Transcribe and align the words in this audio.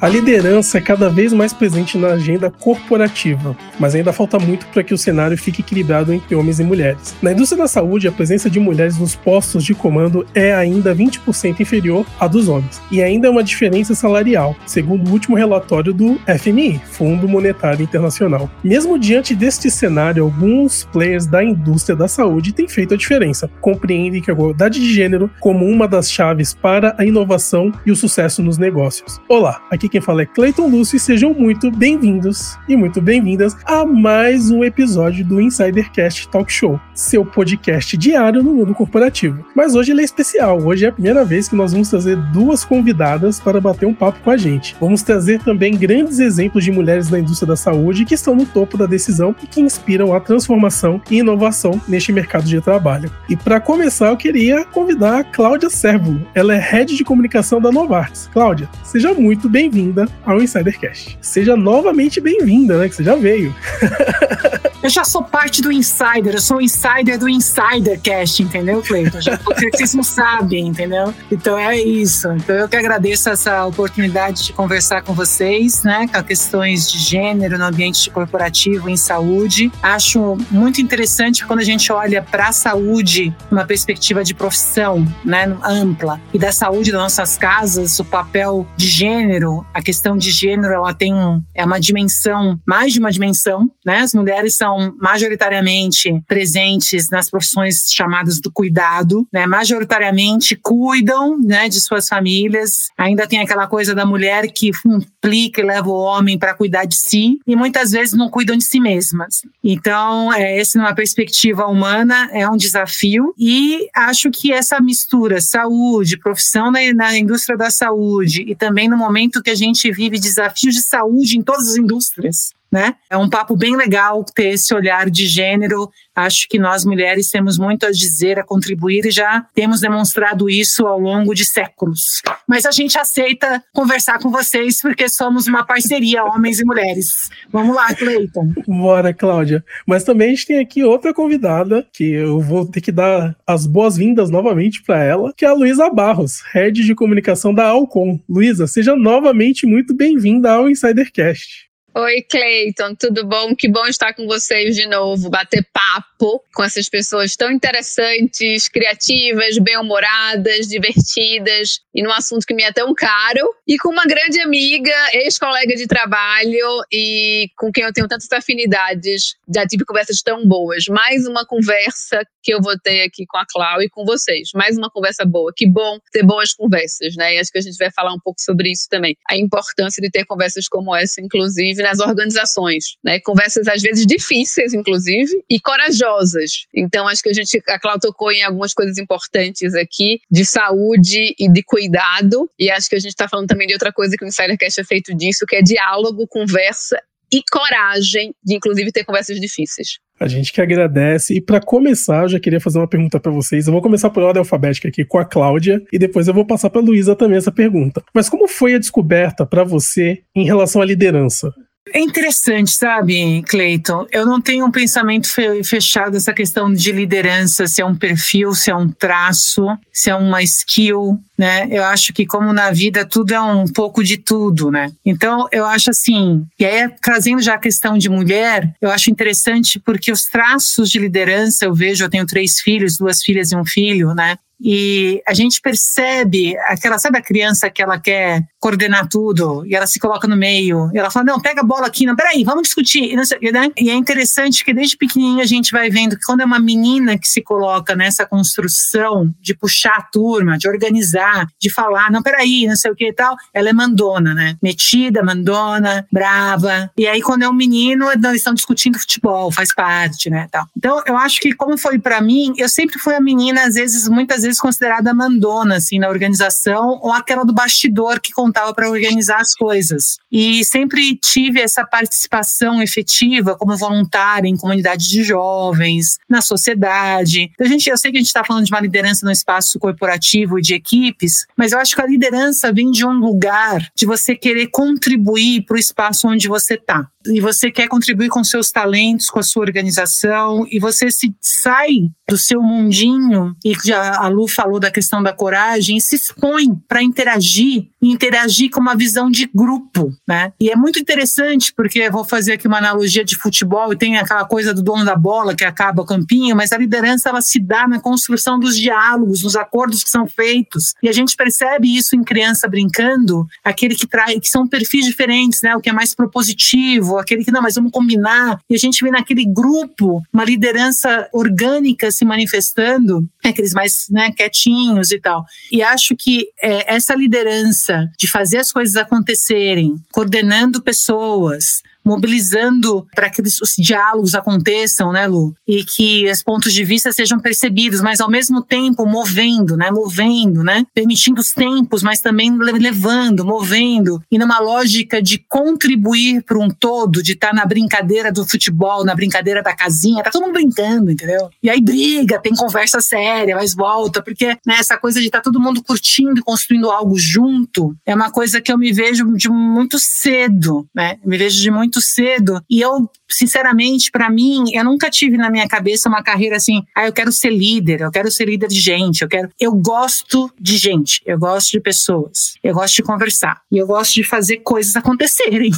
A 0.00 0.08
liderança 0.08 0.78
é 0.78 0.80
cada 0.80 1.10
vez 1.10 1.30
mais 1.30 1.52
presente 1.52 1.98
na 1.98 2.14
agenda 2.14 2.50
corporativa, 2.50 3.54
mas 3.78 3.94
ainda 3.94 4.14
falta 4.14 4.38
muito 4.38 4.64
para 4.68 4.82
que 4.82 4.94
o 4.94 4.98
cenário 4.98 5.36
fique 5.36 5.60
equilibrado 5.60 6.10
entre 6.10 6.34
homens 6.34 6.58
e 6.58 6.64
mulheres. 6.64 7.14
Na 7.20 7.32
indústria 7.32 7.60
da 7.60 7.68
saúde, 7.68 8.08
a 8.08 8.12
presença 8.12 8.48
de 8.48 8.58
mulheres 8.58 8.96
nos 8.96 9.14
postos 9.14 9.62
de 9.62 9.74
comando 9.74 10.26
é 10.34 10.54
ainda 10.54 10.96
20% 10.96 11.60
inferior 11.60 12.06
à 12.18 12.26
dos 12.26 12.48
homens, 12.48 12.80
e 12.90 13.02
ainda 13.02 13.28
é 13.28 13.30
uma 13.30 13.44
diferença 13.44 13.94
salarial, 13.94 14.56
segundo 14.64 15.06
o 15.06 15.12
último 15.12 15.36
relatório 15.36 15.92
do 15.92 16.18
FMI, 16.26 16.80
Fundo 16.92 17.28
Monetário 17.28 17.82
Internacional. 17.82 18.50
Mesmo 18.64 18.98
diante 18.98 19.34
deste 19.34 19.70
cenário, 19.70 20.24
alguns 20.24 20.82
players 20.84 21.26
da 21.26 21.44
indústria 21.44 21.94
da 21.94 22.08
saúde 22.08 22.54
têm 22.54 22.66
feito 22.66 22.94
a 22.94 22.96
diferença, 22.96 23.50
compreendem 23.60 24.22
que 24.22 24.30
a 24.30 24.34
igualdade 24.34 24.80
de 24.80 24.94
gênero 24.94 25.30
como 25.40 25.66
uma 25.66 25.86
das 25.86 26.10
chaves 26.10 26.54
para 26.54 26.94
a 26.96 27.04
inovação 27.04 27.70
e 27.84 27.92
o 27.92 27.96
sucesso 27.96 28.42
nos 28.42 28.56
negócios. 28.56 29.20
Olá, 29.28 29.60
aqui 29.70 29.89
quem 29.90 30.00
fala 30.00 30.22
é 30.22 30.26
Clayton 30.26 30.68
Lúcio 30.68 30.96
e 30.96 31.00
sejam 31.00 31.34
muito 31.34 31.68
bem-vindos 31.68 32.56
e 32.68 32.76
muito 32.76 33.02
bem-vindas 33.02 33.56
a 33.64 33.84
mais 33.84 34.48
um 34.48 34.62
episódio 34.62 35.24
do 35.24 35.40
Insidercast 35.40 36.28
Talk 36.28 36.50
Show, 36.50 36.80
seu 36.94 37.24
podcast 37.24 37.96
diário 37.96 38.40
no 38.40 38.54
mundo 38.54 38.72
corporativo. 38.72 39.44
Mas 39.54 39.74
hoje 39.74 39.90
ele 39.90 40.02
é 40.02 40.04
especial, 40.04 40.62
hoje 40.62 40.84
é 40.84 40.88
a 40.88 40.92
primeira 40.92 41.24
vez 41.24 41.48
que 41.48 41.56
nós 41.56 41.72
vamos 41.72 41.90
trazer 41.90 42.16
duas 42.32 42.64
convidadas 42.64 43.40
para 43.40 43.60
bater 43.60 43.84
um 43.84 43.92
papo 43.92 44.20
com 44.20 44.30
a 44.30 44.36
gente. 44.36 44.76
Vamos 44.80 45.02
trazer 45.02 45.40
também 45.40 45.76
grandes 45.76 46.20
exemplos 46.20 46.62
de 46.62 46.70
mulheres 46.70 47.10
na 47.10 47.18
indústria 47.18 47.48
da 47.48 47.56
saúde 47.56 48.04
que 48.04 48.14
estão 48.14 48.36
no 48.36 48.46
topo 48.46 48.78
da 48.78 48.86
decisão 48.86 49.34
e 49.42 49.46
que 49.46 49.60
inspiram 49.60 50.14
a 50.14 50.20
transformação 50.20 51.02
e 51.10 51.18
inovação 51.18 51.80
neste 51.88 52.12
mercado 52.12 52.44
de 52.44 52.60
trabalho. 52.60 53.10
E 53.28 53.34
para 53.34 53.58
começar, 53.58 54.10
eu 54.10 54.16
queria 54.16 54.64
convidar 54.64 55.18
a 55.18 55.24
Cláudia 55.24 55.68
Sérvulo. 55.68 56.24
Ela 56.32 56.54
é 56.54 56.58
head 56.58 56.96
de 56.96 57.02
comunicação 57.02 57.60
da 57.60 57.72
Novartis. 57.72 58.30
Cláudia, 58.32 58.68
seja 58.84 59.12
muito 59.12 59.48
bem-vinda 59.48 59.79
ao 60.24 60.42
Insidercast. 60.42 61.18
Seja 61.20 61.56
novamente 61.56 62.20
bem-vinda, 62.20 62.78
né? 62.78 62.88
Que 62.88 62.96
você 62.96 63.04
já 63.04 63.14
veio. 63.16 63.54
Eu 64.82 64.88
já 64.88 65.04
sou 65.04 65.22
parte 65.22 65.60
do 65.60 65.70
Insider, 65.70 66.34
eu 66.34 66.40
sou 66.40 66.56
o 66.56 66.60
Insider 66.60 67.18
do 67.18 67.28
Insidercast, 67.28 68.42
entendeu, 68.42 68.80
Cleiton? 68.80 69.20
Já 69.20 69.38
vocês 69.72 69.92
não 69.92 70.02
sabem, 70.02 70.68
entendeu? 70.68 71.12
Então 71.30 71.58
é 71.58 71.78
isso. 71.78 72.28
Então 72.32 72.56
eu 72.56 72.66
que 72.66 72.76
agradeço 72.76 73.28
essa 73.28 73.66
oportunidade 73.66 74.46
de 74.46 74.52
conversar 74.54 75.02
com 75.02 75.12
vocês, 75.12 75.82
né, 75.82 76.08
com 76.08 76.22
questões 76.22 76.90
de 76.90 76.98
gênero 76.98 77.58
no 77.58 77.64
ambiente 77.64 78.08
corporativo 78.08 78.88
em 78.88 78.96
saúde. 78.96 79.70
Acho 79.82 80.38
muito 80.50 80.80
interessante 80.80 81.44
quando 81.44 81.60
a 81.60 81.64
gente 81.64 81.92
olha 81.92 82.22
para 82.22 82.48
a 82.48 82.52
saúde 82.52 83.34
uma 83.50 83.66
perspectiva 83.66 84.24
de 84.24 84.32
profissão, 84.32 85.06
né, 85.22 85.54
ampla 85.62 86.18
e 86.32 86.38
da 86.38 86.52
saúde 86.52 86.90
das 86.90 87.02
nossas 87.02 87.36
casas, 87.36 87.98
o 87.98 88.04
papel 88.04 88.66
de 88.78 88.86
gênero, 88.86 89.66
a 89.72 89.82
questão 89.82 90.16
de 90.16 90.30
gênero, 90.30 90.74
ela 90.74 90.92
tem 90.92 91.14
um, 91.14 91.42
é 91.54 91.64
uma 91.64 91.78
dimensão, 91.78 92.60
mais 92.66 92.92
de 92.92 92.98
uma 92.98 93.10
dimensão, 93.10 93.70
né? 93.84 93.98
As 93.98 94.14
mulheres 94.14 94.56
são 94.56 94.94
majoritariamente 95.00 96.20
presentes 96.26 97.08
nas 97.10 97.30
profissões 97.30 97.90
chamadas 97.92 98.40
do 98.40 98.50
cuidado, 98.50 99.26
né? 99.32 99.46
Majoritariamente 99.46 100.56
cuidam, 100.56 101.38
né, 101.38 101.68
de 101.68 101.80
suas 101.80 102.08
famílias. 102.08 102.88
Ainda 102.98 103.26
tem 103.26 103.40
aquela 103.40 103.66
coisa 103.66 103.94
da 103.94 104.04
mulher 104.04 104.50
que 104.50 104.70
implica 104.84 105.60
e 105.60 105.64
leva 105.64 105.88
o 105.88 106.00
homem 106.00 106.38
para 106.38 106.54
cuidar 106.54 106.84
de 106.84 106.96
si 106.96 107.38
e 107.46 107.54
muitas 107.54 107.92
vezes 107.92 108.14
não 108.14 108.28
cuidam 108.28 108.56
de 108.56 108.64
si 108.64 108.80
mesmas. 108.80 109.42
Então, 109.62 110.32
é, 110.32 110.58
esse 110.58 110.76
numa 110.76 110.94
perspectiva 110.94 111.66
humana 111.66 112.28
é 112.32 112.48
um 112.48 112.56
desafio 112.56 113.34
e 113.38 113.88
acho 113.94 114.30
que 114.30 114.52
essa 114.52 114.80
mistura 114.80 115.40
saúde, 115.40 116.18
profissão 116.18 116.70
na, 116.70 116.80
na 116.94 117.18
indústria 117.18 117.56
da 117.56 117.70
saúde 117.70 118.44
e 118.46 118.54
também 118.54 118.88
no 118.88 118.96
momento 118.96 119.42
que 119.42 119.50
a 119.50 119.59
gente 119.64 119.90
vive 119.92 120.18
desafios 120.18 120.74
de 120.74 120.82
saúde 120.82 121.36
em 121.36 121.42
todas 121.42 121.68
as 121.68 121.76
indústrias, 121.76 122.52
né? 122.70 122.94
É 123.10 123.16
um 123.16 123.28
papo 123.28 123.56
bem 123.56 123.76
legal 123.76 124.24
ter 124.24 124.50
esse 124.50 124.72
olhar 124.72 125.10
de 125.10 125.26
gênero. 125.26 125.90
Acho 126.14 126.46
que 126.48 126.58
nós 126.58 126.84
mulheres 126.84 127.30
temos 127.30 127.58
muito 127.58 127.86
a 127.86 127.90
dizer, 127.90 128.38
a 128.38 128.44
contribuir 128.44 129.06
e 129.06 129.10
já 129.10 129.46
temos 129.54 129.80
demonstrado 129.80 130.48
isso 130.48 130.86
ao 130.86 130.98
longo 130.98 131.34
de 131.34 131.44
séculos. 131.44 132.22
Mas 132.46 132.64
a 132.66 132.70
gente 132.70 132.98
aceita 132.98 133.62
conversar 133.72 134.18
com 134.18 134.30
vocês 134.30 134.80
porque 134.80 135.08
somos 135.08 135.46
uma 135.46 135.64
parceria, 135.64 136.24
homens 136.24 136.60
e 136.60 136.64
mulheres. 136.64 137.30
Vamos 137.50 137.74
lá, 137.74 137.94
Cleiton. 137.94 138.52
Bora, 138.66 139.12
Cláudia. 139.12 139.64
Mas 139.86 140.04
também 140.04 140.28
a 140.28 140.30
gente 140.30 140.46
tem 140.46 140.58
aqui 140.58 140.84
outra 140.84 141.12
convidada 141.12 141.86
que 141.92 142.04
eu 142.04 142.40
vou 142.40 142.66
ter 142.66 142.80
que 142.80 142.92
dar 142.92 143.36
as 143.46 143.66
boas-vindas 143.66 144.30
novamente 144.30 144.82
para 144.82 145.02
ela, 145.02 145.32
que 145.36 145.44
é 145.44 145.48
a 145.48 145.54
Luísa 145.54 145.90
Barros, 145.90 146.42
head 146.52 146.84
de 146.84 146.94
comunicação 146.94 147.54
da 147.54 147.66
Alcon. 147.66 148.20
Luísa, 148.28 148.66
seja 148.66 148.94
novamente 148.94 149.66
muito 149.66 149.94
bem-vinda 149.94 150.52
ao 150.52 150.68
Insidercast. 150.68 151.69
Oi, 151.92 152.22
Cleiton, 152.22 152.94
tudo 152.94 153.26
bom? 153.26 153.52
Que 153.56 153.68
bom 153.68 153.84
estar 153.84 154.14
com 154.14 154.24
vocês 154.24 154.76
de 154.76 154.86
novo, 154.86 155.28
bater 155.28 155.66
papo 155.72 156.40
com 156.54 156.62
essas 156.62 156.88
pessoas 156.88 157.34
tão 157.34 157.50
interessantes, 157.50 158.68
criativas, 158.68 159.58
bem-humoradas, 159.58 160.68
divertidas 160.68 161.80
e 161.92 162.00
num 162.00 162.12
assunto 162.12 162.46
que 162.46 162.54
me 162.54 162.62
é 162.62 162.72
tão 162.72 162.94
caro. 162.94 163.44
E 163.66 163.76
com 163.76 163.88
uma 163.88 164.04
grande 164.04 164.40
amiga, 164.40 164.94
ex-colega 165.14 165.74
de 165.74 165.88
trabalho 165.88 166.80
e 166.92 167.48
com 167.56 167.72
quem 167.72 167.82
eu 167.82 167.92
tenho 167.92 168.06
tantas 168.06 168.30
afinidades, 168.30 169.34
já 169.52 169.66
tive 169.66 169.84
conversas 169.84 170.22
tão 170.22 170.46
boas. 170.46 170.84
Mais 170.88 171.26
uma 171.26 171.44
conversa 171.44 172.22
que 172.42 172.52
eu 172.52 172.60
vou 172.60 172.78
ter 172.78 173.02
aqui 173.02 173.24
com 173.26 173.38
a 173.38 173.44
Clau 173.46 173.82
e 173.82 173.88
com 173.88 174.04
vocês. 174.04 174.50
Mais 174.54 174.76
uma 174.76 174.90
conversa 174.90 175.24
boa. 175.24 175.52
Que 175.54 175.68
bom 175.68 175.98
ter 176.12 176.24
boas 176.24 176.52
conversas, 176.52 177.14
né? 177.16 177.34
E 177.34 177.38
acho 177.38 177.50
que 177.50 177.58
a 177.58 177.62
gente 177.62 177.76
vai 177.76 177.90
falar 177.90 178.12
um 178.12 178.20
pouco 178.20 178.40
sobre 178.40 178.70
isso 178.70 178.86
também. 178.88 179.16
A 179.28 179.36
importância 179.36 180.00
de 180.00 180.10
ter 180.10 180.24
conversas 180.24 180.68
como 180.68 180.94
essa, 180.94 181.20
inclusive 181.20 181.82
nas 181.82 182.00
organizações, 182.00 182.96
né? 183.04 183.20
Conversas 183.20 183.68
às 183.68 183.82
vezes 183.82 184.06
difíceis, 184.06 184.72
inclusive, 184.72 185.32
e 185.48 185.60
corajosas. 185.60 186.66
Então 186.74 187.06
acho 187.06 187.22
que 187.22 187.30
a 187.30 187.34
gente, 187.34 187.62
a 187.68 187.78
Cláudia 187.78 188.00
tocou 188.00 188.32
em 188.32 188.42
algumas 188.42 188.72
coisas 188.72 188.98
importantes 188.98 189.74
aqui 189.74 190.20
de 190.30 190.44
saúde 190.44 191.34
e 191.38 191.50
de 191.50 191.62
cuidado. 191.62 192.50
E 192.58 192.70
acho 192.70 192.88
que 192.88 192.96
a 192.96 193.00
gente 193.00 193.12
está 193.12 193.28
falando 193.28 193.48
também 193.48 193.66
de 193.66 193.74
outra 193.74 193.92
coisa 193.92 194.16
que 194.16 194.24
o 194.24 194.28
Insidercast 194.28 194.80
é 194.80 194.84
feito 194.84 195.14
disso, 195.14 195.46
que 195.46 195.56
é 195.56 195.62
diálogo, 195.62 196.26
conversa 196.26 197.00
e 197.32 197.42
coragem 197.50 198.34
de, 198.42 198.56
inclusive, 198.56 198.90
ter 198.90 199.04
conversas 199.04 199.40
difíceis. 199.40 199.98
A 200.20 200.28
gente 200.28 200.52
que 200.52 200.60
agradece. 200.60 201.34
E 201.34 201.40
para 201.40 201.60
começar, 201.60 202.24
eu 202.24 202.28
já 202.28 202.38
queria 202.38 202.60
fazer 202.60 202.78
uma 202.78 202.86
pergunta 202.86 203.18
para 203.18 203.32
vocês. 203.32 203.66
Eu 203.66 203.72
vou 203.72 203.80
começar 203.80 204.10
por 204.10 204.22
ordem 204.22 204.40
alfabética 204.40 204.88
aqui 204.88 205.02
com 205.02 205.18
a 205.18 205.24
Cláudia 205.24 205.82
e 205.90 205.98
depois 205.98 206.28
eu 206.28 206.34
vou 206.34 206.44
passar 206.44 206.68
para 206.68 206.82
Luísa 206.82 207.16
também 207.16 207.38
essa 207.38 207.50
pergunta. 207.50 208.02
Mas 208.14 208.28
como 208.28 208.46
foi 208.46 208.74
a 208.74 208.78
descoberta 208.78 209.46
para 209.46 209.64
você 209.64 210.20
em 210.36 210.44
relação 210.44 210.82
à 210.82 210.84
liderança? 210.84 211.54
É 211.92 211.98
interessante, 211.98 212.72
sabe, 212.72 213.42
Cleiton? 213.48 214.06
Eu 214.12 214.24
não 214.24 214.40
tenho 214.40 214.66
um 214.66 214.70
pensamento 214.70 215.28
fechado 215.64 216.16
essa 216.16 216.32
questão 216.32 216.72
de 216.72 216.92
liderança, 216.92 217.66
se 217.66 217.80
é 217.80 217.84
um 217.84 217.96
perfil, 217.96 218.54
se 218.54 218.70
é 218.70 218.76
um 218.76 218.88
traço, 218.88 219.66
se 219.92 220.10
é 220.10 220.14
uma 220.14 220.42
skill, 220.42 221.18
né? 221.36 221.66
Eu 221.70 221.82
acho 221.84 222.12
que 222.12 222.26
como 222.26 222.52
na 222.52 222.70
vida 222.70 223.04
tudo 223.04 223.32
é 223.32 223.40
um 223.40 223.64
pouco 223.64 224.04
de 224.04 224.18
tudo, 224.18 224.70
né? 224.70 224.92
Então 225.04 225.48
eu 225.50 225.64
acho 225.64 225.90
assim, 225.90 226.46
e 226.58 226.64
aí 226.64 226.88
trazendo 227.02 227.42
já 227.42 227.54
a 227.54 227.58
questão 227.58 227.98
de 227.98 228.08
mulher, 228.08 228.72
eu 228.80 228.90
acho 228.90 229.10
interessante 229.10 229.80
porque 229.80 230.12
os 230.12 230.24
traços 230.24 230.90
de 230.90 230.98
liderança 230.98 231.64
eu 231.64 231.74
vejo, 231.74 232.04
eu 232.04 232.10
tenho 232.10 232.26
três 232.26 232.60
filhos, 232.60 232.98
duas 232.98 233.22
filhas 233.22 233.50
e 233.50 233.56
um 233.56 233.64
filho, 233.64 234.14
né? 234.14 234.36
E 234.62 235.22
a 235.26 235.32
gente 235.32 235.60
percebe 235.60 236.56
aquela, 236.66 236.98
sabe 236.98 237.16
a 237.18 237.22
criança 237.22 237.70
que 237.70 237.82
ela 237.82 237.98
quer 237.98 238.42
coordenar 238.60 239.08
tudo 239.08 239.64
e 239.66 239.74
ela 239.74 239.86
se 239.86 239.98
coloca 239.98 240.28
no 240.28 240.36
meio 240.36 240.90
e 240.92 240.98
ela 240.98 241.10
fala: 241.10 241.24
Não, 241.24 241.40
pega 241.40 241.62
a 241.62 241.64
bola 241.64 241.86
aqui, 241.86 242.04
não, 242.04 242.14
peraí, 242.14 242.44
vamos 242.44 242.64
discutir. 242.64 243.12
E, 243.40 243.50
né? 243.50 243.70
e 243.78 243.90
é 243.90 243.94
interessante 243.94 244.64
que 244.64 244.74
desde 244.74 244.96
pequenininho 244.96 245.40
a 245.40 245.46
gente 245.46 245.72
vai 245.72 245.88
vendo 245.88 246.16
que 246.16 246.24
quando 246.24 246.42
é 246.42 246.44
uma 246.44 246.60
menina 246.60 247.18
que 247.18 247.26
se 247.26 247.40
coloca 247.40 247.96
nessa 247.96 248.26
construção 248.26 249.34
de 249.40 249.54
puxar 249.54 249.96
a 249.96 250.02
turma, 250.02 250.58
de 250.58 250.68
organizar, 250.68 251.48
de 251.58 251.72
falar: 251.72 252.10
Não, 252.10 252.22
peraí, 252.22 252.66
não 252.66 252.76
sei 252.76 252.90
o 252.90 252.94
que 252.94 253.08
e 253.08 253.12
tal, 253.12 253.34
ela 253.54 253.70
é 253.70 253.72
mandona, 253.72 254.34
né? 254.34 254.56
Metida, 254.62 255.22
mandona, 255.22 256.06
brava. 256.12 256.90
E 256.96 257.06
aí 257.06 257.22
quando 257.22 257.42
é 257.42 257.48
um 257.48 257.54
menino, 257.54 258.10
eles 258.10 258.36
estão 258.36 258.52
discutindo 258.52 258.98
futebol, 258.98 259.50
faz 259.50 259.74
parte, 259.74 260.28
né? 260.28 260.46
Tal. 260.50 260.66
Então 260.76 261.02
eu 261.06 261.16
acho 261.16 261.40
que, 261.40 261.54
como 261.54 261.78
foi 261.78 261.98
para 261.98 262.20
mim, 262.20 262.52
eu 262.58 262.68
sempre 262.68 262.98
fui 262.98 263.14
a 263.14 263.20
menina, 263.20 263.64
às 263.64 263.74
vezes, 263.74 264.06
muitas 264.08 264.42
vezes 264.42 264.60
considerada 264.60 265.14
mandona 265.14 265.76
assim 265.76 265.98
na 265.98 266.08
organização 266.08 267.00
ou 267.02 267.12
aquela 267.12 267.44
do 267.44 267.54
bastidor 267.54 268.20
que 268.20 268.32
contava 268.50 268.74
para 268.74 268.90
organizar 268.90 269.40
as 269.40 269.54
coisas. 269.54 270.16
E 270.30 270.64
sempre 270.64 271.16
tive 271.16 271.60
essa 271.60 271.84
participação 271.84 272.82
efetiva 272.82 273.56
como 273.56 273.76
voluntária 273.76 274.48
em 274.48 274.56
comunidades 274.56 275.06
de 275.06 275.22
jovens, 275.22 276.18
na 276.28 276.42
sociedade. 276.42 277.50
A 277.60 277.64
gente, 277.64 277.88
eu 277.88 277.96
sei 277.96 278.10
que 278.10 278.16
a 278.16 278.20
gente 278.20 278.26
está 278.26 278.44
falando 278.44 278.64
de 278.64 278.72
uma 278.72 278.80
liderança 278.80 279.24
no 279.24 279.32
espaço 279.32 279.78
corporativo 279.78 280.58
e 280.58 280.62
de 280.62 280.74
equipes, 280.74 281.46
mas 281.56 281.72
eu 281.72 281.78
acho 281.78 281.94
que 281.94 282.02
a 282.02 282.06
liderança 282.06 282.72
vem 282.72 282.90
de 282.90 283.06
um 283.06 283.12
lugar 283.12 283.88
de 283.96 284.04
você 284.04 284.34
querer 284.34 284.68
contribuir 284.68 285.64
para 285.64 285.76
o 285.76 285.78
espaço 285.78 286.26
onde 286.26 286.48
você 286.48 286.74
está 286.74 287.08
e 287.26 287.40
você 287.40 287.70
quer 287.70 287.88
contribuir 287.88 288.28
com 288.28 288.42
seus 288.42 288.70
talentos, 288.70 289.28
com 289.28 289.38
a 289.38 289.42
sua 289.42 289.62
organização, 289.62 290.66
e 290.70 290.78
você 290.78 291.10
se 291.10 291.34
sai 291.40 292.10
do 292.30 292.38
seu 292.38 292.62
mundinho, 292.62 293.56
e 293.64 293.74
já 293.84 294.14
a 294.16 294.28
Lu 294.28 294.46
falou 294.46 294.78
da 294.78 294.88
questão 294.88 295.20
da 295.20 295.32
coragem, 295.32 295.98
se 295.98 296.14
expõe 296.14 296.76
para 296.86 297.02
interagir, 297.02 297.88
e 298.00 298.08
interagir 298.08 298.70
com 298.70 298.80
uma 298.80 298.94
visão 298.94 299.28
de 299.28 299.50
grupo, 299.52 300.14
né? 300.28 300.52
E 300.60 300.70
é 300.70 300.76
muito 300.76 301.00
interessante, 301.00 301.74
porque 301.74 302.08
vou 302.08 302.24
fazer 302.24 302.52
aqui 302.52 302.68
uma 302.68 302.78
analogia 302.78 303.24
de 303.24 303.34
futebol, 303.36 303.92
e 303.92 303.96
tem 303.96 304.16
aquela 304.16 304.44
coisa 304.44 304.72
do 304.72 304.80
dono 304.80 305.04
da 305.04 305.16
bola 305.16 305.56
que 305.56 305.64
acaba 305.64 306.02
o 306.02 306.06
campinho, 306.06 306.54
mas 306.54 306.70
a 306.70 306.78
liderança 306.78 307.28
ela 307.28 307.40
se 307.40 307.58
dá 307.58 307.88
na 307.88 307.98
construção 307.98 308.60
dos 308.60 308.76
diálogos, 308.76 309.42
nos 309.42 309.56
acordos 309.56 310.04
que 310.04 310.10
são 310.10 310.24
feitos. 310.24 310.94
E 311.02 311.08
a 311.08 311.12
gente 311.12 311.34
percebe 311.34 311.96
isso 311.96 312.14
em 312.14 312.22
criança 312.22 312.68
brincando, 312.68 313.44
aquele 313.64 313.96
que 313.96 314.06
traz, 314.06 314.38
que 314.38 314.48
são 314.48 314.68
perfis 314.68 315.04
diferentes, 315.04 315.62
né? 315.62 315.74
O 315.74 315.80
que 315.80 315.90
é 315.90 315.92
mais 315.92 316.14
propositivo, 316.14 317.18
aquele 317.18 317.44
que 317.44 317.50
não, 317.50 317.60
mas 317.60 317.74
vamos 317.74 317.90
combinar. 317.90 318.60
E 318.70 318.76
a 318.76 318.78
gente 318.78 319.02
vê 319.02 319.10
naquele 319.10 319.44
grupo 319.44 320.22
uma 320.32 320.44
liderança 320.44 321.28
orgânica 321.32 322.06
se 322.20 322.24
manifestando, 322.24 323.26
aqueles 323.42 323.72
mais 323.72 324.06
né, 324.10 324.30
quietinhos 324.30 325.10
e 325.10 325.18
tal. 325.18 325.44
E 325.72 325.82
acho 325.82 326.14
que 326.14 326.48
é, 326.62 326.94
essa 326.94 327.14
liderança 327.14 328.06
de 328.18 328.30
fazer 328.30 328.58
as 328.58 328.70
coisas 328.70 328.96
acontecerem, 328.96 329.94
coordenando 330.12 330.82
pessoas, 330.82 331.82
mobilizando 332.10 333.06
para 333.14 333.30
que 333.30 333.40
os 333.40 333.74
diálogos 333.78 334.34
aconteçam, 334.34 335.12
né, 335.12 335.26
Lu? 335.26 335.54
E 335.66 335.84
que 335.84 336.30
os 336.30 336.42
pontos 336.42 336.72
de 336.72 336.84
vista 336.84 337.12
sejam 337.12 337.38
percebidos, 337.38 338.00
mas 338.00 338.20
ao 338.20 338.28
mesmo 338.28 338.62
tempo 338.62 339.06
movendo, 339.06 339.76
né, 339.76 339.90
movendo, 339.90 340.62
né, 340.64 340.84
permitindo 340.94 341.40
os 341.40 341.50
tempos, 341.50 342.02
mas 342.02 342.20
também 342.20 342.56
levando, 342.58 343.44
movendo, 343.44 344.20
e 344.30 344.38
numa 344.38 344.58
lógica 344.58 345.22
de 345.22 345.38
contribuir 345.48 346.42
para 346.42 346.58
um 346.58 346.68
todo, 346.68 347.22
de 347.22 347.32
estar 347.32 347.48
tá 347.48 347.54
na 347.54 347.64
brincadeira 347.64 348.32
do 348.32 348.44
futebol, 348.46 349.04
na 349.04 349.14
brincadeira 349.14 349.62
da 349.62 349.74
casinha, 349.74 350.22
tá 350.22 350.30
todo 350.30 350.42
mundo 350.42 350.54
brincando, 350.54 351.10
entendeu? 351.10 351.48
E 351.62 351.70
aí 351.70 351.80
briga, 351.80 352.40
tem 352.40 352.54
conversa 352.54 353.00
séria, 353.00 353.54
mas 353.54 353.74
volta, 353.74 354.22
porque 354.22 354.56
né, 354.66 354.76
essa 354.78 354.98
coisa 354.98 355.20
de 355.20 355.26
estar 355.26 355.38
tá 355.38 355.44
todo 355.44 355.60
mundo 355.60 355.82
curtindo 355.82 356.42
construindo 356.44 356.90
algo 356.90 357.16
junto 357.18 357.94
é 358.04 358.14
uma 358.14 358.30
coisa 358.30 358.60
que 358.60 358.72
eu 358.72 358.78
me 358.78 358.92
vejo 358.92 359.32
de 359.36 359.48
muito 359.48 359.98
cedo, 359.98 360.86
né? 360.94 361.16
me 361.24 361.38
vejo 361.38 361.60
de 361.60 361.70
muito 361.70 361.99
muito 362.00 362.02
cedo. 362.02 362.60
E 362.68 362.80
eu, 362.80 363.08
sinceramente, 363.28 364.10
para 364.10 364.30
mim, 364.30 364.64
eu 364.72 364.84
nunca 364.84 365.10
tive 365.10 365.36
na 365.36 365.50
minha 365.50 365.68
cabeça 365.68 366.08
uma 366.08 366.22
carreira 366.22 366.56
assim, 366.56 366.82
ah, 366.96 367.06
eu 367.06 367.12
quero 367.12 367.30
ser 367.30 367.50
líder, 367.50 368.00
eu 368.00 368.10
quero 368.10 368.30
ser 368.30 368.46
líder 368.46 368.68
de 368.68 368.80
gente, 368.80 369.22
eu 369.22 369.28
quero. 369.28 369.48
Eu 369.60 369.72
gosto 369.72 370.50
de 370.58 370.76
gente, 370.76 371.20
eu 371.26 371.38
gosto 371.38 371.72
de 371.72 371.80
pessoas, 371.80 372.54
eu 372.62 372.74
gosto 372.74 372.96
de 372.96 373.02
conversar 373.02 373.60
e 373.70 373.78
eu 373.78 373.86
gosto 373.86 374.14
de 374.14 374.24
fazer 374.24 374.58
coisas 374.58 374.96
acontecerem. 374.96 375.70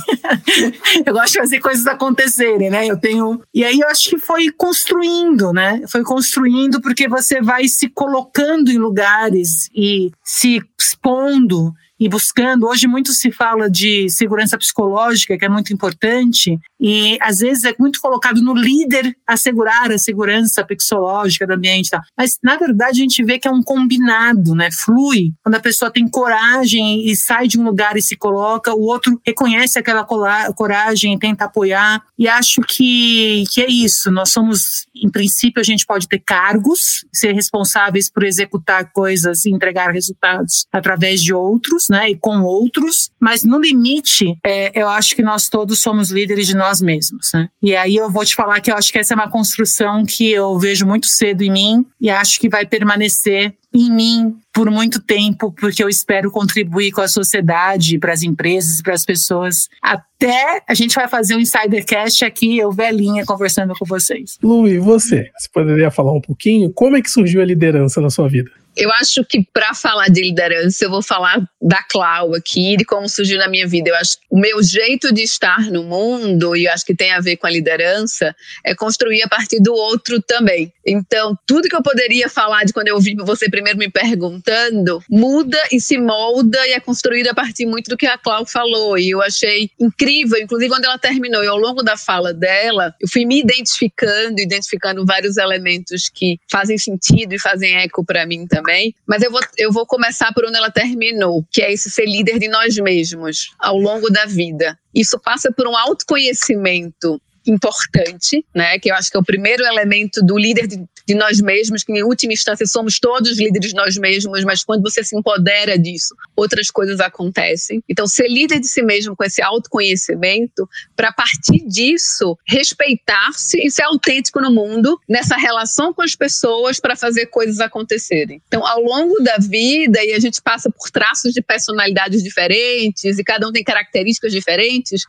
eu 1.05 1.13
gosto 1.13 1.33
de 1.33 1.39
fazer 1.39 1.61
coisas 1.61 1.87
acontecerem, 1.87 2.71
né? 2.71 2.87
Eu 2.87 2.99
tenho. 2.99 3.43
E 3.53 3.65
aí 3.65 3.81
eu 3.81 3.89
acho 3.89 4.11
que 4.11 4.19
foi 4.19 4.51
construindo, 4.51 5.53
né? 5.53 5.83
Foi 5.89 6.03
construindo 6.05 6.81
porque 6.81 7.09
você 7.09 7.43
vai 7.43 7.67
se 7.67 7.89
colocando 7.89 8.71
em 8.71 8.79
lugares 8.79 9.69
e 9.75 10.11
se 10.23 10.63
expondo 10.79 11.73
e 12.03 12.09
buscando. 12.09 12.67
Hoje 12.67 12.89
muito 12.89 13.13
se 13.13 13.31
fala 13.31 13.71
de 13.71 14.09
segurança 14.11 14.59
psicológica, 14.59 15.39
que 15.39 15.45
é 15.45 15.49
muito 15.49 15.73
importante, 15.73 16.59
e 16.81 17.17
às 17.21 17.39
vezes 17.39 17.63
é 17.63 17.73
muito 17.79 18.01
colocado 18.01 18.43
no 18.43 18.55
líder 18.55 19.17
assegurar 19.25 19.93
a 19.93 19.99
segurança 19.99 20.65
psicológica 20.65 21.47
do 21.47 21.53
ambiente. 21.53 21.91
Mas 22.19 22.39
na 22.43 22.57
verdade 22.57 23.01
a 23.01 23.05
gente 23.05 23.23
vê 23.23 23.39
que 23.39 23.47
é 23.47 23.51
um 23.53 23.63
combinado, 23.63 24.53
né? 24.53 24.69
Flui. 24.73 25.33
Quando 25.45 25.55
a 25.55 25.61
pessoa 25.61 25.93
tem 25.93 26.09
coragem 26.09 27.09
e 27.09 27.15
sai 27.15 27.47
de 27.47 27.57
um 27.57 27.63
lugar 27.63 27.97
e 27.97 28.03
se 28.03 28.17
coloca, 28.17 28.75
o 28.75 28.83
outro 28.83 29.21
reconhece 29.25 29.79
aquela 29.79 30.05
coragem 30.05 31.15
e 31.15 31.19
tenta 31.21 31.45
apoiar. 31.45 32.03
E 32.19 32.27
acho 32.27 32.63
que, 32.63 33.45
que 33.53 33.63
é 33.63 33.71
isso. 33.71 34.11
Nós 34.11 34.31
somos, 34.31 34.89
em 34.93 35.09
princípio, 35.09 35.61
a 35.61 35.65
gente 35.65 35.87
pode 35.87 36.09
ter 36.09 36.19
cargos, 36.19 37.05
ser 37.13 37.33
responsáveis 37.33 38.11
por 38.11 38.25
executar 38.25 38.91
coisas 38.93 39.45
e 39.45 39.51
entregar 39.51 39.93
resultados 39.93 40.67
através 40.73 41.23
de 41.23 41.33
outros, 41.33 41.92
né, 41.93 42.09
e 42.09 42.17
com 42.17 42.41
outros, 42.41 43.11
mas 43.21 43.44
no 43.44 43.61
limite, 43.61 44.35
é, 44.43 44.73
eu 44.75 44.89
acho 44.89 45.15
que 45.15 45.23
nós 45.23 45.50
todos 45.50 45.83
somos 45.83 46.11
líderes 46.11 46.47
de 46.47 46.56
nós 46.56 46.81
mesmos, 46.81 47.31
né? 47.35 47.50
E 47.62 47.77
aí 47.77 47.97
eu 47.97 48.11
vou 48.11 48.25
te 48.25 48.35
falar 48.35 48.61
que 48.62 48.71
eu 48.71 48.75
acho 48.75 48.91
que 48.91 48.99
essa 48.99 49.12
é 49.12 49.15
uma 49.15 49.31
construção 49.31 50.03
que 50.03 50.31
eu 50.31 50.59
vejo 50.59 50.87
muito 50.87 51.06
cedo 51.06 51.43
em 51.43 51.53
mim 51.53 51.87
e 52.00 52.09
acho 52.09 52.41
que 52.41 52.49
vai 52.49 52.65
permanecer 52.65 53.55
em 53.75 53.91
mim 53.91 54.37
por 54.55 54.71
muito 54.71 55.00
tempo, 55.00 55.53
porque 55.53 55.83
eu 55.83 55.89
espero 55.89 56.31
contribuir 56.31 56.93
com 56.93 57.03
a 57.03 57.09
sociedade, 57.09 57.99
para 57.99 58.12
as 58.12 58.23
empresas, 58.23 58.81
para 58.81 58.94
as 58.94 59.05
pessoas. 59.05 59.69
Até 59.83 60.62
a 60.67 60.75
gente 60.75 60.94
vai 60.94 61.09
fazer 61.09 61.37
um 61.37 61.41
Insidercast 61.41 62.25
aqui, 62.25 62.59
eu 62.59 62.73
velhinha 62.73 63.25
conversando 63.25 63.75
com 63.75 63.85
vocês. 63.85 64.39
Lu, 64.43 64.67
e 64.67 64.79
você? 64.79 65.31
Você 65.39 65.49
poderia 65.53 65.91
falar 65.91 66.12
um 66.12 66.21
pouquinho? 66.21 66.71
Como 66.73 66.97
é 66.97 67.03
que 67.03 67.11
surgiu 67.11 67.43
a 67.43 67.44
liderança 67.44 68.00
na 68.00 68.11
sua 68.11 68.29
vida? 68.29 68.50
Eu 68.75 68.91
acho 68.93 69.25
que 69.25 69.45
para 69.53 69.75
falar 69.75 70.09
de 70.09 70.23
liderança, 70.23 70.85
eu 70.85 70.91
vou 70.91 71.03
falar 71.03 71.43
da 71.61 71.83
Clau 71.83 72.35
aqui, 72.35 72.77
de 72.77 72.85
como 72.85 73.09
surgiu 73.09 73.39
na 73.39 73.49
minha 73.49 73.67
vida. 73.67 73.91
Eu 73.91 73.97
acho 73.97 74.17
que 74.17 74.25
o 74.31 74.39
meu 74.39 74.63
jeito 74.63 75.13
de 75.13 75.23
estar 75.23 75.71
no 75.71 75.83
mundo, 75.83 76.57
e 76.57 76.65
eu 76.65 76.73
acho 76.73 76.85
que 76.85 76.95
tem 76.95 77.13
a 77.13 77.21
ver 77.21 77.37
com 77.37 77.47
a 77.47 77.51
liderança, 77.51 78.35
é 78.65 78.75
construir 78.75 79.23
a 79.23 79.29
partir 79.29 79.61
do 79.61 79.75
outro 79.75 80.23
também. 80.23 80.73
Então, 80.87 81.37
tudo 81.47 81.69
que 81.69 81.77
eu 81.77 81.83
poderia 81.83 82.29
falar 82.31 82.65
de 82.65 82.73
quando 82.73 82.89
eu 82.89 82.95
ouvi 82.95 83.15
você 83.15 83.49
primeiro 83.51 83.79
me 83.79 83.91
perguntando, 83.91 85.03
muda 85.11 85.59
e 85.71 85.79
se 85.79 85.99
molda 85.99 86.67
e 86.67 86.73
é 86.73 86.81
construído 86.81 87.29
a 87.29 87.35
partir 87.35 87.67
muito 87.67 87.91
do 87.91 87.97
que 87.97 88.07
a 88.07 88.17
Clau 88.17 88.47
falou. 88.47 88.97
E 88.97 89.11
eu 89.11 89.21
achei 89.21 89.71
incrível, 89.79 90.39
inclusive 90.41 90.71
quando 90.71 90.87
ela 90.87 90.99
terminou 90.99 91.45
e 91.45 91.47
ao 91.47 91.59
longo 91.59 91.83
da 91.83 91.97
fala 91.97 92.33
dela, 92.33 92.95
eu 93.01 93.09
fui 93.09 93.27
me 93.27 93.39
identificando, 93.39 94.41
identificando 94.41 95.05
vários 95.05 95.37
elementos 95.37 96.09
que 96.09 96.39
fazem 96.51 96.79
sentido 96.79 97.35
e 97.35 97.39
fazem 97.39 97.77
eco 97.77 98.03
para 98.05 98.25
mim 98.25 98.47
também 98.47 98.62
também. 98.62 98.94
Mas 99.06 99.23
eu 99.23 99.31
vou, 99.31 99.41
eu 99.59 99.73
vou 99.73 99.87
começar 99.87 100.32
por 100.32 100.44
onde 100.44 100.56
ela 100.56 100.70
terminou, 100.70 101.44
que 101.50 101.62
é 101.62 101.73
esse 101.73 101.91
ser 101.91 102.06
líder 102.06 102.38
de 102.38 102.49
nós 102.49 102.76
mesmos 102.76 103.50
ao 103.59 103.76
longo 103.76 104.09
da 104.09 104.25
vida. 104.25 104.79
Isso 104.94 105.19
passa 105.19 105.53
por 105.53 105.67
um 105.67 105.76
autoconhecimento 105.76 107.20
importante, 107.47 108.44
né? 108.55 108.79
Que 108.79 108.91
eu 108.91 108.94
acho 108.94 109.11
que 109.11 109.17
é 109.17 109.20
o 109.20 109.25
primeiro 109.25 109.64
elemento 109.64 110.25
do 110.25 110.38
líder 110.38 110.67
de, 110.67 110.85
de, 111.07 111.15
nós 111.15 111.41
mesmos, 111.41 111.83
que 111.83 111.93
em 111.93 112.03
última 112.03 112.33
instância 112.33 112.67
somos 112.67 112.99
todos 112.99 113.39
líderes 113.39 113.71
de 113.71 113.77
nós 113.77 113.97
mesmos, 113.97 114.45
mas 114.45 114.65
quando 114.65 114.83
você 114.83 115.03
se 115.03 115.17
empodera 115.17 115.79
disso, 115.79 116.15
outras 116.37 116.71
coisas 116.71 117.01
acontecem. 117.01 117.83
Então, 117.89 118.07
ser 118.07 118.29
líder 118.29 118.61
de 118.61 118.69
si 118.69 118.83
mesmo 118.83 119.17
com 119.17 119.25
esse 119.25 119.43
autoconhecimento, 119.43 120.69
para 120.97 121.13
partir 121.13 121.67
disso 121.67 122.37
respeitar-se 122.47 123.59
e 123.59 123.71
ser 123.71 123.83
autêntico 123.83 124.41
no 124.41 124.51
mundo, 124.51 124.99
nessa 125.09 125.37
relação 125.37 125.93
com 125.93 126.03
as 126.03 126.15
pessoas 126.15 126.81
para 126.81 126.97
fazer 126.97 127.27
coisas 127.27 127.61
acontecerem. 127.61 128.41
Então, 128.47 128.67
ao 128.67 128.81
longo 128.81 129.23
da 129.23 129.37
vida, 129.39 130.03
e 130.05 130.13
a 130.13 130.21
gente 130.21 130.41
passa 130.43 130.71
por 130.71 130.91
traços 130.91 131.32
de 131.32 131.43
personalidades 131.43 132.23
diferentes, 132.23 133.19
e 133.19 133.25
cada 133.25 133.49
um 133.49 133.53
tem 133.53 133.65
características 133.65 134.32
diferentes, 134.32 135.03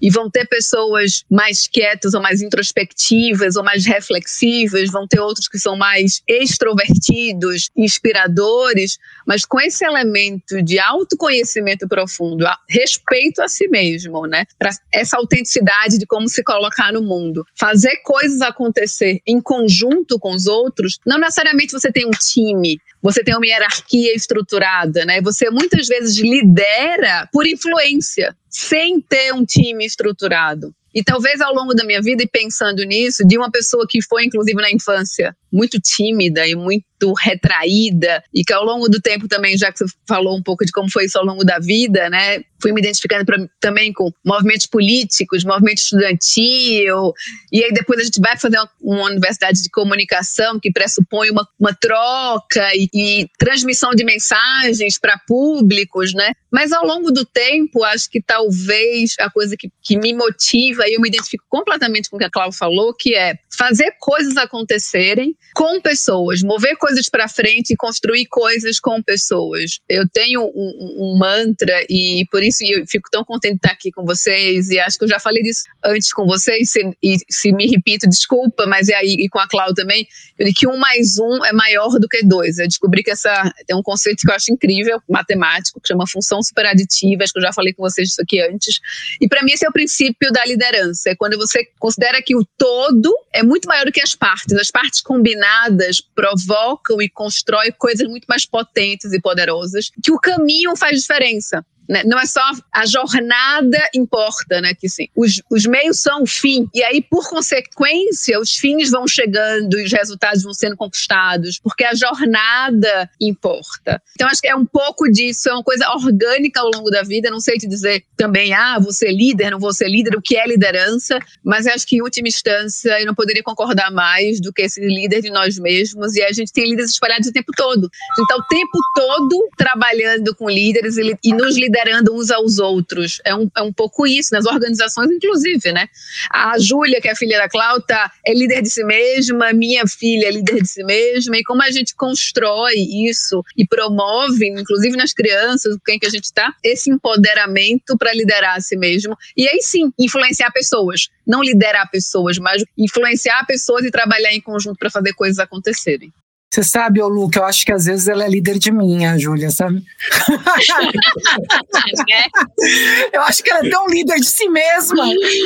e 0.00 0.10
vão 0.10 0.30
ter 0.30 0.46
pessoas 0.46 1.24
mais 1.30 1.66
quietas 1.66 2.14
ou 2.14 2.22
mais 2.22 2.42
introspectivas 2.42 3.56
ou 3.56 3.64
mais 3.64 3.84
reflexivas, 3.84 4.90
vão 4.90 5.06
ter 5.06 5.20
outros 5.36 5.48
que 5.48 5.58
são 5.58 5.76
mais 5.76 6.22
extrovertidos, 6.26 7.70
inspiradores, 7.76 8.98
mas 9.26 9.44
com 9.44 9.60
esse 9.60 9.84
elemento 9.84 10.62
de 10.62 10.78
autoconhecimento 10.78 11.86
profundo, 11.86 12.46
respeito 12.68 13.42
a 13.42 13.48
si 13.48 13.68
mesmo, 13.68 14.26
né? 14.26 14.44
Para 14.58 14.70
essa 14.92 15.16
autenticidade 15.18 15.98
de 15.98 16.06
como 16.06 16.28
se 16.28 16.42
colocar 16.42 16.92
no 16.92 17.02
mundo. 17.02 17.44
Fazer 17.58 17.96
coisas 18.02 18.40
acontecer 18.40 19.20
em 19.26 19.40
conjunto 19.40 20.18
com 20.18 20.34
os 20.34 20.46
outros, 20.46 20.98
não 21.06 21.18
necessariamente 21.18 21.72
você 21.72 21.92
tem 21.92 22.06
um 22.06 22.10
time, 22.10 22.80
você 23.02 23.22
tem 23.22 23.36
uma 23.36 23.46
hierarquia 23.46 24.14
estruturada, 24.14 25.04
né? 25.04 25.20
Você 25.20 25.50
muitas 25.50 25.86
vezes 25.86 26.16
lidera 26.18 27.28
por 27.32 27.46
influência, 27.46 28.34
sem 28.48 29.00
ter 29.00 29.32
um 29.34 29.44
time 29.44 29.84
estruturado. 29.84 30.74
E 30.96 31.04
talvez 31.04 31.42
ao 31.42 31.54
longo 31.54 31.74
da 31.74 31.84
minha 31.84 32.00
vida, 32.00 32.22
e 32.22 32.26
pensando 32.26 32.82
nisso, 32.82 33.22
de 33.26 33.36
uma 33.36 33.50
pessoa 33.50 33.86
que 33.86 34.02
foi, 34.02 34.24
inclusive 34.24 34.58
na 34.62 34.70
infância, 34.70 35.36
muito 35.52 35.78
tímida 35.78 36.48
e 36.48 36.54
muito 36.54 36.86
retraída, 37.18 38.22
e 38.32 38.44
que 38.44 38.52
ao 38.52 38.64
longo 38.64 38.88
do 38.88 39.00
tempo 39.00 39.28
também, 39.28 39.56
já 39.56 39.72
que 39.72 39.78
você 39.78 39.86
falou 40.08 40.36
um 40.36 40.42
pouco 40.42 40.64
de 40.64 40.72
como 40.72 40.90
foi 40.90 41.04
isso 41.04 41.18
ao 41.18 41.24
longo 41.24 41.44
da 41.44 41.58
vida, 41.58 42.08
né? 42.08 42.42
Fui 42.60 42.72
me 42.72 42.80
identificando 42.80 43.24
pra, 43.24 43.36
também 43.60 43.92
com 43.92 44.10
movimentos 44.24 44.66
políticos, 44.66 45.44
movimento 45.44 45.78
estudantil, 45.78 47.12
e 47.52 47.62
aí 47.62 47.72
depois 47.72 48.00
a 48.00 48.04
gente 48.04 48.20
vai 48.20 48.36
fazer 48.38 48.58
uma, 48.58 48.70
uma 48.80 49.04
universidade 49.04 49.62
de 49.62 49.70
comunicação 49.70 50.58
que 50.58 50.72
pressupõe 50.72 51.30
uma, 51.30 51.46
uma 51.58 51.74
troca 51.74 52.70
e, 52.74 52.88
e 52.94 53.28
transmissão 53.38 53.90
de 53.90 54.04
mensagens 54.04 54.98
para 54.98 55.18
públicos, 55.26 56.14
né? 56.14 56.32
Mas 56.50 56.72
ao 56.72 56.86
longo 56.86 57.10
do 57.10 57.24
tempo, 57.24 57.84
acho 57.84 58.10
que 58.10 58.22
talvez 58.22 59.14
a 59.20 59.30
coisa 59.30 59.56
que, 59.58 59.70
que 59.82 59.98
me 59.98 60.14
motiva, 60.14 60.84
e 60.86 60.94
eu 60.94 61.00
me 61.00 61.08
identifico 61.08 61.44
completamente 61.48 62.08
com 62.08 62.16
o 62.16 62.18
que 62.18 62.24
a 62.24 62.30
Cláudia 62.30 62.58
falou, 62.58 62.94
que 62.94 63.14
é 63.14 63.34
fazer 63.56 63.92
coisas 63.98 64.36
acontecerem 64.36 65.36
com 65.54 65.80
pessoas, 65.80 66.42
mover 66.42 66.76
coisas 66.76 66.85
para 67.10 67.28
frente 67.28 67.72
e 67.72 67.76
construir 67.76 68.26
coisas 68.26 68.78
com 68.78 69.02
pessoas. 69.02 69.78
Eu 69.88 70.08
tenho 70.08 70.42
um, 70.42 71.14
um, 71.14 71.18
mantra 71.18 71.84
e 71.88 72.26
por 72.30 72.42
isso 72.42 72.64
eu 72.64 72.86
fico 72.86 73.08
tão 73.10 73.24
contente 73.24 73.52
de 73.52 73.58
estar 73.58 73.72
aqui 73.72 73.90
com 73.90 74.04
vocês 74.04 74.68
e 74.70 74.78
acho 74.78 74.98
que 74.98 75.04
eu 75.04 75.08
já 75.08 75.18
falei 75.18 75.42
disso 75.42 75.64
antes 75.84 76.12
com 76.12 76.26
vocês 76.26 76.70
se, 76.70 76.80
e 77.02 77.16
se 77.28 77.52
me 77.52 77.66
repito, 77.66 78.08
desculpa, 78.08 78.66
mas 78.66 78.88
é 78.88 78.94
aí 78.94 79.16
e 79.18 79.28
com 79.28 79.38
a 79.38 79.48
Cláudia 79.48 79.74
também, 79.74 80.06
eu 80.38 80.46
que 80.54 80.66
um 80.66 80.76
mais 80.76 81.18
um 81.18 81.44
é 81.44 81.52
maior 81.52 81.98
do 81.98 82.08
que 82.08 82.22
dois. 82.22 82.58
Eu 82.58 82.66
descobri 82.66 83.02
que 83.02 83.10
essa 83.10 83.52
tem 83.66 83.76
um 83.76 83.82
conceito 83.82 84.20
que 84.20 84.30
eu 84.30 84.34
acho 84.34 84.52
incrível, 84.52 85.00
matemático, 85.08 85.80
que 85.80 85.88
chama 85.88 86.04
função 86.06 86.42
superaditiva, 86.42 87.24
acho 87.24 87.32
que 87.32 87.38
eu 87.38 87.42
já 87.42 87.52
falei 87.52 87.72
com 87.72 87.82
vocês 87.82 88.08
disso 88.08 88.22
aqui 88.22 88.40
antes. 88.40 88.80
E 89.20 89.28
para 89.28 89.42
mim 89.42 89.52
esse 89.52 89.66
é 89.66 89.68
o 89.68 89.72
princípio 89.72 90.30
da 90.32 90.44
liderança, 90.44 91.10
é 91.10 91.14
quando 91.14 91.36
você 91.36 91.64
considera 91.78 92.22
que 92.22 92.36
o 92.36 92.44
todo 92.56 93.12
é 93.32 93.42
muito 93.42 93.66
maior 93.66 93.84
do 93.84 93.92
que 93.92 94.00
as 94.00 94.14
partes. 94.14 94.56
As 94.56 94.70
partes 94.70 95.00
combinadas 95.00 96.00
provocam 96.00 96.75
e 97.00 97.08
constroem 97.08 97.72
coisas 97.78 98.08
muito 98.08 98.26
mais 98.26 98.46
potentes 98.46 99.12
e 99.12 99.20
poderosas, 99.20 99.90
que 100.02 100.12
o 100.12 100.18
caminho 100.18 100.76
faz 100.76 101.00
diferença. 101.00 101.64
Né? 101.88 102.02
Não 102.04 102.18
é 102.18 102.26
só 102.26 102.40
a 102.72 102.84
jornada 102.86 103.78
importa, 103.94 104.60
né? 104.60 104.74
Que 104.74 104.88
sim, 104.88 105.08
os, 105.14 105.40
os 105.50 105.66
meios 105.66 106.00
são 106.00 106.22
o 106.22 106.26
fim. 106.26 106.68
E 106.74 106.82
aí, 106.82 107.00
por 107.02 107.28
consequência, 107.28 108.38
os 108.40 108.56
fins 108.56 108.90
vão 108.90 109.06
chegando 109.06 109.78
e 109.78 109.84
os 109.84 109.92
resultados 109.92 110.42
vão 110.42 110.52
sendo 110.52 110.76
conquistados, 110.76 111.60
porque 111.62 111.84
a 111.84 111.94
jornada 111.94 113.08
importa. 113.20 114.02
Então, 114.14 114.28
acho 114.28 114.40
que 114.40 114.48
é 114.48 114.56
um 114.56 114.66
pouco 114.66 115.08
disso, 115.10 115.48
é 115.48 115.52
uma 115.52 115.62
coisa 115.62 115.88
orgânica 115.90 116.60
ao 116.60 116.70
longo 116.74 116.90
da 116.90 117.02
vida. 117.02 117.30
Não 117.30 117.40
sei 117.40 117.56
te 117.56 117.68
dizer 117.68 118.04
também, 118.16 118.52
ah, 118.52 118.78
vou 118.78 118.92
ser 118.92 119.12
líder, 119.12 119.50
não 119.50 119.58
vou 119.58 119.72
ser 119.72 119.88
líder, 119.88 120.16
o 120.16 120.22
que 120.22 120.36
é 120.36 120.46
liderança, 120.46 121.18
mas 121.44 121.66
acho 121.66 121.86
que, 121.86 121.96
em 121.96 122.02
última 122.02 122.28
instância, 122.28 123.00
eu 123.00 123.06
não 123.06 123.14
poderia 123.14 123.42
concordar 123.42 123.90
mais 123.92 124.40
do 124.40 124.52
que 124.52 124.62
esse 124.62 124.80
líder 124.80 125.22
de 125.22 125.30
nós 125.30 125.58
mesmos. 125.58 126.16
E 126.16 126.22
a 126.22 126.32
gente 126.32 126.52
tem 126.52 126.68
líderes 126.68 126.90
espalhados 126.90 127.28
o 127.28 127.32
tempo 127.32 127.52
todo. 127.56 127.88
Então, 128.18 128.38
o 128.38 128.44
tempo 128.44 128.78
todo 128.94 129.48
trabalhando 129.56 130.34
com 130.34 130.50
líderes 130.50 130.96
e, 130.96 131.16
e 131.22 131.32
nos 131.32 131.56
liderando 131.56 131.75
liderando 131.76 132.14
uns 132.14 132.30
aos 132.30 132.58
outros. 132.58 133.20
É 133.24 133.34
um, 133.34 133.50
é 133.56 133.62
um 133.62 133.72
pouco 133.72 134.06
isso, 134.06 134.30
nas 134.32 134.46
organizações, 134.46 135.10
inclusive, 135.10 135.72
né? 135.72 135.88
A 136.30 136.58
Júlia, 136.58 137.00
que 137.00 137.08
é 137.08 137.14
filha 137.14 137.38
da 137.38 137.48
Cláudia, 137.48 138.10
é 138.24 138.32
líder 138.32 138.62
de 138.62 138.70
si 138.70 138.84
mesma, 138.84 139.52
minha 139.52 139.86
filha 139.86 140.26
é 140.26 140.30
líder 140.30 140.62
de 140.62 140.68
si 140.68 140.82
mesma, 140.84 141.36
e 141.36 141.44
como 141.44 141.62
a 141.62 141.70
gente 141.70 141.94
constrói 141.94 142.74
isso 143.08 143.42
e 143.56 143.66
promove, 143.66 144.48
inclusive 144.48 144.96
nas 144.96 145.12
crianças, 145.12 145.76
quem 145.84 145.98
que 145.98 146.06
a 146.06 146.10
gente 146.10 146.24
está, 146.24 146.54
esse 146.64 146.90
empoderamento 146.90 147.96
para 147.98 148.12
liderar 148.12 148.56
a 148.56 148.60
si 148.60 148.76
mesmo. 148.76 149.16
E 149.36 149.46
aí 149.48 149.60
sim, 149.60 149.92
influenciar 149.98 150.50
pessoas. 150.50 151.08
Não 151.26 151.42
liderar 151.42 151.90
pessoas, 151.90 152.38
mas 152.38 152.62
influenciar 152.78 153.44
pessoas 153.46 153.84
e 153.84 153.90
trabalhar 153.90 154.32
em 154.32 154.40
conjunto 154.40 154.78
para 154.78 154.90
fazer 154.90 155.12
coisas 155.14 155.38
acontecerem. 155.38 156.12
Você 156.52 156.62
sabe, 156.62 157.02
ô 157.02 157.08
Lu, 157.08 157.28
que 157.28 157.38
eu 157.38 157.44
acho 157.44 157.66
que 157.66 157.72
às 157.72 157.84
vezes 157.84 158.08
ela 158.08 158.24
é 158.24 158.28
líder 158.28 158.58
de 158.58 158.72
mim, 158.72 159.04
a 159.04 159.18
Júlia, 159.18 159.50
sabe? 159.50 159.82
eu 163.12 163.20
acho 163.22 163.42
que 163.42 163.50
ela 163.50 163.66
é 163.66 163.70
tão 163.70 163.86
líder 163.88 164.16
de 164.16 164.28
si 164.28 164.48
mesma. 164.48 165.04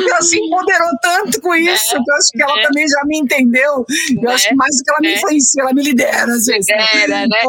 ela 0.09 0.23
se 0.23 0.39
empoderou 0.39 0.91
tanto 1.03 1.41
com 1.41 1.55
isso, 1.55 1.91
que 1.91 2.11
eu 2.11 2.15
acho 2.15 2.31
que 2.33 2.43
ela 2.43 2.61
é. 2.61 2.63
também 2.63 2.87
já 2.87 3.03
me 3.07 3.19
entendeu. 3.19 3.85
Eu 4.23 4.31
acho 4.31 4.49
que 4.49 4.55
mais 4.55 4.77
do 4.77 4.85
que 4.85 4.91
ela 4.91 5.01
me 5.01 5.09
é. 5.09 5.17
influencia, 5.17 5.63
ela 5.63 5.73
me 5.73 5.83
lidera, 5.83 6.33
às 6.33 6.47
vezes. 6.47 6.67
Lidera, 6.69 7.27
né? 7.27 7.43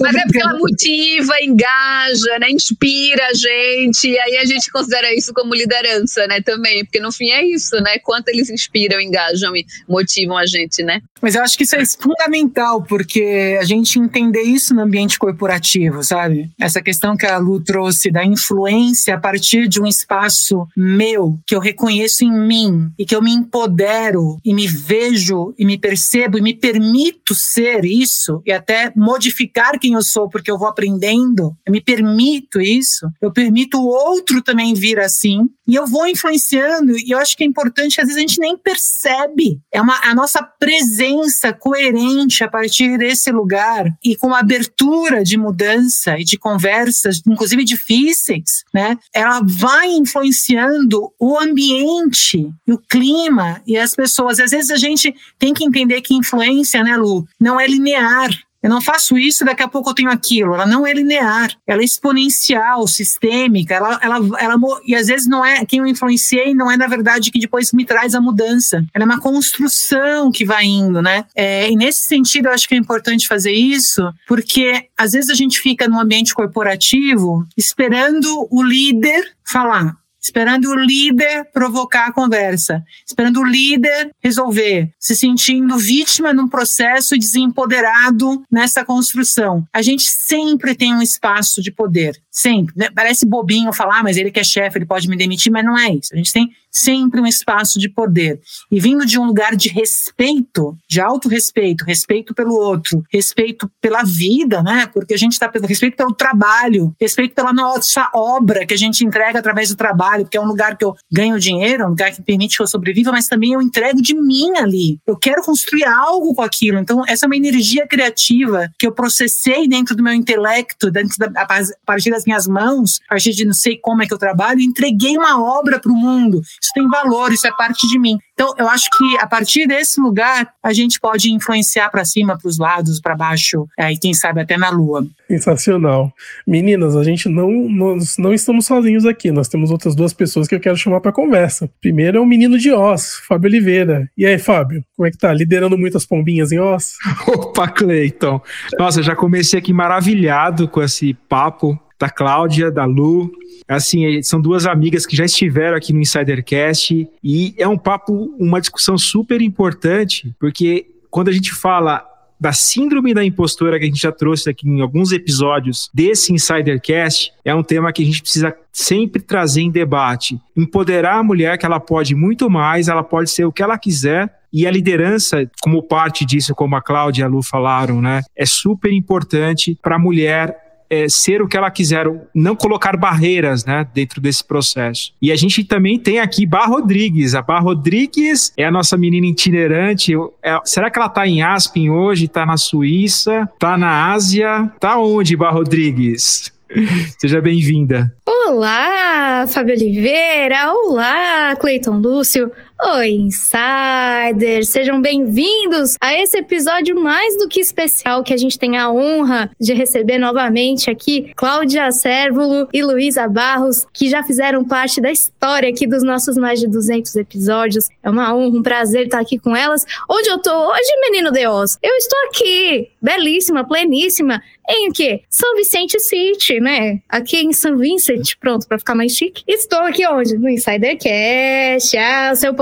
Mas 0.00 0.14
é 0.14 0.22
porque 0.22 0.40
ela 0.40 0.58
motiva, 0.58 1.34
engaja, 1.42 2.38
né? 2.40 2.50
inspira 2.50 3.28
a 3.28 3.34
gente, 3.34 4.08
e 4.08 4.18
aí 4.18 4.38
a 4.38 4.44
gente 4.44 4.70
considera 4.70 5.14
isso 5.14 5.32
como 5.32 5.54
liderança, 5.54 6.26
né? 6.26 6.40
Também, 6.40 6.84
porque 6.84 7.00
no 7.00 7.12
fim 7.12 7.30
é 7.30 7.44
isso, 7.44 7.76
né? 7.76 7.98
Quanto 7.98 8.28
eles 8.28 8.50
inspiram, 8.50 9.00
engajam 9.00 9.54
e 9.56 9.64
motivam 9.88 10.36
a 10.36 10.46
gente, 10.46 10.82
né? 10.82 11.00
Mas 11.22 11.34
eu 11.34 11.42
acho 11.42 11.56
que 11.56 11.64
isso 11.64 11.76
é 11.76 11.84
fundamental, 11.86 12.82
porque 12.82 13.56
a 13.60 13.64
gente 13.64 13.98
entender 13.98 14.42
isso 14.42 14.74
no 14.74 14.82
ambiente 14.82 15.18
corporativo, 15.18 16.02
sabe? 16.02 16.50
Essa 16.60 16.82
questão 16.82 17.16
que 17.16 17.26
a 17.26 17.38
Lu 17.38 17.62
trouxe 17.62 18.10
da 18.10 18.24
influência 18.24 19.14
a 19.14 19.20
partir 19.20 19.68
de 19.68 19.80
um 19.80 19.86
espaço 19.86 20.66
meu, 20.76 21.38
que 21.46 21.54
eu 21.54 21.60
reconheço 21.60 22.24
em 22.24 22.32
mim, 22.32 22.90
e 22.98 23.06
que 23.06 23.14
eu 23.14 23.22
me 23.22 23.32
empodero, 23.32 24.38
e 24.44 24.52
me 24.52 24.66
vejo, 24.66 25.54
e 25.58 25.64
me 25.64 25.78
percebo, 25.78 26.38
e 26.38 26.42
me 26.42 26.54
permito 26.54 27.34
ser 27.34 27.84
isso, 27.84 28.42
e 28.44 28.52
até 28.52 28.92
modificar 28.94 29.78
quem 29.84 29.92
eu 29.92 30.02
sou 30.02 30.30
porque 30.30 30.50
eu 30.50 30.56
vou 30.56 30.66
aprendendo, 30.66 31.54
eu 31.66 31.70
me 31.70 31.78
permito 31.78 32.58
isso, 32.58 33.06
eu 33.20 33.30
permito 33.30 33.76
o 33.76 33.86
outro 33.86 34.40
também 34.40 34.72
vir 34.72 34.98
assim, 34.98 35.40
e 35.68 35.74
eu 35.74 35.86
vou 35.86 36.06
influenciando, 36.06 36.96
e 36.96 37.10
eu 37.10 37.18
acho 37.18 37.36
que 37.36 37.44
é 37.44 37.46
importante, 37.46 38.00
às 38.00 38.06
vezes 38.06 38.16
a 38.16 38.20
gente 38.20 38.40
nem 38.40 38.56
percebe, 38.56 39.60
é 39.70 39.82
uma, 39.82 40.00
a 40.02 40.14
nossa 40.14 40.42
presença 40.42 41.52
coerente 41.52 42.42
a 42.42 42.48
partir 42.48 42.96
desse 42.96 43.30
lugar 43.30 43.84
e 44.02 44.16
com 44.16 44.34
abertura 44.34 45.22
de 45.22 45.36
mudança 45.36 46.18
e 46.18 46.24
de 46.24 46.38
conversas, 46.38 47.20
inclusive 47.26 47.62
difíceis, 47.62 48.64
né? 48.72 48.96
Ela 49.12 49.42
vai 49.44 49.90
influenciando 49.90 51.12
o 51.20 51.38
ambiente, 51.38 52.50
o 52.66 52.78
clima 52.78 53.60
e 53.66 53.76
as 53.76 53.94
pessoas. 53.94 54.40
Às 54.40 54.50
vezes 54.50 54.70
a 54.70 54.76
gente 54.76 55.14
tem 55.38 55.52
que 55.52 55.64
entender 55.64 56.00
que 56.00 56.14
influência, 56.14 56.82
né, 56.82 56.96
Lu, 56.96 57.26
não 57.38 57.60
é 57.60 57.66
linear. 57.66 58.30
Eu 58.64 58.70
não 58.70 58.80
faço 58.80 59.18
isso, 59.18 59.44
daqui 59.44 59.62
a 59.62 59.68
pouco 59.68 59.90
eu 59.90 59.94
tenho 59.94 60.10
aquilo. 60.10 60.54
Ela 60.54 60.64
não 60.64 60.86
é 60.86 60.94
linear, 60.94 61.54
ela 61.66 61.82
é 61.82 61.84
exponencial, 61.84 62.86
sistêmica. 62.86 63.74
Ela, 63.74 64.00
ela, 64.00 64.16
ela, 64.40 64.56
e 64.86 64.96
às 64.96 65.08
vezes 65.08 65.28
não 65.28 65.44
é 65.44 65.66
quem 65.66 65.80
eu 65.80 65.86
influenciei, 65.86 66.54
não 66.54 66.70
é 66.70 66.76
na 66.78 66.86
verdade 66.86 67.30
que 67.30 67.38
depois 67.38 67.72
me 67.72 67.84
traz 67.84 68.14
a 68.14 68.22
mudança. 68.22 68.82
Ela 68.94 69.04
é 69.04 69.06
uma 69.06 69.20
construção 69.20 70.32
que 70.32 70.46
vai 70.46 70.64
indo, 70.64 71.02
né? 71.02 71.26
É, 71.36 71.70
e 71.70 71.76
nesse 71.76 72.06
sentido, 72.06 72.46
eu 72.46 72.52
acho 72.52 72.66
que 72.66 72.74
é 72.74 72.78
importante 72.78 73.28
fazer 73.28 73.52
isso, 73.52 74.10
porque 74.26 74.86
às 74.96 75.12
vezes 75.12 75.28
a 75.28 75.34
gente 75.34 75.60
fica 75.60 75.86
no 75.86 76.00
ambiente 76.00 76.32
corporativo 76.32 77.46
esperando 77.58 78.48
o 78.50 78.62
líder 78.62 79.30
falar 79.44 79.94
esperando 80.24 80.70
o 80.70 80.74
líder 80.74 81.44
provocar 81.52 82.06
a 82.06 82.12
conversa, 82.12 82.82
esperando 83.06 83.40
o 83.40 83.44
líder 83.44 84.10
resolver, 84.22 84.90
se 84.98 85.14
sentindo 85.14 85.76
vítima 85.76 86.32
num 86.32 86.48
processo 86.48 87.18
desempoderado 87.18 88.42
nessa 88.50 88.84
construção. 88.84 89.66
A 89.72 89.82
gente 89.82 90.04
sempre 90.04 90.74
tem 90.74 90.94
um 90.94 91.02
espaço 91.02 91.60
de 91.60 91.70
poder, 91.70 92.18
sempre. 92.30 92.74
Né? 92.74 92.88
Parece 92.94 93.26
bobinho 93.26 93.72
falar, 93.72 94.02
mas 94.02 94.16
ele 94.16 94.30
que 94.30 94.40
é 94.40 94.44
chefe, 94.44 94.78
ele 94.78 94.86
pode 94.86 95.08
me 95.08 95.16
demitir, 95.16 95.52
mas 95.52 95.64
não 95.64 95.78
é 95.78 95.90
isso. 95.90 96.14
A 96.14 96.16
gente 96.16 96.32
tem 96.32 96.50
sempre 96.74 97.20
um 97.20 97.26
espaço 97.26 97.78
de 97.78 97.88
poder. 97.88 98.40
E 98.70 98.80
vindo 98.80 99.06
de 99.06 99.18
um 99.18 99.24
lugar 99.24 99.54
de 99.54 99.68
respeito, 99.68 100.76
de 100.88 101.00
autorrespeito, 101.00 101.84
respeito 101.84 102.34
pelo 102.34 102.54
outro, 102.54 103.04
respeito 103.12 103.70
pela 103.80 104.02
vida, 104.02 104.62
né? 104.62 104.86
Porque 104.92 105.14
a 105.14 105.16
gente 105.16 105.32
está 105.32 105.50
respeito 105.62 105.96
pelo 105.96 106.12
trabalho, 106.12 106.94
respeito 107.00 107.34
pela 107.34 107.52
nossa 107.52 108.10
obra 108.12 108.66
que 108.66 108.74
a 108.74 108.76
gente 108.76 109.04
entrega 109.04 109.38
através 109.38 109.68
do 109.68 109.76
trabalho, 109.76 110.24
porque 110.24 110.36
é 110.36 110.40
um 110.40 110.46
lugar 110.46 110.76
que 110.76 110.84
eu 110.84 110.96
ganho 111.12 111.38
dinheiro, 111.38 111.84
é 111.84 111.86
um 111.86 111.90
lugar 111.90 112.12
que 112.12 112.22
permite 112.22 112.56
que 112.56 112.62
eu 112.62 112.66
sobreviva, 112.66 113.12
mas 113.12 113.28
também 113.28 113.52
eu 113.52 113.62
entrego 113.62 114.02
de 114.02 114.14
mim 114.14 114.50
ali. 114.56 114.98
Eu 115.06 115.16
quero 115.16 115.42
construir 115.42 115.84
algo 115.84 116.34
com 116.34 116.42
aquilo. 116.42 116.78
Então, 116.78 117.04
essa 117.06 117.26
é 117.26 117.28
uma 117.28 117.36
energia 117.36 117.86
criativa 117.86 118.68
que 118.78 118.86
eu 118.86 118.92
processei 118.92 119.68
dentro 119.68 119.94
do 119.94 120.02
meu 120.02 120.12
intelecto, 120.12 120.90
dentro 120.90 121.16
da, 121.18 121.26
a 121.40 121.46
partir 121.86 122.10
das 122.10 122.24
minhas 122.24 122.48
mãos, 122.48 123.00
a 123.06 123.10
partir 123.10 123.32
de 123.32 123.44
não 123.44 123.54
sei 123.54 123.78
como 123.78 124.02
é 124.02 124.06
que 124.06 124.14
eu 124.14 124.18
trabalho, 124.18 124.60
entreguei 124.60 125.16
uma 125.16 125.40
obra 125.40 125.78
para 125.78 125.92
o 125.92 125.96
mundo 125.96 126.42
isso 126.64 126.72
tem 126.74 126.88
valor, 126.88 127.32
isso 127.32 127.46
é 127.46 127.52
parte 127.52 127.86
de 127.88 127.98
mim. 127.98 128.18
Então, 128.32 128.52
eu 128.58 128.68
acho 128.68 128.88
que 128.96 129.18
a 129.18 129.26
partir 129.26 129.66
desse 129.66 130.00
lugar, 130.00 130.52
a 130.62 130.72
gente 130.72 130.98
pode 130.98 131.30
influenciar 131.30 131.90
para 131.90 132.04
cima, 132.04 132.36
para 132.36 132.48
os 132.48 132.58
lados, 132.58 133.00
para 133.00 133.14
baixo, 133.14 133.66
é, 133.78 133.92
e 133.92 133.98
quem 133.98 134.12
sabe 134.12 134.40
até 134.40 134.56
na 134.56 134.70
lua. 134.70 135.06
Sensacional. 135.28 136.12
Meninas, 136.46 136.96
a 136.96 137.04
gente 137.04 137.28
não, 137.28 137.50
nós 137.50 138.16
não 138.18 138.32
estamos 138.32 138.66
sozinhos 138.66 139.06
aqui, 139.06 139.30
nós 139.30 139.48
temos 139.48 139.70
outras 139.70 139.94
duas 139.94 140.12
pessoas 140.12 140.48
que 140.48 140.54
eu 140.54 140.60
quero 140.60 140.76
chamar 140.76 141.00
para 141.00 141.12
conversa. 141.12 141.70
Primeiro 141.80 142.18
é 142.18 142.20
o 142.20 142.26
menino 142.26 142.58
de 142.58 142.72
Oz, 142.72 143.20
Fábio 143.28 143.48
Oliveira. 143.48 144.10
E 144.16 144.26
aí, 144.26 144.38
Fábio, 144.38 144.84
como 144.96 145.06
é 145.06 145.10
que 145.10 145.18
tá? 145.18 145.32
Liderando 145.32 145.78
muitas 145.78 146.04
pombinhas 146.04 146.50
em 146.50 146.58
Oz? 146.58 146.94
Opa, 147.28 147.68
Cleiton. 147.68 148.40
Nossa, 148.78 149.02
já 149.02 149.14
comecei 149.14 149.58
aqui 149.58 149.72
maravilhado 149.72 150.66
com 150.68 150.82
esse 150.82 151.14
papo 151.28 151.78
da 152.04 152.10
Cláudia, 152.10 152.70
da 152.70 152.84
Lu. 152.84 153.32
Assim, 153.66 154.22
são 154.22 154.40
duas 154.40 154.66
amigas 154.66 155.06
que 155.06 155.16
já 155.16 155.24
estiveram 155.24 155.74
aqui 155.74 155.90
no 155.90 156.00
Insidercast 156.00 157.08
e 157.22 157.54
é 157.56 157.66
um 157.66 157.78
papo, 157.78 158.34
uma 158.38 158.60
discussão 158.60 158.98
super 158.98 159.40
importante, 159.40 160.34
porque 160.38 160.86
quando 161.10 161.28
a 161.28 161.32
gente 161.32 161.52
fala 161.54 162.06
da 162.38 162.52
síndrome 162.52 163.14
da 163.14 163.24
impostora 163.24 163.78
que 163.78 163.84
a 163.86 163.88
gente 163.88 164.02
já 164.02 164.12
trouxe 164.12 164.50
aqui 164.50 164.68
em 164.68 164.82
alguns 164.82 165.12
episódios 165.12 165.88
desse 165.94 166.30
Insidercast, 166.30 167.32
é 167.42 167.54
um 167.54 167.62
tema 167.62 167.90
que 167.90 168.02
a 168.02 168.04
gente 168.04 168.20
precisa 168.20 168.54
sempre 168.70 169.22
trazer 169.22 169.62
em 169.62 169.70
debate. 169.70 170.38
Empoderar 170.54 171.20
a 171.20 171.22
mulher 171.22 171.56
que 171.56 171.64
ela 171.64 171.80
pode 171.80 172.14
muito 172.14 172.50
mais, 172.50 172.88
ela 172.88 173.02
pode 173.02 173.30
ser 173.30 173.46
o 173.46 173.52
que 173.52 173.62
ela 173.62 173.78
quiser, 173.78 174.30
e 174.52 174.66
a 174.66 174.70
liderança, 174.70 175.50
como 175.62 175.82
parte 175.82 176.24
disso, 176.24 176.54
como 176.54 176.76
a 176.76 176.82
Cláudia 176.82 177.22
e 177.22 177.24
a 177.24 177.28
Lu 177.28 177.42
falaram, 177.42 178.02
né, 178.02 178.20
é 178.36 178.44
super 178.44 178.92
importante 178.92 179.76
para 179.82 179.96
a 179.96 179.98
mulher 179.98 180.63
é, 180.94 181.08
ser 181.08 181.42
o 181.42 181.48
que 181.48 181.56
ela 181.56 181.70
quiser, 181.70 182.06
não 182.34 182.54
colocar 182.54 182.96
barreiras 182.96 183.64
né, 183.64 183.86
dentro 183.92 184.20
desse 184.20 184.44
processo. 184.44 185.12
E 185.20 185.32
a 185.32 185.36
gente 185.36 185.64
também 185.64 185.98
tem 185.98 186.20
aqui 186.20 186.46
Bar 186.46 186.68
Rodrigues. 186.68 187.34
A 187.34 187.42
Bar 187.42 187.62
Rodrigues 187.62 188.52
é 188.56 188.64
a 188.64 188.70
nossa 188.70 188.96
menina 188.96 189.26
itinerante. 189.26 190.12
É, 190.42 190.58
será 190.64 190.90
que 190.90 190.98
ela 190.98 191.08
está 191.08 191.26
em 191.26 191.42
Aspen 191.42 191.90
hoje? 191.90 192.26
Está 192.26 192.46
na 192.46 192.56
Suíça? 192.56 193.48
Está 193.54 193.76
na 193.76 194.12
Ásia? 194.12 194.70
Está 194.74 194.98
onde, 194.98 195.36
Bar 195.36 195.52
Rodrigues? 195.52 196.52
Seja 197.18 197.40
bem-vinda. 197.40 198.12
Olá, 198.26 199.46
Fábio 199.48 199.74
Oliveira. 199.74 200.72
Olá, 200.72 201.56
Cleiton 201.56 201.98
Lúcio. 201.98 202.50
Oi, 202.82 203.10
insiders! 203.12 204.68
Sejam 204.68 205.00
bem-vindos 205.00 205.96
a 206.00 206.12
esse 206.12 206.38
episódio 206.38 207.00
mais 207.00 207.38
do 207.38 207.48
que 207.48 207.60
especial 207.60 208.24
que 208.24 208.34
a 208.34 208.36
gente 208.36 208.58
tem 208.58 208.76
a 208.76 208.90
honra 208.90 209.48
de 209.60 209.72
receber 209.72 210.18
novamente 210.18 210.90
aqui 210.90 211.32
Cláudia 211.36 211.90
Sérvulo 211.92 212.68
e 212.72 212.82
Luísa 212.82 213.28
Barros, 213.28 213.86
que 213.92 214.08
já 214.08 214.24
fizeram 214.24 214.64
parte 214.64 215.00
da 215.00 215.10
história 215.10 215.70
aqui 215.70 215.86
dos 215.86 216.02
nossos 216.02 216.36
mais 216.36 216.58
de 216.58 216.66
200 216.66 217.14
episódios. 217.14 217.86
É 218.02 218.10
uma 218.10 218.34
honra, 218.34 218.58
um 218.58 218.62
prazer 218.62 219.04
estar 219.04 219.20
aqui 219.20 219.38
com 219.38 219.54
elas. 219.54 219.86
Onde 220.10 220.28
eu 220.28 220.38
tô 220.38 220.50
hoje, 220.50 221.00
menino 221.00 221.30
Deus? 221.30 221.78
Eu 221.80 221.94
estou 221.96 222.18
aqui, 222.26 222.90
belíssima, 223.00 223.64
pleníssima, 223.64 224.42
em 224.68 224.88
o 224.88 224.92
quê? 224.92 225.22
São 225.28 225.54
Vicente 225.56 226.00
City, 226.00 226.58
né? 226.58 227.00
Aqui 227.08 227.36
em 227.36 227.52
São 227.52 227.76
Vincent, 227.76 228.34
pronto, 228.40 228.66
para 228.66 228.78
ficar 228.78 228.94
mais 228.94 229.12
chique. 229.12 229.42
Estou 229.46 229.80
aqui 229.80 230.06
onde? 230.06 230.38
No 230.38 230.48
Insidercast, 230.48 231.96
ah, 231.98 232.34
seu 232.34 232.54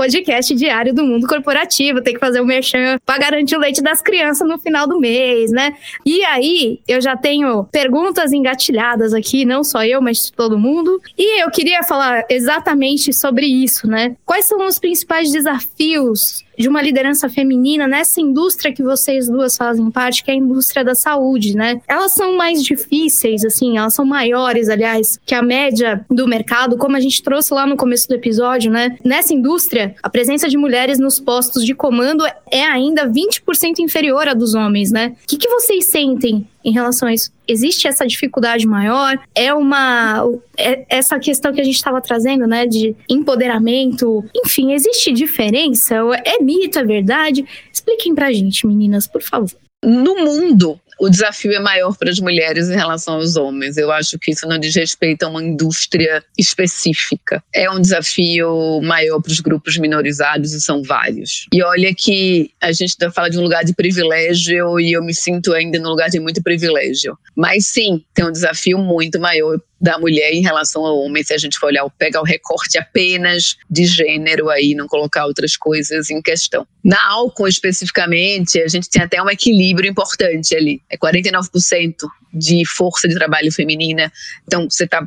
diário 0.55 0.93
do 0.93 1.03
mundo 1.03 1.27
corporativo. 1.27 2.01
Tem 2.01 2.13
que 2.13 2.19
fazer 2.19 2.41
o 2.41 2.45
merchan 2.45 2.97
para 3.05 3.17
garantir 3.17 3.55
o 3.55 3.59
leite 3.59 3.81
das 3.81 4.01
crianças 4.01 4.47
no 4.47 4.57
final 4.57 4.87
do 4.87 4.99
mês, 4.99 5.51
né? 5.51 5.73
E 6.05 6.23
aí, 6.25 6.79
eu 6.87 7.01
já 7.01 7.15
tenho 7.15 7.63
perguntas 7.65 8.31
engatilhadas 8.31 9.13
aqui, 9.13 9.45
não 9.45 9.63
só 9.63 9.83
eu, 9.83 10.01
mas 10.01 10.29
todo 10.29 10.57
mundo. 10.57 11.01
E 11.17 11.41
eu 11.41 11.49
queria 11.51 11.83
falar 11.83 12.25
exatamente 12.29 13.13
sobre 13.13 13.45
isso, 13.45 13.87
né? 13.87 14.15
Quais 14.25 14.45
são 14.45 14.65
os 14.65 14.79
principais 14.79 15.31
desafios 15.31 16.42
de 16.57 16.67
uma 16.67 16.81
liderança 16.81 17.29
feminina 17.29 17.87
nessa 17.87 18.21
indústria 18.21 18.73
que 18.73 18.83
vocês 18.83 19.27
duas 19.27 19.57
fazem 19.57 19.89
parte, 19.91 20.23
que 20.23 20.31
é 20.31 20.33
a 20.33 20.37
indústria 20.37 20.83
da 20.83 20.95
saúde, 20.95 21.55
né? 21.55 21.81
Elas 21.87 22.11
são 22.11 22.35
mais 22.35 22.63
difíceis, 22.63 23.43
assim, 23.43 23.77
elas 23.77 23.93
são 23.93 24.05
maiores, 24.05 24.69
aliás, 24.69 25.19
que 25.25 25.35
a 25.35 25.41
média 25.41 26.05
do 26.09 26.27
mercado, 26.27 26.77
como 26.77 26.95
a 26.95 26.99
gente 26.99 27.21
trouxe 27.21 27.53
lá 27.53 27.65
no 27.65 27.75
começo 27.75 28.07
do 28.07 28.15
episódio, 28.15 28.71
né? 28.71 28.97
Nessa 29.03 29.33
indústria, 29.33 29.95
a 30.01 30.09
presença 30.09 30.47
de 30.47 30.57
mulheres 30.57 30.99
nos 30.99 31.19
postos 31.19 31.65
de 31.65 31.73
comando 31.73 32.23
é 32.51 32.63
ainda 32.63 33.07
20% 33.07 33.79
inferior 33.79 34.27
à 34.27 34.33
dos 34.33 34.53
homens, 34.53 34.91
né? 34.91 35.15
O 35.23 35.27
que, 35.27 35.37
que 35.37 35.49
vocês 35.49 35.85
sentem 35.85 36.47
em 36.63 36.71
relação 36.71 37.07
a 37.07 37.13
isso? 37.13 37.31
Existe 37.47 37.87
essa 37.87 38.05
dificuldade 38.05 38.65
maior? 38.65 39.19
É 39.35 39.53
uma. 39.53 40.23
É 40.57 40.85
essa 40.89 41.19
questão 41.19 41.53
que 41.53 41.61
a 41.61 41.63
gente 41.63 41.75
estava 41.75 41.99
trazendo, 42.01 42.47
né? 42.47 42.65
De 42.65 42.95
empoderamento. 43.09 44.23
Enfim, 44.35 44.73
existe 44.73 45.11
diferença? 45.11 45.95
É 46.25 46.41
mito, 46.41 46.79
é 46.79 46.83
verdade? 46.83 47.45
Expliquem 47.71 48.15
pra 48.15 48.31
gente, 48.31 48.65
meninas, 48.65 49.07
por 49.07 49.21
favor. 49.21 49.51
No 49.83 50.15
mundo, 50.15 50.79
o 50.99 51.09
desafio 51.09 51.53
é 51.53 51.59
maior 51.59 51.95
para 51.97 52.09
as 52.09 52.19
mulheres 52.19 52.69
em 52.69 52.75
relação 52.75 53.15
aos 53.15 53.35
homens. 53.35 53.77
Eu 53.77 53.91
acho 53.91 54.17
que 54.19 54.31
isso 54.31 54.47
não 54.47 54.57
diz 54.57 54.75
respeito 54.75 55.23
a 55.23 55.29
uma 55.29 55.43
indústria 55.43 56.23
específica. 56.37 57.43
É 57.53 57.69
um 57.69 57.79
desafio 57.79 58.81
maior 58.81 59.21
para 59.21 59.31
os 59.31 59.39
grupos 59.39 59.77
minorizados 59.77 60.53
e 60.53 60.61
são 60.61 60.83
vários. 60.83 61.47
E 61.53 61.63
olha 61.63 61.93
que 61.95 62.51
a 62.61 62.71
gente 62.71 62.97
tá 62.97 63.11
fala 63.11 63.29
de 63.29 63.37
um 63.37 63.41
lugar 63.41 63.63
de 63.63 63.73
privilégio 63.73 64.79
e 64.79 64.93
eu 64.93 65.03
me 65.03 65.13
sinto 65.13 65.53
ainda 65.53 65.79
num 65.79 65.89
lugar 65.89 66.09
de 66.09 66.19
muito 66.19 66.41
privilégio. 66.41 67.17
Mas 67.35 67.67
sim, 67.67 68.03
tem 68.13 68.25
um 68.25 68.31
desafio 68.31 68.77
muito 68.77 69.19
maior 69.19 69.59
da 69.83 69.99
mulher 69.99 70.31
em 70.31 70.41
relação 70.41 70.85
ao 70.85 70.97
homem, 70.97 71.21
se 71.25 71.33
a 71.33 71.37
gente 71.37 71.59
for 71.59 71.67
olhar, 71.67 71.85
pegar 71.97 72.21
o 72.21 72.23
recorte 72.23 72.77
apenas 72.77 73.57
de 73.69 73.83
gênero 73.83 74.49
aí, 74.49 74.73
não 74.73 74.87
colocar 74.87 75.25
outras 75.25 75.57
coisas 75.57 76.09
em 76.09 76.21
questão. 76.21 76.65
Na 76.81 77.05
álcool 77.11 77.49
especificamente, 77.49 78.61
a 78.61 78.67
gente 78.69 78.89
tem 78.89 79.01
até 79.01 79.21
um 79.21 79.29
equilíbrio 79.29 79.91
importante 79.91 80.55
ali. 80.55 80.81
É 80.89 80.97
49% 80.97 81.95
de 82.33 82.65
força 82.65 83.09
de 83.09 83.15
trabalho 83.15 83.51
feminina. 83.51 84.09
Então, 84.47 84.69
você 84.69 84.85
está 84.85 85.05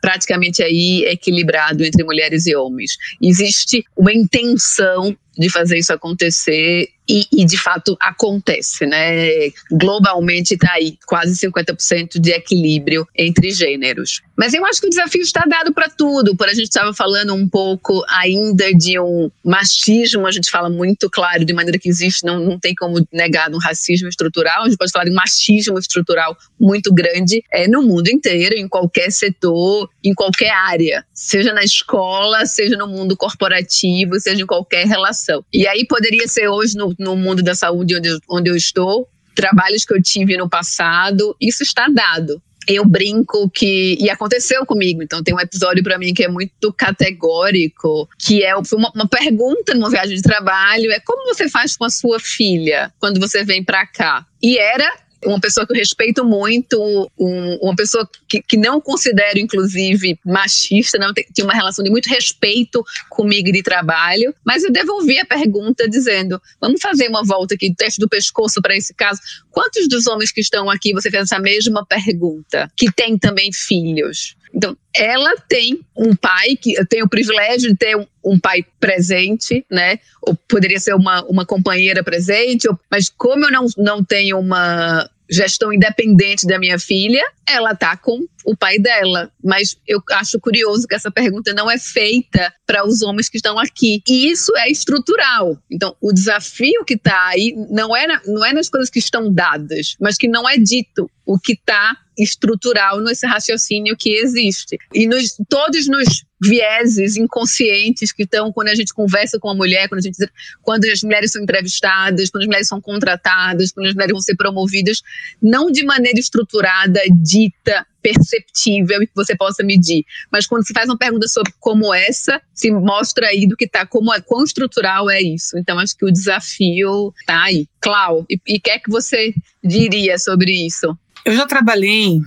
praticamente 0.00 0.62
aí 0.62 1.04
equilibrado 1.06 1.84
entre 1.84 2.04
mulheres 2.04 2.46
e 2.46 2.54
homens. 2.54 2.96
Existe 3.20 3.84
uma 3.96 4.12
intenção 4.12 5.16
de 5.36 5.48
fazer 5.50 5.78
isso 5.78 5.92
acontecer 5.92 6.88
e, 7.08 7.26
e, 7.32 7.44
de 7.44 7.58
fato 7.58 7.96
acontece, 8.00 8.86
né? 8.86 9.50
Globalmente 9.70 10.54
está 10.54 10.72
aí 10.74 10.96
quase 11.04 11.34
50% 11.46 12.20
de 12.20 12.30
equilíbrio 12.30 13.06
entre 13.16 13.50
gêneros. 13.50 14.22
Mas 14.36 14.54
eu 14.54 14.64
acho 14.64 14.80
que 14.80 14.86
o 14.86 14.90
desafio 14.90 15.20
está 15.20 15.44
dado 15.46 15.74
para 15.74 15.88
tudo. 15.88 16.36
Por 16.36 16.48
a 16.48 16.54
gente 16.54 16.68
estava 16.68 16.94
falando 16.94 17.34
um 17.34 17.48
pouco 17.48 18.04
ainda 18.08 18.72
de 18.72 18.98
um 19.00 19.30
machismo, 19.44 20.26
a 20.26 20.30
gente 20.30 20.50
fala 20.50 20.70
muito 20.70 21.10
claro 21.10 21.44
de 21.44 21.52
maneira 21.52 21.78
que 21.78 21.88
existe, 21.88 22.24
não, 22.24 22.38
não 22.38 22.58
tem 22.58 22.74
como 22.74 23.04
negar 23.12 23.50
um 23.50 23.58
racismo 23.58 24.08
estrutural. 24.08 24.62
A 24.62 24.68
gente 24.68 24.78
pode 24.78 24.92
falar 24.92 25.04
de 25.04 25.10
um 25.10 25.14
machismo 25.14 25.78
estrutural 25.78 26.36
muito 26.58 26.94
grande 26.94 27.42
é, 27.52 27.66
no 27.66 27.82
mundo 27.82 28.08
inteiro, 28.08 28.54
em 28.56 28.68
qualquer 28.68 29.10
setor, 29.10 29.90
em 30.04 30.14
qualquer 30.14 30.50
área, 30.50 31.04
seja 31.12 31.52
na 31.52 31.64
escola, 31.64 32.46
seja 32.46 32.76
no 32.76 32.86
mundo 32.86 33.16
corporativo, 33.16 34.18
seja 34.20 34.42
em 34.42 34.46
qualquer 34.46 34.86
relação. 34.86 35.21
E 35.52 35.66
aí 35.66 35.86
poderia 35.86 36.26
ser 36.28 36.48
hoje 36.48 36.76
no, 36.76 36.94
no 36.98 37.16
mundo 37.16 37.42
da 37.42 37.54
saúde 37.54 37.96
onde, 37.96 38.18
onde 38.28 38.50
eu 38.50 38.56
estou, 38.56 39.08
trabalhos 39.34 39.84
que 39.84 39.94
eu 39.94 40.02
tive 40.02 40.36
no 40.36 40.48
passado, 40.48 41.36
isso 41.40 41.62
está 41.62 41.88
dado 41.88 42.42
eu 42.66 42.84
brinco 42.84 43.50
que. 43.50 43.96
E 44.00 44.10
aconteceu 44.10 44.64
comigo, 44.64 45.02
então 45.02 45.22
tem 45.22 45.34
um 45.34 45.40
episódio 45.40 45.82
para 45.82 45.98
mim 45.98 46.14
que 46.14 46.24
é 46.24 46.28
muito 46.28 46.72
categórico, 46.72 48.08
que 48.18 48.42
é 48.42 48.54
uma, 48.56 48.92
uma, 48.94 49.08
pergunta 49.08 49.74
numa 49.74 49.90
viagem 49.90 50.16
de 50.16 50.22
trabalho: 50.22 50.90
é 50.90 51.00
como 51.00 51.24
você 51.34 51.48
faz 51.48 51.76
com 51.76 51.84
a 51.84 51.90
sua 51.90 52.20
filha 52.20 52.92
quando 52.98 53.20
você 53.20 53.44
vem 53.44 53.62
para 53.64 53.86
cá? 53.86 54.24
E 54.42 54.58
era 54.58 54.90
uma 55.24 55.40
pessoa 55.40 55.66
que 55.66 55.72
eu 55.72 55.76
respeito 55.76 56.24
muito, 56.24 56.78
um, 57.18 57.58
uma 57.62 57.76
pessoa 57.76 58.08
que, 58.28 58.42
que 58.42 58.56
não 58.56 58.80
considero, 58.80 59.38
inclusive, 59.38 60.18
machista, 60.24 60.98
não 60.98 61.12
tinha 61.12 61.44
uma 61.44 61.54
relação 61.54 61.84
de 61.84 61.90
muito 61.90 62.08
respeito 62.08 62.84
comigo 63.08 63.50
de 63.52 63.62
trabalho, 63.62 64.34
mas 64.44 64.64
eu 64.64 64.72
devolvi 64.72 65.18
a 65.18 65.24
pergunta 65.24 65.88
dizendo: 65.88 66.40
vamos 66.60 66.80
fazer 66.80 67.08
uma 67.08 67.24
volta 67.24 67.54
aqui, 67.54 67.74
teste 67.74 68.00
do 68.00 68.08
pescoço 68.08 68.60
para 68.60 68.76
esse 68.76 68.94
caso. 68.94 69.20
Quantos 69.50 69.88
dos 69.88 70.06
homens 70.06 70.32
que 70.32 70.40
estão 70.40 70.68
aqui 70.70 70.92
você 70.92 71.10
fez 71.10 71.24
essa 71.24 71.38
mesma 71.38 71.84
pergunta, 71.86 72.70
que 72.76 72.90
tem 72.90 73.18
também 73.18 73.52
filhos? 73.52 74.36
Então, 74.54 74.76
ela 74.94 75.34
tem 75.48 75.80
um 75.96 76.14
pai 76.14 76.56
que 76.56 76.74
tem 76.86 77.02
o 77.02 77.08
privilégio 77.08 77.70
de 77.70 77.76
ter 77.76 77.96
um, 77.96 78.06
um, 78.24 78.38
pai 78.38 78.64
presente, 78.78 79.64
né? 79.70 79.98
Ou 80.20 80.36
poderia 80.48 80.78
ser 80.78 80.94
uma, 80.94 81.24
uma 81.24 81.46
companheira 81.46 82.04
presente, 82.04 82.68
ou, 82.68 82.78
mas 82.90 83.08
como 83.08 83.46
eu 83.46 83.50
não, 83.50 83.66
não 83.76 84.04
tenho 84.04 84.38
uma 84.38 85.08
gestão 85.32 85.72
independente 85.72 86.46
da 86.46 86.58
minha 86.58 86.78
filha, 86.78 87.22
ela 87.48 87.74
tá 87.74 87.96
com 87.96 88.26
o 88.44 88.54
pai 88.54 88.78
dela. 88.78 89.30
Mas 89.42 89.76
eu 89.88 90.02
acho 90.12 90.38
curioso 90.38 90.86
que 90.86 90.94
essa 90.94 91.10
pergunta 91.10 91.54
não 91.54 91.70
é 91.70 91.78
feita 91.78 92.52
para 92.66 92.86
os 92.86 93.02
homens 93.02 93.28
que 93.28 93.38
estão 93.38 93.58
aqui. 93.58 94.02
E 94.06 94.30
isso 94.30 94.54
é 94.58 94.70
estrutural. 94.70 95.56
Então, 95.70 95.96
o 96.00 96.12
desafio 96.12 96.84
que 96.84 96.94
está 96.94 97.28
aí 97.28 97.54
não 97.70 97.96
é, 97.96 98.06
na, 98.06 98.20
não 98.26 98.44
é 98.44 98.52
nas 98.52 98.68
coisas 98.68 98.90
que 98.90 98.98
estão 98.98 99.32
dadas, 99.32 99.96
mas 99.98 100.16
que 100.16 100.28
não 100.28 100.48
é 100.48 100.58
dito. 100.58 101.10
O 101.24 101.38
que 101.38 101.52
está 101.52 101.96
estrutural 102.18 103.00
nesse 103.00 103.26
raciocínio 103.26 103.96
que 103.96 104.10
existe. 104.10 104.78
E 104.94 105.06
nos, 105.06 105.36
todos 105.48 105.86
nos 105.86 106.24
vieses 106.42 107.16
inconscientes 107.16 108.10
que 108.12 108.24
estão 108.24 108.52
quando 108.52 108.68
a 108.68 108.74
gente 108.74 108.92
conversa 108.92 109.38
com 109.38 109.48
a 109.48 109.54
mulher, 109.54 109.88
quando, 109.88 110.00
a 110.00 110.02
gente, 110.02 110.18
quando 110.60 110.84
as 110.86 111.02
mulheres 111.02 111.30
são 111.30 111.42
entrevistadas, 111.42 112.30
quando 112.30 112.42
as 112.42 112.46
mulheres 112.48 112.68
são 112.68 112.80
contratadas, 112.80 113.70
quando 113.70 113.86
as 113.86 113.94
mulheres 113.94 114.12
vão 114.12 114.20
ser 114.20 114.34
promovidas, 114.34 115.02
não 115.40 115.70
de 115.70 115.84
maneira 115.84 116.18
estruturada, 116.18 117.00
dita, 117.22 117.86
perceptível 118.02 119.00
e 119.00 119.06
que 119.06 119.14
você 119.14 119.36
possa 119.36 119.62
medir. 119.62 120.04
Mas 120.30 120.46
quando 120.46 120.66
se 120.66 120.72
faz 120.74 120.88
uma 120.88 120.98
pergunta 120.98 121.28
sobre 121.28 121.52
como 121.60 121.94
essa, 121.94 122.42
se 122.52 122.70
mostra 122.72 123.28
aí 123.28 123.46
do 123.46 123.56
que 123.56 123.64
está, 123.64 123.86
como 123.86 124.12
é, 124.12 124.20
quão 124.20 124.42
estrutural 124.42 125.08
é 125.08 125.22
isso. 125.22 125.56
Então 125.56 125.78
acho 125.78 125.96
que 125.96 126.04
o 126.04 126.10
desafio 126.10 127.14
está 127.20 127.44
aí. 127.44 127.68
Clau, 127.80 128.26
e 128.28 128.56
o 128.56 128.60
que 128.60 128.70
é 128.70 128.78
que 128.80 128.90
você 128.90 129.32
diria 129.62 130.18
sobre 130.18 130.52
isso? 130.66 130.96
Eu 131.24 131.34
já 131.34 131.46
trabalhei 131.46 132.20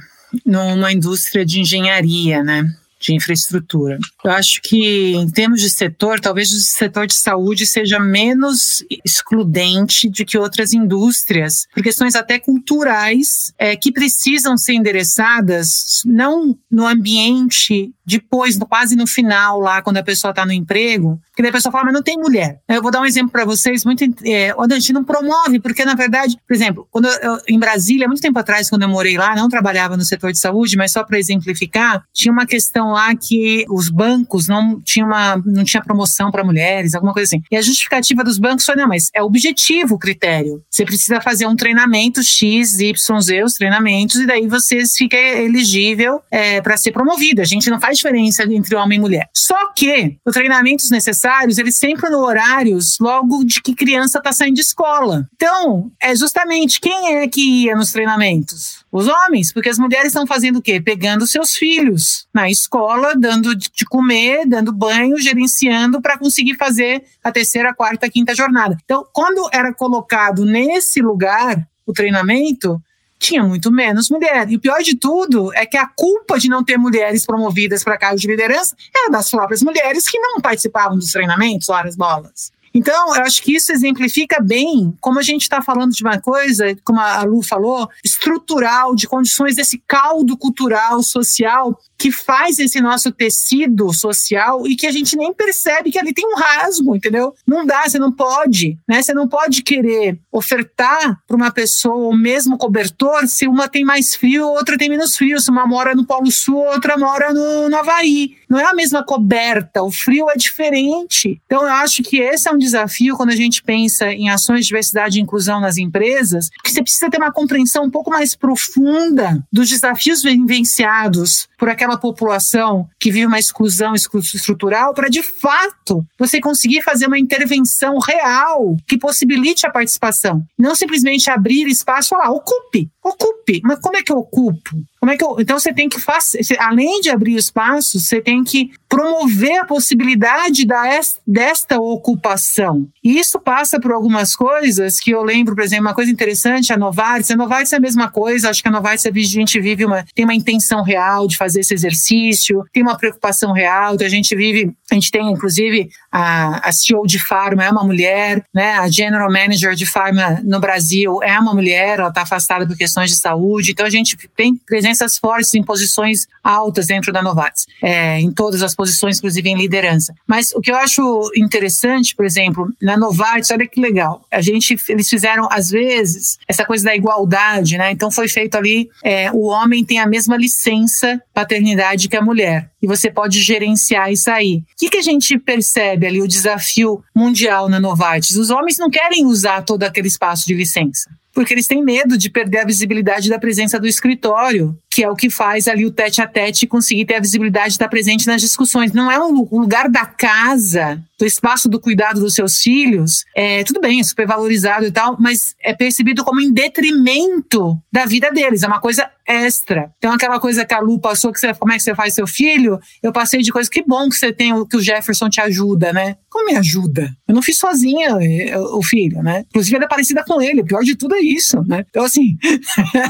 numa 0.45 0.91
indústria 0.91 1.45
de 1.45 1.59
engenharia, 1.59 2.43
né? 2.43 2.75
De 3.05 3.15
infraestrutura. 3.15 3.97
Eu 4.23 4.31
acho 4.31 4.61
que, 4.61 5.13
em 5.15 5.29
termos 5.29 5.61
de 5.61 5.69
setor, 5.69 6.19
talvez 6.19 6.51
o 6.51 6.59
setor 6.59 7.05
de 7.05 7.15
saúde 7.15 7.65
seja 7.65 7.99
menos 7.99 8.83
excludente 9.03 10.09
do 10.09 10.25
que 10.25 10.37
outras 10.37 10.73
indústrias, 10.73 11.67
por 11.73 11.83
questões 11.83 12.15
até 12.15 12.39
culturais 12.39 13.53
é, 13.57 13.75
que 13.75 13.91
precisam 13.91 14.57
ser 14.57 14.73
endereçadas 14.73 16.01
não 16.05 16.57
no 16.69 16.87
ambiente 16.87 17.93
depois, 18.05 18.57
quase 18.57 18.95
no 18.95 19.07
final, 19.07 19.59
lá, 19.59 19.81
quando 19.81 19.97
a 19.97 20.03
pessoa 20.03 20.29
está 20.29 20.45
no 20.45 20.51
emprego, 20.51 21.19
que 21.35 21.41
daí 21.41 21.49
a 21.49 21.53
pessoa 21.53 21.71
fala, 21.71 21.85
mas 21.85 21.93
não 21.93 22.03
tem 22.03 22.17
mulher. 22.17 22.59
Eu 22.67 22.81
vou 22.81 22.91
dar 22.91 23.01
um 23.01 23.05
exemplo 23.05 23.31
para 23.31 23.43
vocês, 23.45 23.83
muito, 23.83 24.03
é, 24.23 24.51
a 24.51 24.79
gente 24.79 24.93
não 24.93 25.03
promove, 25.03 25.59
porque 25.59 25.83
na 25.83 25.95
verdade, 25.95 26.37
por 26.47 26.53
exemplo, 26.53 26.87
quando 26.91 27.07
eu, 27.07 27.39
em 27.47 27.57
Brasília, 27.57 28.07
muito 28.07 28.21
tempo 28.21 28.37
atrás, 28.37 28.69
quando 28.69 28.83
eu 28.83 28.89
morei 28.89 29.17
lá, 29.17 29.35
não 29.35 29.49
trabalhava 29.49 29.97
no 29.97 30.05
setor 30.05 30.31
de 30.31 30.39
saúde, 30.39 30.77
mas 30.77 30.91
só 30.91 31.03
para 31.03 31.17
exemplificar, 31.17 32.03
tinha 32.13 32.31
uma 32.31 32.45
questão 32.45 32.94
lá 32.95 33.15
que 33.15 33.65
os 33.69 33.89
bancos 33.89 34.47
não 34.47 34.81
tinham 34.81 35.07
uma, 35.07 35.37
não 35.45 35.63
tinha 35.63 35.83
promoção 35.83 36.31
para 36.31 36.43
mulheres, 36.43 36.95
alguma 36.95 37.13
coisa 37.13 37.27
assim. 37.27 37.43
E 37.51 37.55
a 37.55 37.61
justificativa 37.61 38.23
dos 38.23 38.39
bancos 38.39 38.65
foi, 38.65 38.75
não, 38.75 38.87
mas 38.87 39.09
é 39.13 39.21
objetivo 39.21 39.95
o 39.95 39.99
critério. 39.99 40.63
Você 40.69 40.85
precisa 40.85 41.21
fazer 41.21 41.45
um 41.47 41.55
treinamento 41.55 42.23
X, 42.23 42.79
Y, 42.79 43.21
Z, 43.21 43.43
os 43.43 43.53
treinamentos, 43.53 44.15
e 44.17 44.25
daí 44.25 44.47
você 44.47 44.83
fica 44.85 45.17
elegível 45.17 46.21
é, 46.31 46.61
para 46.61 46.77
ser 46.77 46.91
promovido. 46.91 47.41
A 47.41 47.45
gente 47.45 47.69
não 47.69 47.79
faz 47.79 47.97
diferença 47.97 48.43
entre 48.43 48.75
homem 48.75 48.97
e 48.97 49.01
mulher. 49.01 49.29
Só 49.35 49.73
que 49.73 50.17
os 50.25 50.33
treinamentos 50.33 50.89
necessários, 50.89 51.57
eles 51.57 51.77
sempre 51.77 52.09
no 52.09 52.19
horários 52.19 52.97
logo 52.99 53.43
de 53.43 53.61
que 53.61 53.75
criança 53.75 54.17
está 54.17 54.31
saindo 54.31 54.55
de 54.55 54.61
escola. 54.61 55.27
Então, 55.35 55.91
é 56.01 56.15
justamente 56.15 56.79
quem 56.79 57.15
é 57.15 57.27
que 57.27 57.65
ia 57.65 57.75
nos 57.75 57.91
treinamentos? 57.91 58.85
Os 58.91 59.07
homens, 59.07 59.51
porque 59.51 59.69
as 59.69 59.77
mulheres 59.77 60.07
estão 60.07 60.25
fazendo 60.25 60.59
o 60.59 60.61
quê? 60.61 60.79
Pegando 60.79 61.27
seus 61.27 61.55
filhos 61.55 62.27
na 62.33 62.49
escola, 62.49 62.84
dando 63.17 63.55
de 63.55 63.85
comer, 63.89 64.45
dando 64.45 64.71
banho, 64.71 65.17
gerenciando 65.17 66.01
para 66.01 66.17
conseguir 66.17 66.55
fazer 66.55 67.03
a 67.23 67.31
terceira, 67.31 67.73
quarta, 67.73 68.09
quinta 68.09 68.33
jornada. 68.35 68.77
Então, 68.83 69.05
quando 69.13 69.49
era 69.51 69.73
colocado 69.73 70.45
nesse 70.45 71.01
lugar 71.01 71.67
o 71.85 71.93
treinamento, 71.93 72.81
tinha 73.19 73.43
muito 73.43 73.71
menos 73.71 74.09
mulher. 74.09 74.49
E 74.49 74.55
o 74.55 74.59
pior 74.59 74.81
de 74.81 74.95
tudo 74.95 75.53
é 75.53 75.65
que 75.65 75.77
a 75.77 75.87
culpa 75.87 76.37
de 76.37 76.49
não 76.49 76.63
ter 76.63 76.77
mulheres 76.77 77.25
promovidas 77.25 77.83
para 77.83 77.97
cargos 77.97 78.21
de 78.21 78.27
liderança 78.27 78.75
era 78.95 79.09
das 79.09 79.29
próprias 79.29 79.61
mulheres 79.61 80.07
que 80.07 80.19
não 80.19 80.41
participavam 80.41 80.97
dos 80.97 81.11
treinamentos, 81.11 81.69
horas 81.69 81.95
bolas. 81.95 82.51
Então, 82.75 83.15
eu 83.15 83.23
acho 83.23 83.41
que 83.41 83.55
isso 83.55 83.71
exemplifica 83.71 84.41
bem 84.41 84.93
como 84.99 85.17
a 85.17 85.21
gente 85.21 85.43
está 85.43 85.61
falando 85.61 85.93
de 85.93 86.03
uma 86.03 86.19
coisa, 86.19 86.75
como 86.83 86.99
a 86.99 87.23
Lu 87.23 87.41
falou, 87.41 87.89
estrutural, 88.03 88.93
de 88.93 89.07
condições 89.07 89.55
desse 89.55 89.81
caldo 89.87 90.35
cultural, 90.35 91.01
social, 91.01 91.79
que 91.97 92.11
faz 92.11 92.59
esse 92.59 92.81
nosso 92.81 93.11
tecido 93.11 93.93
social 93.93 94.67
e 94.67 94.75
que 94.75 94.87
a 94.87 94.91
gente 94.91 95.15
nem 95.15 95.33
percebe 95.33 95.91
que 95.91 95.99
ali 95.99 96.13
tem 96.13 96.25
um 96.27 96.35
rasgo, 96.35 96.95
entendeu? 96.95 97.33
Não 97.47 97.65
dá, 97.65 97.83
você 97.87 97.97
não 97.97 98.11
pode, 98.11 98.77
né? 98.87 99.01
Você 99.01 99.13
não 99.13 99.27
pode 99.27 99.63
querer 99.63 100.19
ofertar 100.31 101.19
para 101.27 101.35
uma 101.35 101.51
pessoa 101.51 102.09
o 102.09 102.15
mesmo 102.15 102.57
cobertor 102.57 103.27
se 103.27 103.47
uma 103.47 103.67
tem 103.67 103.83
mais 103.83 104.15
frio, 104.15 104.47
outra 104.47 104.77
tem 104.77 104.89
menos 104.89 105.15
frio, 105.15 105.39
se 105.39 105.49
uma 105.49 105.65
mora 105.65 105.95
no 105.95 106.05
Polo 106.05 106.31
Sul, 106.31 106.57
outra 106.57 106.97
mora 106.97 107.33
no, 107.33 107.69
no 107.69 107.77
Havaí. 107.77 108.35
Não 108.49 108.59
é 108.59 108.65
a 108.65 108.73
mesma 108.73 109.03
coberta, 109.03 109.81
o 109.81 109.91
frio 109.91 110.29
é 110.29 110.35
diferente. 110.35 111.41
Então, 111.45 111.63
eu 111.63 111.73
acho 111.73 112.03
que 112.03 112.17
esse 112.17 112.47
é 112.47 112.51
um 112.51 112.57
desafio 112.57 113.15
quando 113.15 113.29
a 113.29 113.35
gente 113.35 113.63
pensa 113.63 114.11
em 114.11 114.29
ações 114.29 114.61
de 114.61 114.67
diversidade 114.67 115.17
e 115.17 115.21
inclusão 115.21 115.59
nas 115.59 115.77
empresas, 115.77 116.49
que 116.63 116.71
você 116.71 116.81
precisa 116.81 117.09
ter 117.09 117.17
uma 117.17 117.31
compreensão 117.31 117.85
um 117.85 117.89
pouco 117.89 118.09
mais 118.09 118.35
profunda 118.35 119.43
dos 119.51 119.69
desafios 119.69 120.21
vivenciados 120.21 121.47
por 121.57 121.69
aquela 121.69 121.84
população 121.99 122.87
que 122.99 123.11
vive 123.11 123.27
uma 123.27 123.39
exclusão 123.39 123.93
estrutural 123.95 124.93
para, 124.93 125.09
de 125.09 125.21
fato, 125.21 126.05
você 126.17 126.41
conseguir 126.41 126.81
fazer 126.81 127.07
uma 127.07 127.19
intervenção 127.19 127.99
real 127.99 128.75
que 128.87 128.97
possibilite 128.97 129.65
a 129.65 129.71
participação. 129.71 130.43
Não 130.57 130.75
simplesmente 130.75 131.29
abrir 131.29 131.67
espaço 131.67 132.07
e 132.07 132.17
falar, 132.17 132.31
ocupe, 132.31 132.89
ocupe. 133.03 133.61
Mas 133.63 133.79
como 133.79 133.97
é 133.97 134.03
que 134.03 134.11
eu 134.11 134.17
ocupo? 134.17 134.83
Como 135.05 135.13
é 135.13 135.17
que 135.17 135.23
eu, 135.23 135.35
então 135.39 135.59
você 135.59 135.71
tem 135.71 135.87
que 135.87 135.99
fazer, 135.99 136.41
além 136.57 136.99
de 136.99 137.11
abrir 137.11 137.35
espaço, 137.35 137.99
você 137.99 138.19
tem 138.19 138.43
que 138.43 138.71
promover 138.89 139.59
a 139.59 139.65
possibilidade 139.65 140.65
da, 140.65 140.83
desta 141.27 141.79
ocupação. 141.79 142.87
E 143.03 143.19
isso 143.19 143.39
passa 143.39 143.79
por 143.79 143.91
algumas 143.91 144.35
coisas 144.35 144.99
que 144.99 145.11
eu 145.11 145.21
lembro, 145.21 145.53
por 145.53 145.63
exemplo, 145.63 145.85
uma 145.85 145.93
coisa 145.93 146.09
interessante, 146.09 146.73
a 146.73 146.77
Novartis. 146.77 147.29
A 147.29 147.35
Novartis 147.35 147.73
é 147.73 147.75
a 147.75 147.79
mesma 147.79 148.09
coisa, 148.09 148.49
acho 148.49 148.63
que 148.63 148.67
a 148.67 148.71
Novartis 148.71 149.05
a 149.05 149.11
gente 149.11 149.59
vive 149.59 149.85
uma, 149.85 150.03
tem 150.15 150.25
uma 150.25 150.33
intenção 150.33 150.81
real 150.81 151.27
de 151.27 151.37
fazer 151.37 151.59
esse 151.59 151.73
exercício, 151.75 152.65
tem 152.73 152.81
uma 152.81 152.97
preocupação 152.97 153.51
real, 153.51 153.95
a 153.99 154.09
gente 154.09 154.35
vive, 154.35 154.73
a 154.89 154.95
gente 154.95 155.11
tem 155.11 155.29
inclusive 155.29 155.87
a, 156.11 156.67
a 156.67 156.71
CEO 156.71 157.05
de 157.05 157.19
Pharma 157.19 157.63
é 157.63 157.69
uma 157.69 157.83
mulher, 157.83 158.43
né? 158.51 158.73
A 158.77 158.89
General 158.89 159.31
Manager 159.31 159.75
de 159.75 159.85
Pharma 159.85 160.41
no 160.43 160.59
Brasil 160.59 161.21
é 161.21 161.37
uma 161.37 161.53
mulher, 161.53 161.99
ela 161.99 162.09
está 162.09 162.21
afastada 162.21 162.65
por 162.65 162.75
questões 162.75 163.11
de 163.11 163.17
saúde, 163.17 163.71
então 163.71 163.85
a 163.85 163.89
gente 163.89 164.17
tem 164.35 164.59
presenças 164.95 165.17
fortes 165.17 165.53
em 165.53 165.63
posições 165.63 166.27
altas 166.43 166.87
dentro 166.87 167.11
da 167.11 167.21
Novartis, 167.21 167.65
é, 167.83 168.19
em 168.19 168.31
todas 168.31 168.61
as 168.61 168.73
posições, 168.73 169.17
inclusive 169.17 169.49
em 169.49 169.57
liderança. 169.57 170.13
Mas 170.27 170.51
o 170.53 170.61
que 170.61 170.71
eu 170.71 170.75
acho 170.75 171.31
interessante, 171.35 172.15
por 172.15 172.25
exemplo, 172.25 172.71
na 172.81 172.97
Novartis, 172.97 173.51
olha 173.51 173.67
que 173.67 173.81
legal, 173.81 174.25
a 174.31 174.41
gente, 174.41 174.75
eles 174.87 175.09
fizeram, 175.09 175.47
às 175.51 175.69
vezes, 175.69 176.37
essa 176.47 176.65
coisa 176.65 176.85
da 176.85 176.95
igualdade, 176.95 177.77
né? 177.77 177.91
Então 177.91 178.09
foi 178.09 178.27
feito 178.27 178.55
ali, 178.55 178.89
é, 179.03 179.31
o 179.31 179.45
homem 179.47 179.83
tem 179.83 179.99
a 179.99 180.07
mesma 180.07 180.37
licença 180.37 181.21
paternidade 181.33 182.07
que 182.07 182.15
a 182.15 182.21
mulher, 182.21 182.69
e 182.81 182.87
você 182.87 183.11
pode 183.11 183.41
gerenciar 183.41 184.11
isso 184.11 184.29
aí. 184.29 184.57
O 184.57 184.63
que, 184.77 184.89
que 184.89 184.97
a 184.97 185.01
gente 185.01 185.37
percebe 185.37 186.07
ali, 186.07 186.21
o 186.21 186.27
desafio 186.27 187.03
mundial 187.13 187.67
na 187.67 187.79
Novartis? 187.79 188.37
Os 188.37 188.49
homens 188.49 188.77
não 188.77 188.89
querem 188.89 189.25
usar 189.25 189.63
todo 189.63 189.83
aquele 189.83 190.07
espaço 190.07 190.45
de 190.45 190.53
licença 190.53 191.09
porque 191.35 191.53
eles 191.53 191.67
têm 191.67 191.83
medo 191.83 192.17
de 192.17 192.29
perder 192.29 192.59
a 192.59 192.65
visibilidade 192.65 193.29
da 193.29 193.37
presença 193.37 193.77
do 193.77 193.85
escritório, 193.85 194.75
que 194.95 195.03
é 195.03 195.09
o 195.09 195.15
que 195.15 195.29
faz 195.29 195.67
ali 195.67 195.85
o 195.85 195.91
tete 195.91 196.21
a 196.21 196.27
tete 196.27 196.65
conseguir 196.65 197.03
ter 197.03 197.15
a 197.15 197.19
visibilidade 197.19 197.67
de 197.67 197.73
estar 197.73 197.89
presente 197.89 198.25
nas 198.27 198.39
discussões. 198.39 198.93
Não 198.93 199.11
é 199.11 199.19
um 199.19 199.45
lugar 199.51 199.89
da 199.89 200.05
casa, 200.05 201.03
do 201.19 201.25
espaço 201.25 201.67
do 201.67 201.81
cuidado 201.81 202.21
dos 202.21 202.33
seus 202.33 202.59
filhos, 202.61 203.25
é, 203.35 203.63
tudo 203.63 203.81
bem, 203.81 203.99
é 203.99 204.03
super 204.03 204.27
valorizado 204.27 204.85
e 204.85 204.91
tal, 204.91 205.17
mas 205.19 205.53
é 205.61 205.73
percebido 205.73 206.23
como 206.23 206.39
em 206.39 206.51
detrimento 206.51 207.77
da 207.91 208.05
vida 208.05 208.31
deles, 208.31 208.63
é 208.63 208.67
uma 208.67 208.79
coisa 208.79 209.09
extra. 209.27 209.91
Então, 209.97 210.13
aquela 210.13 210.39
coisa 210.39 210.63
que 210.65 210.73
a 210.73 210.79
Lu 210.79 210.99
passou, 210.99 211.33
que 211.33 211.39
você, 211.39 211.53
como 211.53 211.71
é 211.71 211.77
que 211.77 211.83
você 211.83 211.95
faz 211.95 212.13
seu 212.13 212.27
filho, 212.27 212.79
eu 213.01 213.11
passei 213.11 213.41
de 213.41 213.51
coisa, 213.51 213.69
que 213.69 213.81
bom 213.81 214.07
que 214.09 214.15
você 214.15 214.31
tem, 214.31 214.53
que 214.67 214.77
o 214.77 214.81
Jefferson 214.81 215.29
te 215.29 215.41
ajuda, 215.41 215.91
né? 215.91 216.15
Como 216.29 216.45
me 216.45 216.55
ajuda? 216.55 217.09
Eu 217.27 217.33
não 217.33 217.41
fiz 217.41 217.57
sozinha 217.57 218.17
eh, 218.21 218.57
o 218.57 218.83
filho, 218.83 219.23
né? 219.23 219.43
Inclusive, 219.49 219.75
ela 219.77 219.85
é 219.85 219.87
parecida 219.87 220.23
com 220.23 220.41
ele, 220.41 220.61
o 220.61 220.65
pior 220.65 220.83
de 220.83 220.95
tudo 220.95 221.15
é 221.15 221.21
isso, 221.21 221.63
né? 221.65 221.85
Então, 221.89 222.03
assim, 222.03 222.37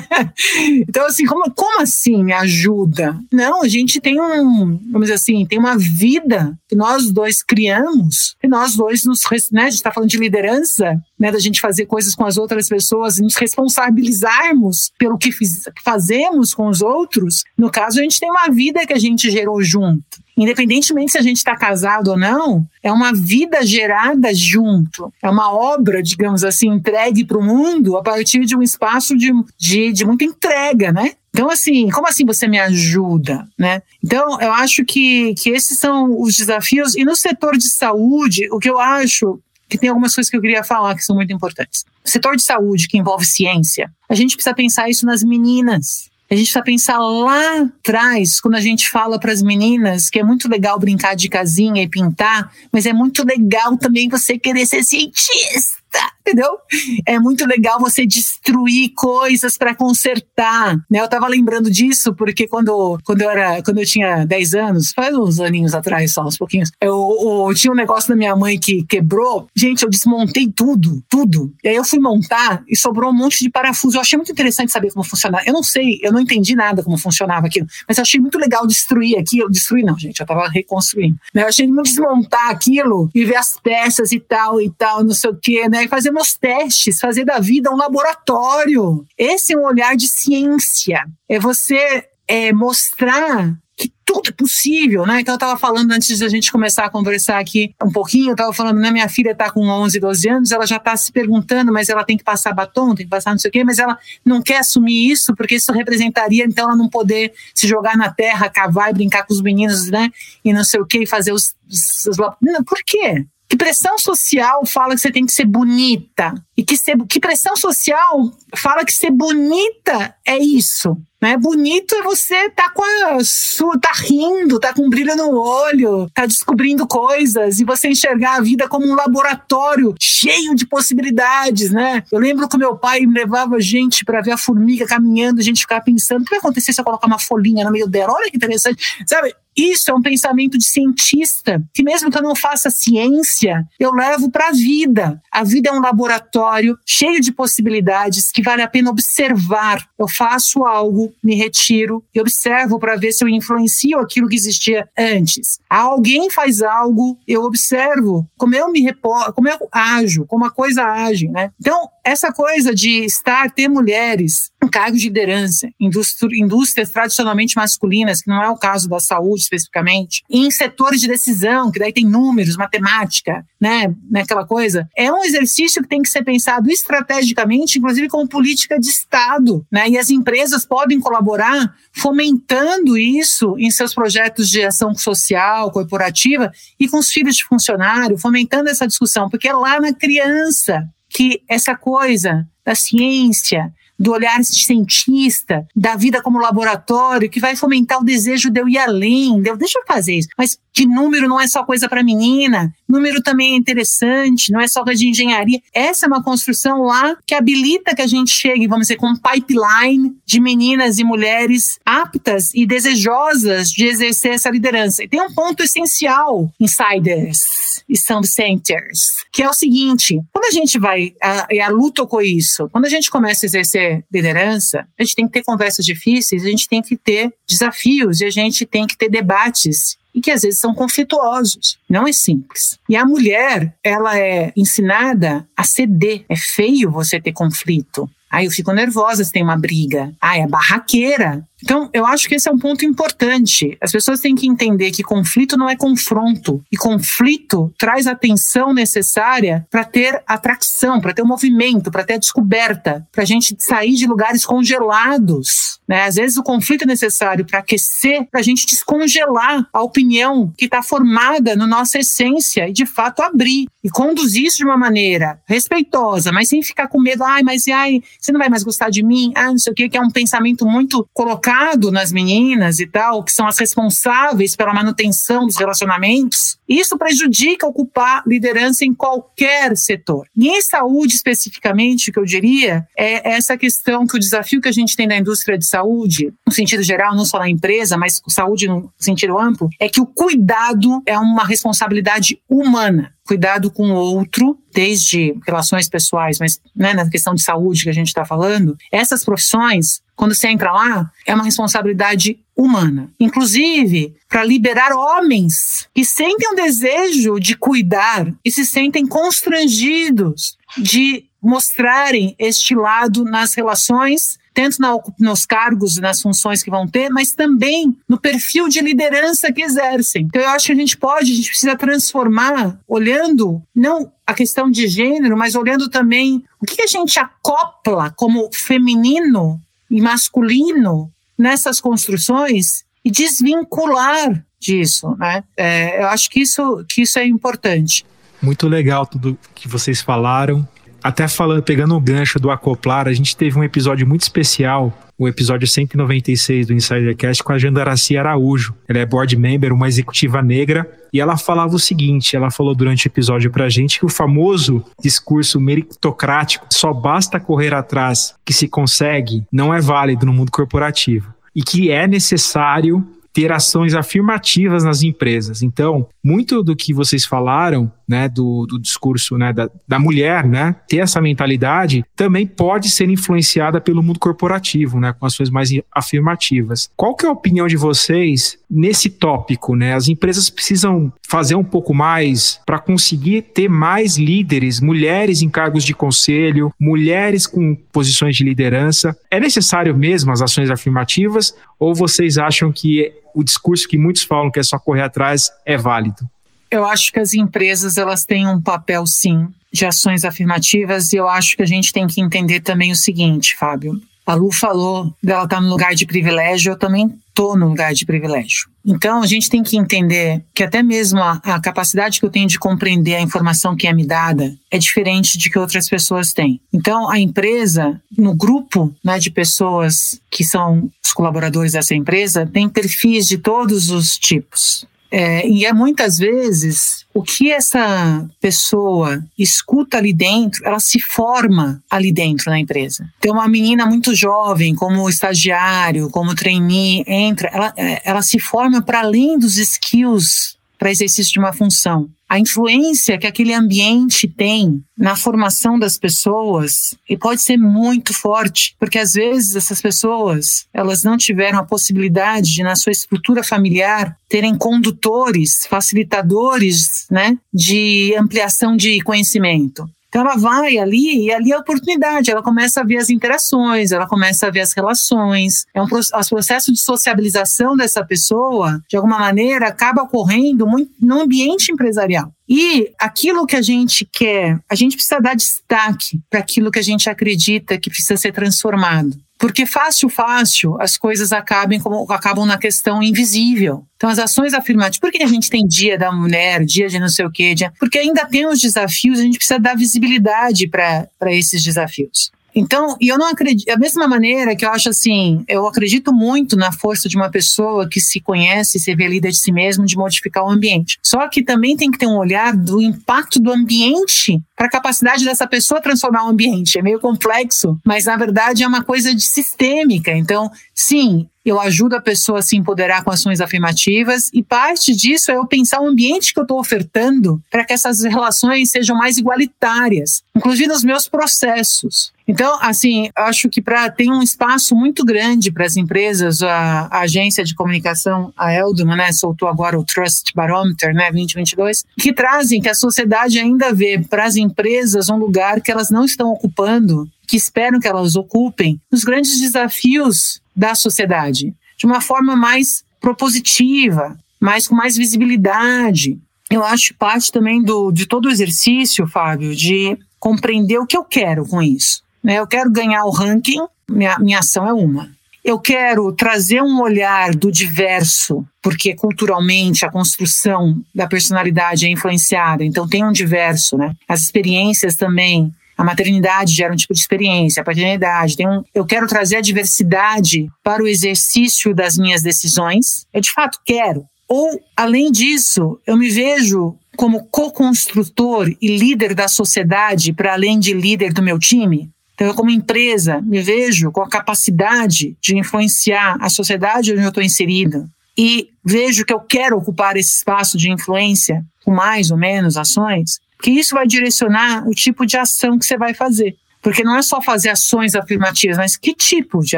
então, 0.87 1.05
assim, 1.05 1.25
como, 1.25 1.51
como 1.53 1.74
assim 1.79 2.23
me 2.23 2.33
ajuda? 2.33 3.17
Não, 3.31 3.63
a 3.63 3.67
gente 3.67 3.99
tem 3.99 4.19
um, 4.19 4.79
vamos 4.91 5.07
dizer 5.07 5.13
assim, 5.13 5.45
tem 5.45 5.59
uma 5.59 5.77
vida 5.77 6.57
que 6.67 6.75
nós 6.75 7.11
dois 7.11 7.43
criamos, 7.43 8.35
e 8.43 8.47
nós 8.47 8.75
dois 8.75 9.05
nos, 9.05 9.21
né, 9.51 9.63
a 9.63 9.65
gente 9.65 9.75
está 9.75 9.91
falando 9.91 10.09
de 10.09 10.17
liderança, 10.17 10.99
né, 11.19 11.31
da 11.31 11.39
gente 11.39 11.61
fazer 11.61 11.85
coisas 11.85 12.15
com 12.15 12.25
as 12.25 12.37
outras 12.37 12.67
pessoas, 12.67 13.19
nos 13.19 13.35
responsabilizarmos 13.35 14.91
pelo 14.97 15.17
que 15.17 15.31
fiz, 15.31 15.63
fazemos 15.83 16.53
com 16.53 16.67
os 16.67 16.81
outros. 16.81 17.43
No 17.57 17.71
caso, 17.71 17.99
a 17.99 18.03
gente 18.03 18.19
tem 18.19 18.29
uma 18.29 18.49
vida 18.49 18.85
que 18.85 18.93
a 18.93 18.99
gente 18.99 19.29
gerou 19.29 19.61
junto 19.61 20.25
independentemente 20.37 21.13
se 21.13 21.17
a 21.17 21.21
gente 21.21 21.37
está 21.37 21.55
casado 21.55 22.09
ou 22.11 22.17
não, 22.17 22.67
é 22.83 22.91
uma 22.91 23.13
vida 23.13 23.65
gerada 23.65 24.33
junto, 24.33 25.11
é 25.23 25.29
uma 25.29 25.51
obra, 25.53 26.03
digamos 26.03 26.43
assim, 26.43 26.69
entregue 26.69 27.23
para 27.23 27.37
o 27.37 27.43
mundo 27.43 27.97
a 27.97 28.03
partir 28.03 28.45
de 28.45 28.55
um 28.55 28.61
espaço 28.61 29.15
de, 29.17 29.31
de, 29.57 29.93
de 29.93 30.05
muita 30.05 30.25
entrega, 30.25 30.91
né? 30.91 31.13
Então, 31.35 31.49
assim, 31.49 31.89
como 31.89 32.07
assim 32.07 32.23
você 32.23 32.47
me 32.47 32.57
ajuda, 32.57 33.45
né? 33.59 33.81
Então, 34.01 34.39
eu 34.39 34.53
acho 34.53 34.85
que, 34.85 35.35
que 35.35 35.49
esses 35.49 35.77
são 35.77 36.17
os 36.21 36.33
desafios. 36.33 36.95
E 36.95 37.03
no 37.03 37.13
setor 37.13 37.57
de 37.57 37.67
saúde, 37.67 38.47
o 38.53 38.57
que 38.57 38.69
eu 38.69 38.79
acho 38.79 39.37
que 39.67 39.77
tem 39.77 39.89
algumas 39.89 40.15
coisas 40.15 40.31
que 40.31 40.37
eu 40.37 40.41
queria 40.41 40.63
falar 40.63 40.95
que 40.95 41.03
são 41.03 41.13
muito 41.13 41.33
importantes. 41.33 41.83
O 42.05 42.09
setor 42.09 42.37
de 42.37 42.41
saúde, 42.41 42.87
que 42.87 42.97
envolve 42.97 43.25
ciência, 43.25 43.91
a 44.07 44.15
gente 44.15 44.35
precisa 44.35 44.55
pensar 44.55 44.89
isso 44.89 45.05
nas 45.05 45.23
meninas. 45.23 46.09
A 46.31 46.35
gente 46.35 46.45
precisa 46.45 46.63
pensar 46.63 46.99
lá 46.99 47.63
atrás, 47.63 48.39
quando 48.39 48.55
a 48.55 48.61
gente 48.61 48.89
fala 48.89 49.19
para 49.19 49.33
as 49.33 49.41
meninas 49.41 50.09
que 50.09 50.19
é 50.19 50.23
muito 50.23 50.47
legal 50.47 50.79
brincar 50.79 51.17
de 51.17 51.27
casinha 51.27 51.83
e 51.83 51.89
pintar, 51.89 52.49
mas 52.71 52.85
é 52.85 52.93
muito 52.93 53.25
legal 53.25 53.77
também 53.77 54.07
você 54.07 54.39
querer 54.39 54.65
ser 54.65 54.85
cientista 54.85 55.83
entendeu? 56.25 56.57
É 57.05 57.19
muito 57.19 57.45
legal 57.45 57.79
você 57.79 58.05
destruir 58.05 58.91
coisas 58.95 59.57
para 59.57 59.75
consertar, 59.75 60.75
né? 60.89 60.99
Eu 60.99 61.07
tava 61.07 61.27
lembrando 61.27 61.69
disso 61.69 62.13
porque 62.15 62.47
quando, 62.47 62.97
quando 63.03 63.21
eu 63.21 63.29
era, 63.29 63.61
quando 63.61 63.77
eu 63.77 63.85
tinha 63.85 64.25
10 64.25 64.53
anos, 64.55 64.91
faz 64.91 65.15
uns 65.15 65.39
aninhos 65.39 65.75
atrás 65.75 66.13
só, 66.13 66.23
uns 66.23 66.37
pouquinhos, 66.37 66.71
eu, 66.81 67.45
eu 67.47 67.53
tinha 67.53 67.71
um 67.71 67.75
negócio 67.75 68.09
da 68.09 68.15
minha 68.15 68.35
mãe 68.35 68.59
que 68.59 68.83
quebrou. 68.85 69.47
Gente, 69.55 69.83
eu 69.83 69.89
desmontei 69.89 70.51
tudo, 70.51 71.03
tudo. 71.07 71.53
E 71.63 71.69
aí 71.69 71.75
eu 71.75 71.83
fui 71.83 71.99
montar 71.99 72.63
e 72.67 72.75
sobrou 72.75 73.11
um 73.11 73.15
monte 73.15 73.43
de 73.43 73.49
parafuso. 73.49 73.97
Eu 73.97 74.01
achei 74.01 74.17
muito 74.17 74.31
interessante 74.31 74.71
saber 74.71 74.91
como 74.91 75.05
funcionava. 75.05 75.43
Eu 75.45 75.53
não 75.53 75.63
sei, 75.63 75.99
eu 76.01 76.11
não 76.11 76.19
entendi 76.19 76.55
nada 76.55 76.83
como 76.83 76.97
funcionava 76.97 77.45
aquilo, 77.45 77.67
mas 77.87 77.97
eu 77.97 78.01
achei 78.01 78.19
muito 78.19 78.39
legal 78.39 78.65
destruir 78.65 79.17
aquilo. 79.17 79.49
Destruir 79.49 79.85
não, 79.85 79.97
gente, 79.97 80.19
eu 80.19 80.25
tava 80.25 80.47
reconstruindo. 80.47 81.17
Né? 81.33 81.43
Eu 81.43 81.47
achei 81.47 81.67
muito 81.67 81.83
desmontar 81.83 82.49
aquilo 82.49 83.09
e 83.13 83.23
ver 83.23 83.35
as 83.35 83.59
peças 83.59 84.11
e 84.11 84.19
tal 84.19 84.59
e 84.59 84.71
tal, 84.71 85.03
não 85.03 85.13
sei 85.13 85.29
o 85.29 85.35
quê, 85.35 85.69
né? 85.69 85.84
E 85.85 85.87
fazer 85.87 86.11
meus 86.11 86.35
testes, 86.35 86.99
fazer 86.99 87.25
da 87.25 87.39
vida 87.39 87.71
um 87.71 87.77
laboratório. 87.77 89.05
Esse 89.17 89.53
é 89.53 89.57
um 89.57 89.65
olhar 89.65 89.95
de 89.95 90.07
ciência. 90.07 91.05
É 91.29 91.39
você 91.39 92.05
é, 92.27 92.51
mostrar 92.51 93.55
que 93.77 93.91
tudo 94.05 94.29
é 94.29 94.31
possível, 94.31 95.05
né? 95.05 95.19
Então 95.19 95.33
eu 95.33 95.37
estava 95.37 95.59
falando 95.59 95.91
antes 95.91 96.17
da 96.19 96.29
gente 96.29 96.51
começar 96.51 96.85
a 96.85 96.89
conversar 96.89 97.39
aqui 97.39 97.75
um 97.83 97.91
pouquinho, 97.91 98.29
eu 98.29 98.31
estava 98.31 98.53
falando, 98.53 98.79
né, 98.79 98.89
minha 98.89 99.09
filha 99.09 99.31
está 99.31 99.51
com 99.51 99.67
11, 99.67 99.99
12 99.99 100.29
anos, 100.29 100.51
ela 100.51 100.65
já 100.65 100.77
está 100.77 100.95
se 100.95 101.11
perguntando, 101.11 101.73
mas 101.73 101.89
ela 101.89 102.03
tem 102.03 102.15
que 102.15 102.23
passar 102.23 102.53
batom, 102.53 102.95
tem 102.95 103.05
que 103.05 103.09
passar 103.09 103.31
não 103.31 103.37
sei 103.37 103.49
o 103.49 103.51
quê, 103.51 103.63
mas 103.63 103.77
ela 103.77 103.97
não 104.23 104.41
quer 104.41 104.59
assumir 104.59 105.11
isso 105.11 105.35
porque 105.35 105.55
isso 105.55 105.73
representaria 105.73 106.45
então 106.45 106.65
ela 106.65 106.77
não 106.77 106.89
poder 106.89 107.33
se 107.53 107.67
jogar 107.67 107.97
na 107.97 108.09
terra, 108.09 108.49
cavar 108.49 108.91
e 108.91 108.93
brincar 108.93 109.25
com 109.25 109.33
os 109.33 109.41
meninos, 109.41 109.89
né? 109.89 110.09
E 110.43 110.53
não 110.53 110.63
sei 110.63 110.79
o 110.79 110.85
quê, 110.85 110.99
e 111.03 111.07
fazer 111.07 111.33
os, 111.33 111.53
os, 111.69 112.07
os... 112.07 112.17
Não, 112.41 112.63
por 112.63 112.79
quê? 112.85 113.25
Que 113.47 113.55
pressão 113.55 113.97
social 113.99 114.65
fala 114.65 114.95
que 114.95 115.01
você 115.01 115.11
tem 115.11 115.25
que 115.25 115.31
ser 115.31 115.45
bonita? 115.45 116.33
E 116.57 116.63
que, 116.63 116.75
ser, 116.75 116.97
que 117.07 117.19
pressão 117.19 117.55
social 117.55 118.31
fala 118.55 118.83
que 118.83 118.93
ser 118.93 119.11
bonita 119.11 120.15
é 120.25 120.37
isso? 120.37 120.97
Né? 121.21 121.37
Bonito 121.37 121.95
é 121.95 122.03
você 122.03 122.49
tá 122.51 122.69
com 122.69 122.83
a 122.83 123.23
sua, 123.23 123.79
tá 123.79 123.91
rindo, 123.95 124.59
tá 124.59 124.73
com 124.73 124.89
brilho 124.89 125.15
no 125.15 125.35
olho, 125.39 126.09
tá 126.13 126.25
descobrindo 126.25 126.85
coisas 126.85 127.59
e 127.59 127.65
você 127.65 127.89
enxergar 127.89 128.35
a 128.35 128.41
vida 128.41 128.67
como 128.67 128.85
um 128.85 128.93
laboratório 128.95 129.95
cheio 129.99 130.53
de 130.53 130.67
possibilidades, 130.67 131.71
né? 131.71 132.03
Eu 132.11 132.19
lembro 132.19 132.47
que 132.47 132.57
meu 132.57 132.77
pai 132.77 133.01
me 133.01 133.13
levava 133.13 133.59
gente 133.59 134.05
para 134.05 134.21
ver 134.21 134.31
a 134.31 134.37
formiga 134.37 134.85
caminhando, 134.85 135.39
a 135.39 135.43
gente 135.43 135.61
ficava 135.61 135.83
pensando, 135.83 136.21
o 136.21 136.25
que 136.25 136.31
vai 136.31 136.39
acontecer 136.39 136.73
se 136.73 136.81
eu 136.81 136.85
colocar 136.85 137.07
uma 137.07 137.19
folhinha 137.19 137.65
no 137.65 137.71
meio 137.71 137.87
dela? 137.87 138.13
Olha 138.13 138.29
que 138.29 138.37
interessante, 138.37 138.83
sabe? 139.07 139.33
Isso 139.55 139.89
é 139.89 139.93
um 139.93 140.01
pensamento 140.01 140.57
de 140.57 140.65
cientista, 140.65 141.63
que 141.73 141.83
mesmo 141.83 142.11
que 142.11 142.17
eu 142.17 142.23
não 142.23 142.35
faça 142.35 142.69
ciência, 142.69 143.65
eu 143.79 143.91
levo 143.91 144.29
para 144.29 144.49
a 144.49 144.51
vida. 144.51 145.21
A 145.31 145.43
vida 145.43 145.69
é 145.69 145.71
um 145.71 145.81
laboratório 145.81 146.77
cheio 146.85 147.21
de 147.21 147.31
possibilidades 147.31 148.31
que 148.31 148.41
vale 148.41 148.61
a 148.61 148.67
pena 148.67 148.89
observar. 148.89 149.87
Eu 149.97 150.07
faço 150.07 150.65
algo, 150.65 151.13
me 151.23 151.35
retiro 151.35 152.03
e 152.13 152.19
observo 152.19 152.79
para 152.79 152.95
ver 152.95 153.11
se 153.11 153.23
eu 153.23 153.29
influencio 153.29 153.99
aquilo 153.99 154.27
que 154.27 154.35
existia 154.35 154.89
antes. 154.97 155.59
Alguém 155.69 156.29
faz 156.29 156.61
algo, 156.61 157.17
eu 157.27 157.43
observo 157.43 158.27
como 158.37 158.55
eu 158.55 158.71
me 158.71 158.81
reporto, 158.81 159.33
como 159.33 159.47
eu 159.47 159.67
ajo, 159.71 160.25
como 160.25 160.45
a 160.45 160.51
coisa 160.51 160.83
age, 160.83 161.27
né? 161.27 161.51
Então, 161.59 161.89
essa 162.03 162.31
coisa 162.31 162.73
de 162.73 163.05
estar, 163.05 163.49
ter 163.51 163.67
mulheres 163.67 164.51
cargos 164.67 165.01
de 165.01 165.07
liderança, 165.07 165.67
indústrias 165.79 166.89
tradicionalmente 166.89 167.55
masculinas, 167.55 168.21
que 168.21 168.29
não 168.29 168.43
é 168.43 168.49
o 168.49 168.57
caso 168.57 168.89
da 168.89 168.99
saúde 168.99 169.41
especificamente, 169.41 170.23
em 170.29 170.49
setores 170.51 171.01
de 171.01 171.07
decisão, 171.07 171.71
que 171.71 171.79
daí 171.79 171.93
tem 171.93 172.05
números, 172.05 172.55
matemática, 172.55 173.45
né, 173.59 173.93
naquela 174.09 174.45
coisa, 174.45 174.87
é 174.95 175.11
um 175.11 175.23
exercício 175.23 175.81
que 175.81 175.89
tem 175.89 176.01
que 176.01 176.09
ser 176.09 176.23
pensado 176.23 176.69
estrategicamente, 176.69 177.79
inclusive 177.79 178.07
como 178.07 178.27
política 178.27 178.79
de 178.79 178.87
Estado, 178.87 179.65
né, 179.71 179.89
e 179.89 179.97
as 179.97 180.09
empresas 180.09 180.65
podem 180.65 180.99
colaborar 180.99 181.73
fomentando 181.91 182.97
isso 182.97 183.55
em 183.57 183.71
seus 183.71 183.93
projetos 183.93 184.49
de 184.49 184.63
ação 184.63 184.93
social, 184.93 185.71
corporativa 185.71 186.51
e 186.79 186.87
com 186.87 186.97
os 186.97 187.09
filhos 187.09 187.35
de 187.35 187.45
funcionário, 187.45 188.17
fomentando 188.17 188.69
essa 188.69 188.87
discussão, 188.87 189.29
porque 189.29 189.47
é 189.47 189.53
lá 189.53 189.79
na 189.79 189.93
criança 189.93 190.83
que 191.09 191.41
essa 191.49 191.75
coisa 191.75 192.47
da 192.65 192.75
ciência, 192.75 193.71
do 193.97 194.11
olhar 194.11 194.43
cientista, 194.43 195.65
da 195.75 195.95
vida 195.95 196.21
como 196.21 196.39
laboratório, 196.39 197.29
que 197.29 197.39
vai 197.39 197.55
fomentar 197.55 197.99
o 197.99 198.05
desejo 198.05 198.49
de 198.49 198.59
eu 198.59 198.67
ir 198.67 198.77
além, 198.77 199.41
de 199.41 199.49
eu, 199.49 199.57
deixa 199.57 199.79
eu 199.79 199.85
fazer 199.85 200.15
isso. 200.15 200.29
Mas 200.37 200.57
que 200.73 200.85
número 200.85 201.27
não 201.27 201.39
é 201.39 201.47
só 201.47 201.63
coisa 201.63 201.87
para 201.87 202.03
menina, 202.03 202.73
número 202.87 203.23
também 203.23 203.53
é 203.53 203.57
interessante, 203.57 204.51
não 204.51 204.59
é 204.59 204.67
só 204.67 204.83
coisa 204.83 204.99
de 204.99 205.07
engenharia. 205.07 205.61
Essa 205.73 206.05
é 206.05 206.07
uma 206.07 206.21
construção 206.21 206.83
lá 206.83 207.15
que 207.25 207.33
habilita 207.33 207.95
que 207.95 208.01
a 208.01 208.07
gente 208.07 208.31
chegue, 208.31 208.67
vamos 208.67 208.87
dizer, 208.87 208.97
com 208.97 209.07
um 209.07 209.15
pipeline 209.15 210.13
de 210.25 210.39
meninas 210.41 210.99
e 210.99 211.03
mulheres 211.03 211.79
aptas 211.85 212.53
e 212.53 212.65
desejosas 212.65 213.69
de 213.69 213.85
exercer 213.85 214.33
essa 214.33 214.49
liderança. 214.49 215.03
E 215.03 215.07
tem 215.07 215.21
um 215.21 215.33
ponto 215.33 215.63
essencial, 215.63 216.51
insiders 216.59 217.39
e 217.87 217.97
sound 217.97 218.27
centers, 218.27 218.99
que 219.31 219.41
é 219.41 219.49
o 219.49 219.53
seguinte: 219.53 220.19
quando 220.33 220.45
a 220.45 220.51
gente 220.51 220.77
vai, 220.77 221.13
a, 221.21 221.47
e 221.49 221.61
a 221.61 221.69
Lu 221.69 221.91
tocou 221.91 222.21
isso, 222.21 222.67
quando 222.69 222.85
a 222.85 222.89
gente 222.89 223.09
começa 223.09 223.45
a 223.45 223.47
exercer 223.47 223.84
liderança, 224.11 224.87
a 224.99 225.03
gente 225.03 225.15
tem 225.15 225.27
que 225.27 225.33
ter 225.33 225.43
conversas 225.43 225.85
difíceis, 225.85 226.43
a 226.43 226.49
gente 226.49 226.67
tem 226.67 226.81
que 226.81 226.95
ter 226.95 227.33
desafios 227.47 228.21
e 228.21 228.25
a 228.25 228.29
gente 228.29 228.65
tem 228.65 228.85
que 228.85 228.97
ter 228.97 229.09
debates 229.09 229.97
e 230.15 230.21
que 230.21 230.31
às 230.31 230.43
vezes 230.43 230.59
são 230.61 230.73
conflituosos. 230.73 231.77
Não 231.89 232.07
é 232.07 232.13
simples. 232.13 232.79
E 232.89 232.95
a 232.95 233.05
mulher, 233.05 233.75
ela 233.83 234.17
é 234.17 234.53
ensinada 234.55 235.45
a 235.57 235.63
ceder. 235.63 236.23
É 236.29 236.37
feio 236.37 236.89
você 236.89 237.19
ter 237.19 237.33
conflito. 237.33 238.09
Aí 238.31 238.45
eu 238.45 238.51
fico 238.51 238.71
nervosa 238.71 239.23
se 239.23 239.31
tem 239.31 239.43
uma 239.43 239.57
briga. 239.57 240.13
Ah, 240.19 240.37
é 240.37 240.47
barraqueira. 240.47 241.45
Então, 241.65 241.89
eu 241.91 242.05
acho 242.05 242.29
que 242.29 242.35
esse 242.35 242.47
é 242.47 242.51
um 242.51 242.59
ponto 242.59 242.85
importante. 242.85 243.75
As 243.81 243.91
pessoas 243.91 244.19
têm 244.19 244.35
que 244.35 244.47
entender 244.47 244.91
que 244.91 245.01
conflito 245.01 245.57
não 245.57 245.67
é 245.67 245.75
confronto. 245.75 246.63
E 246.71 246.77
conflito 246.77 247.73
traz 247.75 248.05
a 248.05 248.11
atenção 248.11 248.71
necessária 248.71 249.65
para 249.71 249.83
ter 249.83 250.21
atração, 250.27 251.01
para 251.01 251.11
ter 251.11 251.23
o 251.23 251.25
um 251.25 251.27
movimento, 251.27 251.89
para 251.89 252.03
ter 252.03 252.13
a 252.13 252.19
descoberta, 252.19 253.07
para 253.11 253.23
a 253.23 253.25
gente 253.25 253.55
sair 253.57 253.95
de 253.95 254.05
lugares 254.05 254.45
congelados. 254.45 255.79
Né? 255.87 256.03
Às 256.03 256.15
vezes 256.15 256.37
o 256.37 256.43
conflito 256.43 256.83
é 256.83 256.85
necessário 256.85 257.43
para 257.43 257.59
aquecer, 257.59 258.27
para 258.29 258.41
a 258.41 258.43
gente 258.43 258.67
descongelar 258.67 259.67
a 259.73 259.81
opinião 259.81 260.53
que 260.55 260.65
está 260.65 260.83
formada 260.83 261.55
na 261.55 261.65
nossa 261.65 261.97
essência 261.97 262.69
e, 262.69 262.73
de 262.73 262.85
fato, 262.85 263.23
abrir 263.23 263.65
e 263.83 263.89
conduzir 263.89 264.45
isso 264.45 264.57
de 264.57 264.65
uma 264.65 264.77
maneira 264.77 265.39
respeitosa, 265.47 266.31
mas 266.31 266.47
sem 266.47 266.61
ficar 266.61 266.87
com 266.89 267.01
medo. 267.01 267.23
Ai, 267.23 267.41
mas 267.41 267.67
ai, 267.67 268.03
você 268.19 268.31
não 268.31 268.39
vai 268.39 268.49
mais 268.49 268.63
gostar 268.63 268.91
de 268.91 269.01
mim? 269.01 269.31
Ah, 269.33 269.47
não 269.47 269.57
sei 269.57 269.73
o 269.73 269.75
quê, 269.75 269.89
que 269.89 269.97
é 269.97 270.01
um 270.01 270.11
pensamento 270.11 270.63
muito 270.63 271.07
colocado 271.11 271.54
nas 271.91 272.11
meninas 272.11 272.79
e 272.79 272.87
tal, 272.87 273.23
que 273.23 273.31
são 273.31 273.47
as 273.47 273.57
responsáveis 273.57 274.55
pela 274.55 274.73
manutenção 274.73 275.45
dos 275.45 275.57
relacionamentos, 275.57 276.57
isso 276.67 276.97
prejudica 276.97 277.67
ocupar 277.67 278.23
liderança 278.25 278.85
em 278.85 278.93
qualquer 278.93 279.75
setor. 279.77 280.27
E 280.35 280.47
em 280.47 280.61
saúde, 280.61 281.15
especificamente, 281.15 282.09
o 282.09 282.13
que 282.13 282.19
eu 282.19 282.25
diria 282.25 282.87
é 282.97 283.35
essa 283.35 283.57
questão 283.57 284.05
que 284.05 284.15
o 284.15 284.19
desafio 284.19 284.61
que 284.61 284.69
a 284.69 284.71
gente 284.71 284.95
tem 284.95 285.07
na 285.07 285.17
indústria 285.17 285.57
de 285.57 285.65
saúde, 285.65 286.33
no 286.45 286.53
sentido 286.53 286.83
geral, 286.83 287.15
não 287.15 287.25
só 287.25 287.39
na 287.39 287.49
empresa, 287.49 287.97
mas 287.97 288.21
saúde 288.27 288.67
no 288.67 288.91
sentido 288.97 289.37
amplo, 289.37 289.69
é 289.79 289.87
que 289.87 290.01
o 290.01 290.05
cuidado 290.05 291.01
é 291.05 291.17
uma 291.17 291.45
responsabilidade 291.45 292.39
humana 292.49 293.15
cuidado 293.25 293.71
com 293.71 293.89
o 293.89 293.95
outro, 293.95 294.57
desde 294.71 295.35
relações 295.45 295.89
pessoais, 295.89 296.37
mas 296.39 296.61
né, 296.75 296.93
na 296.93 297.09
questão 297.09 297.33
de 297.33 297.41
saúde 297.41 297.83
que 297.83 297.89
a 297.89 297.93
gente 297.93 298.07
está 298.07 298.23
falando, 298.23 298.77
essas 298.91 299.25
profissões, 299.25 300.01
quando 300.15 300.33
você 300.33 300.47
entra 300.47 300.71
lá, 300.71 301.11
é 301.25 301.33
uma 301.33 301.43
responsabilidade 301.43 302.39
humana. 302.55 303.09
Inclusive, 303.19 304.15
para 304.29 304.43
liberar 304.43 304.93
homens 304.93 305.87
que 305.93 306.05
sentem 306.05 306.51
o 306.51 306.55
desejo 306.55 307.39
de 307.39 307.55
cuidar 307.55 308.33
e 308.43 308.51
se 308.51 308.65
sentem 308.65 309.05
constrangidos 309.05 310.57
de 310.77 311.25
mostrarem 311.41 312.35
este 312.39 312.73
lado 312.73 313.23
nas 313.23 313.53
relações 313.53 314.39
tanto 314.55 314.81
na, 314.81 314.97
nos 315.19 315.45
cargos 315.45 315.97
e 315.97 316.01
nas 316.01 316.21
funções 316.21 316.63
que 316.63 316.71
vão 316.71 316.87
ter, 316.87 317.09
mas 317.09 317.33
também 317.33 317.95
no 318.07 318.17
perfil 318.17 318.69
de 318.69 318.79
liderança 318.79 319.51
que 319.51 319.61
exercem. 319.61 320.23
Então, 320.23 320.41
eu 320.41 320.49
acho 320.49 320.67
que 320.67 320.71
a 320.71 320.75
gente 320.75 320.97
pode, 320.97 321.33
a 321.33 321.35
gente 321.35 321.49
precisa 321.49 321.75
transformar, 321.75 322.79
olhando 322.87 323.61
não 323.75 324.11
a 324.25 324.33
questão 324.33 324.71
de 324.71 324.87
gênero, 324.87 325.37
mas 325.37 325.55
olhando 325.55 325.89
também 325.89 326.41
o 326.59 326.65
que 326.65 326.81
a 326.81 326.87
gente 326.87 327.19
acopla 327.19 328.11
como 328.15 328.49
feminino 328.53 329.59
e 329.89 330.01
masculino 330.01 331.11
nessas 331.37 331.79
construções 331.79 332.83
e 333.03 333.11
desvincular 333.11 334.45
disso, 334.59 335.15
né? 335.17 335.43
É, 335.55 336.01
eu 336.01 336.07
acho 336.07 336.29
que 336.29 336.39
isso, 336.39 336.83
que 336.89 337.01
isso 337.01 337.19
é 337.19 337.25
importante. 337.25 338.05
Muito 338.41 338.67
legal 338.67 339.05
tudo 339.05 339.37
que 339.53 339.67
vocês 339.67 340.01
falaram 340.01 340.67
até 341.05 341.27
falando, 341.27 341.61
pegando 341.61 341.95
o 341.95 341.99
gancho 341.99 342.39
do 342.39 342.49
acoplar, 342.49 343.07
a 343.07 343.13
gente 343.13 343.37
teve 343.37 343.59
um 343.59 343.63
episódio 343.63 344.07
muito 344.07 344.23
especial 344.23 344.91
o 345.17 345.27
episódio 345.27 345.67
196 345.67 346.67
do 346.67 346.73
Insidercast 346.73 347.43
com 347.43 347.53
a 347.53 347.59
Jandaraci 347.59 348.17
Araújo. 348.17 348.73
Ela 348.87 348.99
é 348.99 349.05
board 349.05 349.35
member, 349.37 349.71
uma 349.71 349.87
executiva 349.87 350.41
negra, 350.41 350.89
e 351.15 351.19
ela 351.21 351.37
falava 351.37 351.73
o 351.73 351.79
seguinte: 351.79 352.35
ela 352.35 352.51
falou 352.51 352.75
durante 352.75 353.05
o 353.05 353.09
episódio 353.09 353.49
pra 353.49 353.69
gente 353.69 353.99
que 353.99 354.05
o 354.05 354.09
famoso 354.09 354.83
discurso 355.01 355.61
meritocrático 355.61 356.67
só 356.69 356.91
basta 356.91 357.39
correr 357.39 357.73
atrás 357.73 358.35
que 358.43 358.51
se 358.51 358.67
consegue 358.67 359.45
não 359.49 359.73
é 359.73 359.79
válido 359.79 360.25
no 360.25 360.33
mundo 360.33 360.51
corporativo. 360.51 361.33
E 361.55 361.63
que 361.63 361.89
é 361.89 362.05
necessário 362.05 363.07
ter 363.31 363.49
ações 363.49 363.93
afirmativas 363.93 364.83
nas 364.83 365.03
empresas. 365.03 365.61
Então, 365.61 366.05
muito 366.21 366.61
do 366.61 366.75
que 366.75 366.93
vocês 366.93 367.23
falaram, 367.23 367.89
né, 368.07 368.29
do, 368.29 368.65
do 368.65 368.79
discurso 368.79 369.37
né, 369.37 369.51
da, 369.51 369.69
da 369.87 369.99
mulher, 369.99 370.45
né, 370.45 370.75
ter 370.87 370.97
essa 370.97 371.21
mentalidade, 371.21 372.03
também 372.15 372.45
pode 372.45 372.89
ser 372.89 373.09
influenciada 373.09 373.81
pelo 373.81 374.03
mundo 374.03 374.19
corporativo, 374.19 374.99
né, 374.99 375.13
com 375.13 375.25
ações 375.25 375.49
mais 375.49 375.69
afirmativas. 375.93 376.89
Qual 376.95 377.15
que 377.15 377.25
é 377.25 377.29
a 377.29 377.31
opinião 377.31 377.67
de 377.67 377.77
vocês 377.77 378.57
nesse 378.69 379.09
tópico? 379.09 379.75
Né? 379.75 379.93
As 379.93 380.07
empresas 380.07 380.49
precisam 380.49 381.11
fazer 381.27 381.55
um 381.55 381.63
pouco 381.63 381.93
mais 381.93 382.59
para 382.65 382.79
conseguir 382.79 383.41
ter 383.41 383.69
mais 383.69 384.17
líderes, 384.17 384.79
mulheres 384.79 385.41
em 385.41 385.49
cargos 385.49 385.83
de 385.83 385.93
conselho, 385.93 386.71
mulheres 386.79 387.47
com 387.47 387.75
posições 387.91 388.35
de 388.35 388.43
liderança. 388.43 389.15
É 389.31 389.39
necessário 389.39 389.95
mesmo 389.95 390.31
as 390.31 390.41
ações 390.41 390.69
afirmativas 390.69 391.55
ou 391.79 391.93
vocês 391.93 392.37
acham 392.37 392.71
que 392.71 393.11
o 393.33 393.43
discurso 393.43 393.87
que 393.87 393.97
muitos 393.97 394.23
falam 394.23 394.49
que 394.49 394.59
é 394.59 394.63
só 394.63 394.79
correr 394.79 395.01
atrás 395.01 395.51
é 395.65 395.77
válido? 395.77 396.27
Eu 396.75 396.85
acho 396.85 397.13
que 397.13 397.19
as 397.21 397.33
empresas 397.33 397.97
elas 397.97 398.25
têm 398.25 398.45
um 398.45 398.61
papel 398.61 399.07
sim 399.07 399.47
de 399.71 399.85
ações 399.85 400.25
afirmativas 400.25 401.13
e 401.13 401.15
eu 401.15 401.25
acho 401.25 401.55
que 401.55 401.63
a 401.63 401.65
gente 401.65 401.93
tem 401.93 402.05
que 402.05 402.19
entender 402.19 402.59
também 402.59 402.91
o 402.91 402.95
seguinte, 402.97 403.55
Fábio. 403.55 403.97
A 404.25 404.33
Lu 404.33 404.51
falou 404.51 405.15
dela 405.23 405.45
estar 405.45 405.55
tá 405.55 405.61
no 405.61 405.69
lugar 405.69 405.95
de 405.95 406.05
privilégio, 406.05 406.73
eu 406.73 406.77
também 406.77 407.13
estou 407.29 407.57
no 407.57 407.69
lugar 407.69 407.93
de 407.93 408.05
privilégio. 408.05 408.67
Então, 408.85 409.21
a 409.21 409.25
gente 409.25 409.49
tem 409.49 409.63
que 409.63 409.77
entender 409.77 410.43
que 410.53 410.63
até 410.63 410.83
mesmo 410.83 411.19
a, 411.19 411.39
a, 411.43 411.61
capacidade 411.61 412.19
que 412.19 412.25
eu 412.25 412.29
tenho 412.29 412.47
de 412.47 412.59
compreender 412.59 413.15
a 413.15 413.21
informação 413.21 413.73
que 413.73 413.87
é 413.87 413.93
me 413.93 414.05
dada 414.05 414.53
é 414.69 414.77
diferente 414.77 415.37
de 415.37 415.49
que 415.49 415.57
outras 415.57 415.87
pessoas 415.87 416.33
têm. 416.33 416.59
Então, 416.73 417.09
a 417.09 417.17
empresa, 417.17 418.01
no 418.17 418.35
grupo 418.35 418.93
né, 419.01 419.17
de 419.17 419.31
pessoas 419.31 420.19
que 420.29 420.43
são 420.43 420.89
os 421.03 421.13
colaboradores 421.13 421.71
dessa 421.71 421.95
empresa, 421.95 422.45
tem 422.45 422.67
perfis 422.67 423.27
de 423.27 423.37
todos 423.37 423.89
os 423.91 424.17
tipos. 424.17 424.85
É, 425.11 425.47
e 425.47 425.65
é 425.65 425.71
muitas 425.71 426.17
vezes 426.17 427.05
o 427.13 427.21
que 427.21 427.51
essa 427.51 428.27
pessoa 428.41 429.23
escuta 429.37 429.97
ali 429.97 430.11
dentro, 430.11 430.65
ela 430.65 430.79
se 430.79 430.99
forma 430.99 431.81
ali 431.89 432.11
dentro 432.11 432.49
na 432.49 432.59
empresa. 432.59 433.07
Tem 433.21 433.31
uma 433.31 433.47
menina 433.47 433.85
muito 433.85 434.13
jovem, 434.13 434.75
como 434.75 435.09
estagiário, 435.09 436.09
como 436.09 436.35
trainee, 436.35 437.05
entra, 437.07 437.49
ela, 437.53 437.73
é, 437.77 438.01
ela 438.03 438.21
se 438.21 438.39
forma 438.39 438.81
para 438.81 438.99
além 438.99 439.39
dos 439.39 439.57
skills 439.57 440.54
para 440.85 440.91
exercício 440.91 441.33
de 441.33 441.39
uma 441.39 441.51
função 441.51 442.07
a 442.27 442.39
influência 442.39 443.17
que 443.17 443.27
aquele 443.27 443.53
ambiente 443.53 444.27
tem 444.27 444.83
na 444.97 445.15
formação 445.15 445.77
das 445.77 445.97
pessoas 445.97 446.95
e 447.07 447.15
pode 447.15 447.41
ser 447.41 447.57
muito 447.57 448.13
forte, 448.13 448.75
porque 448.79 448.97
às 448.97 449.13
vezes 449.13 449.55
essas 449.55 449.81
pessoas, 449.81 450.65
elas 450.73 451.03
não 451.03 451.17
tiveram 451.17 451.59
a 451.59 451.63
possibilidade 451.63 452.53
de 452.53 452.63
na 452.63 452.75
sua 452.75 452.91
estrutura 452.91 453.43
familiar 453.43 454.17
terem 454.27 454.57
condutores, 454.57 455.67
facilitadores, 455.69 457.05
né, 457.11 457.37
de 457.53 458.15
ampliação 458.17 458.75
de 458.75 459.01
conhecimento. 459.01 459.87
Então 460.15 460.25
ela 460.25 460.37
vai 460.37 460.77
ali 460.77 461.25
e 461.25 461.33
ali 461.33 461.51
é 461.51 461.55
a 461.55 461.59
oportunidade, 461.59 462.31
ela 462.31 462.41
começa 462.41 462.79
a 462.79 462.85
ver 462.85 462.95
as 462.95 463.09
interações, 463.09 463.91
ela 463.91 464.07
começa 464.07 464.47
a 464.47 464.49
ver 464.49 464.61
as 464.61 464.71
relações. 464.71 465.65
É 465.73 465.81
um 465.81 465.87
processo 465.87 466.71
de 466.71 466.79
sociabilização 466.79 467.75
dessa 467.75 468.01
pessoa, 468.01 468.81
de 468.89 468.95
alguma 468.95 469.19
maneira, 469.19 469.67
acaba 469.67 470.03
ocorrendo 470.03 470.65
muito 470.65 470.93
no 471.01 471.19
ambiente 471.19 471.69
empresarial. 471.69 472.31
E 472.47 472.93
aquilo 472.97 473.45
que 473.45 473.57
a 473.57 473.61
gente 473.61 474.07
quer, 474.09 474.57
a 474.71 474.75
gente 474.75 474.95
precisa 474.95 475.19
dar 475.19 475.35
destaque 475.35 476.21
para 476.29 476.39
aquilo 476.39 476.71
que 476.71 476.79
a 476.79 476.83
gente 476.83 477.09
acredita 477.09 477.77
que 477.77 477.89
precisa 477.89 478.15
ser 478.15 478.31
transformado. 478.31 479.17
Porque 479.45 479.63
fácil, 479.63 480.09
fácil, 480.09 480.75
as 480.81 480.97
coisas 480.97 481.31
acabam, 481.31 481.79
como, 481.79 482.11
acabam 482.11 482.47
na 482.47 482.57
questão 482.57 483.03
invisível. 483.03 483.85
Então, 483.95 484.09
as 484.09 484.17
ações 484.17 484.55
afirmativas. 484.55 484.97
Por 484.97 485.11
que 485.11 485.21
a 485.21 485.27
gente 485.27 485.51
tem 485.51 485.67
dia 485.67 485.99
da 485.99 486.11
mulher, 486.11 486.65
dia 486.65 486.89
de 486.89 486.97
não 486.97 487.07
sei 487.07 487.27
o 487.27 487.31
quê? 487.31 487.53
Dia, 487.53 487.71
porque 487.79 487.99
ainda 487.99 488.25
tem 488.25 488.47
os 488.47 488.59
desafios, 488.59 489.19
a 489.19 489.21
gente 489.21 489.37
precisa 489.37 489.59
dar 489.59 489.77
visibilidade 489.77 490.67
para 490.67 491.07
esses 491.31 491.63
desafios. 491.63 492.31
Então, 492.55 492.95
e 493.01 493.09
eu 493.09 493.17
não 493.17 493.27
acredito, 493.27 493.67
da 493.67 493.77
mesma 493.77 494.07
maneira 494.07 494.55
que 494.55 494.65
eu 494.65 494.71
acho 494.71 494.87
assim, 494.87 495.43
eu 495.45 495.67
acredito 495.67 496.13
muito 496.13 496.55
na 496.55 496.71
força 496.71 497.09
de 497.09 497.17
uma 497.17 497.29
pessoa 497.29 497.87
que 497.87 497.99
se 497.99 498.21
conhece, 498.21 498.79
se 498.79 498.95
vê 498.95 499.07
líder 499.09 499.31
de 499.31 499.39
si 499.39 499.51
mesmo, 499.51 499.85
de 499.85 499.97
modificar 499.97 500.43
o 500.45 500.49
ambiente. 500.49 500.97
Só 501.03 501.27
que 501.27 501.43
também 501.43 501.75
tem 501.75 501.91
que 501.91 501.97
ter 501.97 502.07
um 502.07 502.17
olhar 502.17 502.55
do 502.55 502.81
impacto 502.81 503.41
do 503.41 503.51
ambiente 503.51 504.41
para 504.55 504.67
a 504.67 504.69
capacidade 504.69 505.25
dessa 505.25 505.45
pessoa 505.45 505.81
transformar 505.81 506.25
o 506.25 506.29
ambiente. 506.29 506.79
É 506.79 506.81
meio 506.81 506.99
complexo, 506.99 507.79
mas 507.85 508.05
na 508.05 508.15
verdade 508.15 508.63
é 508.63 508.67
uma 508.67 508.83
coisa 508.83 509.13
de 509.13 509.25
sistêmica. 509.25 510.11
Então, 510.11 510.49
sim, 510.73 511.27
eu 511.45 511.59
ajudo 511.59 511.95
a 511.95 512.01
pessoa 512.01 512.39
a 512.39 512.41
se 512.41 512.57
empoderar 512.57 513.03
com 513.03 513.11
ações 513.11 513.39
afirmativas 513.39 514.31
e 514.33 514.41
parte 514.41 514.95
disso 514.95 515.31
é 515.31 515.35
eu 515.35 515.45
pensar 515.45 515.79
o 515.79 515.87
ambiente 515.87 516.33
que 516.33 516.39
eu 516.39 516.43
estou 516.43 516.59
ofertando 516.59 517.39
para 517.51 517.63
que 517.63 517.71
essas 517.71 518.03
relações 518.03 518.71
sejam 518.71 518.97
mais 518.97 519.17
igualitárias, 519.17 520.23
inclusive 520.35 520.67
nos 520.67 520.83
meus 520.83 521.07
processos. 521.07 522.11
Então, 522.27 522.57
assim, 522.59 523.11
acho 523.15 523.47
que 523.49 523.61
para 523.61 523.89
tem 523.91 524.11
um 524.11 524.23
espaço 524.23 524.75
muito 524.75 525.05
grande 525.05 525.51
para 525.51 525.65
as 525.65 525.77
empresas, 525.77 526.41
a, 526.41 526.87
a, 526.89 527.01
agência 527.01 527.43
de 527.43 527.53
comunicação, 527.53 528.33
a 528.35 528.51
Eldman, 528.51 528.97
né, 528.97 529.11
soltou 529.11 529.47
agora 529.47 529.79
o 529.79 529.83
Trust 529.83 530.31
Barometer, 530.33 530.93
né, 530.93 531.11
2022, 531.11 531.85
que 531.99 532.11
trazem 532.11 532.59
que 532.59 532.69
a 532.69 532.73
sociedade 532.73 533.37
ainda 533.37 533.71
vê 533.71 533.99
para 533.99 534.25
as 534.25 534.35
empresas 534.45 535.09
um 535.09 535.17
lugar 535.17 535.61
que 535.61 535.71
elas 535.71 535.89
não 535.89 536.05
estão 536.05 536.31
ocupando, 536.31 537.09
que 537.27 537.35
esperam 537.35 537.79
que 537.79 537.87
elas 537.87 538.15
ocupem, 538.15 538.79
os 538.91 539.03
grandes 539.03 539.39
desafios 539.39 540.41
da 540.55 540.73
sociedade, 540.73 541.53
de 541.77 541.85
uma 541.85 541.99
forma 541.99 542.35
mais 542.35 542.83
propositiva, 543.01 544.17
mais 544.39 544.67
com 544.67 544.75
mais 544.75 544.95
visibilidade. 544.95 546.17
Eu 546.49 546.63
acho 546.63 546.93
parte 546.95 547.31
também 547.31 547.61
do, 547.61 547.91
de 547.91 548.05
todo 548.05 548.25
o 548.25 548.31
exercício, 548.31 549.07
Fábio, 549.07 549.55
de 549.55 549.97
compreender 550.19 550.77
o 550.77 550.85
que 550.85 550.97
eu 550.97 551.03
quero 551.03 551.45
com 551.45 551.61
isso. 551.61 552.01
Né? 552.23 552.39
Eu 552.39 552.47
quero 552.47 552.71
ganhar 552.71 553.03
o 553.05 553.11
ranking, 553.11 553.65
minha, 553.89 554.17
minha 554.19 554.39
ação 554.39 554.67
é 554.67 554.73
uma. 554.73 555.09
Eu 555.47 555.59
quero 555.59 556.11
trazer 556.11 556.59
um 556.63 556.81
olhar 556.81 557.35
do 557.35 557.51
diverso, 557.51 558.43
porque 558.63 558.95
culturalmente 558.95 559.85
a 559.85 559.91
construção 559.91 560.81
da 560.93 561.05
personalidade 561.05 561.85
é 561.85 561.89
influenciada, 561.89 562.65
então 562.65 562.87
tem 562.87 563.05
um 563.05 563.11
diverso, 563.11 563.77
né? 563.77 563.93
As 564.07 564.23
experiências 564.23 564.95
também 564.95 565.53
a 565.77 565.83
maternidade 565.83 566.55
gera 566.55 566.73
um 566.73 566.75
tipo 566.75 566.93
de 566.93 566.99
experiência, 566.99 567.61
a 567.61 567.63
paternidade. 567.63 568.37
Tem 568.37 568.47
um, 568.47 568.63
eu 568.73 568.85
quero 568.85 569.05
trazer 569.07 569.35
a 569.35 569.41
diversidade 569.41 570.47
para 570.63 570.81
o 570.81 570.87
exercício 570.87 571.75
das 571.75 571.97
minhas 571.97 572.23
decisões. 572.23 573.05
Eu 573.13 573.21
de 573.21 573.31
fato 573.31 573.59
quero. 573.63 574.05
Ou, 574.27 574.59
além 574.75 575.11
disso, 575.11 575.79
eu 575.85 575.95
me 575.95 576.09
vejo 576.09 576.75
como 576.95 577.25
co-construtor 577.25 578.49
e 578.59 578.77
líder 578.77 579.13
da 579.13 579.27
sociedade 579.27 580.13
para 580.13 580.33
além 580.33 580.57
de 580.57 580.73
líder 580.73 581.13
do 581.13 581.21
meu 581.21 581.37
time. 581.37 581.91
Então, 582.15 582.27
eu, 582.27 582.33
como 582.33 582.49
empresa, 582.49 583.21
me 583.21 583.41
vejo 583.41 583.91
com 583.91 584.01
a 584.01 584.09
capacidade 584.09 585.15
de 585.21 585.37
influenciar 585.37 586.17
a 586.19 586.29
sociedade 586.29 586.93
onde 586.93 587.03
eu 587.03 587.09
estou 587.09 587.21
inserida 587.21 587.87
e 588.17 588.49
vejo 588.63 589.05
que 589.05 589.13
eu 589.13 589.19
quero 589.19 589.57
ocupar 589.57 589.97
esse 589.97 590.17
espaço 590.17 590.57
de 590.57 590.71
influência 590.71 591.43
com 591.63 591.71
mais 591.71 592.09
ou 592.09 592.17
menos 592.17 592.55
ações 592.55 593.19
que 593.41 593.51
isso 593.51 593.75
vai 593.75 593.85
direcionar 593.85 594.67
o 594.67 594.71
tipo 594.71 595.05
de 595.05 595.17
ação 595.17 595.59
que 595.59 595.65
você 595.65 595.77
vai 595.77 595.93
fazer. 595.93 596.35
Porque 596.61 596.83
não 596.83 596.97
é 596.97 597.01
só 597.01 597.21
fazer 597.21 597.49
ações 597.49 597.93
afirmativas, 597.93 598.57
mas 598.57 598.75
que 598.75 598.93
tipo 598.95 599.41
de 599.41 599.57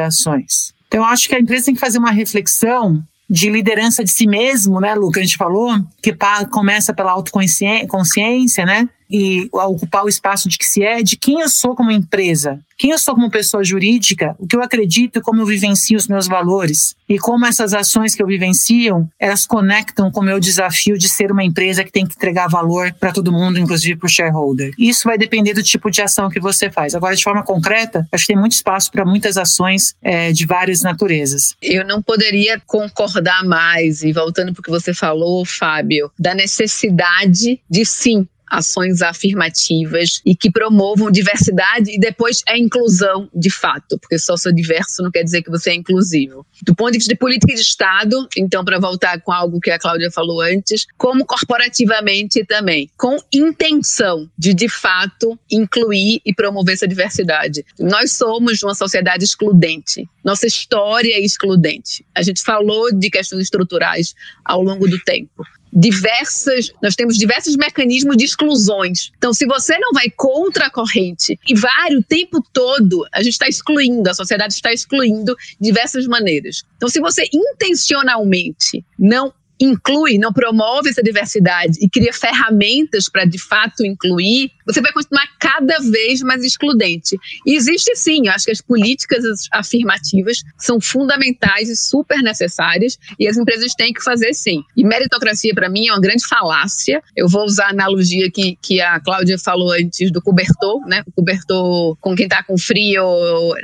ações. 0.00 0.74
Então, 0.88 1.00
eu 1.00 1.06
acho 1.06 1.28
que 1.28 1.34
a 1.34 1.40
empresa 1.40 1.66
tem 1.66 1.74
que 1.74 1.80
fazer 1.80 1.98
uma 1.98 2.10
reflexão 2.10 3.02
de 3.30 3.50
liderança 3.50 4.02
de 4.02 4.10
si 4.10 4.26
mesmo, 4.26 4.80
né, 4.80 4.94
Lu, 4.94 5.10
que 5.10 5.20
a 5.20 5.22
gente 5.22 5.36
falou, 5.36 5.72
que 6.02 6.16
começa 6.50 6.94
pela 6.94 7.12
autoconsciência, 7.12 8.64
né, 8.64 8.88
e 9.10 9.48
ocupar 9.52 10.04
o 10.04 10.08
espaço 10.08 10.48
de 10.48 10.58
que 10.58 10.66
se 10.66 10.82
é, 10.82 11.02
de 11.02 11.16
quem 11.16 11.40
eu 11.40 11.48
sou 11.48 11.74
como 11.74 11.90
empresa, 11.90 12.60
quem 12.78 12.90
eu 12.90 12.98
sou 12.98 13.14
como 13.14 13.28
pessoa 13.30 13.64
jurídica, 13.64 14.36
o 14.38 14.46
que 14.46 14.54
eu 14.54 14.62
acredito 14.62 15.18
e 15.18 15.22
como 15.22 15.42
eu 15.42 15.46
vivencio 15.46 15.96
os 15.96 16.06
meus 16.06 16.28
valores. 16.28 16.94
E 17.08 17.18
como 17.18 17.44
essas 17.44 17.74
ações 17.74 18.14
que 18.14 18.22
eu 18.22 18.26
vivencio, 18.26 19.08
elas 19.18 19.44
conectam 19.44 20.12
com 20.12 20.20
o 20.20 20.24
meu 20.24 20.38
desafio 20.38 20.96
de 20.96 21.08
ser 21.08 21.32
uma 21.32 21.42
empresa 21.42 21.82
que 21.82 21.90
tem 21.90 22.06
que 22.06 22.14
entregar 22.14 22.46
valor 22.46 22.94
para 23.00 23.12
todo 23.12 23.32
mundo, 23.32 23.58
inclusive 23.58 23.96
para 23.96 24.06
o 24.06 24.10
shareholder. 24.10 24.72
Isso 24.78 25.08
vai 25.08 25.18
depender 25.18 25.54
do 25.54 25.62
tipo 25.62 25.90
de 25.90 26.00
ação 26.00 26.30
que 26.30 26.38
você 26.38 26.70
faz. 26.70 26.94
Agora, 26.94 27.16
de 27.16 27.24
forma 27.24 27.42
concreta, 27.42 28.06
acho 28.12 28.24
que 28.24 28.32
tem 28.32 28.40
muito 28.40 28.52
espaço 28.52 28.92
para 28.92 29.04
muitas 29.04 29.36
ações 29.36 29.96
é, 30.00 30.32
de 30.32 30.46
várias 30.46 30.82
naturezas. 30.82 31.56
Eu 31.60 31.84
não 31.84 32.00
poderia 32.00 32.62
concordar 32.64 33.44
mais, 33.44 34.02
e 34.04 34.12
voltando 34.12 34.52
para 34.52 34.60
o 34.60 34.62
que 34.62 34.70
você 34.70 34.94
falou, 34.94 35.44
Fábio, 35.44 36.12
da 36.16 36.34
necessidade 36.34 37.60
de 37.68 37.84
sim 37.84 38.28
ações 38.50 39.02
afirmativas 39.02 40.20
e 40.24 40.34
que 40.34 40.50
promovam 40.50 41.10
diversidade 41.10 41.90
e 41.90 41.98
depois 41.98 42.42
a 42.48 42.56
inclusão 42.56 43.28
de 43.34 43.50
fato, 43.50 43.98
porque 43.98 44.18
só 44.18 44.36
ser 44.36 44.52
diverso 44.52 45.02
não 45.02 45.10
quer 45.10 45.22
dizer 45.22 45.42
que 45.42 45.50
você 45.50 45.70
é 45.70 45.74
inclusivo. 45.74 46.46
Do 46.62 46.74
ponto 46.74 46.92
de 46.92 46.98
vista 46.98 47.12
de 47.12 47.18
política 47.18 47.54
de 47.54 47.60
Estado, 47.60 48.28
então, 48.36 48.64
para 48.64 48.78
voltar 48.78 49.20
com 49.20 49.32
algo 49.32 49.60
que 49.60 49.70
a 49.70 49.78
Cláudia 49.78 50.10
falou 50.10 50.40
antes, 50.40 50.86
como 50.96 51.24
corporativamente 51.24 52.44
também, 52.44 52.90
com 52.96 53.16
intenção 53.32 54.28
de 54.38 54.54
de 54.54 54.68
fato 54.68 55.38
incluir 55.50 56.20
e 56.24 56.34
promover 56.34 56.74
essa 56.74 56.88
diversidade. 56.88 57.64
Nós 57.78 58.12
somos 58.12 58.62
uma 58.62 58.74
sociedade 58.74 59.24
excludente. 59.24 60.08
Nossa 60.24 60.46
história 60.46 61.14
é 61.14 61.20
excludente. 61.20 62.04
A 62.14 62.22
gente 62.22 62.42
falou 62.42 62.92
de 62.92 63.10
questões 63.10 63.42
estruturais 63.42 64.14
ao 64.44 64.62
longo 64.62 64.88
do 64.88 64.98
tempo 65.00 65.44
diversas, 65.72 66.72
nós 66.82 66.94
temos 66.94 67.16
diversos 67.16 67.56
mecanismos 67.56 68.16
de 68.16 68.24
exclusões. 68.24 69.10
Então, 69.16 69.32
se 69.32 69.46
você 69.46 69.78
não 69.78 69.92
vai 69.92 70.10
contra 70.10 70.66
a 70.66 70.70
corrente 70.70 71.38
e 71.48 71.54
vai 71.54 71.94
o 71.94 72.02
tempo 72.02 72.42
todo, 72.52 73.06
a 73.12 73.22
gente 73.22 73.32
está 73.32 73.48
excluindo, 73.48 74.08
a 74.08 74.14
sociedade 74.14 74.54
está 74.54 74.72
excluindo 74.72 75.36
diversas 75.60 76.06
maneiras. 76.06 76.64
Então, 76.76 76.88
se 76.88 77.00
você 77.00 77.28
intencionalmente 77.32 78.84
não 78.98 79.32
inclui, 79.60 80.18
não 80.18 80.32
promove 80.32 80.90
essa 80.90 81.02
diversidade 81.02 81.78
e 81.80 81.88
cria 81.88 82.12
ferramentas 82.12 83.08
para 83.08 83.24
de 83.24 83.38
fato 83.38 83.84
incluir, 83.84 84.52
você 84.68 84.80
vai 84.82 84.92
continuar 84.92 85.26
cada 85.40 85.78
vez 85.78 86.20
mais 86.20 86.44
excludente. 86.44 87.18
E 87.46 87.56
existe 87.56 87.96
sim, 87.96 88.26
eu 88.26 88.32
acho 88.32 88.44
que 88.44 88.50
as 88.50 88.60
políticas 88.60 89.24
afirmativas 89.50 90.42
são 90.58 90.80
fundamentais 90.80 91.70
e 91.70 91.76
super 91.76 92.18
necessárias 92.18 92.98
e 93.18 93.26
as 93.26 93.36
empresas 93.36 93.72
têm 93.74 93.92
que 93.92 94.02
fazer 94.02 94.34
sim. 94.34 94.62
E 94.76 94.84
meritocracia 94.84 95.54
para 95.54 95.68
mim 95.68 95.88
é 95.88 95.92
uma 95.92 96.00
grande 96.00 96.26
falácia. 96.26 97.02
Eu 97.16 97.28
vou 97.28 97.44
usar 97.44 97.66
a 97.66 97.70
analogia 97.70 98.30
que, 98.30 98.56
que 98.60 98.80
a 98.80 99.00
Cláudia 99.00 99.38
falou 99.38 99.72
antes 99.72 100.10
do 100.12 100.20
cobertor, 100.20 100.86
né? 100.86 101.02
O 101.06 101.12
cobertor 101.12 101.96
com 102.00 102.14
quem 102.14 102.26
está 102.26 102.42
com 102.42 102.58
frio 102.58 103.04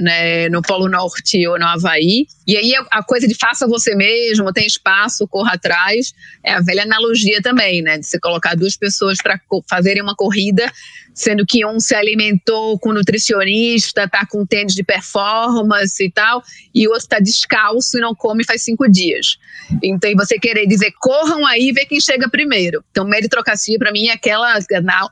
né, 0.01 0.49
no 0.49 0.63
Polo 0.63 0.89
Norte 0.89 1.47
ou 1.47 1.59
no 1.59 1.67
Havaí. 1.67 2.27
E 2.47 2.57
aí 2.57 2.73
a 2.91 3.03
coisa 3.03 3.29
de 3.29 3.35
faça 3.35 3.67
você 3.67 3.95
mesmo, 3.95 4.53
tem 4.53 4.67
espaço, 4.67 5.29
corra 5.29 5.53
atrás 5.53 6.15
é 6.43 6.53
a 6.53 6.61
velha 6.61 6.83
analogia 6.83 7.41
também, 7.43 7.83
né? 7.83 7.99
De 7.99 8.07
você 8.07 8.19
colocar 8.19 8.55
duas 8.55 8.77
pessoas 8.77 9.19
para 9.23 9.41
fazerem 9.69 10.03
uma 10.03 10.15
corrida 10.15 10.71
sendo 11.15 11.47
que 11.47 11.65
um 11.65 11.79
se 11.79 11.95
alimentou 11.95 12.79
com 12.79 12.93
nutricionista, 12.93 14.09
tá 14.09 14.27
com 14.27 14.45
tênis 14.45 14.75
de 14.75 14.83
performance 14.83 16.05
e 16.05 16.11
tal, 16.11 16.43
e 16.75 16.89
o 16.89 16.91
outro 16.91 17.09
tá 17.09 17.21
descalço 17.21 17.97
e 17.97 18.01
não 18.01 18.15
come 18.15 18.45
faz 18.45 18.63
cinco 18.63 18.91
dias. 18.91 19.39
Então, 19.83 20.11
você 20.17 20.39
querer 20.39 20.67
dizer, 20.67 20.93
corram 20.99 21.47
aí 21.47 21.69
e 21.69 21.73
ver 21.73 21.87
quem 21.87 22.01
chega 22.01 22.29
primeiro. 22.29 22.85
Então, 22.91 23.07
meritocracia 23.07 23.79
para 23.79 23.93
mim 23.93 24.09
é 24.09 24.13
aquela 24.13 24.59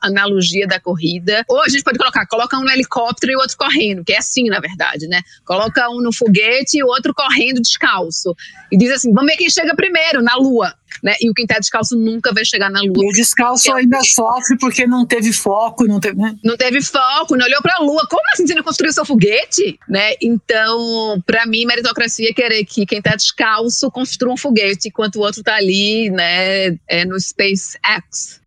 analogia 0.01 0.67
da 0.67 0.79
corrida. 0.79 1.43
Ou 1.47 1.63
a 1.63 1.69
gente 1.69 1.83
pode 1.83 1.97
colocar, 1.97 2.27
coloca 2.27 2.57
um 2.57 2.63
no 2.63 2.69
helicóptero 2.69 3.31
e 3.31 3.35
o 3.35 3.39
outro 3.39 3.57
correndo, 3.57 4.03
que 4.03 4.13
é 4.13 4.17
assim, 4.17 4.45
na 4.45 4.59
verdade, 4.59 5.07
né? 5.07 5.21
Coloca 5.45 5.89
um 5.89 6.01
no 6.01 6.13
foguete 6.13 6.77
e 6.77 6.83
o 6.83 6.87
outro 6.87 7.13
correndo 7.13 7.61
descalço. 7.61 8.35
E 8.71 8.77
diz 8.77 8.91
assim, 8.91 9.13
vamos 9.13 9.31
ver 9.31 9.37
quem 9.37 9.49
chega 9.49 9.75
primeiro, 9.75 10.21
na 10.21 10.35
lua 10.35 10.73
né? 11.03 11.15
E 11.21 11.29
o 11.29 11.33
quem 11.33 11.45
tá 11.45 11.59
descalço 11.59 11.97
nunca 11.97 12.33
vai 12.33 12.45
chegar 12.45 12.69
na 12.69 12.79
lua. 12.81 13.03
E 13.03 13.09
o 13.09 13.11
descalço 13.11 13.69
é 13.71 13.81
ainda 13.81 13.99
sofre 14.03 14.57
porque 14.57 14.87
não 14.87 15.05
teve 15.05 15.33
foco, 15.33 15.85
não 15.85 15.99
teve, 15.99 16.15
né? 16.15 16.35
Não 16.41 16.55
teve 16.55 16.81
foco, 16.81 17.35
não 17.35 17.45
olhou 17.45 17.61
pra 17.61 17.79
lua. 17.79 18.07
Como 18.09 18.23
assim 18.33 18.47
você 18.47 18.55
não 18.55 18.63
construiu 18.63 18.93
seu 18.93 19.05
foguete? 19.05 19.77
Né? 19.89 20.13
Então, 20.21 21.21
para 21.25 21.45
mim, 21.45 21.65
meritocracia 21.65 22.29
é 22.29 22.33
querer 22.33 22.63
que 22.63 22.85
quem 22.85 23.01
tá 23.01 23.15
descalço 23.15 23.91
construa 23.91 24.33
um 24.33 24.37
foguete, 24.37 24.87
enquanto 24.87 25.17
o 25.17 25.21
outro 25.21 25.43
tá 25.43 25.55
ali, 25.55 26.09
né, 26.09 26.77
é 26.87 27.05
no 27.05 27.19
SpaceX. 27.19 28.41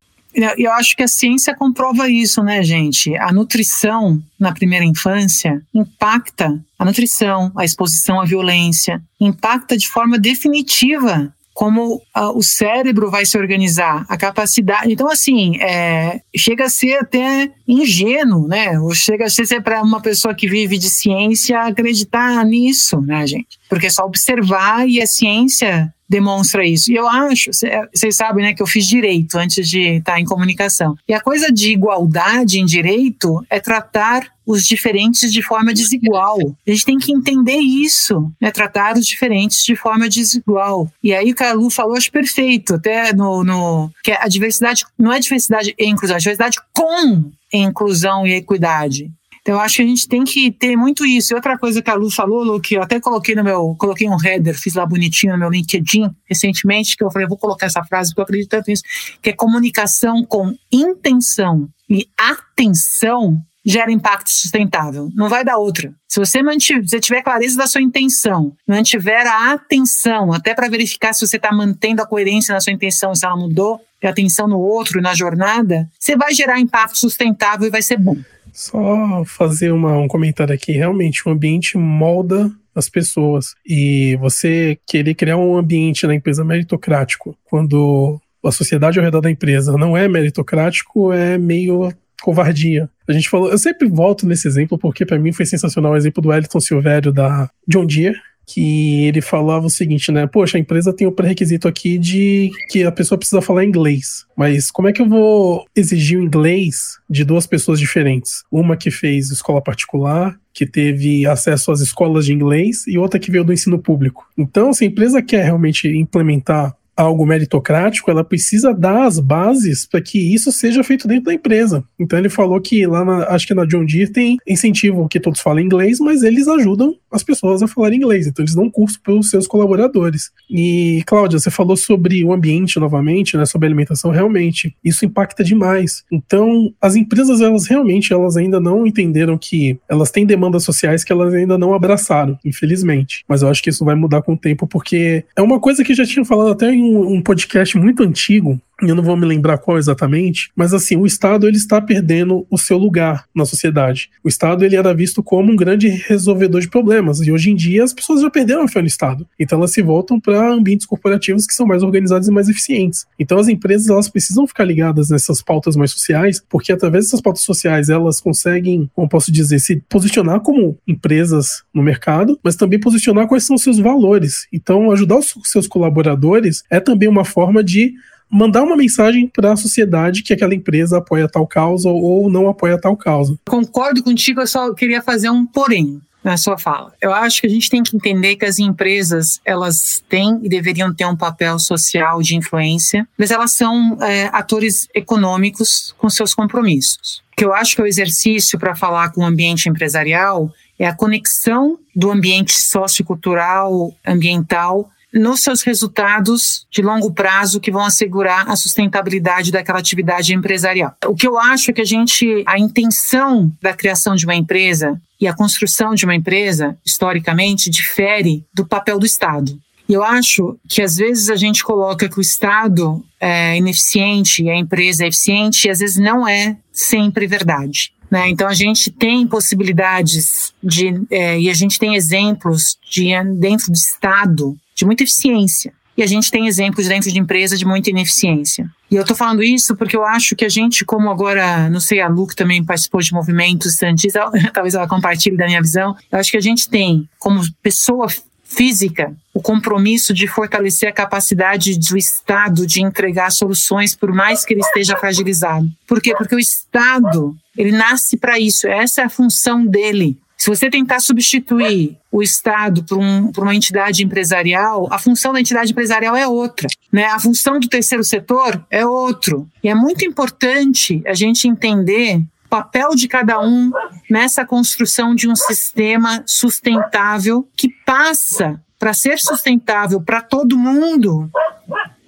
Eu 0.58 0.70
acho 0.72 0.94
que 0.94 1.02
a 1.02 1.08
ciência 1.08 1.54
comprova 1.54 2.10
isso, 2.10 2.42
né, 2.42 2.62
gente? 2.62 3.16
A 3.16 3.32
nutrição 3.32 4.22
na 4.38 4.52
primeira 4.52 4.84
infância 4.84 5.62
impacta 5.74 6.58
a 6.78 6.84
nutrição, 6.84 7.50
a 7.56 7.64
exposição 7.64 8.20
à 8.20 8.24
violência, 8.26 9.00
impacta 9.18 9.78
de 9.78 9.88
forma 9.88 10.18
definitiva 10.18 11.32
como 11.56 12.02
uh, 12.14 12.36
o 12.36 12.42
cérebro 12.42 13.10
vai 13.10 13.24
se 13.24 13.38
organizar, 13.38 14.04
a 14.10 14.16
capacidade. 14.18 14.92
Então, 14.92 15.10
assim, 15.10 15.56
é, 15.56 16.20
chega 16.36 16.66
a 16.66 16.68
ser 16.68 16.98
até 16.98 17.50
ingênuo, 17.66 18.46
né? 18.46 18.78
Ou 18.78 18.94
chega 18.94 19.24
a 19.24 19.30
ser 19.30 19.62
para 19.62 19.82
uma 19.82 20.02
pessoa 20.02 20.34
que 20.34 20.46
vive 20.46 20.76
de 20.76 20.90
ciência 20.90 21.58
acreditar 21.62 22.44
nisso, 22.44 23.00
né, 23.00 23.26
gente? 23.26 23.58
Porque 23.68 23.86
é 23.86 23.90
só 23.90 24.04
observar 24.04 24.88
e 24.88 25.00
a 25.00 25.06
ciência 25.06 25.92
demonstra 26.08 26.64
isso. 26.64 26.90
E 26.90 26.94
eu 26.94 27.08
acho, 27.08 27.50
vocês 27.92 28.16
sabem, 28.16 28.44
né, 28.44 28.54
que 28.54 28.62
eu 28.62 28.66
fiz 28.66 28.86
direito 28.86 29.36
antes 29.36 29.68
de 29.68 29.96
estar 29.96 30.20
em 30.20 30.24
comunicação. 30.24 30.96
E 31.08 31.12
a 31.12 31.20
coisa 31.20 31.50
de 31.52 31.72
igualdade 31.72 32.60
em 32.60 32.64
direito 32.64 33.44
é 33.50 33.58
tratar 33.58 34.30
os 34.46 34.64
diferentes 34.64 35.32
de 35.32 35.42
forma 35.42 35.74
desigual. 35.74 36.38
A 36.66 36.70
gente 36.70 36.84
tem 36.84 36.98
que 36.98 37.12
entender 37.12 37.56
isso, 37.56 38.30
né? 38.40 38.52
Tratar 38.52 38.96
os 38.96 39.04
diferentes 39.04 39.64
de 39.64 39.74
forma 39.74 40.08
desigual. 40.08 40.88
E 41.02 41.12
aí 41.12 41.32
o 41.32 41.34
que 41.34 41.42
a 41.42 41.52
Lu 41.52 41.68
falou, 41.68 41.96
acho 41.96 42.12
perfeito, 42.12 42.74
até 42.74 43.12
no, 43.12 43.42
no 43.42 43.90
que 44.04 44.12
a 44.12 44.28
diversidade 44.28 44.84
não 44.96 45.12
é 45.12 45.18
diversidade 45.18 45.74
e 45.76 45.86
inclusão, 45.86 46.16
é 46.16 46.20
diversidade 46.20 46.58
com 46.72 47.24
inclusão 47.52 48.24
e 48.24 48.34
equidade. 48.34 49.10
Então, 49.46 49.54
eu 49.54 49.60
acho 49.60 49.76
que 49.76 49.82
a 49.82 49.86
gente 49.86 50.08
tem 50.08 50.24
que 50.24 50.50
ter 50.50 50.74
muito 50.74 51.06
isso. 51.06 51.32
E 51.32 51.36
outra 51.36 51.56
coisa 51.56 51.80
que 51.80 51.88
a 51.88 51.94
Lu 51.94 52.10
falou, 52.10 52.42
Lu, 52.42 52.60
que 52.60 52.74
eu 52.74 52.82
até 52.82 52.98
coloquei 52.98 53.32
no 53.32 53.44
meu, 53.44 53.76
coloquei 53.78 54.08
um 54.08 54.16
header, 54.20 54.58
fiz 54.58 54.74
lá 54.74 54.84
bonitinho 54.84 55.34
no 55.34 55.38
meu 55.38 55.48
LinkedIn 55.48 56.10
recentemente, 56.28 56.96
que 56.96 57.04
eu 57.04 57.12
falei, 57.12 57.26
eu 57.26 57.28
vou 57.28 57.38
colocar 57.38 57.66
essa 57.66 57.84
frase 57.84 58.10
porque 58.10 58.22
eu 58.22 58.24
acredito 58.24 58.48
tanto 58.48 58.68
nisso, 58.68 58.82
que 59.22 59.30
é 59.30 59.32
comunicação 59.32 60.24
com 60.24 60.52
intenção 60.72 61.68
e 61.88 62.08
atenção 62.18 63.40
gera 63.64 63.92
impacto 63.92 64.30
sustentável. 64.30 65.10
Não 65.14 65.28
vai 65.28 65.44
dar 65.44 65.58
outra. 65.58 65.94
Se 66.08 66.18
você 66.18 66.42
mantiver, 66.42 66.88
se 66.88 66.98
tiver 66.98 67.22
clareza 67.22 67.56
da 67.56 67.68
sua 67.68 67.82
intenção, 67.82 68.52
mantiver 68.66 69.28
a 69.28 69.52
atenção, 69.52 70.32
até 70.32 70.54
para 70.54 70.68
verificar 70.68 71.12
se 71.12 71.24
você 71.24 71.36
está 71.36 71.52
mantendo 71.52 72.02
a 72.02 72.06
coerência 72.06 72.52
na 72.52 72.60
sua 72.60 72.72
intenção, 72.72 73.14
se 73.14 73.24
ela 73.24 73.36
mudou, 73.36 73.80
e 74.02 74.08
atenção 74.08 74.48
no 74.48 74.58
outro, 74.58 75.00
na 75.00 75.14
jornada, 75.14 75.88
você 75.98 76.16
vai 76.16 76.34
gerar 76.34 76.58
impacto 76.58 76.98
sustentável 76.98 77.68
e 77.68 77.70
vai 77.70 77.80
ser 77.80 77.96
bom. 77.96 78.16
Só 78.56 79.22
fazer 79.26 79.70
uma, 79.70 79.98
um 79.98 80.08
comentário 80.08 80.54
aqui. 80.54 80.72
Realmente, 80.72 81.28
o 81.28 81.30
ambiente 81.30 81.76
molda 81.76 82.50
as 82.74 82.88
pessoas. 82.88 83.54
E 83.66 84.16
você 84.16 84.78
querer 84.86 85.14
criar 85.14 85.36
um 85.36 85.58
ambiente 85.58 86.06
na 86.06 86.14
empresa 86.14 86.42
meritocrático, 86.42 87.36
quando 87.44 88.18
a 88.42 88.50
sociedade 88.50 88.98
ao 88.98 89.04
redor 89.04 89.20
da 89.20 89.30
empresa 89.30 89.76
não 89.76 89.94
é 89.94 90.08
meritocrático, 90.08 91.12
é 91.12 91.36
meio 91.36 91.92
covardia. 92.22 92.88
A 93.06 93.12
gente 93.12 93.28
falou, 93.28 93.50
eu 93.50 93.58
sempre 93.58 93.86
volto 93.88 94.26
nesse 94.26 94.48
exemplo 94.48 94.78
porque 94.78 95.04
para 95.04 95.18
mim 95.18 95.32
foi 95.32 95.44
sensacional 95.44 95.92
o 95.92 95.96
exemplo 95.96 96.22
do 96.22 96.32
Elton 96.32 96.60
Silvério 96.60 97.12
da 97.12 97.50
John 97.68 97.84
Deere, 97.84 98.16
que 98.46 99.04
ele 99.06 99.20
falava 99.20 99.66
o 99.66 99.70
seguinte, 99.70 100.12
né? 100.12 100.26
Poxa, 100.26 100.56
a 100.56 100.60
empresa 100.60 100.92
tem 100.92 101.06
o 101.06 101.12
pré-requisito 101.12 101.66
aqui 101.66 101.98
de 101.98 102.50
que 102.68 102.84
a 102.84 102.92
pessoa 102.92 103.18
precisa 103.18 103.42
falar 103.42 103.64
inglês. 103.64 104.24
Mas 104.36 104.70
como 104.70 104.88
é 104.88 104.92
que 104.92 105.02
eu 105.02 105.08
vou 105.08 105.66
exigir 105.74 106.18
o 106.18 106.22
inglês 106.22 106.98
de 107.10 107.24
duas 107.24 107.46
pessoas 107.46 107.80
diferentes? 107.80 108.44
Uma 108.50 108.76
que 108.76 108.90
fez 108.90 109.30
escola 109.30 109.60
particular, 109.60 110.38
que 110.54 110.64
teve 110.64 111.26
acesso 111.26 111.72
às 111.72 111.80
escolas 111.80 112.24
de 112.24 112.32
inglês, 112.32 112.86
e 112.86 112.96
outra 112.96 113.18
que 113.18 113.30
veio 113.30 113.44
do 113.44 113.52
ensino 113.52 113.78
público. 113.78 114.24
Então, 114.38 114.72
se 114.72 114.84
a 114.84 114.86
empresa 114.86 115.20
quer 115.20 115.44
realmente 115.44 115.88
implementar 115.88 116.74
algo 116.96 117.26
meritocrático, 117.26 118.10
ela 118.10 118.24
precisa 118.24 118.72
dar 118.72 119.04
as 119.04 119.20
bases 119.20 119.86
para 119.86 120.00
que 120.00 120.18
isso 120.34 120.50
seja 120.50 120.82
feito 120.82 121.06
dentro 121.06 121.24
da 121.24 121.34
empresa. 121.34 121.84
Então 121.98 122.18
ele 122.18 122.28
falou 122.28 122.60
que 122.60 122.86
lá, 122.86 123.04
na, 123.04 123.28
acho 123.28 123.46
que 123.46 123.54
na 123.54 123.66
John 123.66 123.84
Deere 123.84 124.10
tem 124.10 124.38
incentivo 124.46 125.08
que 125.08 125.20
todos 125.20 125.40
falem 125.40 125.66
inglês, 125.66 126.00
mas 126.00 126.22
eles 126.22 126.48
ajudam 126.48 126.96
as 127.10 127.22
pessoas 127.22 127.62
a 127.62 127.68
falar 127.68 127.92
inglês. 127.92 128.26
Então 128.26 128.42
eles 128.42 128.54
dão 128.54 128.70
curso 128.70 129.00
para 129.02 129.12
os 129.12 129.28
seus 129.28 129.46
colaboradores. 129.46 130.30
E 130.50 131.02
Cláudia, 131.06 131.38
você 131.38 131.50
falou 131.50 131.76
sobre 131.76 132.24
o 132.24 132.32
ambiente 132.32 132.78
novamente, 132.80 133.36
né, 133.36 133.44
sobre 133.44 133.66
alimentação. 133.66 134.10
Realmente, 134.10 134.74
isso 134.82 135.04
impacta 135.04 135.44
demais. 135.44 136.04
Então 136.10 136.72
as 136.80 136.96
empresas 136.96 137.40
elas 137.40 137.66
realmente 137.66 138.12
elas 138.12 138.36
ainda 138.36 138.58
não 138.58 138.86
entenderam 138.86 139.36
que 139.36 139.78
elas 139.88 140.10
têm 140.10 140.24
demandas 140.24 140.64
sociais 140.64 141.04
que 141.04 141.12
elas 141.12 141.34
ainda 141.34 141.58
não 141.58 141.74
abraçaram, 141.74 142.38
infelizmente. 142.44 143.24
Mas 143.28 143.42
eu 143.42 143.48
acho 143.48 143.62
que 143.62 143.70
isso 143.70 143.84
vai 143.84 143.94
mudar 143.94 144.22
com 144.22 144.32
o 144.32 144.38
tempo 144.38 144.66
porque 144.66 145.24
é 145.36 145.42
uma 145.42 145.60
coisa 145.60 145.84
que 145.84 145.94
já 145.94 146.04
tinha 146.04 146.24
falado 146.24 146.50
até 146.50 146.72
em 146.72 146.85
um, 146.94 147.14
um 147.14 147.22
podcast 147.22 147.76
muito 147.78 148.02
antigo 148.02 148.60
eu 148.82 148.94
não 148.94 149.02
vou 149.02 149.16
me 149.16 149.24
lembrar 149.24 149.58
qual 149.58 149.78
exatamente, 149.78 150.50
mas 150.54 150.74
assim, 150.74 150.96
o 150.96 151.06
Estado 151.06 151.46
ele 151.46 151.56
está 151.56 151.80
perdendo 151.80 152.46
o 152.50 152.58
seu 152.58 152.76
lugar 152.76 153.24
na 153.34 153.46
sociedade. 153.46 154.10
O 154.22 154.28
Estado 154.28 154.64
ele 154.64 154.76
era 154.76 154.92
visto 154.92 155.22
como 155.22 155.50
um 155.50 155.56
grande 155.56 155.88
resolvedor 155.88 156.60
de 156.60 156.68
problemas 156.68 157.20
e 157.20 157.32
hoje 157.32 157.50
em 157.50 157.54
dia 157.54 157.84
as 157.84 157.94
pessoas 157.94 158.20
já 158.20 158.30
perderam 158.30 158.62
a 158.62 158.68
fé 158.68 158.82
no 158.82 158.86
Estado. 158.86 159.26
Então 159.38 159.58
elas 159.58 159.72
se 159.72 159.80
voltam 159.80 160.20
para 160.20 160.52
ambientes 160.52 160.84
corporativos 160.86 161.46
que 161.46 161.54
são 161.54 161.66
mais 161.66 161.82
organizados 161.82 162.28
e 162.28 162.30
mais 162.30 162.48
eficientes. 162.48 163.06
Então 163.18 163.38
as 163.38 163.48
empresas 163.48 163.88
elas 163.88 164.08
precisam 164.08 164.46
ficar 164.46 164.64
ligadas 164.64 165.08
nessas 165.08 165.40
pautas 165.40 165.74
mais 165.74 165.90
sociais, 165.90 166.42
porque 166.46 166.72
através 166.72 167.06
dessas 167.06 167.22
pautas 167.22 167.42
sociais 167.42 167.88
elas 167.88 168.20
conseguem, 168.20 168.90
como 168.94 169.08
posso 169.08 169.32
dizer, 169.32 169.58
se 169.58 169.76
posicionar 169.88 170.40
como 170.40 170.76
empresas 170.86 171.62
no 171.72 171.82
mercado, 171.82 172.38
mas 172.42 172.56
também 172.56 172.78
posicionar 172.78 173.26
quais 173.26 173.44
são 173.44 173.56
os 173.56 173.62
seus 173.62 173.78
valores. 173.78 174.46
Então 174.52 174.90
ajudar 174.90 175.16
os 175.16 175.34
seus 175.44 175.66
colaboradores 175.66 176.62
é 176.70 176.78
também 176.78 177.08
uma 177.08 177.24
forma 177.24 177.64
de 177.64 177.94
mandar 178.30 178.62
uma 178.62 178.76
mensagem 178.76 179.26
para 179.28 179.52
a 179.52 179.56
sociedade 179.56 180.22
que 180.22 180.32
aquela 180.32 180.54
empresa 180.54 180.98
apoia 180.98 181.28
tal 181.28 181.46
causa 181.46 181.88
ou 181.88 182.30
não 182.30 182.48
apoia 182.48 182.78
tal 182.78 182.96
causa. 182.96 183.38
Concordo 183.48 184.02
contigo, 184.02 184.40
eu 184.40 184.46
só 184.46 184.72
queria 184.74 185.02
fazer 185.02 185.30
um 185.30 185.46
porém 185.46 186.00
na 186.26 186.36
sua 186.36 186.58
fala. 186.58 186.92
Eu 187.00 187.14
acho 187.14 187.40
que 187.40 187.46
a 187.46 187.50
gente 187.50 187.70
tem 187.70 187.84
que 187.84 187.94
entender 187.94 188.34
que 188.34 188.44
as 188.44 188.58
empresas 188.58 189.40
elas 189.44 190.02
têm 190.08 190.40
e 190.42 190.48
deveriam 190.48 190.92
ter 190.92 191.06
um 191.06 191.14
papel 191.14 191.56
social 191.60 192.20
de 192.20 192.34
influência, 192.34 193.06
mas 193.16 193.30
elas 193.30 193.52
são 193.52 193.96
é, 194.02 194.28
atores 194.32 194.88
econômicos 194.92 195.94
com 195.96 196.10
seus 196.10 196.34
compromissos. 196.34 197.22
O 197.32 197.36
que 197.36 197.44
eu 197.44 197.54
acho 197.54 197.76
que 197.76 197.80
é 197.80 197.84
o 197.84 197.86
exercício 197.86 198.58
para 198.58 198.74
falar 198.74 199.10
com 199.10 199.20
o 199.20 199.24
ambiente 199.24 199.68
empresarial 199.68 200.50
é 200.76 200.86
a 200.86 200.94
conexão 200.94 201.78
do 201.94 202.10
ambiente 202.10 202.60
sociocultural, 202.60 203.94
ambiental 204.04 204.90
nos 205.16 205.40
seus 205.40 205.62
resultados 205.62 206.66
de 206.70 206.82
longo 206.82 207.12
prazo 207.12 207.60
que 207.60 207.70
vão 207.70 207.84
assegurar 207.84 208.48
a 208.48 208.56
sustentabilidade 208.56 209.50
daquela 209.50 209.78
atividade 209.78 210.34
empresarial. 210.34 210.94
O 211.06 211.14
que 211.14 211.26
eu 211.26 211.38
acho 211.38 211.70
é 211.70 211.74
que 211.74 211.80
a 211.80 211.86
gente, 211.86 212.44
a 212.46 212.58
intenção 212.58 213.50
da 213.60 213.72
criação 213.72 214.14
de 214.14 214.26
uma 214.26 214.34
empresa 214.34 215.00
e 215.20 215.26
a 215.26 215.34
construção 215.34 215.94
de 215.94 216.04
uma 216.04 216.14
empresa, 216.14 216.76
historicamente, 216.84 217.70
difere 217.70 218.44
do 218.54 218.66
papel 218.66 218.98
do 218.98 219.06
Estado. 219.06 219.58
E 219.88 219.94
eu 219.94 220.02
acho 220.02 220.58
que 220.68 220.82
às 220.82 220.96
vezes 220.96 221.30
a 221.30 221.36
gente 221.36 221.62
coloca 221.62 222.08
que 222.08 222.18
o 222.18 222.20
Estado 222.20 223.02
é 223.20 223.56
ineficiente 223.56 224.42
e 224.42 224.50
a 224.50 224.56
empresa 224.56 225.04
é 225.04 225.08
eficiente, 225.08 225.66
e 225.66 225.70
às 225.70 225.78
vezes 225.78 225.96
não 225.96 226.26
é 226.28 226.56
sempre 226.72 227.26
verdade. 227.26 227.92
Né? 228.10 228.28
Então 228.28 228.48
a 228.48 228.54
gente 228.54 228.90
tem 228.90 229.26
possibilidades 229.26 230.52
de, 230.62 231.00
é, 231.10 231.40
e 231.40 231.48
a 231.48 231.54
gente 231.54 231.78
tem 231.78 231.94
exemplos 231.94 232.76
de 232.90 233.10
dentro 233.38 233.66
do 233.66 233.76
Estado 233.76 234.56
de 234.76 234.84
muita 234.84 235.02
eficiência. 235.02 235.72
E 235.96 236.02
a 236.02 236.06
gente 236.06 236.30
tem 236.30 236.46
exemplos 236.46 236.86
dentro 236.86 237.10
de 237.10 237.18
empresa 237.18 237.56
de 237.56 237.64
muita 237.64 237.88
ineficiência. 237.88 238.70
E 238.90 238.96
eu 238.96 239.00
estou 239.00 239.16
falando 239.16 239.42
isso 239.42 239.74
porque 239.74 239.96
eu 239.96 240.04
acho 240.04 240.36
que 240.36 240.44
a 240.44 240.48
gente, 240.48 240.84
como 240.84 241.10
agora, 241.10 241.70
não 241.70 241.80
sei, 241.80 242.00
a 242.00 242.08
Lu 242.08 242.26
que 242.26 242.36
também 242.36 242.62
participou 242.62 243.00
de 243.00 243.12
movimentos 243.14 243.82
antes, 243.82 244.12
talvez 244.52 244.74
ela 244.74 244.86
compartilhe 244.86 245.38
da 245.38 245.46
minha 245.46 245.62
visão, 245.62 245.96
eu 246.12 246.18
acho 246.18 246.30
que 246.30 246.36
a 246.36 246.42
gente 246.42 246.68
tem, 246.68 247.08
como 247.18 247.40
pessoa 247.62 248.08
física, 248.44 249.12
o 249.34 249.40
compromisso 249.40 250.14
de 250.14 250.28
fortalecer 250.28 250.88
a 250.88 250.92
capacidade 250.92 251.78
do 251.78 251.96
Estado 251.96 252.66
de 252.66 252.82
entregar 252.82 253.30
soluções, 253.32 253.94
por 253.94 254.12
mais 254.12 254.44
que 254.44 254.54
ele 254.54 254.60
esteja 254.60 254.96
fragilizado. 254.96 255.66
Por 255.86 256.00
quê? 256.00 256.14
Porque 256.16 256.34
o 256.34 256.38
Estado, 256.38 257.34
ele 257.56 257.72
nasce 257.72 258.16
para 258.16 258.38
isso, 258.38 258.68
essa 258.68 259.00
é 259.00 259.04
a 259.04 259.10
função 259.10 259.66
dele. 259.66 260.16
Se 260.36 260.50
você 260.50 260.68
tentar 260.68 261.00
substituir 261.00 261.96
o 262.12 262.22
Estado 262.22 262.84
por, 262.84 262.98
um, 262.98 263.32
por, 263.32 263.42
uma 263.42 263.54
entidade 263.54 264.04
empresarial, 264.04 264.86
a 264.92 264.98
função 264.98 265.32
da 265.32 265.40
entidade 265.40 265.72
empresarial 265.72 266.14
é 266.14 266.28
outra. 266.28 266.68
Né? 266.92 267.06
A 267.06 267.18
função 267.18 267.58
do 267.58 267.68
terceiro 267.68 268.04
setor 268.04 268.64
é 268.70 268.86
outro. 268.86 269.48
E 269.62 269.68
é 269.68 269.74
muito 269.74 270.04
importante 270.04 271.02
a 271.06 271.14
gente 271.14 271.48
entender 271.48 272.18
o 272.18 272.48
papel 272.48 272.90
de 272.94 273.08
cada 273.08 273.40
um 273.40 273.72
nessa 274.10 274.44
construção 274.44 275.14
de 275.14 275.28
um 275.28 275.34
sistema 275.34 276.22
sustentável 276.26 277.48
que 277.56 277.68
passa 277.84 278.60
para 278.78 278.92
ser 278.92 279.18
sustentável 279.18 280.00
para 280.00 280.20
todo 280.20 280.56
mundo. 280.56 281.30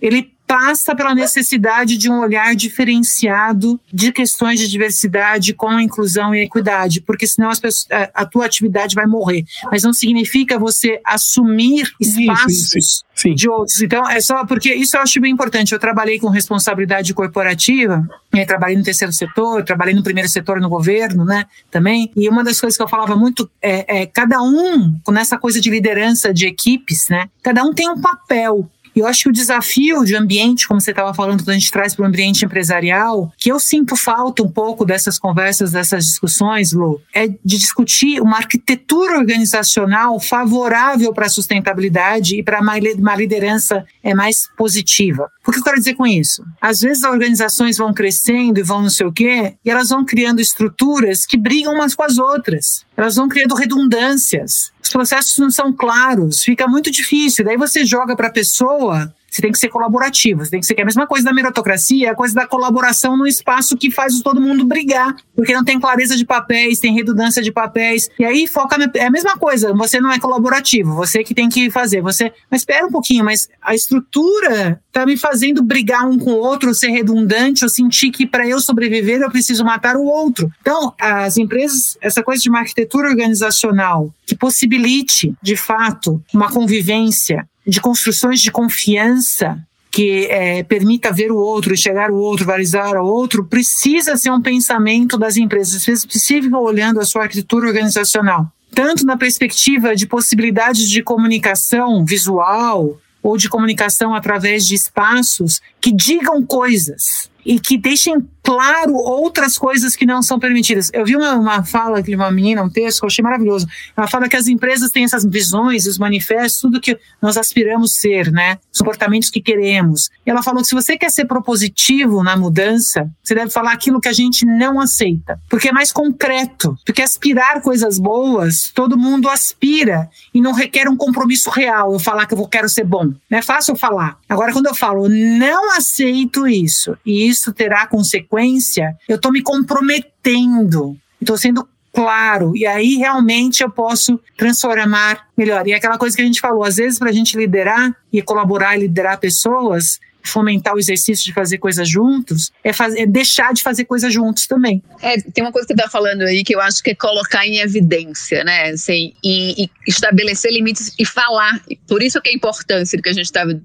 Ele 0.01 0.38
passa 0.49 0.97
pela 0.97 1.15
necessidade 1.15 1.99
de 1.99 2.11
um 2.11 2.21
olhar 2.21 2.57
diferenciado 2.57 3.79
de 3.93 4.11
questões 4.11 4.59
de 4.59 4.67
diversidade 4.67 5.53
com 5.53 5.79
inclusão 5.79 6.35
e 6.35 6.41
equidade, 6.41 7.03
porque 7.03 7.27
senão 7.27 7.51
pessoas, 7.51 7.87
a, 8.15 8.25
tua 8.25 8.47
atividade 8.47 8.95
vai 8.95 9.07
morrer. 9.07 9.45
Mas 9.71 9.83
não 9.83 9.93
significa 9.93 10.59
você 10.59 11.01
assumir 11.05 11.93
espaços 12.01 12.75
isso, 12.75 13.05
sim, 13.15 13.29
sim. 13.29 13.35
de 13.35 13.49
outros. 13.49 13.83
Então, 13.83 14.09
é 14.09 14.23
só 14.23 14.47
porque 14.47 14.75
isso 14.75 14.97
eu 14.97 15.03
acho 15.03 15.21
bem 15.21 15.33
importante. 15.33 15.73
Eu 15.73 15.79
trabalhei 15.79 16.19
com 16.19 16.29
responsabilidade 16.29 17.13
corporativa, 17.13 18.09
trabalhei 18.47 18.77
no 18.77 18.83
terceiro 18.83 19.13
setor, 19.13 19.63
trabalhei 19.65 19.95
no 19.95 20.03
primeiro 20.03 20.29
setor 20.29 20.61
no 20.61 20.69
governo, 20.69 21.25
né, 21.25 21.45
também. 21.71 22.11
E 22.17 22.29
uma 22.29 22.43
das 22.43 22.59
coisas 22.59 22.77
que 22.77 22.83
eu 22.83 22.89
falava 22.89 23.15
muito 23.17 23.51
é, 23.61 24.03
é 24.03 24.07
cada 24.07 24.41
um, 24.41 24.99
com 25.05 25.15
essa 25.17 25.37
coisa 25.37 25.61
de 25.61 25.69
liderança 25.69 26.33
de 26.33 26.47
equipes, 26.47 27.09
né, 27.11 27.29
cada 27.43 27.63
um 27.65 27.75
tem 27.75 27.89
um 27.89 28.01
papel 28.01 28.71
eu 28.99 29.07
acho 29.07 29.25
que 29.25 29.29
o 29.29 29.33
desafio 29.33 30.05
de 30.05 30.17
ambiente, 30.17 30.67
como 30.67 30.81
você 30.81 30.91
estava 30.91 31.13
falando, 31.15 31.43
quando 31.43 31.51
a 31.51 31.59
gente 31.59 31.71
traz 31.71 31.95
para 31.95 32.05
o 32.05 32.07
ambiente 32.07 32.45
empresarial, 32.45 33.33
que 33.37 33.51
eu 33.51 33.59
sinto 33.59 33.97
falta 33.97 34.43
um 34.43 34.51
pouco 34.51 34.85
dessas 34.85 35.19
conversas, 35.19 35.73
dessas 35.73 36.05
discussões, 36.05 36.73
Lu, 36.73 37.01
é 37.15 37.29
de 37.29 37.59
discutir 37.59 38.21
uma 38.21 38.39
arquitetura 38.39 39.19
organizacional 39.19 40.19
favorável 40.21 41.13
para 41.13 41.27
a 41.27 41.31
sustentabilidade 41.31 42.39
e 42.39 42.43
para 42.43 42.61
uma 42.61 43.17
liderança 43.17 43.85
é 44.03 44.15
mais 44.15 44.49
positiva. 44.57 45.31
O 45.47 45.51
que 45.51 45.59
eu 45.59 45.65
quero 45.65 45.79
dizer 45.79 45.95
com 45.95 46.07
isso? 46.07 46.45
Às 46.61 46.81
vezes 46.81 47.05
as 47.05 47.11
organizações 47.11 47.79
vão 47.79 47.93
crescendo 47.93 48.59
e 48.59 48.63
vão 48.63 48.83
não 48.83 48.91
sei 48.91 49.07
o 49.07 49.13
quê, 49.13 49.55
e 49.65 49.71
elas 49.71 49.89
vão 49.89 50.05
criando 50.05 50.41
estruturas 50.41 51.25
que 51.25 51.37
brigam 51.37 51.75
umas 51.75 51.95
com 51.95 52.03
as 52.03 52.19
outras. 52.19 52.85
Elas 52.97 53.17
vão 53.17 53.29
criando 53.29 53.55
redundâncias 53.55 54.73
os 54.89 54.93
processos 54.93 55.37
não 55.37 55.51
são 55.51 55.71
claros, 55.73 56.43
fica 56.43 56.67
muito 56.67 56.91
difícil. 56.91 57.45
Daí 57.45 57.57
você 57.57 57.85
joga 57.85 58.17
para 58.17 58.29
a 58.29 58.33
pessoa 58.33 59.13
você 59.31 59.43
tem 59.43 59.53
que 59.53 59.59
ser 59.59 59.69
colaborativo, 59.69 60.45
você 60.45 60.51
tem 60.51 60.61
que 60.61 60.67
ser 60.67 60.79
é 60.79 60.83
a 60.83 60.85
mesma 60.85 61.07
coisa 61.07 61.25
da 61.25 61.33
meritocracia, 61.33 62.09
é 62.09 62.11
a 62.11 62.15
coisa 62.15 62.35
da 62.35 62.47
colaboração 62.47 63.17
no 63.17 63.27
espaço 63.27 63.77
que 63.77 63.91
faz 63.91 64.21
todo 64.21 64.41
mundo 64.41 64.65
brigar, 64.65 65.15
porque 65.35 65.53
não 65.53 65.65
tem 65.65 65.79
clareza 65.79 66.17
de 66.17 66.25
papéis, 66.25 66.79
tem 66.79 66.95
redundância 66.95 67.43
de 67.43 67.51
papéis. 67.51 68.09
E 68.19 68.25
aí 68.25 68.47
foca 68.47 68.77
é 68.95 69.07
a 69.07 69.11
mesma 69.11 69.37
coisa, 69.37 69.75
você 69.75 70.01
não 70.01 70.13
é 70.13 70.19
colaborativo, 70.19 70.95
você 70.95 71.25
que 71.25 71.35
tem 71.35 71.49
que 71.49 71.69
fazer, 71.71 72.01
você, 72.01 72.33
mas 72.51 72.61
espera 72.63 72.87
um 72.87 72.91
pouquinho, 72.91 73.25
mas 73.25 73.49
a 73.61 73.75
estrutura 73.75 74.81
tá 74.93 75.05
me 75.05 75.17
fazendo 75.17 75.63
brigar 75.63 76.09
um 76.09 76.19
com 76.19 76.31
o 76.31 76.39
outro, 76.39 76.75
ser 76.75 76.89
redundante, 76.89 77.63
eu 77.63 77.69
sentir 77.69 78.11
que 78.11 78.27
para 78.27 78.47
eu 78.47 78.61
sobreviver 78.61 79.21
eu 79.21 79.31
preciso 79.31 79.65
matar 79.65 79.97
o 79.97 80.05
outro. 80.05 80.51
Então, 80.61 80.95
as 81.01 81.37
empresas, 81.37 81.99
essa 82.01 82.23
coisa 82.23 82.43
de 82.43 82.49
uma 82.49 82.61
arquitetura 82.61 83.09
organizacional 83.09 84.13
que 84.27 84.37
possibilite, 84.37 85.35
de 85.43 85.57
fato, 85.57 86.23
uma 86.33 86.51
convivência 86.51 87.49
de 87.69 87.81
construções 87.81 88.41
de 88.41 88.51
confiança 88.51 89.63
que 89.91 90.27
é, 90.27 90.63
permita 90.63 91.13
ver 91.13 91.31
o 91.31 91.37
outro, 91.37 91.73
enxergar 91.75 92.11
o 92.11 92.17
outro, 92.17 92.47
valorizar 92.47 92.97
o 92.97 93.05
outro, 93.05 93.45
precisa 93.45 94.17
ser 94.17 94.31
um 94.31 94.41
pensamento 94.41 95.19
das 95.19 95.37
empresas, 95.37 95.85
precisa 96.07 96.57
olhando 96.59 97.01
a 97.01 97.05
sua 97.05 97.23
arquitetura 97.23 97.67
organizacional, 97.67 98.47
tanto 98.75 99.05
na 99.05 99.17
perspectiva 99.17 99.95
de 99.97 100.07
possibilidades 100.07 100.89
de 100.89 101.03
comunicação 101.03 102.05
visual 102.05 102.99
ou 103.23 103.37
de 103.37 103.49
comunicação 103.49 104.15
através 104.15 104.67
de 104.67 104.75
espaços 104.75 105.61
que 105.81 105.93
digam 105.93 106.43
coisas 106.45 107.31
e 107.49 107.59
que 107.59 107.79
deixem 107.79 108.29
claro 108.43 108.95
outras 108.95 109.59
coisas 109.59 109.95
que 109.95 110.07
não 110.07 110.23
são 110.23 110.39
permitidas. 110.39 110.91
Eu 110.93 111.05
vi 111.05 111.17
uma, 111.17 111.35
uma 111.35 111.65
fala 111.65 112.03
de 112.03 112.15
uma 112.15 112.31
menina, 112.31 112.63
um 112.63 112.69
texto 112.69 113.01
que 113.01 113.05
eu 113.05 113.09
achei 113.09 113.23
maravilhoso. 113.23 113.67
Ela 113.97 114.07
fala 114.07 114.29
que 114.29 114.37
as 114.37 114.47
empresas 114.47 114.91
têm 114.91 115.05
essas 115.05 115.25
visões, 115.25 115.87
os 115.87 115.99
manifestos, 115.99 116.61
tudo 116.61 116.81
que 116.81 116.99
nós 117.21 117.37
aspiramos 117.37 117.97
ser, 117.97 118.31
né? 118.31 118.59
Os 118.73 118.79
comportamentos 118.79 119.29
que 119.29 119.43
queremos. 119.43 120.09
E 120.27 120.31
ela 120.31 120.43
falou 120.43 120.63
que 120.63 120.69
se 120.69 120.75
você 120.75 120.97
quer 120.97 121.11
ser 121.11 121.27
propositivo 121.27 122.23
na 122.23 122.37
mudança, 122.37 123.11
você 123.23 123.35
deve 123.35 123.51
falar 123.51 123.73
aquilo 123.73 124.01
que 124.01 124.09
a 124.09 124.15
gente 124.15 124.47
não 124.47 124.81
aceita, 124.81 125.39
porque 125.49 125.69
é 125.69 125.73
mais 125.73 125.93
concreto. 125.93 126.75
Porque 126.87 127.03
aspirar 127.03 127.61
coisas 127.61 127.99
boas, 127.99 128.71
todo 128.75 128.97
mundo 128.97 129.29
aspira 129.29 130.09
e 130.33 130.41
não 130.41 130.53
requer 130.53 130.89
um 130.89 130.97
compromisso 130.97 131.51
real. 131.51 131.93
Eu 131.93 131.99
falar 131.99 132.25
que 132.25 132.35
eu 132.35 132.49
quero 132.49 132.69
ser 132.69 132.85
bom. 132.85 133.13
Não 133.31 133.39
é 133.39 133.43
fácil 133.43 133.77
falar. 133.77 134.19
Agora, 134.27 134.53
quando 134.53 134.67
eu 134.67 134.75
falo 134.75 135.07
não 135.09 135.77
aceito 135.77 136.49
isso 136.49 136.97
e 137.05 137.29
isso 137.29 137.38
terá 137.53 137.87
consequências 137.87 138.29
frequência, 138.29 138.97
eu 139.09 139.17
estou 139.17 139.33
me 139.33 139.43
comprometendo, 139.43 140.97
estou 141.21 141.37
sendo 141.37 141.69
claro, 141.93 142.57
e 142.57 142.67
aí 142.67 142.97
realmente 142.97 143.63
eu 143.63 143.71
posso 143.71 144.21
transformar 144.37 145.27
melhor. 145.37 145.67
E 145.67 145.73
é 145.73 145.77
aquela 145.77 145.99
coisa 145.99 146.15
que 146.15 146.23
a 146.23 146.25
gente 146.25 146.41
falou, 146.41 146.63
às 146.63 146.77
vezes 146.77 146.99
para 146.99 147.09
a 147.09 147.13
gente 147.13 147.37
liderar 147.37 147.95
e 148.13 148.23
colaborar 148.23 148.77
e 148.77 148.81
liderar 148.81 149.19
pessoas, 149.19 149.99
fomentar 150.23 150.75
o 150.75 150.79
exercício 150.79 151.25
de 151.25 151.33
fazer 151.33 151.59
coisas 151.59 151.89
juntos, 151.89 152.53
é, 152.63 152.73
fazer, 152.73 153.01
é 153.01 153.07
deixar 153.07 153.53
de 153.53 153.63
fazer 153.63 153.85
coisas 153.85 154.13
juntos 154.13 154.47
também. 154.47 154.83
É, 155.01 155.21
tem 155.21 155.43
uma 155.43 155.53
coisa 155.53 155.67
que 155.67 155.75
você 155.75 155.81
está 155.81 155.91
falando 155.91 156.23
aí 156.23 156.45
que 156.45 156.55
eu 156.55 156.61
acho 156.61 156.83
que 156.83 156.91
é 156.91 156.95
colocar 156.95 157.47
em 157.47 157.59
evidência, 157.59 158.45
né? 158.45 158.71
Assim, 158.71 159.15
e, 159.25 159.65
e, 159.65 159.71
estabelecer 159.87 160.53
limites 160.53 160.93
e 160.99 161.05
falar. 161.05 161.61
Por 161.87 162.03
isso 162.03 162.21
que 162.21 162.29
é 162.29 162.33
a 162.33 162.37
importância 162.37 162.97
do 162.97 163.03
que 163.03 163.09
a 163.09 163.13
gente 163.13 163.25
estava. 163.25 163.61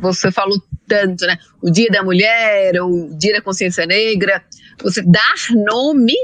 Você 0.00 0.30
falou 0.32 0.62
tanto, 0.88 1.26
né? 1.26 1.38
O 1.60 1.70
Dia 1.70 1.88
da 1.90 2.02
Mulher, 2.02 2.80
o 2.82 3.16
Dia 3.18 3.34
da 3.34 3.42
Consciência 3.42 3.86
Negra. 3.86 4.42
Você 4.82 5.02
dar 5.02 5.34
nome 5.50 6.14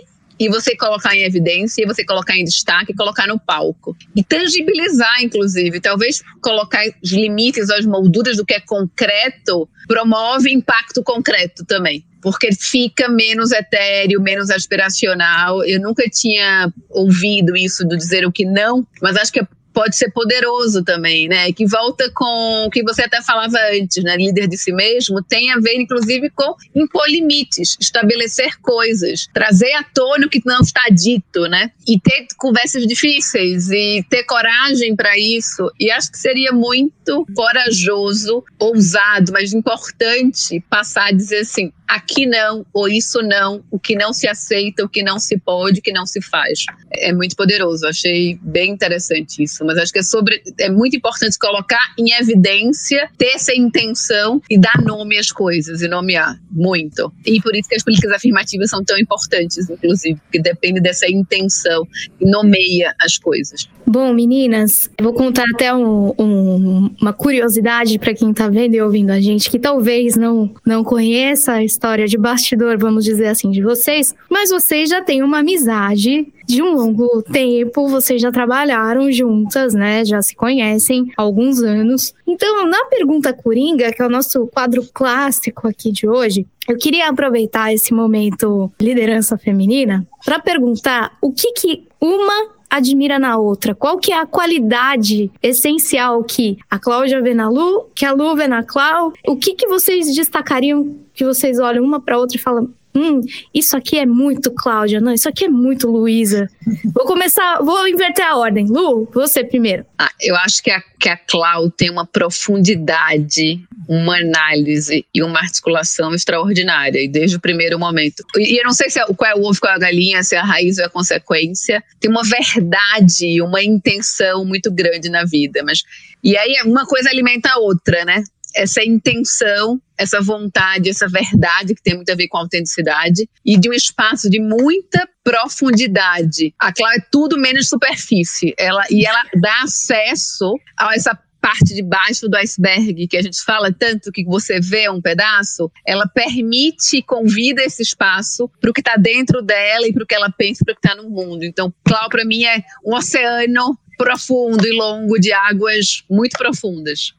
e 0.42 0.48
você 0.48 0.76
colocar 0.76 1.14
em 1.14 1.22
evidência, 1.22 1.84
e 1.84 1.86
você 1.86 2.04
colocar 2.04 2.36
em 2.36 2.42
destaque, 2.42 2.92
colocar 2.92 3.28
no 3.28 3.38
palco. 3.38 3.96
E 4.16 4.24
tangibilizar, 4.24 5.22
inclusive. 5.22 5.80
Talvez 5.80 6.20
colocar 6.40 6.82
os 7.00 7.12
limites, 7.12 7.70
as 7.70 7.86
molduras 7.86 8.36
do 8.36 8.44
que 8.44 8.54
é 8.54 8.58
concreto, 8.60 9.68
promove 9.86 10.52
impacto 10.52 11.00
concreto 11.04 11.64
também. 11.64 12.04
Porque 12.20 12.52
fica 12.52 13.08
menos 13.08 13.52
etéreo, 13.52 14.20
menos 14.20 14.50
aspiracional. 14.50 15.64
Eu 15.64 15.80
nunca 15.80 16.02
tinha 16.10 16.72
ouvido 16.90 17.56
isso 17.56 17.86
do 17.86 17.96
dizer 17.96 18.26
o 18.26 18.32
que 18.32 18.44
não, 18.44 18.84
mas 19.00 19.16
acho 19.16 19.32
que 19.32 19.46
pode 19.72 19.96
ser 19.96 20.10
poderoso 20.10 20.82
também, 20.84 21.28
né? 21.28 21.52
Que 21.52 21.66
volta 21.66 22.10
com 22.14 22.66
o 22.66 22.70
que 22.70 22.82
você 22.82 23.02
até 23.02 23.22
falava 23.22 23.58
antes, 23.72 24.02
né? 24.02 24.16
Líder 24.16 24.46
de 24.46 24.56
si 24.56 24.72
mesmo, 24.72 25.22
tem 25.22 25.50
a 25.52 25.58
ver, 25.58 25.74
inclusive, 25.74 26.30
com 26.30 26.54
impor 26.74 27.08
limites, 27.08 27.76
estabelecer 27.80 28.60
coisas, 28.60 29.28
trazer 29.32 29.72
à 29.74 29.82
tona 29.82 30.26
o 30.26 30.30
que 30.30 30.40
não 30.44 30.60
está 30.60 30.82
dito, 30.90 31.42
né? 31.48 31.70
E 31.86 31.98
ter 31.98 32.26
conversas 32.36 32.86
difíceis 32.86 33.70
e 33.70 34.04
ter 34.08 34.24
coragem 34.24 34.94
para 34.94 35.16
isso. 35.18 35.70
E 35.78 35.90
acho 35.90 36.10
que 36.10 36.18
seria 36.18 36.52
muito 36.52 37.26
corajoso, 37.34 38.44
ousado, 38.58 39.32
mas 39.32 39.52
importante 39.52 40.62
passar 40.68 41.08
a 41.08 41.12
dizer 41.12 41.40
assim: 41.40 41.72
aqui 41.92 42.24
não, 42.26 42.64
ou 42.72 42.88
isso 42.88 43.20
não, 43.20 43.62
o 43.70 43.78
que 43.78 43.94
não 43.94 44.14
se 44.14 44.26
aceita, 44.26 44.82
o 44.82 44.88
que 44.88 45.02
não 45.02 45.18
se 45.18 45.38
pode, 45.38 45.80
o 45.80 45.82
que 45.82 45.92
não 45.92 46.06
se 46.06 46.22
faz. 46.22 46.64
É 46.90 47.12
muito 47.12 47.36
poderoso, 47.36 47.86
achei 47.86 48.38
bem 48.42 48.70
interessante 48.70 49.42
isso, 49.42 49.62
mas 49.64 49.76
acho 49.76 49.92
que 49.92 49.98
é 49.98 50.02
sobre 50.02 50.42
é 50.58 50.70
muito 50.70 50.96
importante 50.96 51.38
colocar 51.38 51.94
em 51.98 52.12
evidência, 52.12 53.10
ter 53.18 53.34
essa 53.34 53.54
intenção 53.54 54.40
e 54.48 54.58
dar 54.58 54.80
nome 54.82 55.18
às 55.18 55.30
coisas 55.30 55.82
e 55.82 55.88
nomear 55.88 56.40
muito. 56.50 57.12
E 57.26 57.40
por 57.42 57.54
isso 57.54 57.68
que 57.68 57.74
as 57.74 57.84
políticas 57.84 58.12
afirmativas 58.12 58.70
são 58.70 58.82
tão 58.82 58.98
importantes, 58.98 59.68
inclusive, 59.68 60.18
porque 60.20 60.40
depende 60.40 60.80
dessa 60.80 61.06
intenção 61.10 61.86
e 62.18 62.24
nomeia 62.24 62.94
as 63.00 63.18
coisas. 63.18 63.68
Bom, 63.86 64.14
meninas, 64.14 64.88
vou 65.00 65.12
contar 65.12 65.44
até 65.54 65.74
um, 65.74 66.14
um, 66.18 66.94
uma 67.00 67.12
curiosidade 67.12 67.98
para 67.98 68.14
quem 68.14 68.30
está 68.30 68.48
vendo 68.48 68.74
e 68.74 68.80
ouvindo 68.80 69.10
a 69.10 69.20
gente, 69.20 69.50
que 69.50 69.58
talvez 69.58 70.16
não, 70.16 70.54
não 70.64 70.82
conheça 70.82 71.52
a 71.52 71.64
história 71.64 71.81
de 72.08 72.16
bastidor, 72.16 72.78
vamos 72.78 73.04
dizer 73.04 73.26
assim, 73.26 73.50
de 73.50 73.60
vocês, 73.60 74.14
mas 74.30 74.50
vocês 74.50 74.88
já 74.88 75.02
têm 75.02 75.22
uma 75.22 75.40
amizade 75.40 76.32
de 76.46 76.62
um 76.62 76.74
longo 76.74 77.22
tempo, 77.22 77.88
vocês 77.88 78.22
já 78.22 78.30
trabalharam 78.30 79.10
juntas, 79.10 79.74
né? 79.74 80.04
Já 80.04 80.22
se 80.22 80.34
conhecem 80.34 81.10
há 81.16 81.22
alguns 81.22 81.60
anos. 81.60 82.14
Então, 82.26 82.66
na 82.66 82.84
pergunta 82.86 83.32
Coringa, 83.32 83.92
que 83.92 84.00
é 84.00 84.06
o 84.06 84.10
nosso 84.10 84.46
quadro 84.46 84.86
clássico 84.92 85.68
aqui 85.68 85.90
de 85.90 86.08
hoje, 86.08 86.46
eu 86.68 86.78
queria 86.78 87.08
aproveitar 87.08 87.74
esse 87.74 87.92
momento 87.92 88.72
liderança 88.80 89.36
feminina 89.36 90.06
para 90.24 90.38
perguntar 90.38 91.16
o 91.20 91.32
que 91.32 91.52
que 91.52 91.86
uma 92.00 92.61
admira 92.72 93.18
na 93.18 93.36
outra? 93.36 93.74
Qual 93.74 93.98
que 93.98 94.10
é 94.10 94.18
a 94.18 94.24
qualidade 94.24 95.30
essencial 95.42 96.24
que 96.24 96.56
a 96.70 96.78
Cláudia 96.78 97.20
vê 97.20 97.34
na 97.34 97.50
Lu, 97.50 97.86
que 97.94 98.06
a 98.06 98.12
Lu 98.12 98.34
vê 98.34 98.48
na 98.48 98.62
Clau? 98.62 99.12
O 99.26 99.36
que, 99.36 99.54
que 99.54 99.66
vocês 99.66 100.14
destacariam 100.14 100.96
que 101.12 101.22
vocês 101.22 101.58
olham 101.58 101.84
uma 101.84 102.00
para 102.00 102.18
outra 102.18 102.38
e 102.38 102.40
falam, 102.40 102.70
hum, 102.94 103.20
isso 103.52 103.76
aqui 103.76 103.98
é 103.98 104.06
muito 104.06 104.50
Cláudia, 104.50 105.00
não, 105.00 105.12
isso 105.12 105.28
aqui 105.28 105.44
é 105.44 105.48
muito 105.48 105.90
Luísa. 105.90 106.48
Vou 106.94 107.04
começar, 107.04 107.58
vou 107.62 107.86
inverter 107.88 108.26
a 108.26 108.36
ordem. 108.36 108.66
Lu, 108.66 109.08
você 109.12 109.44
primeiro. 109.44 109.84
Ah, 109.98 110.10
eu 110.20 110.36
acho 110.36 110.62
que 110.62 110.70
a, 110.70 110.82
que 110.98 111.08
a 111.08 111.16
Clau 111.16 111.70
tem 111.70 111.90
uma 111.90 112.06
profundidade, 112.06 113.60
uma 113.88 114.18
análise 114.18 115.04
e 115.14 115.22
uma 115.22 115.40
articulação 115.40 116.14
extraordinária, 116.14 117.00
e 117.00 117.08
desde 117.08 117.36
o 117.36 117.40
primeiro 117.40 117.78
momento. 117.78 118.24
E, 118.36 118.58
eu 118.58 118.64
não 118.64 118.72
sei 118.72 118.90
se 118.90 119.00
é, 119.00 119.04
qual 119.14 119.30
é 119.30 119.34
o 119.34 119.44
ovo, 119.44 119.60
qual 119.60 119.72
é 119.72 119.76
a 119.76 119.78
galinha, 119.78 120.22
se 120.22 120.36
é 120.36 120.38
a 120.38 120.44
raiz 120.44 120.78
ou 120.78 120.84
a 120.84 120.90
consequência. 120.90 121.82
Tem 122.00 122.10
uma 122.10 122.22
verdade 122.22 123.42
uma 123.42 123.62
intenção 123.62 124.44
muito 124.44 124.70
grande 124.70 125.08
na 125.10 125.24
vida, 125.24 125.62
mas 125.64 125.82
e 126.22 126.36
aí 126.36 126.54
uma 126.64 126.86
coisa 126.86 127.10
alimenta 127.10 127.50
a 127.50 127.58
outra, 127.58 128.04
né? 128.04 128.22
Essa 128.54 128.82
intenção, 128.84 129.80
essa 129.96 130.20
vontade, 130.20 130.90
essa 130.90 131.08
verdade 131.08 131.74
que 131.74 131.82
tem 131.82 131.94
muito 131.94 132.10
a 132.10 132.14
ver 132.14 132.28
com 132.28 132.38
autenticidade 132.38 133.28
e 133.44 133.58
de 133.58 133.68
um 133.68 133.72
espaço 133.72 134.28
de 134.28 134.40
muita 134.40 135.08
profundidade. 135.22 136.54
A 136.58 136.72
Clara 136.72 136.96
é 136.96 137.06
tudo 137.10 137.38
menos 137.38 137.68
superfície. 137.68 138.54
Ela 138.58 138.84
e 138.90 139.06
ela 139.06 139.24
dá 139.40 139.62
acesso 139.62 140.54
a 140.78 140.94
essa 140.94 141.18
parte 141.42 141.74
de 141.74 141.82
baixo 141.82 142.28
do 142.28 142.36
iceberg, 142.36 143.08
que 143.08 143.16
a 143.16 143.22
gente 143.22 143.42
fala 143.42 143.72
tanto 143.72 144.12
que 144.12 144.24
você 144.24 144.60
vê 144.60 144.88
um 144.88 145.02
pedaço, 145.02 145.70
ela 145.84 146.06
permite 146.06 146.98
e 146.98 147.02
convida 147.02 147.64
esse 147.64 147.82
espaço 147.82 148.48
para 148.60 148.70
o 148.70 148.72
que 148.72 148.80
está 148.80 148.94
dentro 148.96 149.42
dela 149.42 149.88
e 149.88 149.92
para 149.92 150.04
o 150.04 150.06
que 150.06 150.14
ela 150.14 150.30
pensa, 150.30 150.64
para 150.64 150.72
o 150.72 150.76
que 150.76 150.86
está 150.86 151.02
no 151.02 151.10
mundo. 151.10 151.42
Então, 151.42 151.74
Clau, 151.84 152.08
para 152.08 152.24
mim, 152.24 152.44
é 152.44 152.62
um 152.86 152.94
oceano 152.94 153.76
profundo 153.98 154.64
e 154.64 154.72
longo 154.72 155.18
de 155.18 155.32
águas 155.32 156.04
muito 156.08 156.38
profundas. 156.38 157.12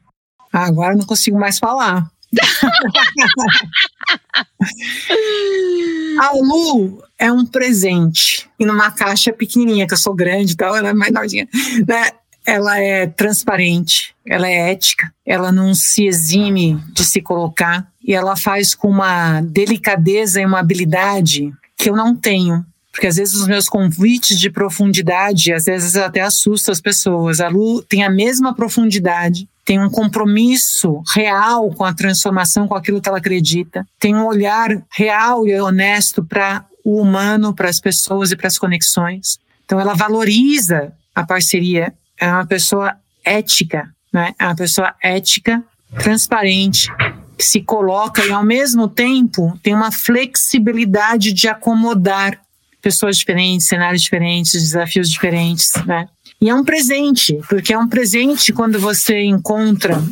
Ah, 0.54 0.64
agora 0.66 0.94
não 0.94 1.04
consigo 1.04 1.36
mais 1.36 1.58
falar. 1.58 2.08
a 6.20 6.30
Lu 6.32 7.02
é 7.18 7.32
um 7.32 7.44
presente 7.44 8.48
e 8.56 8.64
numa 8.64 8.92
caixa 8.92 9.32
pequenininha, 9.32 9.84
que 9.84 9.94
eu 9.94 9.98
sou 9.98 10.14
grande 10.14 10.52
e 10.52 10.56
tal, 10.56 10.76
ela 10.76 10.90
é 10.90 10.94
menorzinha, 10.94 11.48
né? 11.88 12.12
Ela 12.46 12.78
é 12.78 13.08
transparente, 13.08 14.14
ela 14.24 14.48
é 14.48 14.70
ética, 14.70 15.12
ela 15.26 15.50
não 15.50 15.74
se 15.74 16.06
exime 16.06 16.80
de 16.92 17.04
se 17.04 17.20
colocar 17.20 17.88
e 18.00 18.14
ela 18.14 18.36
faz 18.36 18.76
com 18.76 18.88
uma 18.88 19.40
delicadeza 19.40 20.40
e 20.40 20.46
uma 20.46 20.60
habilidade 20.60 21.52
que 21.76 21.90
eu 21.90 21.96
não 21.96 22.14
tenho. 22.14 22.64
Porque 22.92 23.08
às 23.08 23.16
vezes 23.16 23.34
os 23.34 23.48
meus 23.48 23.68
convites 23.68 24.38
de 24.38 24.48
profundidade, 24.48 25.52
às 25.52 25.64
vezes 25.64 25.96
até 25.96 26.20
assustam 26.20 26.70
as 26.70 26.80
pessoas. 26.80 27.40
A 27.40 27.48
Lu 27.48 27.82
tem 27.82 28.04
a 28.04 28.10
mesma 28.10 28.54
profundidade, 28.54 29.48
tem 29.64 29.82
um 29.82 29.88
compromisso 29.88 31.02
real 31.14 31.70
com 31.70 31.84
a 31.84 31.94
transformação, 31.94 32.68
com 32.68 32.74
aquilo 32.74 33.00
que 33.00 33.08
ela 33.08 33.18
acredita, 33.18 33.86
tem 33.98 34.14
um 34.14 34.26
olhar 34.26 34.68
real 34.94 35.46
e 35.46 35.58
honesto 35.58 36.22
para 36.22 36.64
o 36.84 37.00
humano, 37.00 37.54
para 37.54 37.68
as 37.68 37.80
pessoas 37.80 38.30
e 38.30 38.36
para 38.36 38.46
as 38.46 38.58
conexões. 38.58 39.38
Então, 39.64 39.80
ela 39.80 39.94
valoriza 39.94 40.92
a 41.14 41.24
parceria, 41.24 41.94
é 42.20 42.28
uma 42.28 42.46
pessoa 42.46 42.94
ética, 43.24 43.88
né? 44.12 44.34
é 44.38 44.44
uma 44.44 44.54
pessoa 44.54 44.94
ética, 45.02 45.64
transparente, 45.98 46.92
que 47.38 47.44
se 47.44 47.62
coloca 47.62 48.24
e, 48.24 48.30
ao 48.30 48.44
mesmo 48.44 48.86
tempo, 48.86 49.58
tem 49.62 49.74
uma 49.74 49.90
flexibilidade 49.90 51.32
de 51.32 51.48
acomodar 51.48 52.38
pessoas 52.82 53.16
diferentes, 53.16 53.66
cenários 53.66 54.02
diferentes, 54.02 54.52
desafios 54.52 55.08
diferentes, 55.08 55.72
né? 55.86 56.06
E 56.40 56.48
é 56.48 56.54
um 56.54 56.64
presente, 56.64 57.38
porque 57.48 57.72
é 57.72 57.78
um 57.78 57.88
presente 57.88 58.52
quando 58.52 58.78
você 58.78 59.22
encontra 59.22 60.02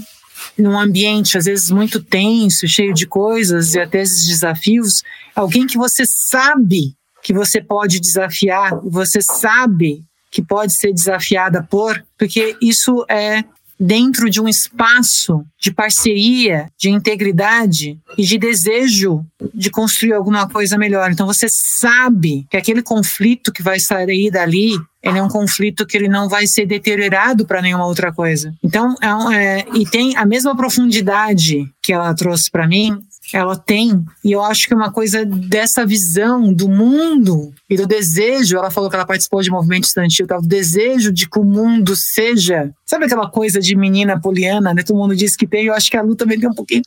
num 0.59 0.79
ambiente 0.79 1.39
às 1.39 1.45
vezes 1.45 1.70
muito 1.70 2.03
tenso, 2.03 2.68
cheio 2.68 2.93
de 2.93 3.07
coisas 3.07 3.75
e 3.75 3.81
até 3.81 4.03
esses 4.03 4.27
desafios, 4.27 5.03
alguém 5.35 5.66
que 5.66 5.79
você 5.79 6.05
sabe 6.07 6.95
que 7.23 7.33
você 7.33 7.61
pode 7.61 8.01
desafiar, 8.01 8.79
você 8.83 9.20
sabe 9.23 10.03
que 10.31 10.43
pode 10.43 10.73
ser 10.73 10.93
desafiada 10.93 11.62
por, 11.62 12.03
porque 12.18 12.57
isso 12.61 13.05
é 13.09 13.45
dentro 13.79 14.31
de 14.31 14.41
um 14.41 14.49
espaço 14.49 15.45
de 15.61 15.73
parceria, 15.73 16.68
de 16.79 16.91
integridade 16.91 17.99
e 18.16 18.25
de 18.25 18.39
desejo 18.39 19.25
de 19.55 19.70
construir 19.70 20.12
alguma 20.12 20.49
coisa 20.49 20.79
melhor. 20.79 21.11
Então 21.11 21.27
você 21.27 21.49
sabe 21.49 22.47
que 22.51 22.57
aquele 22.57 22.83
conflito 22.83 23.53
que 23.53 23.62
vai 23.62 23.81
sair 23.81 24.31
dali 24.31 24.79
ele 25.03 25.18
é 25.18 25.23
um 25.23 25.29
conflito 25.29 25.85
que 25.85 25.97
ele 25.97 26.09
não 26.09 26.29
vai 26.29 26.47
ser 26.47 26.64
deteriorado 26.64 27.45
para 27.45 27.61
nenhuma 27.61 27.85
outra 27.85 28.12
coisa. 28.12 28.55
Então, 28.62 28.95
é, 29.03 29.61
é, 29.61 29.66
e 29.75 29.85
tem 29.85 30.16
a 30.16 30.25
mesma 30.25 30.57
profundidade 30.57 31.66
que 31.83 31.93
ela 31.93 32.14
trouxe 32.14 32.49
para 32.49 32.68
mim, 32.68 33.01
ela 33.37 33.57
tem, 33.57 34.05
e 34.24 34.33
eu 34.33 34.43
acho 34.43 34.66
que 34.66 34.74
é 34.74 34.76
uma 34.76 34.93
coisa 34.93 35.24
dessa 35.24 35.87
visão 35.87 36.53
do 36.53 36.68
mundo 36.68 37.53
e 37.68 37.76
do 37.76 37.87
desejo. 37.87 38.57
Ela 38.57 38.70
falou 38.70 38.91
que 38.91 38.97
ela 38.97 39.07
participou 39.07 39.41
de 39.43 39.51
movimento 39.51 39.85
estudantil, 39.85 40.26
tá? 40.26 40.39
o 40.39 40.43
desejo 40.43 41.12
de 41.12 41.28
que 41.28 41.39
o 41.39 41.45
mundo 41.45 41.95
seja. 41.97 42.70
Sabe 42.85 43.07
aquela 43.07 43.28
coisa 43.30 43.61
de 43.61 43.74
menina 43.76 44.20
poliana, 44.20 44.74
né? 44.74 44.83
Todo 44.83 44.99
mundo 44.99 45.16
diz 45.16 45.35
que 45.35 45.47
tem, 45.47 45.66
eu 45.66 45.74
acho 45.74 45.91
que 45.91 45.97
a 45.97 46.03
Lu 46.03 46.14
também 46.14 46.39
tem 46.39 46.49
um 46.49 46.55
pouquinho. 46.55 46.83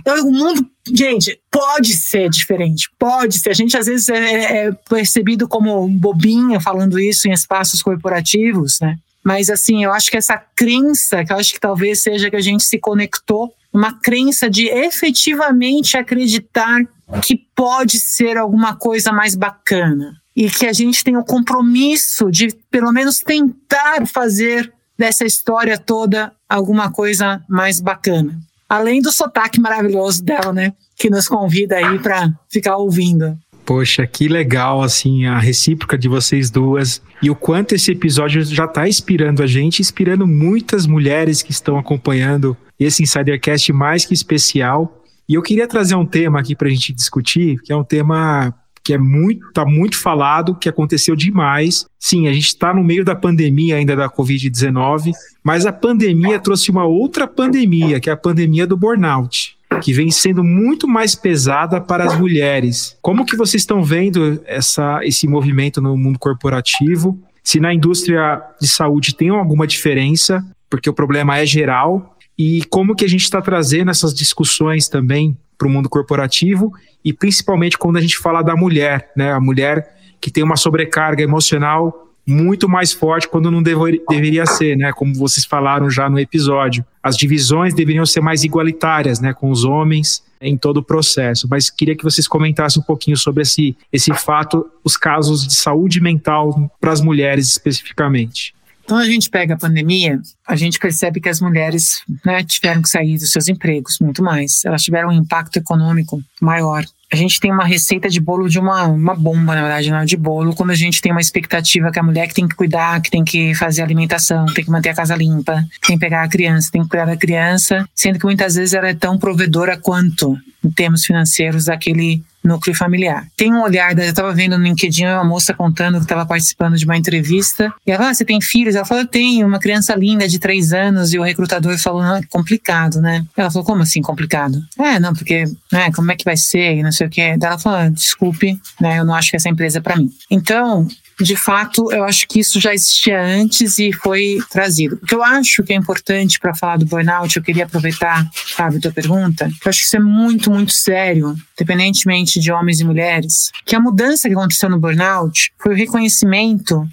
Então, 0.00 0.26
o 0.26 0.32
mundo, 0.32 0.66
gente, 0.92 1.40
pode 1.50 1.94
ser 1.96 2.28
diferente, 2.28 2.88
pode 2.98 3.38
ser. 3.38 3.50
A 3.50 3.54
gente 3.54 3.76
às 3.76 3.86
vezes 3.86 4.08
é, 4.08 4.66
é 4.66 4.72
percebido 4.88 5.48
como 5.48 5.88
bobinha 5.88 6.60
falando 6.60 6.98
isso 6.98 7.28
em 7.28 7.32
espaços 7.32 7.82
corporativos, 7.82 8.78
né? 8.80 8.96
Mas 9.24 9.50
assim, 9.50 9.84
eu 9.84 9.92
acho 9.92 10.10
que 10.10 10.16
essa 10.16 10.38
crença, 10.56 11.24
que 11.24 11.32
eu 11.32 11.36
acho 11.36 11.52
que 11.52 11.60
talvez 11.60 12.02
seja 12.02 12.30
que 12.30 12.36
a 12.36 12.40
gente 12.40 12.64
se 12.64 12.78
conectou 12.78 13.52
uma 13.72 13.92
crença 13.92 14.48
de 14.48 14.66
efetivamente 14.66 15.96
acreditar 15.96 16.80
que 17.22 17.36
pode 17.54 17.98
ser 17.98 18.36
alguma 18.36 18.76
coisa 18.76 19.12
mais 19.12 19.34
bacana 19.34 20.14
e 20.36 20.48
que 20.50 20.66
a 20.66 20.72
gente 20.72 21.02
tem 21.02 21.16
o 21.16 21.24
compromisso 21.24 22.30
de 22.30 22.48
pelo 22.70 22.92
menos 22.92 23.18
tentar 23.18 24.06
fazer 24.06 24.72
dessa 24.96 25.24
história 25.24 25.78
toda 25.78 26.32
alguma 26.48 26.90
coisa 26.90 27.42
mais 27.48 27.80
bacana. 27.80 28.38
Além 28.68 29.00
do 29.00 29.10
sotaque 29.10 29.60
maravilhoso 29.60 30.22
dela, 30.22 30.52
né, 30.52 30.72
que 30.96 31.08
nos 31.08 31.26
convida 31.26 31.76
aí 31.76 31.98
para 31.98 32.32
ficar 32.48 32.76
ouvindo. 32.76 33.38
Poxa, 33.64 34.06
que 34.06 34.28
legal, 34.28 34.82
assim, 34.82 35.26
a 35.26 35.38
recíproca 35.38 35.96
de 35.96 36.08
vocês 36.08 36.50
duas. 36.50 37.02
E 37.22 37.30
o 37.30 37.34
quanto 37.34 37.74
esse 37.74 37.92
episódio 37.92 38.42
já 38.42 38.64
está 38.64 38.88
inspirando 38.88 39.42
a 39.42 39.46
gente, 39.46 39.80
inspirando 39.80 40.26
muitas 40.26 40.86
mulheres 40.86 41.42
que 41.42 41.50
estão 41.50 41.78
acompanhando 41.78 42.56
esse 42.78 43.02
Insidercast 43.02 43.72
mais 43.72 44.04
que 44.04 44.14
especial. 44.14 45.02
E 45.28 45.34
eu 45.34 45.42
queria 45.42 45.66
trazer 45.66 45.94
um 45.94 46.06
tema 46.06 46.40
aqui 46.40 46.54
para 46.54 46.68
a 46.68 46.70
gente 46.70 46.92
discutir, 46.92 47.60
que 47.62 47.72
é 47.72 47.76
um 47.76 47.84
tema 47.84 48.54
que 48.82 48.94
é 48.94 48.98
muito, 48.98 49.52
tá 49.52 49.66
muito 49.66 49.98
falado, 49.98 50.54
que 50.54 50.68
aconteceu 50.68 51.14
demais. 51.14 51.84
Sim, 51.98 52.26
a 52.26 52.32
gente 52.32 52.46
está 52.46 52.72
no 52.72 52.82
meio 52.82 53.04
da 53.04 53.14
pandemia 53.14 53.76
ainda 53.76 53.94
da 53.94 54.08
Covid-19, 54.08 55.12
mas 55.44 55.66
a 55.66 55.72
pandemia 55.72 56.38
trouxe 56.38 56.70
uma 56.70 56.86
outra 56.86 57.26
pandemia, 57.26 58.00
que 58.00 58.08
é 58.08 58.12
a 58.14 58.16
pandemia 58.16 58.66
do 58.66 58.76
burnout 58.76 59.58
que 59.82 59.92
vem 59.92 60.10
sendo 60.10 60.42
muito 60.42 60.88
mais 60.88 61.14
pesada 61.14 61.80
para 61.80 62.04
as 62.04 62.18
mulheres. 62.18 62.96
Como 63.02 63.24
que 63.24 63.36
vocês 63.36 63.62
estão 63.62 63.82
vendo 63.82 64.42
essa, 64.46 65.00
esse 65.02 65.28
movimento 65.28 65.80
no 65.80 65.96
mundo 65.96 66.18
corporativo? 66.18 67.18
Se 67.44 67.60
na 67.60 67.72
indústria 67.72 68.42
de 68.60 68.66
saúde 68.66 69.14
tem 69.14 69.28
alguma 69.28 69.66
diferença, 69.66 70.44
porque 70.68 70.88
o 70.88 70.92
problema 70.92 71.38
é 71.38 71.46
geral, 71.46 72.16
e 72.38 72.64
como 72.66 72.94
que 72.94 73.04
a 73.04 73.08
gente 73.08 73.24
está 73.24 73.42
trazendo 73.42 73.90
essas 73.90 74.14
discussões 74.14 74.88
também 74.88 75.36
para 75.58 75.66
o 75.66 75.70
mundo 75.70 75.88
corporativo 75.88 76.72
e 77.04 77.12
principalmente 77.12 77.76
quando 77.76 77.96
a 77.96 78.00
gente 78.00 78.16
fala 78.16 78.42
da 78.42 78.54
mulher, 78.54 79.10
né? 79.16 79.32
A 79.32 79.40
mulher 79.40 79.96
que 80.20 80.30
tem 80.30 80.44
uma 80.44 80.56
sobrecarga 80.56 81.22
emocional 81.22 82.06
muito 82.24 82.68
mais 82.68 82.92
forte 82.92 83.26
quando 83.26 83.50
não 83.50 83.62
dever, 83.62 84.02
deveria 84.08 84.44
ser, 84.46 84.76
né? 84.76 84.92
Como 84.92 85.14
vocês 85.14 85.46
falaram 85.46 85.90
já 85.90 86.08
no 86.08 86.18
episódio. 86.18 86.84
As 87.02 87.16
divisões 87.16 87.74
deveriam 87.74 88.06
ser 88.06 88.20
mais 88.20 88.44
igualitárias, 88.44 89.18
né? 89.18 89.32
Com 89.32 89.50
os 89.50 89.64
homens 89.64 90.22
em 90.40 90.56
todo 90.56 90.76
o 90.76 90.82
processo. 90.82 91.48
Mas 91.50 91.70
queria 91.70 91.96
que 91.96 92.04
vocês 92.04 92.28
comentassem 92.28 92.80
um 92.80 92.84
pouquinho 92.84 93.16
sobre 93.16 93.42
esse, 93.42 93.76
esse 93.92 94.12
fato, 94.14 94.70
os 94.84 94.96
casos 94.96 95.46
de 95.46 95.54
saúde 95.54 96.00
mental 96.00 96.70
para 96.80 96.92
as 96.92 97.00
mulheres 97.00 97.48
especificamente. 97.48 98.54
Então 98.88 98.96
a 98.96 99.04
gente 99.04 99.28
pega 99.28 99.52
a 99.52 99.58
pandemia, 99.58 100.18
a 100.46 100.56
gente 100.56 100.78
percebe 100.78 101.20
que 101.20 101.28
as 101.28 101.42
mulheres 101.42 102.00
né, 102.24 102.42
tiveram 102.42 102.80
que 102.80 102.88
sair 102.88 103.18
dos 103.18 103.30
seus 103.30 103.46
empregos 103.46 103.98
muito 104.00 104.22
mais. 104.22 104.64
Elas 104.64 104.82
tiveram 104.82 105.10
um 105.10 105.12
impacto 105.12 105.58
econômico 105.58 106.22
maior. 106.40 106.82
A 107.12 107.16
gente 107.16 107.38
tem 107.38 107.52
uma 107.52 107.66
receita 107.66 108.08
de 108.08 108.18
bolo 108.18 108.48
de 108.48 108.58
uma, 108.58 108.84
uma 108.84 109.14
bomba, 109.14 109.54
na 109.54 109.60
verdade, 109.60 109.90
não 109.90 109.98
é 109.98 110.06
de 110.06 110.16
bolo, 110.16 110.54
quando 110.54 110.70
a 110.70 110.74
gente 110.74 111.02
tem 111.02 111.12
uma 111.12 111.20
expectativa 111.20 111.90
que 111.90 111.98
a 111.98 112.02
mulher 112.02 112.28
que 112.28 112.34
tem 112.34 112.48
que 112.48 112.56
cuidar, 112.56 113.02
que 113.02 113.10
tem 113.10 113.22
que 113.22 113.54
fazer 113.54 113.82
alimentação, 113.82 114.46
tem 114.46 114.64
que 114.64 114.70
manter 114.70 114.88
a 114.88 114.94
casa 114.94 115.14
limpa, 115.14 115.66
tem 115.86 115.98
que 115.98 116.00
pegar 116.00 116.22
a 116.22 116.28
criança, 116.28 116.70
tem 116.72 116.82
que 116.82 116.88
cuidar 116.88 117.04
da 117.04 117.16
criança, 117.16 117.86
sendo 117.94 118.18
que 118.18 118.24
muitas 118.24 118.54
vezes 118.54 118.72
ela 118.72 118.88
é 118.88 118.94
tão 118.94 119.18
provedora 119.18 119.76
quanto, 119.76 120.34
em 120.64 120.70
termos 120.70 121.04
financeiros, 121.04 121.66
daquele 121.66 122.22
núcleo 122.42 122.74
familiar. 122.74 123.26
Tem 123.36 123.52
um 123.52 123.62
olhar, 123.62 123.96
eu 123.98 124.04
estava 124.04 124.32
vendo 124.32 124.56
no 124.56 124.64
LinkedIn 124.64 125.06
uma 125.06 125.24
moça 125.24 125.52
contando 125.52 125.98
que 125.98 126.04
estava 126.04 126.24
participando 126.24 126.76
de 126.76 126.84
uma 126.84 126.96
entrevista, 126.96 127.72
e 127.86 127.90
ela, 127.90 128.08
ah, 128.08 128.14
você 128.14 128.24
tem 128.24 128.40
filhos? 128.40 128.74
Ela 128.74 128.84
falou, 128.84 129.02
eu 129.02 129.08
tenho, 129.08 129.46
uma 129.46 129.58
criança 129.58 129.94
linda 129.94 130.26
de 130.28 130.38
três 130.38 130.72
anos, 130.72 131.12
e 131.12 131.18
o 131.18 131.22
recrutador 131.22 131.76
falou, 131.78 132.02
não, 132.02 132.16
é 132.16 132.22
complicado, 132.28 133.00
né? 133.00 133.24
Ela 133.36 133.50
falou, 133.50 133.66
como 133.66 133.82
assim 133.82 134.00
complicado? 134.00 134.62
É, 134.78 134.98
não, 134.98 135.12
porque, 135.12 135.44
né, 135.72 135.90
como 135.92 136.10
é 136.12 136.16
que 136.16 136.24
vai 136.24 136.36
ser, 136.36 136.76
e 136.76 136.82
não 136.82 136.92
sei 136.92 137.06
o. 137.06 137.10
Daí 137.10 137.36
ela 137.42 137.58
falou, 137.58 137.78
ah, 137.78 137.88
desculpe, 137.88 138.60
né, 138.80 138.98
eu 138.98 139.04
não 139.04 139.14
acho 139.14 139.30
que 139.30 139.36
essa 139.36 139.48
empresa 139.48 139.78
é 139.78 139.82
para 139.82 139.96
mim. 139.96 140.10
Então, 140.30 140.86
de 141.20 141.36
fato, 141.36 141.90
eu 141.92 142.04
acho 142.04 142.26
que 142.28 142.40
isso 142.40 142.60
já 142.60 142.72
existia 142.72 143.20
antes 143.20 143.78
e 143.78 143.92
foi 143.92 144.38
trazido. 144.50 144.98
O 145.02 145.06
que 145.06 145.14
eu 145.14 145.22
acho 145.22 145.62
que 145.62 145.72
é 145.72 145.76
importante 145.76 146.38
para 146.38 146.54
falar 146.54 146.78
do 146.78 146.86
burnout, 146.86 147.36
eu 147.36 147.42
queria 147.42 147.64
aproveitar, 147.64 148.28
Fábio, 148.32 148.80
tua 148.80 148.92
pergunta, 148.92 149.46
eu 149.46 149.68
acho 149.68 149.80
que 149.80 149.86
isso 149.86 149.96
é 149.96 150.00
muito, 150.00 150.50
muito 150.50 150.72
sério, 150.72 151.36
independentemente 151.54 152.38
de 152.38 152.52
homens 152.52 152.80
e 152.80 152.84
mulheres, 152.84 153.50
que 153.64 153.74
a 153.74 153.80
mudança 153.80 154.28
que 154.28 154.34
aconteceu 154.34 154.70
no 154.70 154.78
burnout 154.78 155.52
foi 155.58 155.74
o 155.74 155.76
reconhecimento 155.76 156.86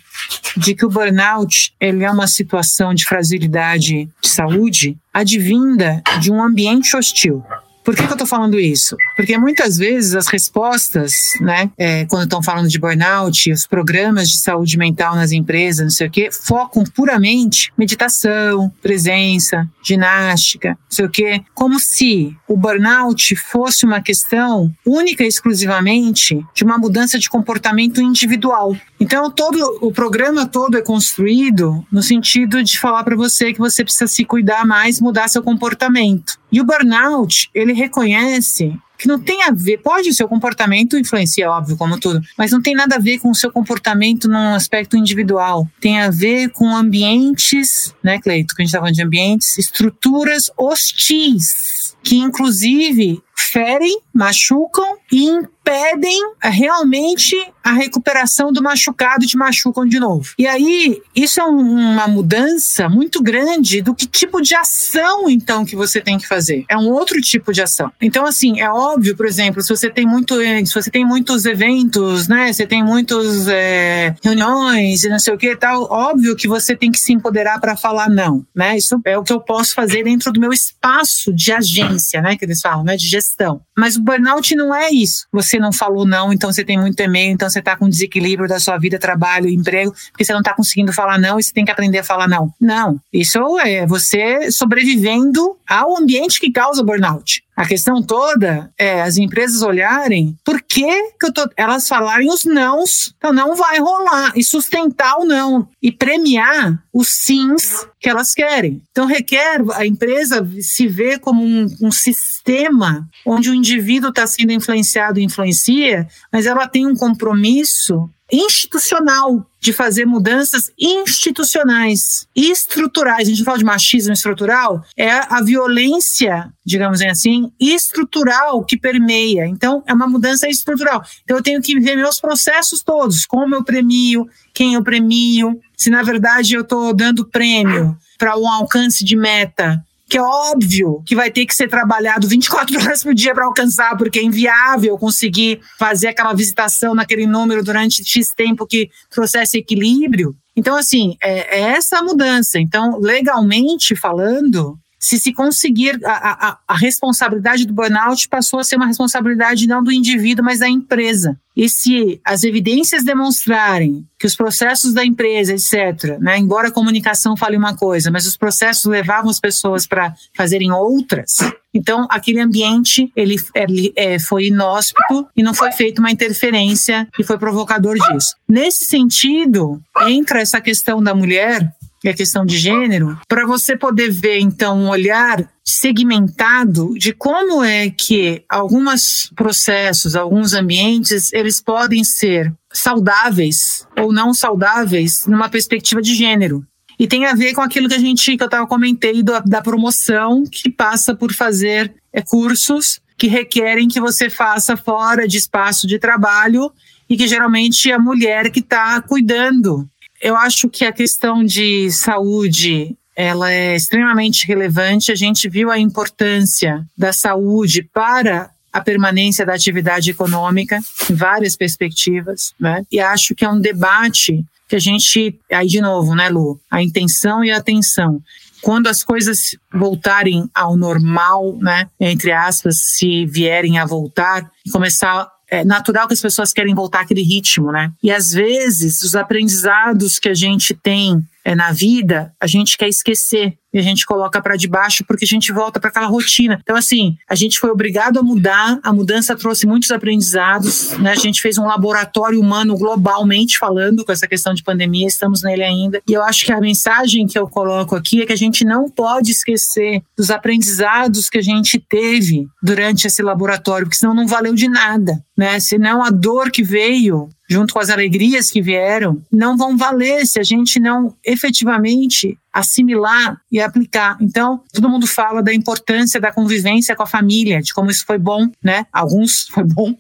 de 0.57 0.73
que 0.73 0.86
o 0.86 0.89
burnout 0.89 1.73
ele 1.80 2.03
é 2.03 2.11
uma 2.11 2.28
situação 2.28 2.93
de 2.93 3.05
fragilidade 3.05 4.09
de 4.21 4.28
saúde 4.28 4.97
advinda 5.13 6.01
de 6.19 6.32
um 6.32 6.41
ambiente 6.41 6.95
hostil. 6.95 7.43
Por 7.86 7.95
que, 7.95 8.01
que 8.01 8.09
eu 8.09 8.15
estou 8.15 8.27
falando 8.27 8.59
isso? 8.59 8.97
Porque 9.15 9.38
muitas 9.38 9.77
vezes 9.77 10.15
as 10.15 10.25
respostas, 10.27 11.13
né, 11.39 11.69
é, 11.77 12.03
quando 12.05 12.23
estão 12.23 12.41
falando 12.41 12.67
de 12.67 12.79
burnout, 12.79 13.51
os 13.51 13.67
programas 13.67 14.27
de 14.27 14.39
saúde 14.39 14.75
mental 14.75 15.15
nas 15.15 15.31
empresas, 15.31 15.83
não 15.83 15.91
sei 15.91 16.07
o 16.07 16.11
quê, 16.11 16.29
focam 16.31 16.83
puramente 16.83 17.71
meditação, 17.77 18.73
presença, 18.81 19.69
ginástica, 19.83 20.69
não 20.69 20.77
sei 20.89 21.05
o 21.05 21.09
quê, 21.09 21.43
como 21.53 21.79
se 21.79 22.36
o 22.47 22.57
burnout 22.57 23.36
fosse 23.36 23.86
uma 23.86 24.01
questão 24.01 24.73
única 24.83 25.23
e 25.23 25.27
exclusivamente 25.27 26.43
de 26.55 26.63
uma 26.63 26.79
mudança 26.79 27.19
de 27.19 27.29
comportamento 27.29 28.01
individual. 28.01 28.75
Então, 28.99 29.29
todo 29.29 29.77
o 29.81 29.91
programa 29.91 30.47
todo 30.47 30.75
é 30.75 30.81
construído 30.81 31.86
no 31.91 32.01
sentido 32.01 32.63
de 32.63 32.79
falar 32.79 33.03
para 33.03 33.15
você 33.15 33.53
que 33.53 33.59
você 33.59 33.83
precisa 33.83 34.07
se 34.07 34.25
cuidar 34.25 34.65
mais, 34.65 34.99
mudar 34.99 35.27
seu 35.27 35.43
comportamento. 35.43 36.39
E 36.51 36.61
o 36.61 36.63
burnout, 36.63 37.49
ele 37.53 37.73
reconhece 37.76 38.73
que 38.97 39.07
não 39.07 39.19
tem 39.19 39.43
a 39.43 39.51
ver, 39.51 39.78
pode 39.80 40.09
o 40.09 40.13
seu 40.13 40.28
comportamento 40.28 40.97
influencia, 40.97 41.49
óbvio, 41.49 41.78
como 41.78 41.99
tudo, 41.99 42.21
mas 42.38 42.51
não 42.51 42.61
tem 42.61 42.73
nada 42.73 42.95
a 42.95 42.99
ver 42.99 43.19
com 43.19 43.30
o 43.30 43.36
seu 43.36 43.51
comportamento 43.51 44.28
num 44.28 44.53
aspecto 44.55 44.97
individual. 44.97 45.67
Tem 45.80 45.99
a 45.99 46.09
ver 46.09 46.49
com 46.49 46.76
ambientes, 46.76 47.93
né, 48.03 48.19
Cleito, 48.19 48.55
que 48.55 48.61
a 48.61 48.63
gente 48.63 48.69
está 48.69 48.80
falando 48.80 48.95
de 48.95 49.03
ambientes, 49.03 49.57
estruturas 49.57 50.49
hostis, 50.57 51.95
que 52.01 52.17
inclusive 52.17 53.21
ferem, 53.36 53.99
machucam 54.13 54.97
e 55.11 55.25
impedem 55.65 56.19
realmente 56.41 57.36
a 57.63 57.71
recuperação 57.71 58.51
do 58.51 58.61
machucado 58.61 59.25
te 59.25 59.36
machucam 59.36 59.88
de 59.88 59.99
novo. 59.99 60.33
E 60.38 60.45
aí, 60.45 61.01
isso 61.15 61.41
é 61.41 61.43
uma 61.43 62.07
mudança 62.07 62.88
muito 62.88 63.23
grande 63.23 63.81
do 63.81 63.95
que 63.95 64.05
tipo 64.05 64.39
de 64.39 64.53
ação, 64.53 65.27
então, 65.27 65.65
que 65.65 65.75
você 65.75 65.99
tem 65.99 66.19
que 66.19 66.27
fazer. 66.27 66.63
É 66.69 66.77
um 66.77 66.91
outro 66.91 67.19
tipo 67.19 67.51
de 67.51 67.63
ação. 67.63 67.91
Então, 67.99 68.25
assim, 68.25 68.59
é 68.59 68.69
óbvio, 68.69 69.17
por 69.17 69.25
exemplo, 69.25 69.63
se 69.63 69.69
você 69.69 69.89
tem 69.89 70.05
muito, 70.05 70.36
se 70.65 70.73
você 70.73 70.91
tem 70.91 71.03
muitos 71.03 71.45
eventos, 71.45 72.27
né? 72.27 72.53
Você 72.53 72.67
tem 72.67 72.83
muitas 72.83 73.47
é, 73.47 74.15
reuniões 74.23 75.03
e 75.03 75.09
não 75.09 75.17
sei 75.17 75.33
o 75.33 75.38
que 75.38 75.55
tal, 75.55 75.91
óbvio 75.91 76.36
que 76.36 76.47
você 76.47 76.75
tem 76.75 76.91
que 76.91 76.99
se 76.99 77.13
empoderar 77.13 77.59
para 77.59 77.75
falar 77.75 78.09
não, 78.09 78.45
né? 78.53 78.77
Isso 78.77 79.01
é 79.03 79.17
o 79.17 79.23
que 79.23 79.33
eu 79.33 79.39
posso 79.39 79.73
fazer 79.73 80.03
dentro 80.03 80.31
do 80.31 80.39
meu 80.39 80.53
espaço 80.53 81.33
de 81.33 81.51
agência, 81.51 82.21
né? 82.21 82.38
Que 82.38 82.45
eles 82.45 82.61
falam, 82.61 82.83
né? 82.83 82.95
De 82.95 83.07
gestão 83.07 83.24
gestão. 83.26 83.64
Mas 83.78 83.95
o 83.95 84.01
burnout 84.01 84.55
não 84.55 84.73
é 84.73 84.89
isso. 84.89 85.28
Você 85.32 85.59
não 85.59 85.71
falou 85.71 86.05
não, 86.05 86.32
então 86.32 86.51
você 86.51 86.63
tem 86.63 86.78
muito 86.78 86.99
e-mail, 86.99 87.32
então 87.32 87.49
você 87.49 87.59
está 87.59 87.76
com 87.76 87.89
desequilíbrio 87.89 88.47
da 88.47 88.59
sua 88.59 88.78
vida, 88.78 88.97
trabalho, 88.97 89.49
emprego, 89.49 89.93
porque 90.11 90.23
você 90.23 90.34
não 90.34 90.39
está 90.39 90.53
conseguindo 90.53 90.93
falar 90.93 91.17
não 91.17 91.39
e 91.39 91.43
você 91.43 91.53
tem 91.53 91.65
que 91.65 91.71
aprender 91.71 91.99
a 91.99 92.03
falar 92.03 92.28
não. 92.28 92.53
Não. 92.59 92.99
Isso 93.11 93.59
é 93.59 93.86
você 93.86 94.51
sobrevivendo 94.51 95.57
ao 95.67 95.97
ambiente 95.97 96.39
que 96.39 96.51
causa 96.51 96.84
burnout. 96.84 97.43
A 97.55 97.65
questão 97.65 98.03
toda 98.03 98.69
é 98.78 99.01
as 99.01 99.15
empresas 99.15 99.61
olharem 99.61 100.38
por 100.43 100.61
que, 100.61 101.11
que 101.17 101.26
eu 101.26 101.34
tô, 101.34 101.49
elas 101.55 101.88
falarem 101.88 102.30
os 102.30 102.43
nãos, 102.43 103.13
então 103.17 103.32
não 103.32 103.55
vai 103.55 103.80
rolar, 103.80 104.34
e 104.36 104.43
sustentar 104.43 105.17
o 105.17 105.26
não, 105.26 105.67
e 105.82 105.89
premiar 105.89 106.84
os 106.93 107.07
sims 107.07 107.88
que 107.99 108.09
elas 108.09 108.34
querem. 108.34 108.82
Então 108.91 109.05
requer 109.05 109.61
a 109.73 109.86
empresa 109.86 110.45
se 110.59 110.86
ver 110.86 111.19
como 111.19 111.43
um, 111.43 111.65
um 111.82 111.91
sistema 111.91 113.07
onde 113.26 113.49
o 113.49 113.55
indivíduo 113.66 114.09
está 114.09 114.28
sendo 114.28 114.51
influenciado 114.51 115.20
e 115.20 115.24
influencia, 115.24 116.07
mas 116.32 116.45
ela 116.45 116.68
tem 116.68 116.86
um 116.86 116.95
compromisso 116.95 118.09
institucional 118.32 119.45
de 119.59 119.72
fazer 119.72 120.05
mudanças 120.05 120.72
institucionais 120.80 122.28
e 122.36 122.51
estruturais. 122.51 123.28
A 123.28 123.32
gente 123.32 123.43
fala 123.43 123.57
de 123.57 123.63
machismo 123.63 124.13
estrutural, 124.13 124.84
é 124.97 125.09
a 125.11 125.41
violência, 125.43 126.51
digamos 126.66 127.01
assim, 127.01 127.51
estrutural 127.59 128.63
que 128.63 128.78
permeia. 128.78 129.47
Então, 129.47 129.84
é 129.86 129.93
uma 129.93 130.07
mudança 130.07 130.47
estrutural. 130.49 131.03
Então, 131.24 131.38
eu 131.38 131.43
tenho 131.43 131.61
que 131.61 131.80
ver 131.80 131.95
meus 131.95 132.20
processos 132.20 132.82
todos, 132.82 133.26
como 133.26 133.55
eu 133.55 133.63
premio, 133.63 134.28
quem 134.53 134.74
eu 134.74 134.84
premio, 134.84 135.59
se 135.78 135.89
na 135.89 136.01
verdade 136.01 136.55
eu 136.55 136.61
estou 136.61 136.95
dando 136.95 137.26
prêmio 137.26 137.95
para 138.18 138.38
um 138.38 138.47
alcance 138.47 139.03
de 139.03 139.16
meta 139.16 139.84
que 140.07 140.17
é 140.17 140.21
óbvio 140.21 141.01
que 141.05 141.15
vai 141.15 141.31
ter 141.31 141.45
que 141.45 141.55
ser 141.55 141.67
trabalhado 141.67 142.27
24 142.27 142.77
horas 142.81 143.03
por 143.03 143.13
dia 143.13 143.33
para 143.33 143.45
alcançar, 143.45 143.97
porque 143.97 144.19
é 144.19 144.23
inviável 144.23 144.97
conseguir 144.97 145.59
fazer 145.77 146.09
aquela 146.09 146.33
visitação 146.33 146.93
naquele 146.93 147.25
número 147.25 147.63
durante 147.63 148.03
X 148.03 148.33
tempo 148.35 148.65
que 148.65 148.89
trouxesse 149.09 149.57
equilíbrio. 149.57 150.35
Então, 150.55 150.75
assim, 150.75 151.17
é, 151.21 151.59
é 151.59 151.61
essa 151.71 151.99
a 151.99 152.03
mudança. 152.03 152.59
Então, 152.59 152.99
legalmente 152.99 153.95
falando, 153.95 154.77
se 154.99 155.19
se 155.19 155.33
conseguir, 155.33 155.99
a, 156.03 156.11
a, 156.49 156.57
a, 156.67 156.75
responsabilidade 156.75 157.65
do 157.65 157.73
burnout 157.73 158.27
passou 158.27 158.59
a 158.59 158.63
ser 158.63 158.75
uma 158.75 158.87
responsabilidade 158.87 159.67
não 159.67 159.83
do 159.83 159.91
indivíduo, 159.91 160.43
mas 160.43 160.59
da 160.59 160.69
empresa. 160.69 161.37
E 161.55 161.69
se 161.69 162.19
as 162.25 162.43
evidências 162.43 163.03
demonstrarem 163.03 164.05
que 164.19 164.25
os 164.25 164.35
processos 164.35 164.93
da 164.93 165.05
empresa, 165.05 165.53
etc., 165.53 166.17
né, 166.19 166.37
embora 166.37 166.69
a 166.69 166.71
comunicação 166.71 167.37
fale 167.37 167.55
uma 167.55 167.75
coisa, 167.75 168.09
mas 168.11 168.25
os 168.25 168.35
processos 168.35 168.85
levavam 168.85 169.29
as 169.29 169.39
pessoas 169.39 169.85
para 169.85 170.13
fazerem 170.35 170.71
outras, 170.71 171.37
então 171.73 172.07
aquele 172.09 172.39
ambiente 172.39 173.11
ele, 173.15 173.35
ele 173.53 173.93
é, 173.95 174.17
foi 174.17 174.47
inóspito 174.47 175.27
e 175.35 175.43
não 175.43 175.53
foi 175.53 175.71
feita 175.71 176.01
uma 176.01 176.11
interferência 176.11 177.07
que 177.13 177.23
foi 177.23 177.37
provocador 177.37 177.95
disso. 177.95 178.35
Nesse 178.47 178.85
sentido, 178.85 179.81
entra 180.07 180.41
essa 180.41 180.59
questão 180.59 181.03
da 181.03 181.13
mulher 181.13 181.69
e 182.05 182.09
a 182.09 182.13
questão 182.13 182.45
de 182.45 182.57
gênero, 182.57 183.19
para 183.27 183.47
você 183.47 183.75
poder 183.75 184.11
ver 184.11 184.39
então 184.39 184.77
um 184.77 184.89
olhar 184.89 185.49
segmentado 185.63 186.93
de 186.93 187.11
como 187.11 187.63
é 187.63 187.89
que 187.89 188.43
alguns 188.47 189.31
processos, 189.35 190.15
alguns 190.15 190.53
ambientes, 190.53 191.33
eles 191.33 191.59
podem 191.59 192.03
ser 192.03 192.53
saudáveis 192.71 193.87
ou 193.99 194.13
não 194.13 194.33
saudáveis 194.35 195.25
numa 195.25 195.49
perspectiva 195.49 195.99
de 195.99 196.13
gênero. 196.13 196.63
E 196.99 197.07
tem 197.07 197.25
a 197.25 197.33
ver 197.33 197.53
com 197.53 197.61
aquilo 197.61 197.89
que 197.89 197.95
a 197.95 197.99
gente 197.99 198.37
que 198.37 198.43
eu 198.43 198.45
estava 198.45 198.67
comentei 198.67 199.23
da, 199.23 199.39
da 199.39 199.61
promoção, 199.61 200.43
que 200.49 200.69
passa 200.69 201.15
por 201.15 201.33
fazer 201.33 201.93
é, 202.13 202.21
cursos 202.21 203.01
que 203.17 203.27
requerem 203.27 203.87
que 203.87 203.99
você 203.99 204.29
faça 204.29 204.77
fora 204.77 205.27
de 205.27 205.37
espaço 205.37 205.87
de 205.87 205.97
trabalho 205.97 206.71
e 207.09 207.15
que 207.15 207.27
geralmente 207.27 207.89
é 207.89 207.93
a 207.93 207.99
mulher 207.99 208.51
que 208.51 208.59
está 208.59 209.01
cuidando. 209.01 209.87
Eu 210.22 210.36
acho 210.36 210.70
que 210.70 210.86
a 210.86 210.91
questão 210.91 211.43
de 211.43 211.91
saúde 211.91 212.95
ela 213.16 213.51
é 213.51 213.76
extremamente 213.76 214.45
relevante. 214.45 215.11
A 215.11 215.16
gente 215.16 215.47
viu 215.47 215.72
a 215.72 215.80
importância 215.80 216.86
da 216.97 217.13
saúde 217.13 217.82
para 217.82 218.51
a 218.74 218.82
permanência 218.82 219.45
da 219.45 219.53
atividade 219.53 220.11
econômica 220.11 220.82
em 221.09 221.16
várias 221.16 221.55
perspectivas, 221.55 222.53
né? 222.59 222.84
E 222.91 222.99
acho 222.99 223.34
que 223.34 223.45
é 223.45 223.49
um 223.49 223.59
debate 223.59 224.43
que 224.68 224.76
a 224.76 224.80
gente, 224.80 225.39
aí 225.49 225.68
de 225.68 225.80
novo, 225.80 226.13
né, 226.13 226.28
Lu, 226.28 226.59
a 226.70 226.82
intenção 226.82 227.43
e 227.43 227.51
a 227.51 227.57
atenção. 227.57 228.20
Quando 228.61 228.88
as 228.88 229.03
coisas 229.03 229.55
voltarem 229.72 230.49
ao 230.53 230.76
normal, 230.76 231.55
né, 231.61 231.88
entre 231.99 232.32
aspas, 232.32 232.82
se 232.82 233.26
vierem 233.26 233.78
a 233.78 233.86
voltar, 233.86 234.49
começar 234.72 235.30
é 235.55 235.65
natural 235.65 236.07
que 236.07 236.13
as 236.13 236.21
pessoas 236.21 236.51
querem 236.51 236.75
voltar 236.75 237.01
àquele 237.01 237.21
ritmo, 237.21 237.71
né? 237.71 237.91
E 238.01 238.11
às 238.11 238.31
vezes 238.31 239.01
os 239.01 239.15
aprendizados 239.15 240.19
que 240.19 240.29
a 240.29 240.33
gente 240.33 240.73
tem 240.73 241.25
é, 241.45 241.53
na 241.53 241.71
vida, 241.71 242.33
a 242.41 242.47
gente 242.47 242.75
quer 242.75 242.89
esquecer 242.89 243.53
e 243.71 243.77
a 243.77 243.81
gente 243.81 244.05
coloca 244.05 244.41
para 244.41 244.55
debaixo 244.55 245.03
porque 245.05 245.25
a 245.25 245.27
gente 245.27 245.51
volta 245.51 245.79
para 245.79 245.89
aquela 245.89 246.07
rotina. 246.07 246.59
Então, 246.63 246.75
assim, 246.75 247.17
a 247.29 247.35
gente 247.35 247.59
foi 247.59 247.69
obrigado 247.69 248.17
a 248.17 248.23
mudar, 248.23 248.79
a 248.81 248.91
mudança 248.91 249.35
trouxe 249.35 249.67
muitos 249.67 249.91
aprendizados, 249.91 250.97
né? 250.97 251.11
A 251.11 251.15
gente 251.15 251.41
fez 251.41 251.57
um 251.57 251.65
laboratório 251.65 252.39
humano 252.39 252.77
globalmente 252.77 253.57
falando 253.57 254.03
com 254.03 254.11
essa 254.11 254.27
questão 254.27 254.53
de 254.53 254.63
pandemia, 254.63 255.05
estamos 255.05 255.43
nele 255.43 255.63
ainda. 255.63 256.01
E 256.07 256.13
eu 256.13 256.23
acho 256.23 256.45
que 256.45 256.53
a 256.53 256.59
mensagem 256.59 257.27
que 257.27 257.37
eu 257.37 257.47
coloco 257.47 257.95
aqui 257.95 258.21
é 258.21 258.25
que 258.25 258.33
a 258.33 258.37
gente 258.37 258.63
não 258.65 258.89
pode 258.89 259.31
esquecer 259.31 260.01
dos 260.17 260.31
aprendizados 260.31 261.29
que 261.29 261.37
a 261.37 261.43
gente 261.43 261.77
teve 261.77 262.47
durante 262.63 263.05
esse 263.05 263.21
laboratório, 263.21 263.85
porque 263.85 263.97
senão 263.97 264.15
não 264.15 264.25
valeu 264.25 264.55
de 264.55 264.69
nada, 264.69 265.21
né? 265.37 265.59
Senão 265.59 266.01
a 266.01 266.09
dor 266.09 266.49
que 266.49 266.63
veio 266.63 267.27
junto 267.49 267.73
com 267.73 267.79
as 267.79 267.89
alegrias 267.89 268.49
que 268.49 268.61
vieram, 268.61 269.21
não 269.31 269.55
vão 269.57 269.77
valer 269.77 270.25
se 270.25 270.39
a 270.39 270.43
gente 270.43 270.79
não 270.79 271.15
efetivamente 271.23 272.37
assimilar 272.55 273.37
e 273.51 273.59
aplicar. 273.59 274.17
Então, 274.21 274.63
todo 274.71 274.89
mundo 274.89 275.05
fala 275.05 275.43
da 275.43 275.53
importância 275.53 276.21
da 276.21 276.31
convivência 276.31 276.95
com 276.95 277.03
a 277.03 277.07
família, 277.07 277.61
de 277.61 277.73
como 277.73 277.91
isso 277.91 278.05
foi 278.05 278.17
bom, 278.17 278.47
né? 278.63 278.85
Alguns 278.93 279.47
foi 279.51 279.65
bom, 279.65 279.93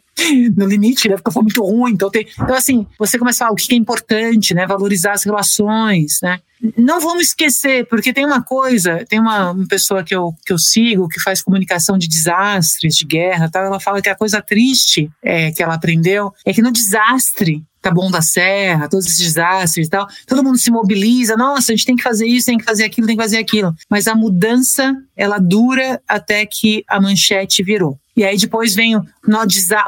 no 0.55 0.65
limite, 0.65 1.09
né? 1.09 1.15
Porque 1.15 1.31
foi 1.31 1.43
muito 1.43 1.61
ruim. 1.61 1.91
Então, 1.91 2.09
tem... 2.09 2.25
então, 2.31 2.55
assim, 2.55 2.87
você 2.97 3.19
começa 3.19 3.43
a 3.43 3.47
falar 3.47 3.53
o 3.53 3.55
que 3.57 3.73
é 3.73 3.77
importante, 3.77 4.53
né? 4.53 4.65
Valorizar 4.65 5.11
as 5.11 5.23
relações, 5.23 6.19
né? 6.23 6.39
Não 6.77 7.01
vamos 7.01 7.27
esquecer, 7.27 7.85
porque 7.87 8.13
tem 8.13 8.25
uma 8.25 8.41
coisa, 8.41 9.05
tem 9.09 9.19
uma, 9.19 9.51
uma 9.51 9.67
pessoa 9.67 10.03
que 10.03 10.15
eu, 10.15 10.33
que 10.45 10.53
eu 10.53 10.57
sigo 10.57 11.09
que 11.09 11.19
faz 11.19 11.41
comunicação 11.41 11.97
de 11.97 12.07
desastres, 12.07 12.95
de 12.95 13.05
guerra, 13.05 13.49
tal, 13.49 13.65
ela 13.65 13.79
fala 13.79 14.01
que 14.01 14.09
a 14.09 14.15
coisa 14.15 14.41
triste 14.41 15.11
é, 15.21 15.51
que 15.51 15.61
ela 15.61 15.75
aprendeu 15.75 16.33
é 16.45 16.53
que 16.53 16.61
no 16.61 16.71
desastre 16.71 17.61
Taboão 17.85 18.09
da 18.09 18.21
Serra, 18.21 18.89
todos 18.89 19.05
esses 19.05 19.19
desastres 19.19 19.85
e 19.85 19.89
tal. 19.89 20.07
Todo 20.25 20.43
mundo 20.43 20.57
se 20.57 20.71
mobiliza, 20.71 21.37
nossa, 21.37 21.71
a 21.71 21.75
gente 21.75 21.85
tem 21.85 21.95
que 21.95 22.01
fazer 22.01 22.25
isso, 22.25 22.47
tem 22.47 22.57
que 22.57 22.63
fazer 22.63 22.83
aquilo, 22.83 23.05
tem 23.05 23.15
que 23.15 23.21
fazer 23.21 23.37
aquilo. 23.37 23.75
Mas 23.87 24.07
a 24.07 24.15
mudança, 24.15 24.95
ela 25.15 25.37
dura 25.37 26.01
até 26.07 26.45
que 26.47 26.83
a 26.87 26.99
manchete 26.99 27.61
virou. 27.63 27.99
E 28.15 28.23
aí 28.23 28.37
depois 28.37 28.73
vem 28.73 28.95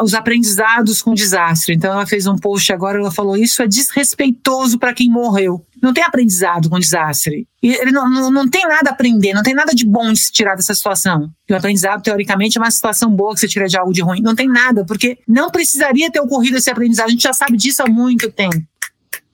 os 0.01 0.13
aprendizados 0.13 1.01
com 1.01 1.13
desastre. 1.13 1.75
Então 1.75 1.93
ela 1.93 2.05
fez 2.05 2.27
um 2.27 2.35
post 2.35 2.71
agora, 2.73 2.99
ela 2.99 3.11
falou: 3.11 3.37
isso 3.37 3.61
é 3.61 3.67
desrespeitoso 3.67 4.77
para 4.77 4.93
quem 4.93 5.09
morreu. 5.09 5.65
Não 5.81 5.93
tem 5.93 6.03
aprendizado 6.03 6.69
com 6.69 6.79
desastre. 6.79 7.47
E 7.63 7.73
ele 7.73 7.91
não, 7.91 8.09
não, 8.09 8.31
não 8.31 8.49
tem 8.49 8.67
nada 8.67 8.89
a 8.89 8.93
aprender, 8.93 9.33
não 9.33 9.43
tem 9.43 9.53
nada 9.53 9.73
de 9.73 9.85
bom 9.85 10.11
de 10.11 10.19
se 10.19 10.31
tirar 10.31 10.55
dessa 10.55 10.73
situação. 10.73 11.29
E 11.47 11.53
o 11.53 11.55
aprendizado, 11.55 12.01
teoricamente, 12.01 12.57
é 12.57 12.61
uma 12.61 12.71
situação 12.71 13.09
boa 13.11 13.33
que 13.33 13.39
você 13.39 13.47
tira 13.47 13.67
de 13.67 13.77
algo 13.77 13.93
de 13.93 14.01
ruim. 14.01 14.21
Não 14.21 14.35
tem 14.35 14.47
nada, 14.47 14.83
porque 14.85 15.19
não 15.27 15.49
precisaria 15.49 16.11
ter 16.11 16.19
ocorrido 16.19 16.57
esse 16.57 16.69
aprendizado. 16.69 17.07
A 17.07 17.11
gente 17.11 17.23
já 17.23 17.33
sabe 17.33 17.55
disso 17.55 17.83
há 17.83 17.87
muito 17.87 18.29
tempo. 18.31 18.61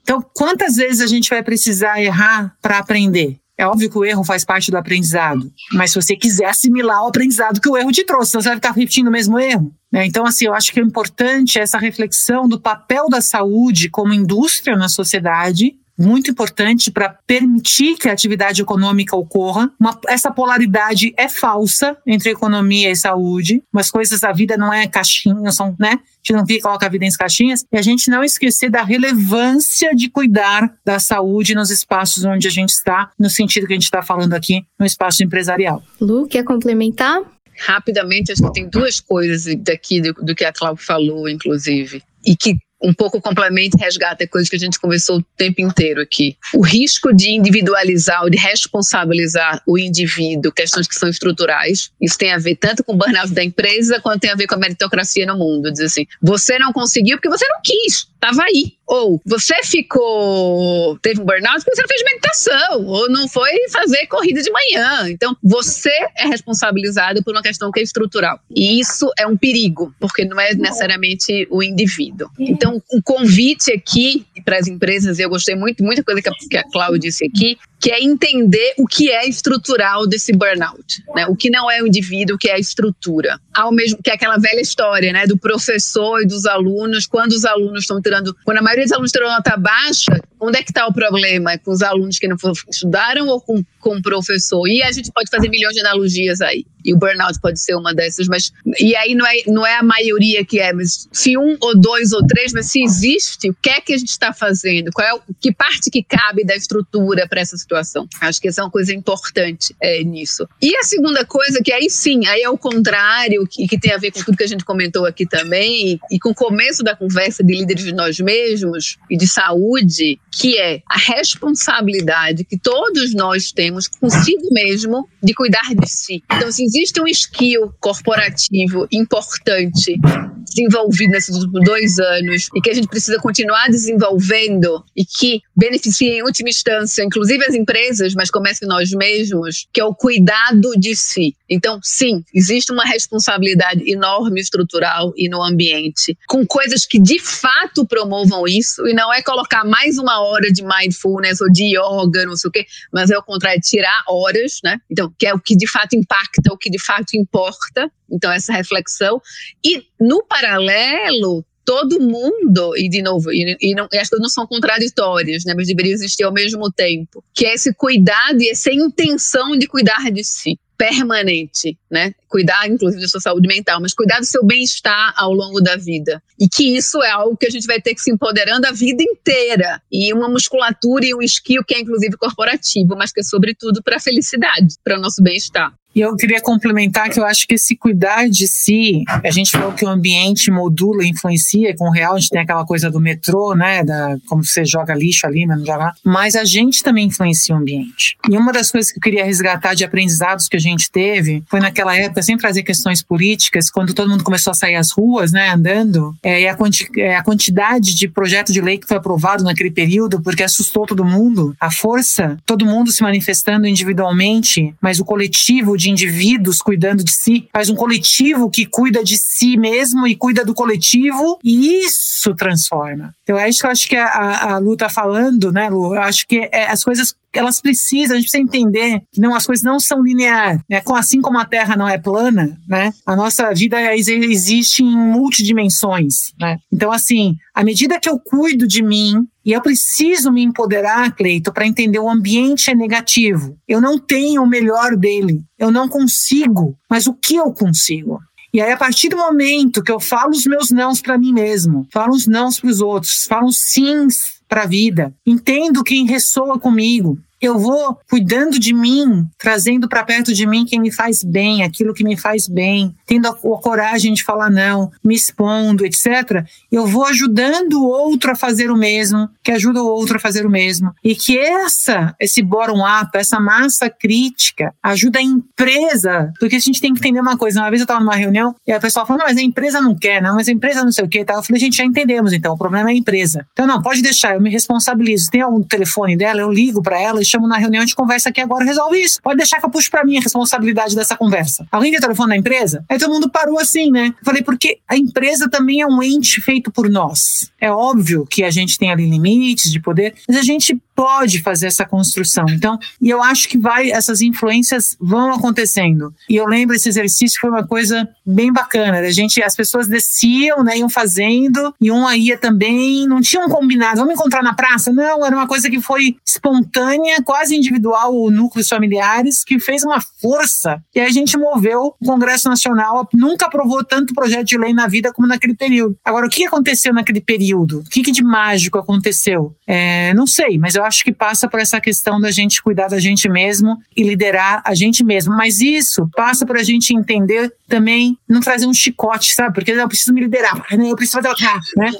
Então, 0.03 0.23
quantas 0.35 0.75
vezes 0.75 1.01
a 1.01 1.07
gente 1.07 1.29
vai 1.29 1.41
precisar 1.41 2.01
errar 2.01 2.55
para 2.61 2.77
aprender? 2.77 3.39
É 3.57 3.67
óbvio 3.67 3.89
que 3.89 3.97
o 3.97 4.03
erro 4.03 4.23
faz 4.23 4.43
parte 4.43 4.71
do 4.71 4.77
aprendizado, 4.77 5.51
mas 5.73 5.91
se 5.91 6.01
você 6.01 6.15
quiser 6.15 6.45
assimilar 6.45 7.03
o 7.03 7.07
aprendizado 7.07 7.61
que 7.61 7.69
o 7.69 7.77
erro 7.77 7.91
te 7.91 8.03
trouxe, 8.03 8.33
você 8.33 8.49
vai 8.49 8.55
ficar 8.55 8.71
repetindo 8.71 9.07
o 9.07 9.11
mesmo 9.11 9.39
erro. 9.39 9.71
Né? 9.91 10.05
Então, 10.07 10.25
assim, 10.25 10.45
eu 10.45 10.55
acho 10.55 10.73
que 10.73 10.79
é 10.79 10.83
importante 10.83 11.59
essa 11.59 11.77
reflexão 11.77 12.47
do 12.47 12.59
papel 12.59 13.07
da 13.09 13.21
saúde 13.21 13.89
como 13.89 14.13
indústria 14.13 14.75
na 14.75 14.89
sociedade 14.89 15.75
muito 15.97 16.31
importante 16.31 16.91
para 16.91 17.17
permitir 17.27 17.95
que 17.97 18.09
a 18.09 18.13
atividade 18.13 18.61
econômica 18.61 19.15
ocorra. 19.15 19.71
Uma, 19.79 19.99
essa 20.07 20.31
polaridade 20.31 21.13
é 21.17 21.29
falsa 21.29 21.97
entre 22.05 22.31
economia 22.31 22.91
e 22.91 22.95
saúde. 22.95 23.63
Mas 23.71 23.91
coisas 23.91 24.19
da 24.19 24.31
vida 24.31 24.57
não 24.57 24.73
é 24.73 24.87
caixinha, 24.87 25.51
são, 25.51 25.75
né? 25.79 25.91
A 25.93 26.25
gente 26.25 26.33
não 26.33 26.45
fica 26.45 26.63
coloca 26.63 26.85
a 26.85 26.89
vida 26.89 27.05
em 27.05 27.11
caixinhas. 27.11 27.65
E 27.71 27.77
a 27.77 27.81
gente 27.81 28.09
não 28.09 28.23
esquecer 28.23 28.69
da 28.69 28.83
relevância 28.83 29.93
de 29.95 30.09
cuidar 30.09 30.73
da 30.85 30.99
saúde 30.99 31.53
nos 31.53 31.69
espaços 31.69 32.23
onde 32.23 32.47
a 32.47 32.51
gente 32.51 32.69
está, 32.69 33.11
no 33.19 33.29
sentido 33.29 33.67
que 33.67 33.73
a 33.73 33.75
gente 33.75 33.83
está 33.83 34.01
falando 34.01 34.33
aqui, 34.33 34.65
no 34.79 34.85
espaço 34.85 35.23
empresarial. 35.23 35.83
Lu, 35.99 36.27
quer 36.27 36.43
complementar? 36.43 37.21
Rapidamente, 37.59 38.31
acho 38.31 38.41
que 38.41 38.53
tem 38.53 38.67
duas 38.67 38.99
coisas 38.99 39.55
daqui 39.57 40.01
do, 40.01 40.13
do 40.13 40.33
que 40.33 40.43
a 40.43 40.51
Cláudia 40.51 40.83
falou, 40.83 41.29
inclusive, 41.29 42.01
e 42.25 42.35
que 42.35 42.57
um 42.83 42.93
pouco 42.93 43.21
complementa 43.21 43.77
e 43.77 43.81
resgata 43.81 44.27
coisas 44.27 44.49
que 44.49 44.55
a 44.55 44.59
gente 44.59 44.79
conversou 44.79 45.19
o 45.19 45.23
tempo 45.37 45.61
inteiro 45.61 46.01
aqui. 46.01 46.35
O 46.53 46.61
risco 46.61 47.13
de 47.13 47.31
individualizar 47.31 48.23
ou 48.23 48.29
de 48.29 48.37
responsabilizar 48.37 49.61
o 49.65 49.77
indivíduo, 49.77 50.51
questões 50.51 50.87
que 50.87 50.95
são 50.95 51.07
estruturais, 51.07 51.91
isso 52.01 52.17
tem 52.17 52.31
a 52.31 52.37
ver 52.37 52.55
tanto 52.55 52.83
com 52.83 52.93
o 52.93 52.97
burnout 52.97 53.33
da 53.33 53.43
empresa 53.43 53.99
quanto 54.01 54.21
tem 54.21 54.31
a 54.31 54.35
ver 54.35 54.47
com 54.47 54.55
a 54.55 54.57
meritocracia 54.57 55.25
no 55.25 55.37
mundo. 55.37 55.71
Diz 55.71 55.81
assim, 55.81 56.05
você 56.21 56.59
não 56.59 56.73
conseguiu 56.73 57.17
porque 57.17 57.29
você 57.29 57.45
não 57.47 57.61
quis, 57.63 58.07
estava 58.13 58.43
aí. 58.43 58.73
Ou 58.85 59.21
você 59.25 59.55
ficou, 59.63 60.97
teve 60.99 61.21
um 61.21 61.25
burnout 61.25 61.63
porque 61.63 61.75
você 61.75 61.81
não 61.81 61.87
fez 61.87 62.03
meditação, 62.03 62.85
ou 62.85 63.09
não 63.09 63.27
foi 63.27 63.51
fazer 63.71 64.05
corrida 64.07 64.41
de 64.41 64.51
manhã. 64.51 65.09
Então, 65.09 65.35
você 65.41 65.89
é 66.17 66.27
responsabilizado 66.27 67.23
por 67.23 67.33
uma 67.33 67.41
questão 67.41 67.71
que 67.71 67.79
é 67.79 67.83
estrutural. 67.83 68.39
E 68.53 68.79
isso 68.79 69.09
é 69.17 69.25
um 69.25 69.37
perigo, 69.37 69.93
porque 69.99 70.25
não 70.25 70.39
é 70.39 70.53
necessariamente 70.53 71.47
o 71.49 71.63
indivíduo. 71.63 72.29
Então, 72.37 72.72
um 72.91 73.01
convite 73.01 73.71
aqui 73.71 74.25
para 74.45 74.57
as 74.57 74.67
empresas, 74.67 75.19
e 75.19 75.21
eu 75.21 75.29
gostei 75.29 75.55
muito, 75.55 75.83
muita 75.83 76.03
coisa 76.03 76.21
que 76.21 76.29
a, 76.29 76.33
que 76.33 76.57
a 76.57 76.63
Cláudia 76.63 76.99
disse 76.99 77.25
aqui, 77.25 77.57
que 77.79 77.91
é 77.91 78.01
entender 78.01 78.73
o 78.77 78.87
que 78.87 79.11
é 79.11 79.27
estrutural 79.27 80.07
desse 80.07 80.31
burnout, 80.31 81.03
né? 81.13 81.25
O 81.27 81.35
que 81.35 81.49
não 81.49 81.69
é 81.69 81.81
o 81.81 81.87
indivíduo, 81.87 82.35
o 82.35 82.39
que 82.39 82.49
é 82.49 82.53
a 82.53 82.59
estrutura. 82.59 83.37
Ao 83.53 83.73
mesmo 83.73 83.99
que 84.01 84.09
é 84.09 84.13
aquela 84.13 84.37
velha 84.37 84.61
história, 84.61 85.11
né, 85.11 85.27
do 85.27 85.37
professor 85.37 86.21
e 86.21 86.25
dos 86.25 86.45
alunos, 86.45 87.05
quando 87.05 87.33
os 87.33 87.43
alunos 87.43 87.81
estão 87.81 88.01
tirando, 88.01 88.35
quando 88.45 88.59
a 88.59 88.61
maioria 88.61 88.85
dos 88.85 88.93
alunos 88.93 89.11
tirou 89.11 89.29
nota 89.29 89.57
baixa, 89.57 90.17
onde 90.43 90.59
é 90.59 90.63
que 90.63 90.71
está 90.71 90.85
o 90.87 90.93
problema? 90.93 91.53
É 91.53 91.57
com 91.57 91.71
os 91.71 91.81
alunos 91.81 92.19
que 92.19 92.27
não 92.27 92.37
estudaram 92.69 93.27
ou 93.27 93.41
com, 93.41 93.63
com 93.79 93.95
o 93.95 94.01
professor? 94.01 94.67
E 94.67 94.83
a 94.83 94.91
gente 94.91 95.11
pode 95.11 95.29
fazer 95.29 95.49
milhões 95.49 95.73
de 95.73 95.79
analogias 95.79 96.41
aí. 96.41 96.65
E 96.85 96.93
o 96.93 96.97
burnout 96.97 97.39
pode 97.39 97.59
ser 97.59 97.75
uma 97.75 97.93
dessas, 97.93 98.27
mas 98.27 98.51
e 98.79 98.95
aí 98.95 99.15
não 99.15 99.25
é, 99.25 99.33
não 99.47 99.65
é 99.65 99.77
a 99.77 99.83
maioria 99.83 100.43
que 100.43 100.59
é, 100.59 100.73
mas 100.73 101.07
se 101.11 101.37
um 101.37 101.55
ou 101.61 101.79
dois 101.79 102.11
ou 102.11 102.25
três, 102.27 102.51
mas 102.51 102.65
se 102.67 102.83
existe, 102.83 103.49
o 103.49 103.55
que 103.61 103.69
é 103.69 103.79
que 103.79 103.93
a 103.93 103.97
gente 103.97 104.09
está 104.09 104.33
fazendo? 104.33 104.91
Qual 104.91 105.07
é 105.07 105.13
o, 105.13 105.21
que 105.39 105.53
parte 105.53 105.89
que 105.89 106.03
cabe 106.03 106.43
da 106.43 106.55
estrutura 106.55 107.25
para 107.27 107.39
essa 107.39 107.55
situação? 107.55 108.07
Acho 108.19 108.41
que 108.41 108.49
essa 108.49 108.61
é 108.61 108.63
uma 108.65 108.71
coisa 108.71 108.93
importante 108.93 109.73
é, 109.81 110.03
nisso. 110.03 110.47
E 110.61 110.75
a 110.75 110.83
segunda 110.83 111.25
coisa, 111.25 111.61
que 111.63 111.71
aí 111.71 111.89
sim, 111.89 112.25
aí 112.27 112.41
é 112.41 112.49
o 112.49 112.57
contrário, 112.57 113.47
que, 113.49 113.65
que 113.65 113.79
tem 113.79 113.93
a 113.93 113.97
ver 113.97 114.11
com 114.11 114.21
tudo 114.21 114.37
que 114.37 114.43
a 114.43 114.47
gente 114.47 114.65
comentou 114.65 115.05
aqui 115.05 115.25
também, 115.25 115.93
e, 115.93 115.99
e 116.11 116.19
com 116.19 116.31
o 116.31 116.35
começo 116.35 116.83
da 116.83 116.95
conversa 116.95 117.43
de 117.43 117.53
líderes 117.53 117.85
de 117.85 117.93
nós 117.93 118.19
mesmos 118.19 118.97
e 119.09 119.15
de 119.15 119.27
saúde, 119.27 120.19
que 120.39 120.57
é 120.57 120.81
a 120.89 120.97
responsabilidade 120.97 122.43
que 122.43 122.57
todos 122.57 123.13
nós 123.13 123.51
temos 123.51 123.87
consigo 123.87 124.51
mesmo 124.51 125.07
de 125.21 125.33
cuidar 125.33 125.73
de 125.75 125.89
si. 125.89 126.23
Então, 126.31 126.51
se 126.51 126.63
existe 126.63 127.01
um 127.01 127.07
skill 127.07 127.73
corporativo 127.79 128.87
importante 128.91 129.99
desenvolvido 130.43 131.11
nesses 131.11 131.35
últimos 131.35 131.63
dois 131.63 131.99
anos 131.99 132.49
e 132.53 132.61
que 132.61 132.69
a 132.69 132.73
gente 132.73 132.87
precisa 132.87 133.17
continuar 133.19 133.69
desenvolvendo 133.69 134.83
e 134.95 135.03
que 135.05 135.41
beneficia 135.55 136.13
em 136.13 136.23
última 136.23 136.49
instância, 136.49 137.03
inclusive 137.03 137.43
as 137.45 137.55
empresas, 137.55 138.13
mas 138.13 138.29
começa 138.29 138.65
em 138.65 138.67
nós 138.67 138.91
mesmos, 138.91 139.67
que 139.73 139.81
é 139.81 139.85
o 139.85 139.95
cuidado 139.95 140.73
de 140.77 140.95
si. 140.95 141.35
Então, 141.49 141.79
sim, 141.81 142.23
existe 142.33 142.71
uma 142.71 142.83
responsabilidade 142.83 143.89
enorme 143.89 144.39
estrutural 144.39 145.13
e 145.15 145.29
no 145.29 145.41
ambiente, 145.41 146.17
com 146.27 146.45
coisas 146.45 146.85
que 146.85 146.99
de 146.99 147.19
fato 147.19 147.85
promovam 147.85 148.47
isso, 148.47 148.87
e 148.87 148.93
não 148.93 149.13
é 149.13 149.21
colocar 149.21 149.63
mais 149.63 149.97
uma 149.97 150.21
hora 150.23 150.51
de 150.51 150.63
mindfulness 150.63 151.41
ou 151.41 151.51
de 151.51 151.75
yoga, 151.77 152.25
não 152.25 152.35
sei 152.35 152.49
o 152.49 152.51
quê, 152.51 152.65
mas 152.91 153.09
é 153.09 153.17
o 153.17 153.23
contrário, 153.23 153.57
é 153.57 153.61
tirar 153.61 154.03
horas, 154.07 154.59
né? 154.63 154.77
Então, 154.89 155.13
que 155.17 155.27
é 155.27 155.33
o 155.33 155.39
que 155.39 155.55
de 155.55 155.69
fato 155.69 155.95
impacta, 155.95 156.51
o 156.51 156.57
que 156.57 156.69
de 156.69 156.83
fato 156.83 157.15
importa. 157.15 157.91
Então, 158.11 158.31
essa 158.31 158.53
reflexão. 158.53 159.21
E, 159.65 159.83
no 159.99 160.23
paralelo, 160.25 161.45
todo 161.65 161.99
mundo, 161.99 162.75
e 162.77 162.89
de 162.89 163.01
novo, 163.01 163.31
e, 163.31 163.57
e, 163.61 163.75
não, 163.75 163.87
e 163.91 163.97
as 163.97 164.09
coisas 164.09 164.23
não 164.23 164.29
são 164.29 164.45
contraditórias, 164.45 165.43
né, 165.45 165.53
mas 165.55 165.67
deveriam 165.67 165.93
existir 165.93 166.23
ao 166.23 166.33
mesmo 166.33 166.71
tempo, 166.71 167.23
que 167.33 167.45
é 167.45 167.53
esse 167.53 167.73
cuidado 167.73 168.41
e 168.41 168.49
essa 168.49 168.71
intenção 168.71 169.57
de 169.57 169.67
cuidar 169.67 170.11
de 170.11 170.23
si 170.23 170.59
permanente, 170.77 171.77
né? 171.89 172.13
Cuidar, 172.27 172.67
inclusive, 172.67 173.01
da 173.01 173.07
sua 173.07 173.21
saúde 173.21 173.47
mental, 173.47 173.79
mas 173.81 173.93
cuidar 173.93 174.19
do 174.19 174.25
seu 174.25 174.43
bem-estar 174.43 175.13
ao 175.15 175.33
longo 175.33 175.61
da 175.61 175.75
vida. 175.75 176.21
E 176.39 176.47
que 176.47 176.75
isso 176.75 177.01
é 177.01 177.09
algo 177.11 177.37
que 177.37 177.45
a 177.45 177.49
gente 177.49 177.67
vai 177.67 177.79
ter 177.79 177.93
que 177.93 178.01
se 178.01 178.11
empoderando 178.11 178.67
a 178.67 178.71
vida 178.71 179.03
inteira. 179.03 179.81
E 179.91 180.13
uma 180.13 180.27
musculatura 180.27 181.05
e 181.05 181.13
um 181.13 181.21
skill 181.21 181.63
que 181.63 181.75
é, 181.75 181.79
inclusive, 181.79 182.17
corporativo, 182.17 182.95
mas 182.97 183.11
que 183.11 183.21
é, 183.21 183.23
sobretudo, 183.23 183.81
para 183.83 183.97
a 183.97 183.99
felicidade, 183.99 184.75
para 184.83 184.97
o 184.97 185.01
nosso 185.01 185.21
bem-estar. 185.21 185.73
E 185.95 186.01
eu 186.01 186.15
queria 186.15 186.41
complementar 186.41 187.09
que 187.09 187.19
eu 187.19 187.25
acho 187.25 187.47
que 187.47 187.55
esse 187.55 187.75
cuidar 187.75 188.29
de 188.29 188.47
si, 188.47 189.03
a 189.07 189.31
gente 189.31 189.51
falou 189.51 189.73
que 189.73 189.85
o 189.85 189.89
ambiente 189.89 190.49
modula, 190.49 191.05
influencia, 191.05 191.75
com 191.75 191.87
o 191.87 191.91
real 191.91 192.15
a 192.15 192.19
gente 192.19 192.29
tem 192.29 192.41
aquela 192.41 192.65
coisa 192.65 192.89
do 192.89 192.99
metrô, 192.99 193.53
né, 193.55 193.83
da, 193.83 194.17
como 194.27 194.43
você 194.43 194.65
joga 194.65 194.93
lixo 194.93 195.27
ali, 195.27 195.45
mas 195.45 195.59
não 195.59 195.65
joga 195.65 195.93
mas 196.03 196.35
a 196.35 196.43
gente 196.43 196.83
também 196.83 197.07
influencia 197.07 197.55
o 197.55 197.57
ambiente. 197.57 198.17
E 198.29 198.37
uma 198.37 198.51
das 198.51 198.71
coisas 198.71 198.91
que 198.91 198.97
eu 198.97 199.01
queria 199.01 199.25
resgatar 199.25 199.73
de 199.73 199.83
aprendizados 199.83 200.47
que 200.47 200.57
a 200.57 200.59
gente 200.59 200.91
teve 200.91 201.43
foi 201.47 201.59
naquela 201.59 201.95
época, 201.95 202.21
sem 202.21 202.37
trazer 202.37 202.63
questões 202.63 203.01
políticas, 203.01 203.69
quando 203.69 203.93
todo 203.93 204.09
mundo 204.09 204.23
começou 204.23 204.51
a 204.51 204.53
sair 204.53 204.75
às 204.75 204.91
ruas, 204.91 205.31
né, 205.31 205.49
andando, 205.49 206.15
é, 206.23 206.41
e 206.41 206.47
a, 206.47 206.55
quanti 206.55 206.87
é, 206.97 207.15
a 207.15 207.23
quantidade 207.23 207.93
de 207.93 208.07
projeto 208.07 208.51
de 208.51 208.61
lei 208.61 208.77
que 208.77 208.87
foi 208.87 208.97
aprovado 208.97 209.43
naquele 209.43 209.71
período, 209.71 210.21
porque 210.21 210.43
assustou 210.43 210.85
todo 210.85 211.05
mundo, 211.05 211.55
a 211.59 211.71
força, 211.71 212.37
todo 212.45 212.65
mundo 212.65 212.91
se 212.91 213.03
manifestando 213.03 213.67
individualmente, 213.67 214.73
mas 214.81 214.99
o 214.99 215.05
coletivo 215.05 215.77
de 215.83 215.89
indivíduos 215.89 216.59
cuidando 216.59 217.03
de 217.03 217.11
si, 217.11 217.47
faz 217.51 217.69
um 217.69 217.75
coletivo 217.75 218.49
que 218.49 218.65
cuida 218.65 219.03
de 219.03 219.17
si 219.17 219.57
mesmo 219.57 220.07
e 220.07 220.15
cuida 220.15 220.45
do 220.45 220.53
coletivo, 220.53 221.39
e 221.43 221.83
isso 221.83 222.33
transforma. 222.35 223.13
Então 223.23 223.37
é 223.37 223.49
isso 223.49 223.59
que 223.59 223.65
eu 223.65 223.71
acho 223.71 223.87
que 223.87 223.95
a, 223.95 224.53
a 224.53 224.57
Lu 224.57 224.75
tá 224.77 224.89
falando, 224.89 225.51
né, 225.51 225.69
Lu? 225.69 225.95
Eu 225.95 226.01
acho 226.01 226.25
que 226.25 226.49
é, 226.51 226.65
as 226.69 226.83
coisas 226.83 227.15
elas 227.39 227.59
precisam, 227.59 228.15
a 228.15 228.19
gente 228.19 228.29
precisa 228.29 228.43
entender 228.43 229.01
que 229.11 229.19
não, 229.19 229.35
as 229.35 229.45
coisas 229.45 229.63
não 229.63 229.79
são 229.79 230.01
lineares. 230.03 230.61
Né? 230.69 230.81
Assim 230.93 231.21
como 231.21 231.39
a 231.39 231.45
Terra 231.45 231.75
não 231.75 231.87
é 231.87 231.97
plana, 231.97 232.57
né? 232.67 232.93
a 233.05 233.15
nossa 233.15 233.53
vida 233.53 233.95
existe 233.95 234.83
em 234.83 234.95
multidimensões. 234.95 236.33
Né? 236.39 236.57
Então, 236.71 236.91
assim, 236.91 237.35
à 237.53 237.63
medida 237.63 237.99
que 237.99 238.09
eu 238.09 238.19
cuido 238.19 238.67
de 238.67 238.83
mim, 238.83 239.27
e 239.45 239.51
eu 239.51 239.61
preciso 239.61 240.31
me 240.31 240.41
empoderar, 240.41 241.13
Cleito, 241.15 241.51
para 241.51 241.67
entender 241.67 241.99
o 241.99 242.09
ambiente 242.09 242.71
é 242.71 242.75
negativo. 242.75 243.57
Eu 243.67 243.81
não 243.81 243.99
tenho 243.99 244.41
o 244.41 244.47
melhor 244.47 244.95
dele. 244.95 245.41
Eu 245.59 245.69
não 245.69 245.89
consigo. 245.89 246.77
Mas 246.89 247.07
o 247.07 247.13
que 247.13 247.35
eu 247.35 247.51
consigo? 247.51 248.21
E 248.53 248.61
aí, 248.61 248.71
a 248.71 248.77
partir 248.77 249.09
do 249.09 249.17
momento 249.17 249.81
que 249.81 249.91
eu 249.91 249.99
falo 249.99 250.29
os 250.29 250.45
meus 250.45 250.69
nãos 250.69 251.01
para 251.01 251.17
mim 251.17 251.33
mesmo, 251.33 251.87
falo 251.91 252.13
os 252.13 252.27
nãos 252.27 252.59
para 252.59 252.69
os 252.69 252.81
outros, 252.81 253.25
falo 253.27 253.47
os 253.47 253.57
sims 253.57 254.42
para 254.47 254.63
a 254.63 254.67
vida, 254.67 255.13
entendo 255.25 255.83
quem 255.83 256.05
ressoa 256.05 256.59
comigo, 256.59 257.17
eu 257.43 257.59
vou 257.59 257.99
cuidando 258.09 258.57
de 258.57 258.73
mim, 258.73 259.27
trazendo 259.37 259.89
para 259.89 260.03
perto 260.03 260.33
de 260.33 260.47
mim 260.47 260.65
quem 260.65 260.79
me 260.79 260.91
faz 260.91 261.23
bem, 261.23 261.61
aquilo 261.61 261.93
que 261.93 262.03
me 262.03 262.15
faz 262.15 262.47
bem, 262.47 262.95
tendo 263.05 263.27
a, 263.27 263.31
a, 263.31 263.61
coragem 263.61 264.13
de 264.13 264.23
falar 264.23 264.49
não, 264.49 264.89
me 265.03 265.13
expondo, 265.13 265.85
etc. 265.85 266.45
Eu 266.71 266.87
vou 266.87 267.05
ajudando 267.05 267.73
o 267.73 267.85
outro 267.85 268.31
a 268.31 268.35
fazer 268.35 268.71
o 268.71 268.77
mesmo, 268.77 269.29
que 269.43 269.51
ajuda 269.51 269.83
o 269.83 269.87
outro 269.87 270.15
a 270.15 270.19
fazer 270.19 270.45
o 270.45 270.49
mesmo. 270.49 270.93
E 271.03 271.15
que 271.15 271.37
essa, 271.37 272.15
esse 272.17 272.41
bottom-up, 272.41 273.09
essa 273.17 273.41
massa 273.41 273.89
crítica, 273.89 274.73
ajuda 274.81 275.19
a 275.19 275.21
empresa, 275.21 276.31
porque 276.39 276.55
a 276.55 276.59
gente 276.59 276.79
tem 276.79 276.93
que 276.93 276.99
entender 276.99 277.19
uma 277.19 277.37
coisa. 277.37 277.59
Uma 277.59 277.69
vez 277.69 277.81
eu 277.81 277.83
estava 277.83 277.99
numa 277.99 278.15
reunião 278.15 278.55
e 278.65 278.71
a 278.71 278.79
pessoa 278.79 279.05
falou, 279.05 279.19
não, 279.19 279.27
mas 279.27 279.37
a 279.37 279.41
empresa 279.41 279.81
não 279.81 279.93
quer, 279.93 280.21
não, 280.21 280.35
mas 280.35 280.47
a 280.47 280.51
empresa 280.51 280.81
não 280.81 280.93
sei 280.93 281.03
o 281.03 281.09
que. 281.09 281.25
Tá? 281.25 281.33
Eu 281.33 281.43
falei, 281.43 281.59
gente, 281.59 281.75
já 281.75 281.83
entendemos 281.83 282.31
então, 282.31 282.53
o 282.53 282.57
problema 282.57 282.89
é 282.89 282.93
a 282.93 282.95
empresa. 282.95 283.45
Então, 283.51 283.67
não, 283.67 283.81
pode 283.81 284.01
deixar, 284.01 284.35
eu 284.35 284.41
me 284.41 284.49
responsabilizo. 284.49 285.29
Tem 285.29 285.41
algum 285.41 285.61
telefone 285.61 286.15
dela, 286.15 286.39
eu 286.39 286.49
ligo 286.49 286.81
para 286.81 287.01
ela 287.01 287.21
chamo 287.33 287.47
na 287.47 287.57
reunião, 287.57 287.81
a 287.81 287.85
gente 287.85 287.95
conversa 287.95 288.29
aqui 288.29 288.41
agora, 288.41 288.63
resolve 288.63 289.01
isso. 289.01 289.19
Pode 289.21 289.37
deixar 289.37 289.59
que 289.59 289.65
eu 289.65 289.69
puxo 289.69 289.89
para 289.89 290.03
mim 290.03 290.17
a 290.17 290.21
responsabilidade 290.21 290.95
dessa 290.95 291.17
conversa. 291.17 291.67
Alguém 291.71 291.91
tem 291.91 291.99
telefone 291.99 292.29
da 292.29 292.37
empresa? 292.37 292.85
Aí 292.87 292.97
todo 292.97 293.11
mundo 293.11 293.29
parou 293.29 293.59
assim, 293.59 293.91
né? 293.91 294.13
Falei, 294.23 294.43
porque 294.43 294.79
a 294.87 294.95
empresa 294.95 295.49
também 295.49 295.81
é 295.81 295.87
um 295.87 296.01
ente 296.01 296.41
feito 296.41 296.71
por 296.71 296.89
nós. 296.89 297.51
É 297.59 297.71
óbvio 297.71 298.25
que 298.29 298.43
a 298.43 298.51
gente 298.51 298.77
tem 298.77 298.91
ali 298.91 299.09
limites 299.09 299.71
de 299.71 299.79
poder, 299.79 300.13
mas 300.27 300.37
a 300.37 300.43
gente 300.43 300.79
pode 300.95 301.41
fazer 301.41 301.67
essa 301.67 301.85
construção. 301.85 302.45
Então, 302.49 302.77
e 303.01 303.09
eu 303.09 303.21
acho 303.21 303.49
que 303.49 303.57
vai, 303.57 303.89
essas 303.89 304.21
influências 304.21 304.95
vão 304.99 305.33
acontecendo. 305.33 306.13
E 306.29 306.35
eu 306.35 306.45
lembro 306.45 306.75
esse 306.75 306.87
exercício 306.87 307.39
foi 307.39 307.49
uma 307.49 307.65
coisa 307.65 308.07
bem 308.25 308.51
bacana. 308.51 308.99
A 308.99 309.11
gente, 309.11 309.41
as 309.41 309.55
pessoas 309.55 309.87
desciam, 309.87 310.63
né, 310.63 310.77
iam 310.77 310.89
fazendo, 310.89 311.73
e 311.81 311.91
um 311.91 312.09
ia 312.11 312.37
também, 312.37 313.07
não 313.07 313.21
tinham 313.21 313.49
combinado, 313.49 313.97
vamos 313.97 314.13
encontrar 314.13 314.43
na 314.43 314.53
praça? 314.53 314.91
Não, 314.91 315.25
era 315.25 315.35
uma 315.35 315.47
coisa 315.47 315.69
que 315.69 315.81
foi 315.81 316.15
espontânea, 316.25 317.22
quase 317.23 317.55
individual, 317.55 318.15
o 318.15 318.29
núcleos 318.29 318.67
familiares, 318.67 319.43
que 319.43 319.59
fez 319.59 319.83
uma 319.83 320.01
força. 320.01 320.81
E 320.93 320.99
a 320.99 321.09
gente 321.09 321.37
moveu 321.37 321.95
o 321.99 322.05
Congresso 322.05 322.49
Nacional, 322.49 323.07
nunca 323.13 323.45
aprovou 323.45 323.83
tanto 323.83 324.13
projeto 324.13 324.47
de 324.47 324.57
lei 324.57 324.73
na 324.73 324.87
vida 324.87 325.11
como 325.13 325.27
naquele 325.27 325.55
período. 325.55 325.97
Agora, 326.03 326.27
o 326.27 326.29
que 326.29 326.45
aconteceu 326.45 326.93
naquele 326.93 327.21
período? 327.21 327.79
O 327.79 327.83
que, 327.83 328.01
que 328.01 328.11
de 328.11 328.23
mágico 328.23 328.77
aconteceu? 328.77 329.55
É, 329.65 330.13
não 330.13 330.27
sei, 330.27 330.57
mas 330.57 330.75
eu 330.75 330.83
acho 330.83 331.03
que 331.03 331.11
passa 331.11 331.47
por 331.47 331.59
essa 331.59 331.79
questão 331.79 332.19
da 332.19 332.31
gente 332.31 332.61
cuidar 332.61 332.87
da 332.87 332.99
gente 332.99 333.29
mesmo 333.29 333.77
e 333.95 334.03
liderar 334.03 334.61
a 334.65 334.73
gente 334.73 335.03
mesmo. 335.03 335.35
Mas 335.35 335.61
isso 335.61 336.09
passa 336.15 336.45
por 336.45 336.57
a 336.57 336.63
gente 336.63 336.95
entender 336.95 337.53
também, 337.67 338.17
não 338.29 338.39
trazer 338.39 338.67
um 338.67 338.73
chicote, 338.73 339.33
sabe? 339.33 339.55
Porque 339.55 339.71
eu 339.71 339.87
preciso 339.87 340.13
me 340.13 340.21
liderar, 340.21 340.63
né? 340.71 340.91
eu 340.91 340.95
preciso 340.95 341.21
fazer 341.21 341.29
o 341.29 341.79
né? 341.79 341.91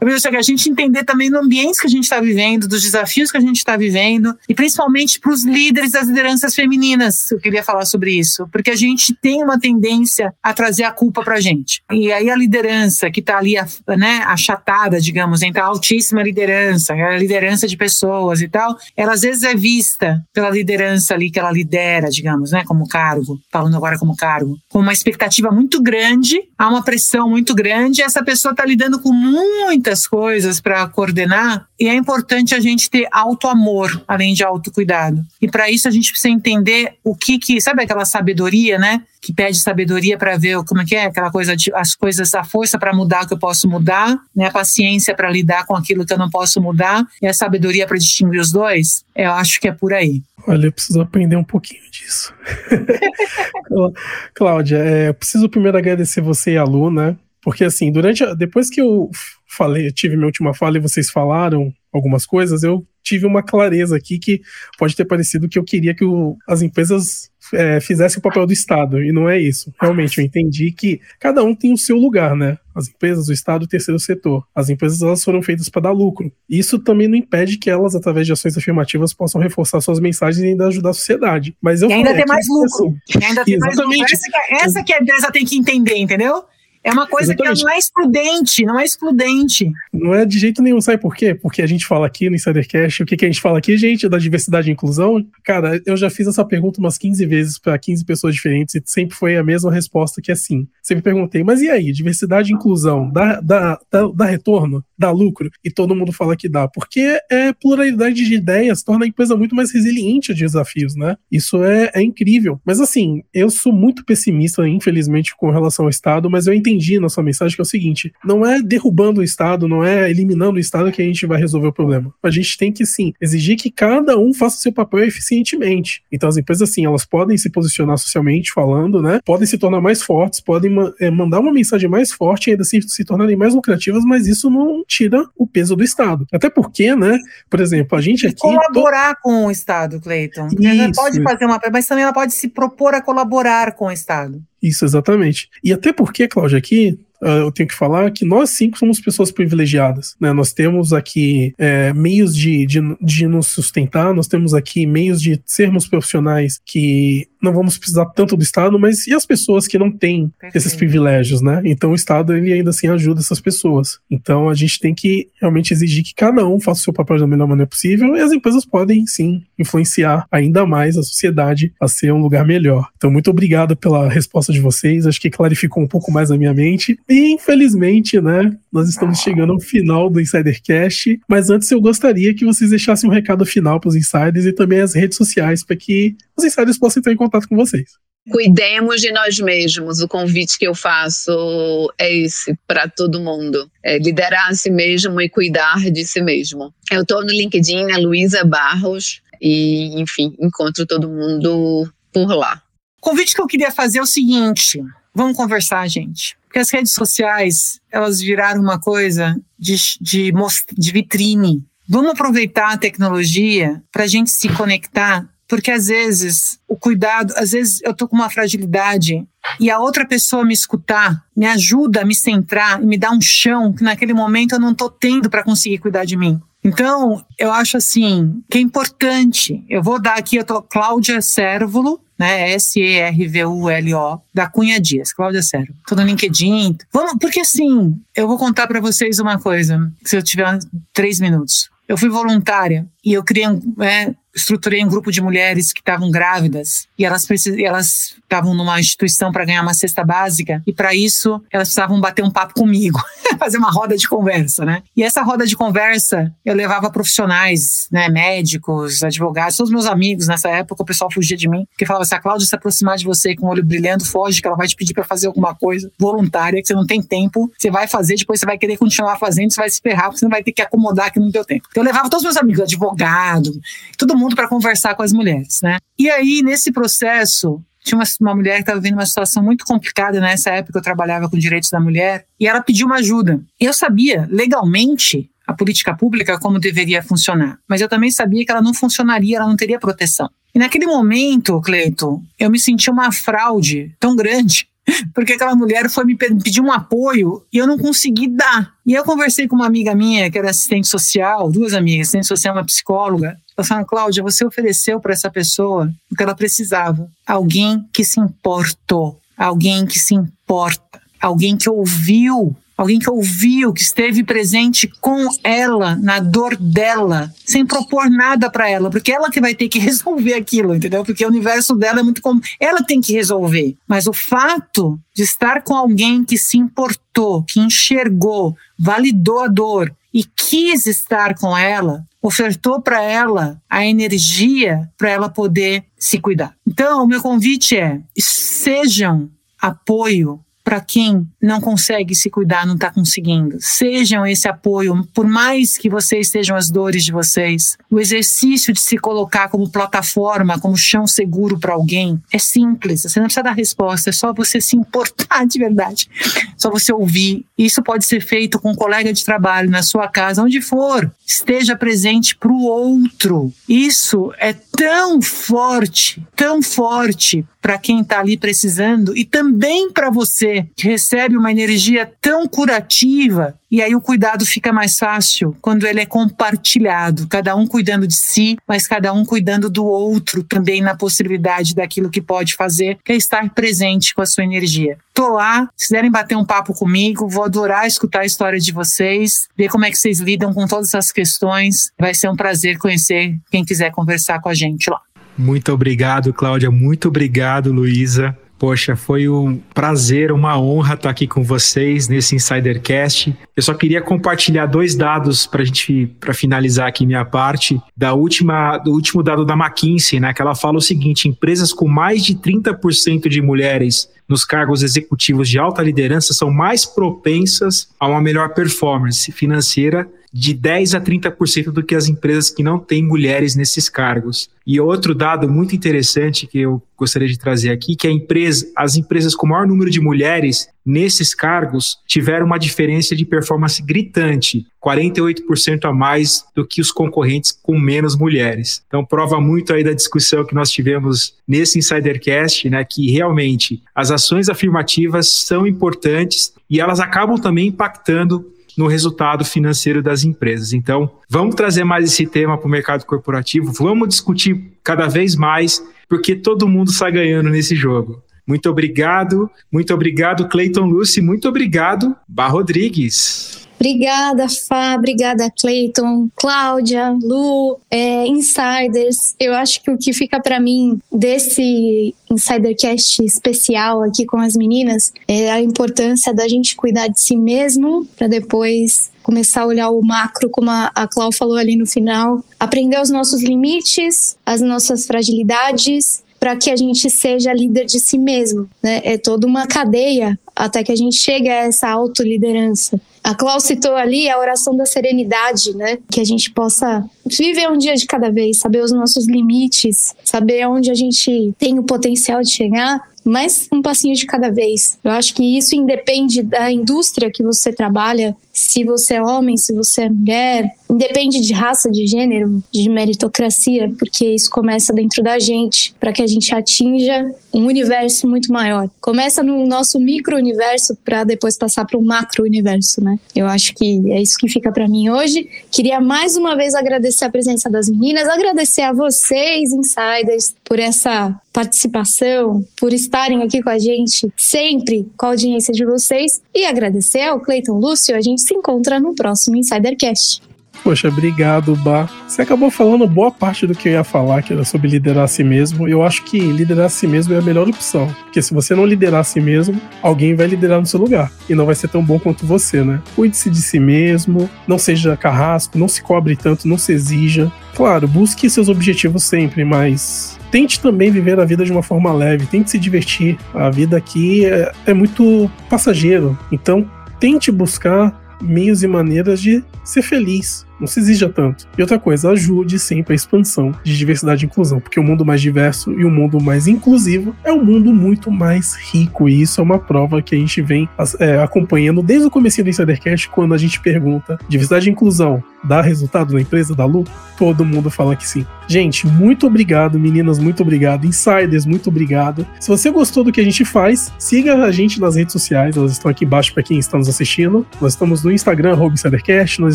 Eu 0.00 0.06
preciso 0.06 0.28
que 0.28 0.36
a 0.36 0.42
gente 0.42 0.68
entender 0.68 1.04
também 1.04 1.30
no 1.30 1.38
ambiente 1.38 1.80
que 1.80 1.86
a 1.86 1.90
gente 1.90 2.04
está 2.04 2.20
vivendo, 2.20 2.66
dos 2.66 2.82
desafios 2.82 3.30
que 3.30 3.36
a 3.36 3.40
gente 3.40 3.58
está 3.58 3.76
vivendo 3.76 4.36
e 4.48 4.54
principalmente 4.60 5.18
para 5.18 5.32
os 5.32 5.42
líderes 5.42 5.92
das 5.92 6.06
lideranças 6.06 6.54
femininas. 6.54 7.30
Eu 7.30 7.38
queria 7.38 7.64
falar 7.64 7.86
sobre 7.86 8.12
isso, 8.12 8.46
porque 8.52 8.70
a 8.70 8.76
gente 8.76 9.14
tem 9.14 9.42
uma 9.42 9.58
tendência 9.58 10.34
a 10.42 10.52
trazer 10.52 10.84
a 10.84 10.92
culpa 10.92 11.22
para 11.22 11.36
a 11.36 11.40
gente. 11.40 11.82
E 11.90 12.12
aí 12.12 12.28
a 12.28 12.36
liderança 12.36 13.10
que 13.10 13.20
está 13.20 13.38
ali, 13.38 13.54
né, 13.96 14.18
achatada, 14.26 15.00
digamos, 15.00 15.40
entre 15.40 15.62
a 15.62 15.64
altíssima 15.64 16.22
liderança, 16.22 16.92
a 16.92 17.16
liderança 17.16 17.66
de 17.66 17.74
pessoas 17.74 18.42
e 18.42 18.48
tal, 18.48 18.76
ela 18.94 19.14
às 19.14 19.22
vezes 19.22 19.44
é 19.44 19.54
vista 19.54 20.22
pela 20.30 20.50
liderança 20.50 21.14
ali 21.14 21.30
que 21.30 21.38
ela 21.38 21.50
lidera, 21.50 22.10
digamos, 22.10 22.50
né, 22.50 22.62
como 22.66 22.86
cargo, 22.86 23.40
falando 23.50 23.74
agora 23.78 23.98
como 23.98 24.14
cargo, 24.14 24.58
com 24.68 24.80
uma 24.80 24.92
expectativa 24.92 25.50
muito 25.50 25.82
grande, 25.82 26.38
há 26.58 26.68
uma 26.68 26.84
pressão 26.84 27.30
muito 27.30 27.54
grande, 27.54 28.02
essa 28.02 28.22
pessoa 28.22 28.52
está 28.52 28.66
lidando 28.66 29.00
com 29.00 29.10
muitas 29.10 30.06
coisas 30.06 30.60
para 30.60 30.86
coordenar, 30.86 31.66
e 31.80 31.88
é 31.88 31.94
importante 31.94 32.54
a 32.54 32.60
gente 32.60 32.90
ter 32.90 33.08
auto-amor, 33.10 34.04
além 34.06 34.34
de 34.34 34.44
autocuidado. 34.50 35.22
E 35.40 35.48
para 35.48 35.70
isso 35.70 35.88
a 35.88 35.90
gente 35.90 36.10
precisa 36.10 36.32
entender 36.32 36.94
o 37.02 37.14
que 37.14 37.38
que, 37.38 37.60
sabe 37.60 37.82
aquela 37.82 38.04
sabedoria, 38.04 38.78
né? 38.78 39.02
que 39.22 39.34
pede 39.34 39.58
sabedoria 39.58 40.16
para 40.16 40.38
ver 40.38 40.64
como 40.64 40.80
é 40.80 40.84
que 40.86 40.96
é 40.96 41.04
aquela 41.04 41.30
coisa 41.30 41.54
de 41.54 41.70
as 41.74 41.94
coisas 41.94 42.32
a 42.32 42.42
força 42.42 42.78
para 42.78 42.94
mudar 42.94 43.24
o 43.24 43.28
que 43.28 43.34
eu 43.34 43.38
posso 43.38 43.68
mudar 43.68 44.18
né 44.34 44.46
a 44.46 44.50
paciência 44.50 45.14
para 45.14 45.28
lidar 45.28 45.66
com 45.66 45.76
aquilo 45.76 46.06
que 46.06 46.12
eu 46.14 46.16
não 46.16 46.30
posso 46.30 46.58
mudar 46.58 47.04
e 47.20 47.26
a 47.26 47.34
sabedoria 47.34 47.86
para 47.86 47.98
distinguir 47.98 48.40
os 48.40 48.50
dois 48.50 49.04
eu 49.14 49.30
acho 49.32 49.60
que 49.60 49.68
é 49.68 49.72
por 49.72 49.92
aí 49.92 50.22
Olha, 50.46 50.66
eu 50.66 50.72
preciso 50.72 51.00
aprender 51.00 51.36
um 51.36 51.44
pouquinho 51.44 51.82
disso. 51.90 52.32
Cláudia, 54.34 54.78
é, 54.78 55.08
eu 55.08 55.14
preciso 55.14 55.48
primeiro 55.48 55.76
agradecer 55.76 56.20
você 56.20 56.52
e 56.52 56.56
a 56.56 56.64
Lu, 56.64 56.90
né? 56.90 57.16
Porque 57.42 57.64
assim, 57.64 57.90
durante 57.90 58.24
depois 58.36 58.68
que 58.68 58.80
eu 58.80 59.10
falei, 59.46 59.90
tive 59.90 60.16
minha 60.16 60.26
última 60.26 60.54
fala 60.54 60.76
e 60.76 60.80
vocês 60.80 61.10
falaram 61.10 61.72
algumas 61.92 62.26
coisas, 62.26 62.62
eu 62.62 62.86
tive 63.10 63.26
uma 63.26 63.42
clareza 63.42 63.96
aqui 63.96 64.18
que 64.18 64.40
pode 64.78 64.94
ter 64.94 65.04
parecido 65.04 65.48
que 65.48 65.58
eu 65.58 65.64
queria 65.64 65.94
que 65.94 66.04
o, 66.04 66.36
as 66.48 66.62
empresas 66.62 67.30
é, 67.52 67.80
fizessem 67.80 68.18
o 68.18 68.22
papel 68.22 68.46
do 68.46 68.52
Estado, 68.52 69.02
e 69.02 69.10
não 69.10 69.28
é 69.28 69.38
isso. 69.40 69.72
Realmente, 69.80 70.18
eu 70.18 70.24
entendi 70.24 70.70
que 70.70 71.00
cada 71.18 71.42
um 71.42 71.54
tem 71.54 71.72
o 71.72 71.78
seu 71.78 71.96
lugar, 71.96 72.36
né? 72.36 72.56
As 72.72 72.88
empresas, 72.88 73.28
o 73.28 73.32
Estado, 73.32 73.64
o 73.64 73.66
terceiro 73.66 73.98
setor. 73.98 74.44
As 74.54 74.68
empresas 74.68 75.02
elas 75.02 75.24
foram 75.24 75.42
feitas 75.42 75.68
para 75.68 75.82
dar 75.82 75.90
lucro. 75.90 76.32
Isso 76.48 76.78
também 76.78 77.08
não 77.08 77.16
impede 77.16 77.58
que 77.58 77.68
elas, 77.68 77.96
através 77.96 78.26
de 78.26 78.32
ações 78.32 78.56
afirmativas, 78.56 79.12
possam 79.12 79.40
reforçar 79.40 79.80
suas 79.80 79.98
mensagens 79.98 80.44
e 80.44 80.48
ainda 80.48 80.68
ajudar 80.68 80.90
a 80.90 80.94
sociedade. 80.94 81.56
Mas 81.60 81.82
eu 81.82 81.90
e 81.90 81.92
ainda 81.92 82.14
tem 82.14 82.26
mais 82.26 82.46
lucro. 82.48 82.96
Assim, 83.08 83.24
ainda 83.26 83.44
tem 83.44 83.58
mais 83.58 83.76
lucro. 83.76 83.92
Essa 84.04 84.30
que, 84.30 84.54
essa 84.54 84.84
que 84.84 84.92
a 84.92 84.98
empresa 84.98 85.32
tem 85.32 85.44
que 85.44 85.56
entender, 85.56 85.96
entendeu? 85.96 86.44
É 86.82 86.92
uma 86.92 87.06
coisa 87.06 87.32
Exatamente. 87.32 87.58
que 87.58 87.64
não 87.64 87.70
é 87.70 87.78
excludente, 87.78 88.64
não 88.64 88.80
é 88.80 88.84
excludente. 88.84 89.72
Não 89.92 90.14
é 90.14 90.24
de 90.24 90.38
jeito 90.38 90.62
nenhum, 90.62 90.80
sabe 90.80 90.98
por 90.98 91.14
quê? 91.14 91.34
Porque 91.34 91.60
a 91.60 91.66
gente 91.66 91.84
fala 91.84 92.06
aqui 92.06 92.30
no 92.30 92.36
Insidercast, 92.36 93.02
o 93.02 93.06
que, 93.06 93.16
que 93.16 93.24
a 93.24 93.28
gente 93.28 93.40
fala 93.40 93.58
aqui, 93.58 93.76
gente, 93.76 94.08
da 94.08 94.16
diversidade 94.16 94.70
e 94.70 94.72
inclusão. 94.72 95.24
Cara, 95.44 95.80
eu 95.84 95.96
já 95.96 96.08
fiz 96.08 96.26
essa 96.26 96.44
pergunta 96.44 96.80
umas 96.80 96.96
15 96.96 97.26
vezes 97.26 97.58
para 97.58 97.78
15 97.78 98.04
pessoas 98.04 98.34
diferentes 98.34 98.74
e 98.74 98.82
sempre 98.86 99.14
foi 99.14 99.36
a 99.36 99.44
mesma 99.44 99.70
resposta 99.70 100.22
que 100.22 100.32
é 100.32 100.34
sim. 100.34 100.66
Sempre 100.82 101.02
perguntei, 101.04 101.44
mas 101.44 101.60
e 101.60 101.68
aí, 101.68 101.92
diversidade 101.92 102.50
e 102.50 102.54
inclusão, 102.54 103.10
dá, 103.10 103.40
dá, 103.40 103.78
dá, 103.90 104.08
dá 104.14 104.24
retorno? 104.24 104.82
Dá 105.00 105.10
lucro? 105.10 105.50
E 105.64 105.70
todo 105.70 105.94
mundo 105.94 106.12
fala 106.12 106.36
que 106.36 106.46
dá. 106.46 106.68
Porque 106.68 107.18
é 107.30 107.54
pluralidade 107.54 108.22
de 108.22 108.34
ideias, 108.34 108.82
torna 108.82 109.06
a 109.06 109.08
empresa 109.08 109.34
muito 109.34 109.54
mais 109.54 109.72
resiliente 109.72 110.30
a 110.30 110.34
desafios, 110.34 110.94
né? 110.94 111.16
Isso 111.32 111.64
é, 111.64 111.90
é 111.94 112.02
incrível. 112.02 112.60
Mas 112.66 112.80
assim, 112.80 113.22
eu 113.32 113.48
sou 113.48 113.72
muito 113.72 114.04
pessimista, 114.04 114.68
infelizmente, 114.68 115.34
com 115.34 115.50
relação 115.50 115.86
ao 115.86 115.90
Estado, 115.90 116.28
mas 116.28 116.46
eu 116.46 116.52
entendi 116.52 117.00
na 117.00 117.08
sua 117.08 117.22
mensagem 117.22 117.54
que 117.56 117.62
é 117.62 117.64
o 117.64 117.66
seguinte: 117.66 118.12
não 118.22 118.44
é 118.44 118.60
derrubando 118.60 119.22
o 119.22 119.24
Estado, 119.24 119.66
não 119.66 119.82
é 119.82 120.10
eliminando 120.10 120.56
o 120.56 120.60
Estado 120.60 120.92
que 120.92 121.00
a 121.00 121.04
gente 121.04 121.24
vai 121.24 121.38
resolver 121.38 121.68
o 121.68 121.72
problema. 121.72 122.12
A 122.22 122.30
gente 122.30 122.58
tem 122.58 122.70
que 122.70 122.84
sim 122.84 123.14
exigir 123.22 123.56
que 123.56 123.70
cada 123.70 124.18
um 124.18 124.34
faça 124.34 124.58
o 124.58 124.60
seu 124.60 124.72
papel 124.72 125.04
eficientemente. 125.04 126.02
Então 126.12 126.28
as 126.28 126.36
empresas 126.36 126.68
assim, 126.68 126.84
elas 126.84 127.06
podem 127.06 127.38
se 127.38 127.48
posicionar 127.48 127.96
socialmente 127.96 128.52
falando, 128.52 129.00
né? 129.00 129.20
Podem 129.24 129.46
se 129.46 129.56
tornar 129.56 129.80
mais 129.80 130.02
fortes, 130.02 130.40
podem 130.40 130.70
é, 131.00 131.10
mandar 131.10 131.40
uma 131.40 131.52
mensagem 131.52 131.88
mais 131.88 132.12
forte 132.12 132.48
e 132.48 132.50
ainda 132.50 132.62
assim 132.62 132.82
se 132.82 133.02
tornarem 133.02 133.36
mais 133.36 133.54
lucrativas, 133.54 134.04
mas 134.04 134.26
isso 134.26 134.50
não 134.50 134.84
tira 134.90 135.24
o 135.36 135.46
peso 135.46 135.76
do 135.76 135.84
Estado. 135.84 136.26
Até 136.32 136.50
porque, 136.50 136.96
né? 136.96 137.16
Por 137.48 137.60
exemplo, 137.60 137.96
a 137.96 138.00
gente 138.00 138.26
aqui 138.26 138.40
colaborar 138.40 139.14
to... 139.14 139.22
com 139.22 139.46
o 139.46 139.50
Estado, 139.50 140.00
Cleiton. 140.00 140.48
Ela 140.60 140.90
pode 140.92 141.22
fazer 141.22 141.44
uma, 141.44 141.60
mas 141.72 141.86
também 141.86 142.02
ela 142.02 142.12
pode 142.12 142.34
se 142.34 142.48
propor 142.48 142.92
a 142.94 143.00
colaborar 143.00 143.72
com 143.76 143.86
o 143.86 143.92
Estado. 143.92 144.42
Isso, 144.62 144.84
exatamente. 144.84 145.48
E 145.64 145.72
até 145.72 145.92
porque, 145.92 146.28
Cláudia, 146.28 146.58
aqui 146.58 146.98
uh, 147.22 147.44
eu 147.44 147.52
tenho 147.52 147.68
que 147.68 147.74
falar 147.74 148.10
que 148.10 148.24
nós 148.24 148.50
cinco 148.50 148.78
somos 148.78 149.00
pessoas 149.00 149.30
privilegiadas. 149.30 150.16
Né? 150.20 150.32
Nós 150.32 150.52
temos 150.52 150.92
aqui 150.92 151.54
é, 151.58 151.92
meios 151.92 152.34
de, 152.34 152.66
de, 152.66 152.80
de 153.00 153.26
nos 153.26 153.48
sustentar, 153.48 154.14
nós 154.14 154.26
temos 154.26 154.54
aqui 154.54 154.86
meios 154.86 155.20
de 155.20 155.40
sermos 155.44 155.86
profissionais 155.86 156.60
que 156.64 157.28
não 157.42 157.52
vamos 157.52 157.78
precisar 157.78 158.04
tanto 158.06 158.36
do 158.36 158.42
Estado, 158.42 158.78
mas 158.78 159.06
e 159.06 159.14
as 159.14 159.24
pessoas 159.24 159.66
que 159.66 159.78
não 159.78 159.90
têm 159.90 160.28
Perfeito. 160.28 160.56
esses 160.56 160.76
privilégios, 160.76 161.40
né? 161.40 161.62
Então 161.64 161.92
o 161.92 161.94
Estado 161.94 162.34
ele 162.34 162.52
ainda 162.52 162.70
assim 162.70 162.86
ajuda 162.88 163.20
essas 163.20 163.40
pessoas. 163.40 163.98
Então 164.10 164.48
a 164.48 164.54
gente 164.54 164.78
tem 164.78 164.94
que 164.94 165.28
realmente 165.40 165.72
exigir 165.72 166.04
que 166.04 166.14
cada 166.14 166.46
um 166.46 166.60
faça 166.60 166.80
o 166.80 166.84
seu 166.84 166.92
papel 166.92 167.18
da 167.18 167.26
melhor 167.26 167.48
maneira 167.48 167.68
possível 167.68 168.14
e 168.14 168.20
as 168.20 168.32
empresas 168.32 168.64
podem 168.64 169.06
sim 169.06 169.42
influenciar 169.58 170.26
ainda 170.30 170.66
mais 170.66 170.98
a 170.98 171.02
sociedade 171.02 171.72
a 171.80 171.88
ser 171.88 172.12
um 172.12 172.20
lugar 172.20 172.46
melhor. 172.46 172.88
Então 172.96 173.10
muito 173.10 173.30
obrigado 173.30 173.74
pela 173.74 174.08
resposta 174.08 174.49
de 174.52 174.60
vocês, 174.60 175.06
acho 175.06 175.20
que 175.20 175.30
clarificou 175.30 175.82
um 175.82 175.86
pouco 175.86 176.10
mais 176.10 176.30
a 176.30 176.36
minha 176.36 176.54
mente. 176.54 176.98
E 177.08 177.32
infelizmente, 177.32 178.20
né, 178.20 178.56
nós 178.72 178.88
estamos 178.88 179.18
chegando 179.18 179.52
ao 179.52 179.60
final 179.60 180.10
do 180.10 180.20
Insidercast, 180.20 181.20
mas 181.28 181.50
antes 181.50 181.70
eu 181.70 181.80
gostaria 181.80 182.34
que 182.34 182.44
vocês 182.44 182.70
deixassem 182.70 183.08
um 183.08 183.12
recado 183.12 183.44
final 183.44 183.80
para 183.80 183.88
os 183.88 183.96
insiders 183.96 184.46
e 184.46 184.52
também 184.52 184.80
as 184.80 184.94
redes 184.94 185.16
sociais 185.16 185.64
para 185.64 185.76
que 185.76 186.16
os 186.36 186.44
insiders 186.44 186.78
possam 186.78 187.00
entrar 187.00 187.12
em 187.12 187.16
contato 187.16 187.48
com 187.48 187.56
vocês. 187.56 187.90
Cuidemos 188.30 189.00
de 189.00 189.10
nós 189.12 189.38
mesmos. 189.38 190.00
O 190.00 190.08
convite 190.08 190.58
que 190.58 190.66
eu 190.66 190.74
faço 190.74 191.92
é 191.98 192.14
esse 192.14 192.54
para 192.66 192.88
todo 192.88 193.20
mundo: 193.20 193.70
é 193.82 193.98
liderar 193.98 194.50
a 194.50 194.54
si 194.54 194.70
mesmo 194.70 195.20
e 195.20 195.28
cuidar 195.28 195.90
de 195.90 196.04
si 196.04 196.20
mesmo. 196.20 196.72
Eu 196.90 197.02
estou 197.02 197.22
no 197.22 197.30
LinkedIn, 197.30 197.90
a 197.90 197.98
Luísa 197.98 198.44
Barros, 198.44 199.22
e 199.40 200.00
enfim, 200.00 200.36
encontro 200.38 200.86
todo 200.86 201.08
mundo 201.08 201.90
por 202.12 202.28
lá. 202.34 202.62
O 203.00 203.10
convite 203.10 203.34
que 203.34 203.40
eu 203.40 203.46
queria 203.46 203.70
fazer 203.70 203.98
é 203.98 204.02
o 204.02 204.06
seguinte: 204.06 204.82
vamos 205.14 205.36
conversar, 205.36 205.88
gente. 205.88 206.36
Porque 206.44 206.58
as 206.58 206.70
redes 206.70 206.92
sociais, 206.92 207.80
elas 207.90 208.20
viraram 208.20 208.60
uma 208.60 208.78
coisa 208.78 209.40
de, 209.58 209.76
de, 210.00 210.32
de 210.76 210.92
vitrine. 210.92 211.64
Vamos 211.88 212.10
aproveitar 212.10 212.72
a 212.72 212.78
tecnologia 212.78 213.82
para 213.92 214.04
a 214.04 214.06
gente 214.06 214.30
se 214.30 214.48
conectar 214.48 215.28
porque 215.50 215.72
às 215.72 215.88
vezes 215.88 216.60
o 216.68 216.76
cuidado, 216.76 217.34
às 217.36 217.50
vezes 217.50 217.80
eu 217.82 217.92
tô 217.92 218.06
com 218.06 218.14
uma 218.14 218.30
fragilidade 218.30 219.26
e 219.58 219.68
a 219.68 219.80
outra 219.80 220.06
pessoa 220.06 220.44
me 220.44 220.54
escutar 220.54 221.24
me 221.36 221.44
ajuda 221.44 222.02
a 222.02 222.04
me 222.04 222.14
centrar 222.14 222.80
e 222.80 222.86
me 222.86 222.96
dá 222.96 223.10
um 223.10 223.20
chão 223.20 223.72
que 223.72 223.82
naquele 223.82 224.14
momento 224.14 224.54
eu 224.54 224.60
não 224.60 224.72
tô 224.72 224.88
tendo 224.88 225.28
para 225.28 225.42
conseguir 225.42 225.78
cuidar 225.78 226.04
de 226.04 226.16
mim. 226.16 226.40
Então, 226.62 227.24
eu 227.38 227.50
acho 227.50 227.78
assim, 227.78 228.42
que 228.48 228.58
é 228.58 228.60
importante. 228.60 229.64
Eu 229.68 229.82
vou 229.82 230.00
dar 230.00 230.18
aqui, 230.18 230.36
eu 230.36 230.44
tô 230.44 230.62
Cláudia 230.62 231.20
Sérvulo, 231.20 232.00
né? 232.20 232.50
S-E-R-V-U-L-O, 232.52 234.20
da 234.34 234.46
Cunha 234.46 234.78
Dias, 234.78 235.10
Cláudia 235.10 235.42
Sérvulo. 235.42 235.78
Tô 235.88 235.96
no 235.96 236.02
LinkedIn. 236.02 236.76
Vamos, 236.92 237.14
porque 237.18 237.40
assim, 237.40 237.98
eu 238.14 238.28
vou 238.28 238.36
contar 238.36 238.66
para 238.66 238.78
vocês 238.78 239.18
uma 239.18 239.38
coisa, 239.38 239.90
se 240.04 240.18
eu 240.18 240.22
tiver 240.22 240.58
três 240.92 241.18
minutos. 241.18 241.70
Eu 241.88 241.96
fui 241.96 242.10
voluntária 242.10 242.86
e 243.02 243.14
eu 243.14 243.24
criei 243.24 243.48
um, 243.48 243.58
é, 243.80 244.14
estruturei 244.34 244.84
um 244.84 244.88
grupo 244.88 245.10
de 245.10 245.20
mulheres 245.20 245.72
que 245.72 245.80
estavam 245.80 246.10
grávidas 246.10 246.88
e 246.98 247.04
elas 247.04 247.26
elas 247.64 248.16
estavam 248.22 248.54
numa 248.54 248.78
instituição 248.78 249.32
para 249.32 249.44
ganhar 249.44 249.62
uma 249.62 249.74
cesta 249.74 250.04
básica 250.04 250.62
e 250.66 250.72
para 250.72 250.94
isso 250.94 251.42
elas 251.50 251.68
precisavam 251.68 252.00
bater 252.00 252.24
um 252.24 252.30
papo 252.30 252.54
comigo, 252.54 253.00
fazer 253.38 253.58
uma 253.58 253.70
roda 253.70 253.96
de 253.96 254.08
conversa, 254.08 254.64
né? 254.64 254.82
E 254.96 255.02
essa 255.02 255.22
roda 255.22 255.46
de 255.46 255.56
conversa 255.56 256.32
eu 256.44 256.54
levava 256.54 256.90
profissionais, 256.90 257.88
né, 257.90 258.08
médicos, 258.08 259.02
advogados, 259.02 259.56
todos 259.56 259.72
meus 259.72 259.86
amigos 259.86 260.26
nessa 260.26 260.48
época, 260.48 260.82
o 260.82 260.86
pessoal 260.86 261.10
fugia 261.12 261.36
de 261.36 261.48
mim, 261.48 261.66
porque 261.70 261.86
falava 261.86 262.04
se 262.04 262.14
a 262.14 262.20
Cláudia 262.20 262.46
se 262.46 262.54
aproximar 262.54 262.96
de 262.96 263.04
você 263.04 263.34
com 263.34 263.46
o 263.46 263.50
olho 263.50 263.64
brilhando, 263.64 264.04
foge 264.04 264.40
que 264.40 264.46
ela 264.46 264.56
vai 264.56 264.68
te 264.68 264.76
pedir 264.76 264.94
para 264.94 265.04
fazer 265.04 265.26
alguma 265.26 265.54
coisa 265.54 265.90
voluntária 265.98 266.60
que 266.60 266.66
você 266.66 266.74
não 266.74 266.86
tem 266.86 267.02
tempo, 267.02 267.50
você 267.58 267.70
vai 267.70 267.86
fazer, 267.86 268.16
depois 268.16 268.40
você 268.40 268.46
vai 268.46 268.58
querer 268.58 268.76
continuar 268.76 269.16
fazendo, 269.18 269.52
você 269.52 269.60
vai 269.60 269.70
se 269.70 269.80
ferrar, 269.80 270.10
você 270.10 270.24
não 270.24 270.30
vai 270.30 270.42
ter 270.42 270.52
que 270.52 270.62
acomodar 270.62 271.06
aqui 271.06 271.18
no 271.18 271.30
teu 271.32 271.44
tempo. 271.44 271.66
Então 271.70 271.82
eu 271.82 271.86
levava 271.86 272.08
todos 272.08 272.24
meus 272.24 272.36
amigos, 272.36 272.62
advogado, 272.62 273.52
todo 273.96 274.16
mundo 274.20 274.36
para 274.36 274.48
conversar 274.48 274.94
com 274.94 275.02
as 275.02 275.12
mulheres, 275.12 275.60
né? 275.62 275.78
E 275.98 276.08
aí 276.10 276.42
nesse 276.42 276.70
processo 276.70 277.62
tinha 277.82 277.98
uma, 277.98 278.04
uma 278.20 278.34
mulher 278.34 278.56
que 278.56 278.60
estava 278.60 278.78
vivendo 278.80 278.98
uma 278.98 279.06
situação 279.06 279.42
muito 279.42 279.64
complicada 279.64 280.20
nessa 280.20 280.50
época 280.50 280.78
eu 280.78 280.82
trabalhava 280.82 281.28
com 281.28 281.38
direitos 281.38 281.70
da 281.70 281.80
mulher 281.80 282.26
e 282.38 282.46
ela 282.46 282.60
pediu 282.60 282.86
uma 282.86 282.96
ajuda. 282.96 283.40
Eu 283.58 283.72
sabia 283.72 284.28
legalmente 284.30 285.30
a 285.46 285.54
política 285.54 285.96
pública 285.96 286.38
como 286.38 286.60
deveria 286.60 287.02
funcionar, 287.02 287.58
mas 287.68 287.80
eu 287.80 287.88
também 287.88 288.10
sabia 288.10 288.44
que 288.44 288.50
ela 288.52 288.62
não 288.62 288.74
funcionaria, 288.74 289.38
ela 289.38 289.48
não 289.48 289.56
teria 289.56 289.80
proteção. 289.80 290.30
E 290.54 290.58
naquele 290.58 290.86
momento, 290.86 291.60
Cleiton, 291.60 292.22
eu 292.38 292.50
me 292.50 292.58
senti 292.58 292.90
uma 292.90 293.10
fraude 293.10 293.94
tão 293.98 294.14
grande 294.14 294.68
porque 295.14 295.34
aquela 295.34 295.54
mulher 295.54 295.88
foi 295.88 296.04
me 296.04 296.16
pedir 296.16 296.60
um 296.60 296.72
apoio 296.72 297.44
e 297.52 297.58
eu 297.58 297.66
não 297.66 297.78
consegui 297.78 298.28
dar. 298.28 298.74
E 298.86 298.94
eu 298.94 299.04
conversei 299.04 299.46
com 299.46 299.56
uma 299.56 299.66
amiga 299.66 299.94
minha, 299.94 300.30
que 300.30 300.38
era 300.38 300.50
assistente 300.50 300.88
social, 300.88 301.50
duas 301.50 301.74
amigas, 301.74 302.08
assistente 302.08 302.26
social, 302.26 302.54
uma 302.54 302.64
psicóloga. 302.64 303.36
Falou, 303.64 303.84
Cláudia, 303.84 304.22
você 304.22 304.44
ofereceu 304.44 305.00
para 305.00 305.12
essa 305.12 305.30
pessoa 305.30 305.92
o 306.10 306.16
que 306.16 306.22
ela 306.22 306.34
precisava. 306.34 307.08
Alguém 307.26 307.84
que 307.92 308.04
se 308.04 308.20
importou, 308.20 309.20
alguém 309.36 309.86
que 309.86 309.98
se 309.98 310.14
importa, 310.14 311.00
alguém 311.20 311.56
que 311.56 311.68
ouviu 311.68 312.56
alguém 312.80 312.98
que 312.98 313.10
ouviu, 313.10 313.74
que 313.74 313.82
esteve 313.82 314.24
presente 314.24 314.90
com 315.02 315.28
ela, 315.44 315.96
na 315.96 316.18
dor 316.18 316.56
dela, 316.56 317.30
sem 317.44 317.66
propor 317.66 318.08
nada 318.08 318.50
para 318.50 318.70
ela, 318.70 318.88
porque 318.88 319.12
ela 319.12 319.30
que 319.30 319.40
vai 319.40 319.54
ter 319.54 319.68
que 319.68 319.78
resolver 319.78 320.32
aquilo, 320.32 320.74
entendeu? 320.74 321.04
Porque 321.04 321.24
o 321.24 321.28
universo 321.28 321.74
dela 321.74 322.00
é 322.00 322.02
muito 322.02 322.22
como 322.22 322.40
ela 322.58 322.82
tem 322.82 322.98
que 323.00 323.12
resolver. 323.12 323.76
Mas 323.86 324.06
o 324.06 324.14
fato 324.14 324.98
de 325.14 325.22
estar 325.22 325.62
com 325.62 325.76
alguém 325.76 326.24
que 326.24 326.38
se 326.38 326.56
importou, 326.56 327.42
que 327.42 327.60
enxergou, 327.60 328.56
validou 328.78 329.40
a 329.40 329.48
dor 329.48 329.94
e 330.12 330.24
quis 330.24 330.86
estar 330.86 331.34
com 331.38 331.56
ela, 331.56 332.04
ofertou 332.20 332.80
para 332.80 333.02
ela 333.02 333.60
a 333.68 333.84
energia 333.84 334.90
para 334.96 335.10
ela 335.10 335.28
poder 335.28 335.84
se 335.96 336.18
cuidar. 336.18 336.54
Então, 336.66 337.04
o 337.04 337.06
meu 337.06 337.22
convite 337.22 337.76
é: 337.76 338.00
sejam 338.18 339.30
apoio 339.60 340.40
para 340.70 340.80
quem 340.80 341.26
não 341.42 341.60
consegue 341.60 342.14
se 342.14 342.30
cuidar, 342.30 342.64
não 342.64 342.76
está 342.76 342.92
conseguindo. 342.92 343.56
Sejam 343.58 344.24
esse 344.24 344.46
apoio, 344.46 345.04
por 345.12 345.26
mais 345.26 345.76
que 345.76 345.90
vocês 345.90 346.28
sejam 346.28 346.56
as 346.56 346.70
dores 346.70 347.02
de 347.02 347.10
vocês. 347.10 347.76
O 347.90 347.98
exercício 347.98 348.72
de 348.72 348.80
se 348.80 348.96
colocar 348.96 349.48
como 349.48 349.68
plataforma, 349.68 350.60
como 350.60 350.76
chão 350.76 351.08
seguro 351.08 351.58
para 351.58 351.74
alguém, 351.74 352.22
é 352.32 352.38
simples. 352.38 353.02
Você 353.02 353.18
não 353.18 353.26
precisa 353.26 353.42
dar 353.42 353.56
resposta, 353.56 354.10
é 354.10 354.12
só 354.12 354.32
você 354.32 354.60
se 354.60 354.76
importar 354.76 355.44
de 355.44 355.58
verdade. 355.58 356.08
Só 356.56 356.70
você 356.70 356.92
ouvir. 356.92 357.44
Isso 357.58 357.82
pode 357.82 358.06
ser 358.06 358.20
feito 358.20 358.60
com 358.60 358.70
um 358.70 358.76
colega 358.76 359.12
de 359.12 359.24
trabalho, 359.24 359.68
na 359.68 359.82
sua 359.82 360.06
casa, 360.06 360.40
onde 360.40 360.60
for. 360.60 361.10
Esteja 361.26 361.74
presente 361.74 362.36
para 362.36 362.52
o 362.52 362.62
outro. 362.62 363.52
Isso 363.68 364.32
é 364.38 364.52
tão 364.80 365.20
forte, 365.20 366.26
tão 366.34 366.62
forte 366.62 367.46
para 367.60 367.76
quem 367.76 368.00
está 368.00 368.20
ali 368.20 368.38
precisando 368.38 369.14
e 369.14 369.26
também 369.26 369.92
para 369.92 370.08
você 370.08 370.66
que 370.74 370.88
recebe 370.88 371.36
uma 371.36 371.50
energia 371.50 372.10
tão 372.18 372.48
curativa 372.48 373.59
E 373.70 373.80
aí 373.80 373.94
o 373.94 374.00
cuidado 374.00 374.44
fica 374.44 374.72
mais 374.72 374.98
fácil 374.98 375.56
quando 375.60 375.86
ele 375.86 376.00
é 376.00 376.06
compartilhado, 376.06 377.28
cada 377.28 377.54
um 377.54 377.66
cuidando 377.66 378.06
de 378.06 378.16
si, 378.16 378.56
mas 378.66 378.86
cada 378.86 379.12
um 379.12 379.24
cuidando 379.24 379.70
do 379.70 379.84
outro 379.84 380.42
também 380.42 380.80
na 380.80 380.96
possibilidade 380.96 381.74
daquilo 381.74 382.10
que 382.10 382.20
pode 382.20 382.54
fazer, 382.54 382.98
que 383.04 383.12
é 383.12 383.16
estar 383.16 383.48
presente 383.50 384.12
com 384.12 384.22
a 384.22 384.26
sua 384.26 384.42
energia. 384.42 384.98
Tô 385.14 385.34
lá, 385.34 385.68
se 385.76 385.88
quiserem 385.88 386.10
bater 386.10 386.36
um 386.36 386.44
papo 386.44 386.74
comigo, 386.74 387.28
vou 387.28 387.44
adorar 387.44 387.86
escutar 387.86 388.20
a 388.20 388.26
história 388.26 388.58
de 388.58 388.72
vocês, 388.72 389.48
ver 389.56 389.68
como 389.68 389.84
é 389.84 389.90
que 389.90 389.98
vocês 389.98 390.18
lidam 390.18 390.52
com 390.52 390.66
todas 390.66 390.88
essas 390.88 391.12
questões. 391.12 391.92
Vai 391.98 392.14
ser 392.14 392.28
um 392.28 392.36
prazer 392.36 392.78
conhecer 392.78 393.38
quem 393.50 393.64
quiser 393.64 393.92
conversar 393.92 394.40
com 394.40 394.48
a 394.48 394.54
gente 394.54 394.90
lá. 394.90 395.00
Muito 395.36 395.72
obrigado, 395.72 396.32
Cláudia. 396.32 396.70
Muito 396.70 397.08
obrigado, 397.08 397.72
Luísa. 397.72 398.36
Poxa, 398.60 398.94
foi 398.94 399.26
um 399.26 399.56
prazer, 399.72 400.30
uma 400.30 400.60
honra 400.60 400.92
estar 400.92 401.08
aqui 401.08 401.26
com 401.26 401.42
vocês 401.42 402.08
nesse 402.08 402.36
Insidercast. 402.36 403.34
Eu 403.56 403.62
só 403.62 403.72
queria 403.72 404.02
compartilhar 404.02 404.66
dois 404.66 404.94
dados 404.94 405.46
para 405.46 405.64
gente, 405.64 406.14
para 406.20 406.34
finalizar 406.34 406.86
aqui 406.86 407.06
minha 407.06 407.24
parte, 407.24 407.80
da 407.96 408.12
última, 408.12 408.76
do 408.76 408.90
último 408.92 409.22
dado 409.22 409.46
da 409.46 409.54
McKinsey, 409.54 410.20
né? 410.20 410.34
Que 410.34 410.42
ela 410.42 410.54
fala 410.54 410.76
o 410.76 410.82
seguinte: 410.82 411.26
empresas 411.26 411.72
com 411.72 411.88
mais 411.88 412.22
de 412.22 412.34
30% 412.34 413.30
de 413.30 413.40
mulheres 413.40 414.10
nos 414.28 414.44
cargos 414.44 414.82
executivos 414.82 415.48
de 415.48 415.58
alta 415.58 415.82
liderança 415.82 416.34
são 416.34 416.50
mais 416.50 416.84
propensas 416.84 417.88
a 417.98 418.06
uma 418.06 418.20
melhor 418.20 418.50
performance 418.52 419.32
financeira 419.32 420.06
de 420.32 420.54
10 420.54 420.94
a 420.94 421.00
30% 421.00 421.70
do 421.72 421.82
que 421.82 421.94
as 421.94 422.08
empresas 422.08 422.50
que 422.50 422.62
não 422.62 422.78
têm 422.78 423.04
mulheres 423.04 423.56
nesses 423.56 423.88
cargos. 423.88 424.48
E 424.66 424.80
outro 424.80 425.14
dado 425.14 425.48
muito 425.48 425.74
interessante 425.74 426.46
que 426.46 426.60
eu 426.60 426.80
gostaria 426.96 427.26
de 427.26 427.38
trazer 427.38 427.70
aqui, 427.70 427.96
que 427.96 428.08
empresa, 428.08 428.70
as 428.76 428.94
empresas 428.94 429.34
com 429.34 429.46
maior 429.46 429.66
número 429.66 429.90
de 429.90 430.00
mulheres 430.00 430.68
nesses 430.86 431.34
cargos 431.34 431.98
tiveram 432.06 432.46
uma 432.46 432.58
diferença 432.58 433.16
de 433.16 433.24
performance 433.24 433.82
gritante, 433.82 434.66
48% 434.84 435.84
a 435.84 435.92
mais 435.92 436.44
do 436.54 436.66
que 436.66 436.80
os 436.80 436.92
concorrentes 436.92 437.52
com 437.52 437.78
menos 437.78 438.16
mulheres. 438.16 438.82
Então 438.86 439.04
prova 439.04 439.40
muito 439.40 439.72
aí 439.72 439.82
da 439.82 439.92
discussão 439.92 440.44
que 440.44 440.54
nós 440.54 440.70
tivemos 440.70 441.34
nesse 441.48 441.78
Insidercast, 441.78 442.68
né, 442.70 442.84
que 442.84 443.10
realmente 443.10 443.82
as 443.94 444.10
ações 444.10 444.48
afirmativas 444.48 445.28
são 445.44 445.66
importantes 445.66 446.52
e 446.68 446.80
elas 446.80 447.00
acabam 447.00 447.36
também 447.38 447.68
impactando 447.68 448.46
no 448.80 448.86
resultado 448.86 449.44
financeiro 449.44 450.02
das 450.02 450.24
empresas. 450.24 450.72
Então, 450.72 451.10
vamos 451.28 451.54
trazer 451.54 451.84
mais 451.84 452.06
esse 452.06 452.26
tema 452.26 452.56
para 452.56 452.66
o 452.66 452.70
mercado 452.70 453.04
corporativo, 453.04 453.70
vamos 453.72 454.08
discutir 454.08 454.72
cada 454.82 455.06
vez 455.06 455.36
mais, 455.36 455.84
porque 456.08 456.34
todo 456.34 456.66
mundo 456.66 456.90
sai 456.90 457.12
ganhando 457.12 457.50
nesse 457.50 457.76
jogo. 457.76 458.22
Muito 458.46 458.70
obrigado, 458.70 459.50
muito 459.70 459.92
obrigado, 459.92 460.48
Cleiton 460.48 460.86
Lucy, 460.86 461.20
muito 461.20 461.46
obrigado, 461.46 462.16
Bar 462.26 462.48
Rodrigues. 462.48 463.68
Obrigada, 463.80 464.46
Fá, 464.46 464.94
obrigada, 464.94 465.50
Clayton, 465.58 466.28
Cláudia, 466.36 467.16
Lu, 467.22 467.78
é, 467.90 468.26
Insiders. 468.26 469.34
Eu 469.40 469.54
acho 469.54 469.82
que 469.82 469.90
o 469.90 469.96
que 469.96 470.12
fica 470.12 470.38
para 470.38 470.60
mim 470.60 471.00
desse 471.10 472.14
Insidercast 472.30 473.24
especial 473.24 474.02
aqui 474.02 474.26
com 474.26 474.36
as 474.36 474.54
meninas 474.54 475.14
é 475.26 475.50
a 475.50 475.62
importância 475.62 476.34
da 476.34 476.46
gente 476.46 476.76
cuidar 476.76 477.08
de 477.08 477.22
si 477.22 477.34
mesmo 477.34 478.06
para 478.18 478.28
depois 478.28 479.10
começar 479.22 479.62
a 479.62 479.66
olhar 479.66 479.88
o 479.88 480.02
macro, 480.02 480.50
como 480.50 480.70
a, 480.70 480.90
a 480.94 481.08
Clau 481.08 481.32
falou 481.32 481.56
ali 481.56 481.74
no 481.74 481.86
final, 481.86 482.44
aprender 482.58 483.00
os 483.00 483.08
nossos 483.08 483.42
limites, 483.42 484.36
as 484.44 484.60
nossas 484.60 485.06
fragilidades 485.06 486.22
para 486.38 486.54
que 486.56 486.70
a 486.70 486.76
gente 486.76 487.08
seja 487.08 487.52
líder 487.52 487.86
de 487.86 487.98
si 487.98 488.18
mesmo. 488.18 488.68
Né? 488.82 489.00
É 489.04 489.16
toda 489.16 489.46
uma 489.46 489.66
cadeia 489.66 490.38
até 490.54 490.84
que 490.84 490.92
a 490.92 490.96
gente 490.96 491.16
chegue 491.16 491.48
a 491.48 491.66
essa 491.66 491.88
autoliderança. 491.88 493.00
A 493.22 493.34
Cláudia 493.34 493.60
citou 493.60 493.94
ali 493.94 494.28
a 494.28 494.38
oração 494.38 494.76
da 494.76 494.86
serenidade, 494.86 495.76
né? 495.76 495.98
Que 496.10 496.20
a 496.20 496.24
gente 496.24 496.50
possa 496.50 497.04
viver 497.24 497.70
um 497.70 497.76
dia 497.76 497.94
de 497.94 498.06
cada 498.06 498.30
vez, 498.30 498.58
saber 498.58 498.82
os 498.82 498.92
nossos 498.92 499.26
limites, 499.28 500.14
saber 500.24 500.66
onde 500.66 500.90
a 500.90 500.94
gente 500.94 501.54
tem 501.58 501.78
o 501.78 501.82
potencial 501.82 502.40
de 502.42 502.50
chegar 502.50 503.10
mas 503.24 503.68
um 503.72 503.82
passinho 503.82 504.14
de 504.14 504.26
cada 504.26 504.50
vez. 504.50 504.98
Eu 505.04 505.10
acho 505.10 505.34
que 505.34 505.56
isso 505.56 505.76
independe 505.76 506.42
da 506.42 506.70
indústria 506.70 507.30
que 507.30 507.42
você 507.42 507.72
trabalha, 507.72 508.36
se 508.52 508.82
você 508.84 509.14
é 509.14 509.22
homem, 509.22 509.56
se 509.56 509.74
você 509.74 510.02
é 510.02 510.10
mulher, 510.10 510.74
independe 510.90 511.40
de 511.40 511.52
raça, 511.52 511.90
de 511.90 512.06
gênero, 512.06 512.62
de 512.72 512.88
meritocracia, 512.88 513.92
porque 513.98 514.26
isso 514.26 514.50
começa 514.50 514.92
dentro 514.92 515.22
da 515.22 515.38
gente, 515.38 515.94
para 516.00 516.12
que 516.12 516.22
a 516.22 516.26
gente 516.26 516.54
atinja 516.54 517.32
um 517.52 517.66
universo 517.66 518.28
muito 518.28 518.52
maior. 518.52 518.88
Começa 519.00 519.42
no 519.42 519.66
nosso 519.66 519.98
micro-universo 519.98 520.96
para 521.04 521.24
depois 521.24 521.56
passar 521.56 521.84
para 521.84 521.98
o 521.98 522.04
macro-universo, 522.04 523.02
né? 523.02 523.18
Eu 523.34 523.46
acho 523.46 523.74
que 523.74 524.10
é 524.10 524.20
isso 524.20 524.36
que 524.38 524.48
fica 524.48 524.72
para 524.72 524.88
mim 524.88 525.10
hoje. 525.10 525.48
Queria 525.70 526.00
mais 526.00 526.36
uma 526.36 526.56
vez 526.56 526.74
agradecer 526.74 527.24
a 527.24 527.30
presença 527.30 527.68
das 527.70 527.88
meninas, 527.88 528.28
agradecer 528.28 528.82
a 528.82 528.92
vocês, 528.92 529.72
insiders, 529.72 530.54
por 530.64 530.78
essa 530.78 531.34
participação, 531.52 532.64
por 532.78 532.92
estarem 532.92 533.42
aqui 533.42 533.62
com 533.62 533.70
a 533.70 533.78
gente 533.78 534.32
sempre 534.36 535.08
com 535.16 535.26
a 535.26 535.30
audiência 535.30 535.72
de 535.72 535.84
vocês 535.84 536.40
e 536.54 536.64
agradecer 536.64 537.22
ao 537.22 537.40
Cleiton 537.40 537.78
Lúcio. 537.78 538.16
A 538.16 538.20
gente 538.20 538.40
se 538.40 538.54
encontra 538.54 539.00
no 539.00 539.14
próximo 539.14 539.56
Insidercast. 539.56 540.49
Poxa, 540.82 541.08
obrigado, 541.08 541.76
Bar. 541.76 542.10
Você 542.26 542.42
acabou 542.42 542.70
falando 542.70 543.06
boa 543.06 543.30
parte 543.30 543.66
do 543.66 543.74
que 543.74 543.88
eu 543.88 543.92
ia 543.92 544.04
falar, 544.04 544.42
que 544.42 544.52
era 544.52 544.64
sobre 544.64 544.88
liderar 544.88 545.24
a 545.24 545.28
si 545.28 545.44
mesmo. 545.44 545.86
Eu 545.86 546.02
acho 546.02 546.24
que 546.24 546.38
liderar 546.38 546.86
a 546.86 546.88
si 546.88 547.06
mesmo 547.06 547.34
é 547.34 547.38
a 547.38 547.42
melhor 547.42 547.68
opção. 547.68 548.08
Porque 548.24 548.40
se 548.40 548.54
você 548.54 548.74
não 548.74 548.86
liderar 548.86 549.20
a 549.20 549.24
si 549.24 549.40
mesmo, 549.40 549.80
alguém 550.02 550.34
vai 550.34 550.46
liderar 550.46 550.80
no 550.80 550.86
seu 550.86 550.98
lugar. 550.98 551.30
E 551.48 551.54
não 551.54 551.66
vai 551.66 551.74
ser 551.74 551.88
tão 551.88 552.02
bom 552.02 552.18
quanto 552.18 552.46
você, 552.46 552.82
né? 552.82 553.00
Cuide-se 553.14 553.50
de 553.50 553.60
si 553.60 553.78
mesmo, 553.78 554.48
não 554.66 554.78
seja 554.78 555.16
carrasco, 555.16 555.78
não 555.78 555.88
se 555.88 556.02
cobre 556.02 556.34
tanto, 556.34 556.66
não 556.66 556.78
se 556.78 556.92
exija. 556.92 557.52
Claro, 557.74 558.08
busque 558.08 558.48
seus 558.48 558.68
objetivos 558.68 559.24
sempre, 559.24 559.64
mas 559.64 560.38
tente 560.50 560.80
também 560.80 561.10
viver 561.10 561.38
a 561.38 561.44
vida 561.44 561.64
de 561.64 561.72
uma 561.72 561.82
forma 561.82 562.12
leve, 562.12 562.46
tente 562.46 562.70
se 562.70 562.78
divertir. 562.78 563.38
A 563.54 563.70
vida 563.70 563.96
aqui 563.96 564.46
é, 564.46 564.72
é 564.86 564.94
muito 564.94 565.50
passageiro. 565.68 566.38
Então, 566.50 566.90
tente 567.18 567.50
buscar 567.50 568.18
meios 568.40 568.82
e 568.82 568.88
maneiras 568.88 569.40
de 569.40 569.62
ser 569.84 570.02
feliz. 570.02 570.66
Não 570.80 570.86
se 570.86 571.00
exija 571.00 571.28
tanto. 571.28 571.66
E 571.76 571.80
outra 571.82 571.98
coisa, 571.98 572.30
ajude 572.30 572.78
sempre 572.78 573.12
a 573.12 573.16
expansão 573.16 573.72
de 573.84 573.96
diversidade 573.96 574.44
e 574.44 574.46
inclusão, 574.46 574.80
porque 574.80 574.98
o 574.98 575.02
mundo 575.02 575.24
mais 575.24 575.40
diverso 575.40 575.92
e 575.92 576.04
o 576.04 576.10
mundo 576.10 576.40
mais 576.40 576.66
inclusivo 576.66 577.34
é 577.44 577.52
um 577.52 577.64
mundo 577.64 577.92
muito 577.92 578.30
mais 578.30 578.74
rico. 578.74 579.28
E 579.28 579.42
isso 579.42 579.60
é 579.60 579.64
uma 579.64 579.78
prova 579.78 580.22
que 580.22 580.34
a 580.34 580.38
gente 580.38 580.62
vem 580.62 580.88
é, 581.18 581.42
acompanhando 581.42 582.02
desde 582.02 582.26
o 582.26 582.30
começo 582.30 582.62
do 582.62 582.68
Insidercast, 582.68 583.28
quando 583.28 583.54
a 583.54 583.58
gente 583.58 583.80
pergunta 583.80 584.38
diversidade 584.48 584.88
e 584.88 584.92
inclusão 584.92 585.42
dá 585.62 585.80
resultado 585.80 586.32
na 586.32 586.40
empresa 586.40 586.74
da 586.74 586.84
Lu? 586.84 587.04
Todo 587.36 587.64
mundo 587.64 587.90
fala 587.90 588.16
que 588.16 588.26
sim. 588.26 588.46
Gente, 588.68 589.06
muito 589.06 589.46
obrigado, 589.46 589.98
meninas, 589.98 590.38
muito 590.38 590.62
obrigado. 590.62 591.06
Insiders, 591.06 591.66
muito 591.66 591.88
obrigado. 591.88 592.46
Se 592.60 592.68
você 592.68 592.90
gostou 592.90 593.24
do 593.24 593.32
que 593.32 593.40
a 593.40 593.44
gente 593.44 593.64
faz, 593.64 594.12
siga 594.18 594.64
a 594.64 594.70
gente 594.70 595.00
nas 595.00 595.16
redes 595.16 595.32
sociais, 595.32 595.76
elas 595.76 595.92
estão 595.92 596.10
aqui 596.10 596.24
embaixo 596.24 596.52
para 596.52 596.62
quem 596.62 596.78
está 596.78 596.98
nos 596.98 597.08
assistindo. 597.08 597.66
Nós 597.80 597.94
estamos 597.94 598.22
no 598.22 598.30
Instagram, 598.30 598.76
Insidercast, 598.92 599.60
nós 599.60 599.74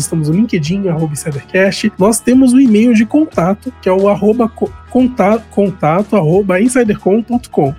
estamos 0.00 0.28
no 0.28 0.34
LinkedIn, 0.34 0.88
arroba 0.96 1.12
Insidercast. 1.12 1.92
Nós 1.98 2.20
temos 2.20 2.52
o 2.52 2.60
e-mail 2.60 2.94
de 2.94 3.06
contato, 3.06 3.72
que 3.80 3.88
é 3.88 3.92
o 3.92 4.08
arroba 4.08 4.50
contato. 4.96 6.16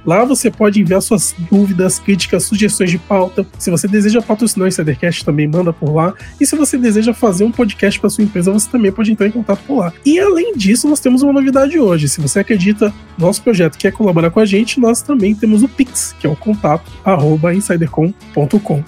Lá 0.06 0.24
você 0.24 0.52
pode 0.52 0.82
enviar 0.82 1.02
suas 1.02 1.36
dúvidas, 1.50 1.98
críticas, 1.98 2.44
sugestões 2.44 2.92
de 2.92 3.00
pauta. 3.00 3.46
Se 3.58 3.72
você 3.72 3.88
deseja 3.88 4.22
patrocinar 4.22 4.66
o 4.66 4.68
Insidercast, 4.68 5.26
também 5.26 5.48
manda 5.48 5.74
por 5.74 5.96
lá. 5.96 6.14
E 6.40 6.46
se 6.46 6.56
você 6.56 6.78
deseja 6.78 7.14
fazer 7.14 7.44
um 7.44 7.52
podcast 7.52 8.00
para 8.00 8.10
sua 8.10 8.24
empresa, 8.24 8.52
você 8.52 8.70
também 8.70 8.92
pode 8.92 9.12
entrar 9.12 9.28
em 9.28 9.32
contato 9.32 9.62
por 9.66 9.80
lá. 9.80 9.94
E 10.06 10.20
além 10.20 10.56
disso, 10.56 10.88
nós 10.88 11.00
temos 11.00 11.24
uma 11.24 11.34
novidade 11.34 11.80
hoje. 11.80 12.08
Se 12.08 12.22
você 12.22 12.42
acredita 12.42 12.94
no 13.18 13.26
nosso 13.26 13.42
projeto 13.42 13.78
quer 13.78 13.92
colaborar 13.92 14.30
com 14.30 14.40
a 14.40 14.46
gente, 14.46 14.80
nós 14.80 15.02
também 15.02 15.34
temos 15.34 15.64
o 15.64 15.68
Pix, 15.68 16.16
que 16.20 16.28
é 16.28 16.30
o 16.30 16.36
contato 16.36 16.92
arroba. 17.04 17.54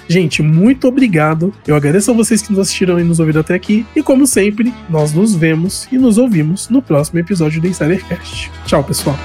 Gente, 0.07 0.43
muito 0.43 0.87
obrigado. 0.87 1.51
Eu 1.65 1.75
agradeço 1.75 2.11
a 2.11 2.13
vocês 2.13 2.41
que 2.41 2.51
nos 2.51 2.59
assistiram 2.59 2.99
e 2.99 3.03
nos 3.03 3.19
ouviram 3.19 3.41
até 3.41 3.55
aqui. 3.55 3.85
E 3.95 4.03
como 4.03 4.27
sempre, 4.27 4.73
nós 4.89 5.13
nos 5.13 5.33
vemos 5.33 5.87
e 5.91 5.97
nos 5.97 6.17
ouvimos 6.17 6.69
no 6.69 6.81
próximo 6.81 7.19
episódio 7.19 7.59
do 7.59 7.67
Insidercast. 7.67 8.18
Tchau, 8.65 8.83
pessoal. 8.83 9.15